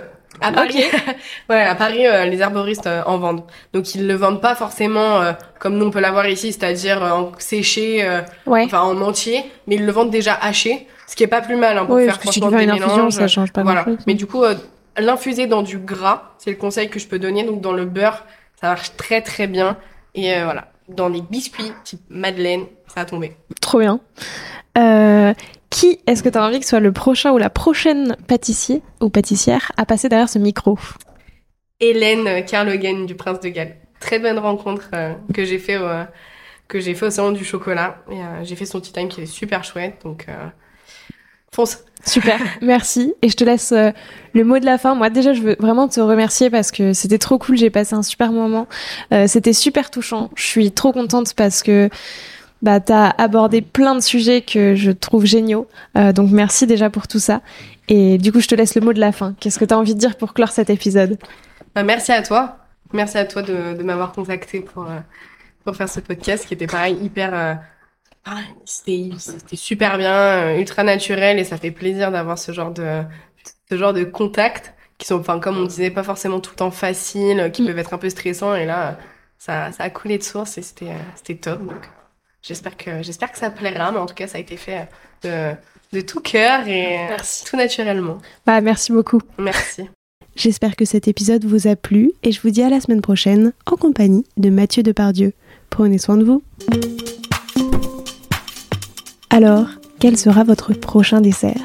à 0.43 0.53
Paris, 0.53 0.85
ouais, 1.51 1.63
à 1.63 1.75
Paris, 1.75 2.07
euh, 2.07 2.25
les 2.25 2.39
herboristes 2.41 2.87
euh, 2.87 3.03
en 3.07 3.19
vendent. 3.19 3.45
Donc 3.73 3.95
ils 3.95 4.07
le 4.07 4.15
vendent 4.15 4.41
pas 4.41 4.55
forcément 4.55 5.21
euh, 5.23 5.33
comme 5.59 5.77
nous 5.79 5.87
on 5.87 5.91
peut 5.91 6.01
l'avoir 6.01 6.27
ici, 6.29 6.53
c'est-à-dire 6.53 7.03
en 7.03 7.33
séché, 7.39 8.05
Ouais. 8.47 8.65
enfin 8.65 8.81
en 8.81 9.01
entier, 9.01 9.45
mais 9.67 9.77
ils 9.77 9.87
le 9.87 9.93
vendent 9.93 10.11
déjà 10.11 10.35
haché, 10.35 10.87
ce 11.07 11.17
qui 11.17 11.23
est 11.25 11.29
pas 11.29 11.41
plus 11.41 11.57
mal 11.57 11.79
hein, 11.79 11.87
pour 11.87 11.97
Oui, 11.97 12.05
faire 12.07 12.21
franchement 12.21 12.51
des 12.51 12.65
une 12.65 12.71
infusion, 12.71 12.97
mélanges. 12.97 13.13
ça 13.15 13.29
change 13.29 13.53
pas 13.53 13.63
voilà. 13.63 13.85
Mais 14.07 14.15
du 14.15 14.27
coup, 14.27 14.43
l'infuser 14.99 15.47
dans 15.47 15.63
du 15.63 15.79
gras, 15.79 16.33
c'est 16.39 16.51
le 16.51 16.57
conseil 16.57 16.89
que 16.91 16.99
je 16.99 17.07
peux 17.07 17.19
donner. 17.19 17.45
Donc 17.45 17.61
dans 17.61 17.73
le 17.73 17.85
beurre, 17.85 18.25
ça 18.61 18.69
marche 18.69 18.97
très 18.97 19.23
très 19.23 19.47
bien. 19.47 19.77
Et 20.15 20.43
voilà, 20.43 20.69
dans 20.89 21.09
les 21.09 21.23
biscuits 21.23 21.73
type 21.85 22.03
madeleine, 22.11 22.65
ça 22.95 23.03
a 23.03 23.05
tombé. 23.05 23.37
Trop 23.61 23.79
bien. 23.79 24.01
Euh, 24.79 25.33
qui 25.73 25.99
est-ce 26.07 26.23
que 26.23 26.29
tu 26.29 26.39
as 26.39 26.45
envie 26.45 26.61
que 26.61 26.67
soit 26.67 26.81
le 26.81 26.93
prochain 26.93 27.33
ou 27.33 27.39
la 27.39 27.51
prochaine 27.51 28.17
pâtissier 28.29 28.83
ou 29.01 29.09
pâtissière 29.09 29.73
à 29.77 29.85
passer 29.85 30.09
derrière 30.09 30.29
ce 30.29 30.39
micro 30.39 30.79
Hélène 31.81 32.45
Carlogen 32.45 33.07
du 33.07 33.17
Prince 33.17 33.41
de 33.41 33.49
Galles. 33.49 33.77
Très 33.99 34.19
bonne 34.19 34.39
rencontre 34.39 34.91
euh, 34.95 35.15
que 35.35 35.45
j'ai 35.45 35.59
fait 35.59 35.79
au, 35.79 35.85
euh, 35.85 36.05
que 36.69 36.79
j'ai 36.79 36.95
fait 36.95 37.07
au 37.07 37.11
salon 37.11 37.33
du 37.33 37.45
chocolat. 37.45 38.05
Et 38.11 38.15
euh, 38.15 38.45
j'ai 38.45 38.55
fait 38.55 38.67
son 38.67 38.81
tea 38.81 38.93
time 38.93 39.09
qui 39.09 39.23
est 39.23 39.27
super 39.27 39.65
chouette. 39.65 40.01
Donc 40.05 40.27
fonce. 41.55 41.85
Super, 42.05 42.41
merci. 42.63 43.15
Et 43.23 43.29
je 43.29 43.37
te 43.37 43.45
laisse 43.45 43.73
euh, 43.73 43.91
le 44.33 44.45
mot 44.45 44.59
de 44.59 44.65
la 44.67 44.79
fin. 44.79 44.95
Moi, 44.95 45.11
déjà, 45.11 45.33
je 45.33 45.43
veux 45.43 45.57
vraiment 45.61 45.89
te 45.89 46.01
remercier 46.01 46.51
parce 46.51 46.71
que 46.73 46.93
c'était 46.93 47.19
trop 47.19 47.39
cool. 47.39 47.57
J'ai 47.57 47.71
passé 47.71 47.95
un 47.95 48.03
super 48.03 48.33
moment. 48.33 48.67
Euh, 49.13 49.27
c'était 49.29 49.53
super 49.53 49.91
touchant. 49.91 50.31
Je 50.35 50.45
suis 50.45 50.73
trop 50.73 50.93
contente 50.93 51.35
parce 51.35 51.63
que 51.63 51.89
bah, 52.63 52.81
tu 52.81 52.93
as 52.93 53.11
abordé 53.11 53.61
plein 53.61 53.95
de 53.95 54.01
sujets 54.01 54.41
que 54.43 54.75
je 54.75 54.91
trouve 54.93 55.25
géniaux. 55.27 55.69
Euh, 55.99 56.13
donc, 56.13 56.31
merci 56.31 56.67
déjà 56.67 56.89
pour 56.91 57.09
tout 57.09 57.19
ça. 57.19 57.43
Et 57.89 58.17
du 58.19 58.33
coup, 58.33 58.41
je 58.41 58.49
te 58.49 58.55
laisse 58.55 58.75
le 58.75 58.81
mot 58.81 58.93
de 58.93 59.01
la 59.01 59.13
fin. 59.13 59.35
Qu'est-ce 59.41 59.59
que 59.59 59.65
tu 59.65 59.75
as 59.75 59.79
envie 59.79 59.95
de 59.95 59.99
dire 60.01 60.17
pour 60.17 60.33
clore 60.35 60.51
cet 60.53 60.71
épisode? 60.71 61.19
Bah, 61.75 61.83
merci 61.83 62.13
à 62.13 62.23
toi. 62.23 62.59
Merci 62.93 63.19
à 63.19 63.25
toi 63.25 63.43
de, 63.43 63.75
de 63.75 63.83
m'avoir 63.83 64.13
contacté 64.13 64.61
pour, 64.61 64.85
euh, 64.85 64.99
pour 65.65 65.75
faire 65.77 65.89
ce 65.89 66.01
podcast 66.01 66.47
qui 66.47 66.55
était 66.55 66.67
pareil, 66.67 66.97
hyper. 67.03 67.35
euh, 67.35 67.55
c'était 68.65 69.57
super 69.57 69.99
bien, 69.99 70.15
euh, 70.15 70.59
ultra 70.59 70.85
naturel 70.85 71.39
et 71.39 71.45
ça 71.45 71.57
fait 71.57 71.71
plaisir 71.73 72.13
d'avoir 72.13 72.39
ce 72.39 72.53
genre 72.53 72.71
de 72.71 73.03
ce 73.69 73.77
genre 73.77 73.93
de 73.93 74.05
contacts 74.05 74.75
qui 74.99 75.07
sont, 75.07 75.19
enfin 75.19 75.41
comme 75.41 75.57
on 75.59 75.65
disait, 75.65 75.91
pas 75.91 76.05
forcément 76.05 76.39
tout 76.39 76.53
le 76.53 76.57
temps 76.57 76.71
faciles, 76.71 77.51
qui 77.53 77.63
Mm. 77.63 77.67
peuvent 77.67 77.79
être 77.79 77.95
un 77.95 77.99
peu 77.99 78.11
stressants 78.11 78.55
et 78.55 78.67
là 78.67 78.99
ça, 79.39 79.73
ça 79.73 79.85
a 79.85 79.91
coulé 79.91 80.19
de 80.19 80.23
source 80.23 80.57
et 80.59 80.63
c'était 80.63 80.91
euh, 80.91 80.99
c'était 81.17 81.37
top. 81.41 81.67
Donc 81.67 81.81
j'espère 82.43 82.77
que 82.77 83.03
j'espère 83.03 83.33
que 83.33 83.39
ça 83.39 83.51
plaira, 83.51 83.93
mais 83.93 83.99
en 83.99 84.07
tout 84.07 84.15
cas 84.15 84.27
ça 84.27 84.39
a 84.39 84.41
été 84.41 84.57
fait 84.57 84.89
euh, 85.25 85.55
de, 85.93 85.97
de 85.99 86.01
tout 86.03 86.21
cœur 86.21 86.67
et 86.67 86.99
euh, 86.99 87.07
Merci. 87.11 87.45
tout 87.45 87.57
naturellement. 87.57 88.19
Bah, 88.47 88.61
merci 88.61 88.93
beaucoup. 88.93 89.21
Merci. 89.39 89.89
J'espère 90.35 90.77
que 90.77 90.87
cet 90.87 91.09
épisode 91.09 91.45
vous 91.45 91.67
a 91.69 91.77
plu 91.77 92.11
et 92.23 92.33
je 92.33 92.41
vous 92.41 92.49
dis 92.49 92.63
à 92.63 92.71
la 92.71 92.81
semaine 92.81 93.03
prochaine 93.03 93.53
en 93.67 93.77
compagnie 93.77 94.25
de 94.39 94.49
Mathieu 94.49 94.83
Depardieu. 94.83 95.35
Prenez 95.69 95.99
soin 95.99 96.17
de 96.17 96.25
vous. 96.25 96.43
Alors, 99.29 99.67
quel 99.99 100.17
sera 100.17 100.43
votre 100.43 100.73
prochain 100.73 101.21
dessert? 101.21 101.61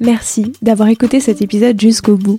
Merci 0.00 0.52
d'avoir 0.60 0.88
écouté 0.88 1.18
cet 1.20 1.40
épisode 1.40 1.80
jusqu'au 1.80 2.16
bout. 2.16 2.38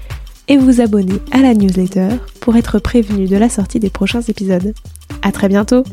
et 0.51 0.57
vous 0.57 0.81
abonner 0.81 1.13
à 1.31 1.37
la 1.37 1.53
newsletter 1.53 2.09
pour 2.41 2.57
être 2.57 2.77
prévenu 2.77 3.25
de 3.25 3.37
la 3.37 3.47
sortie 3.47 3.79
des 3.79 3.89
prochains 3.89 4.19
épisodes. 4.19 4.73
À 5.21 5.31
très 5.31 5.47
bientôt! 5.47 5.85